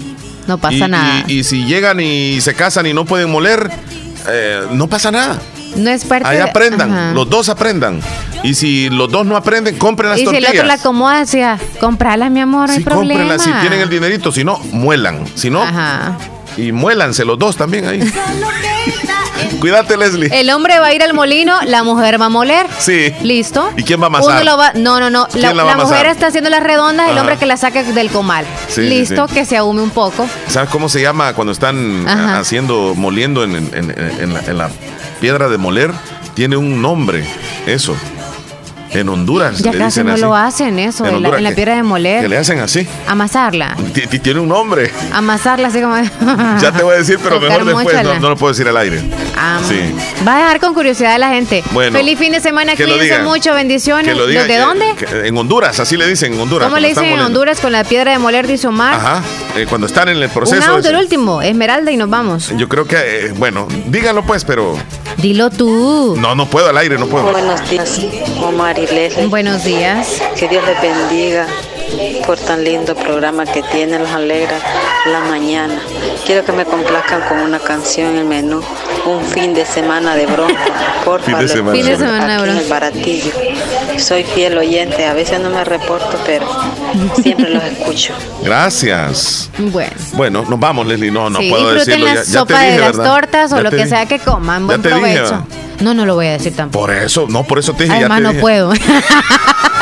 No 0.47 0.59
pasa 0.59 0.75
Y- 0.75 0.89
nada. 0.89 1.25
Y, 1.27 1.39
y 1.41 1.45
si 1.45 1.65
llegan 1.65 2.01
y 2.01 2.41
se 2.41 2.55
casan 2.55 2.87
y 2.87 2.93
no 2.95 3.05
pueden 3.05 3.31
moler, 3.31 3.71
eh, 4.29 4.63
no 4.73 4.87
pasa 4.89 5.11
nada. 5.11 5.41
no 5.77 5.91
es 5.91 6.05
parte 6.05 6.27
Ahí 6.29 6.39
aprendan, 6.39 7.15
los 7.15 7.29
dos 7.29 7.49
aprendan. 7.49 8.01
Y 8.43 8.55
si 8.55 8.89
los 8.89 9.11
dos 9.11 9.27
no 9.27 9.37
aprenden, 9.37 9.77
compren 9.77 10.11
las 10.11 10.19
Y 10.19 10.23
si 10.23 10.27
el 10.29 10.33
tortillas. 10.35 10.55
otro 10.55 10.67
la 10.67 10.75
acomoda, 10.75 11.19
decía, 11.19 11.59
comprala, 11.81 12.31
mi 12.31 12.41
amor, 12.41 12.69
no 12.69 12.73
hay 12.73 12.79
Sí, 12.79 12.85
problema. 12.85 13.21
cómprenlas 13.21 13.43
si 13.43 13.51
tienen 13.61 13.81
el 13.81 13.91
dinerito, 13.91 14.31
si 14.33 14.45
no, 14.45 14.59
muelan. 14.73 15.25
Si 15.35 15.51
no, 15.51 15.63
Ajá. 15.63 16.17
y 16.57 16.71
muélanse 16.73 17.25
los 17.25 17.39
dos 17.39 17.57
también 17.57 17.87
ahí. 17.87 18.01
Cuídate, 19.61 19.97
Leslie. 19.97 20.29
El 20.33 20.51
hombre 20.51 20.79
va 20.79 20.87
a 20.87 20.95
ir 20.95 21.03
al 21.03 21.15
molino, 21.15 21.55
la 21.65 21.83
mujer 21.83 22.21
va 22.21 22.27
a 22.27 22.29
moler. 22.29 22.67
Sí. 22.79 23.13
¿Listo? 23.23 23.71
¿Y 23.77 23.83
quién 23.83 24.01
va 24.01 24.07
a 24.07 24.09
Uno 24.09 24.19
amasar? 24.19 24.45
lo 24.45 24.57
va, 24.57 24.73
no, 24.75 25.01
no, 25.01 25.11
no. 25.11 25.27
¿Quién 25.29 25.57
La, 25.57 25.77
mujer 25.77 26.07
está 26.07 26.27
haciendo 26.29 26.51
las 26.51 26.63
redondas, 26.63 27.11
el 27.11 27.19
hombre 27.19 27.37
que 27.37 27.47
la 27.47 27.57
saca 27.57 27.83
del 27.83 28.11
comal. 28.11 28.45
Sí, 28.69 28.83
Listo, 28.83 29.27
sí. 29.29 29.35
que 29.35 29.45
se 29.45 29.57
ahume 29.57 29.83
un 29.83 29.91
poco. 29.91 30.29
¿Sabes 30.49 30.69
cómo 30.71 30.89
se 30.89 31.01
llama 31.01 31.33
cuando 31.35 31.53
están 31.53 32.07
Ajá. 32.07 32.37
ah, 32.37 32.39
haciendo, 32.41 32.95
moliendo 32.95 33.45
en, 33.45 33.57
en- 33.57 33.71
en- 33.75 33.95
en 34.21 34.35
la, 34.35 34.41
en 34.41 34.59
la 34.59 34.71
piedra 35.21 35.49
de 35.49 35.59
moler? 35.59 35.91
Tiene 36.35 36.57
un 36.59 36.83
nombre, 36.83 37.25
eso. 37.67 37.97
En 38.99 39.09
Honduras 39.09 39.59
Ya 39.59 39.73
le 39.73 39.79
casi 39.79 40.01
dicen 40.01 40.07
no 40.07 40.13
así. 40.15 40.23
lo 40.23 40.35
hacen 40.37 40.79
eso, 40.79 41.05
En 41.05 41.09
en, 41.09 41.13
la, 41.13 41.17
Honduras 41.19 41.39
en 41.39 41.45
la 41.45 41.51
que- 41.51 41.57
piedra 41.57 41.73
de 41.75 41.79
Que 41.81 41.83
moler. 41.85 42.31
le 42.31 42.37
hacen 42.39 42.59
así. 42.61 42.87
Amasarla. 43.07 43.77
Ti- 43.93 44.07
ti- 44.07 44.19
Tiene 44.19 44.41
un 44.41 44.49
nombre. 44.49 44.91
Amasarla 45.13 45.69
así 45.69 45.81
como. 45.81 45.97
Ya 46.61 46.73
te 46.73 46.83
voy 46.83 46.95
a 46.95 46.99
decir, 46.99 47.19
pero 47.23 47.39
Tocar 47.41 47.65
mejor 47.65 47.85
después. 47.93 48.21
No, 48.21 48.29
lo 48.31 48.37
puedo 48.37 48.53
decir 48.53 48.67
al 48.69 48.77
aire. 48.77 49.03
Ah, 49.37 49.59
Sí. 49.69 49.79
Va 50.27 50.35
a 50.37 50.39
dejar 50.39 50.61
con 50.61 50.75
curiosidad 50.75 51.13
a 51.15 51.19
la 51.19 51.29
gente. 51.31 51.63
Bueno, 51.73 51.97
Feliz 51.97 52.19
fin 52.19 52.33
de 52.33 52.41
semana, 52.41 52.75
que 52.75 52.85
lo 52.85 52.95
cuídense 52.95 53.15
digan. 53.15 53.25
mucho, 53.25 53.53
bendiciones. 53.55 54.07
Que 54.07 54.15
lo 54.19 54.27
digan 54.27 54.49
¿Los 54.49 54.49
de 54.49 54.55
que- 54.55 54.61
dónde? 54.61 55.21
que 55.23 55.29
en 55.29 55.37
Honduras, 55.37 55.79
así 55.81 55.97
le 55.97 56.07
dicen 56.09 56.35
en 56.35 56.41
Honduras. 56.41 56.69
¿Cómo 56.69 56.79
le 56.81 56.89
dicen 56.89 57.05
en 57.05 57.11
moliendo. 57.11 57.27
Honduras 57.27 57.61
con 57.61 57.73
la 57.73 57.85
piedra 57.85 58.13
de 58.13 58.19
moler, 58.19 58.47
dice 58.47 58.67
Omar? 58.69 58.95
Ajá. 58.95 59.23
eh, 59.57 59.67
cuando 59.69 59.87
están 59.87 60.09
en 60.09 60.19
el 60.23 60.29
proceso. 60.29 60.63
Un 60.71 60.77
auto, 60.77 60.89
el 60.89 60.97
último, 60.97 61.41
Esmeralda, 61.43 61.91
y 61.91 61.97
nos 61.97 62.11
vamos. 62.11 62.53
Yo 62.57 62.69
creo 62.69 62.87
que, 62.87 62.97
eh, 62.97 63.33
bueno, 63.37 63.67
díganlo 63.87 64.23
pues, 64.25 64.45
pero 64.45 64.77
Dilo 65.19 65.49
tú. 65.51 66.15
no, 66.19 66.35
no 66.35 66.47
puedo 66.47 66.69
al 66.69 66.77
aire, 66.79 66.99
no 66.99 67.07
puedo. 67.07 67.31
Buenos 67.33 67.69
días, 67.71 68.01
Omar 68.43 68.79
y 68.79 68.86
Buenos 69.29 69.65
días. 69.65 70.23
Que 70.39 70.49
Dios 70.49 70.65
les 70.67 70.81
bendiga 70.81 71.47
por 72.27 72.39
tan 72.39 72.65
lindo 72.65 72.95
programa 72.95 73.45
que 73.47 73.63
tienen, 73.63 74.03
los 74.03 74.11
alegra 74.11 74.59
la 75.11 75.21
mañana. 75.21 75.79
Quiero 76.25 76.45
que 76.45 76.53
me 76.53 76.65
complazcan 76.65 77.23
con 77.29 77.39
una 77.39 77.59
canción 77.59 78.09
en 78.11 78.17
el 78.19 78.25
menú, 78.25 78.61
un 79.07 79.25
fin 79.25 79.55
de 79.55 79.65
semana 79.65 80.15
de 80.17 80.27
bronco. 80.27 80.55
Por 81.05 81.23
Fin 81.23 81.39
de 81.39 81.47
favor, 81.47 81.57
semana. 81.57 81.77
Fin 81.77 81.87
de 81.87 81.97
semana 81.97 82.37
aquí 82.41 82.51
en 82.51 82.57
el 82.57 82.69
baratillo. 82.69 83.31
Soy 83.99 84.25
fiel 84.25 84.59
oyente, 84.59 85.07
a 85.07 85.15
veces 85.15 85.39
no 85.41 85.51
me 85.51 85.63
reporto, 85.65 86.19
pero 86.27 86.45
siempre 87.23 87.49
los 87.51 87.63
escucho. 87.63 88.13
Gracias. 88.43 89.49
Bueno. 89.59 89.93
Bueno, 90.15 90.45
nos 90.49 90.59
vamos, 90.59 90.85
Leslie. 90.89 91.13
No, 91.13 91.31
no 91.31 91.39
sí, 91.39 91.49
puedo 91.49 91.73
disfruten 91.73 92.01
decirlo. 92.01 92.07
la 92.07 92.15
Ya, 92.15 92.21
ya 92.21 92.27
te 92.27 92.39
sopa 92.39 92.61
dije, 92.61 92.73
de 92.73 92.79
las 92.81 92.97
¿verdad? 92.97 93.05
tortas 93.15 93.53
o 93.53 93.57
Ya 93.57 93.63
lo 93.63 93.71
que 93.71 93.77
dije. 93.77 93.89
sea 93.89 94.07
que 94.07 94.19
coman. 94.19 94.63
Ya 94.63 94.67
Buen 94.67 94.83
te 94.83 94.89
dije, 94.89 95.01
provecho. 95.01 95.23
¿verdad? 95.23 95.41
no, 95.81 95.95
no 95.95 96.07
lo 96.07 96.15
voy 96.17 96.27
a 96.27 96.33
decir 96.33 96.57
tampoco. 96.57 96.87
Por 96.87 96.95
eso, 96.97 97.27
no, 97.29 97.45
por 97.45 97.61
eso 97.61 97.73
te 97.73 97.85
dije. 97.85 97.95
ya 98.01 98.07
Además, 98.07 98.17
te 98.19 98.23
no 98.25 98.29
dije. 98.31 98.41
puedo. 98.41 98.73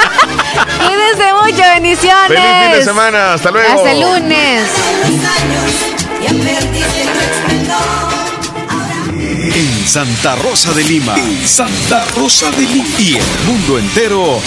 Mucho, 1.45 1.62
bendiciones. 1.75 2.29
Feliz 2.29 2.43
fin 2.62 2.73
de 2.73 2.85
semana, 2.85 3.35
hasta 3.35 3.51
luego. 3.51 3.69
Hasta 3.69 3.93
el 3.93 4.01
lunes. 4.01 4.71
En 9.55 9.87
Santa 9.87 10.37
Rosa 10.37 10.73
de 10.73 10.85
Lima. 10.85 11.15
En 11.16 11.47
Santa 11.47 12.05
Rosa 12.16 12.51
de 12.51 12.62
Lima. 12.62 12.89
Y 12.99 13.16
el 13.16 13.23
mundo 13.47 13.79
entero. 13.79 14.41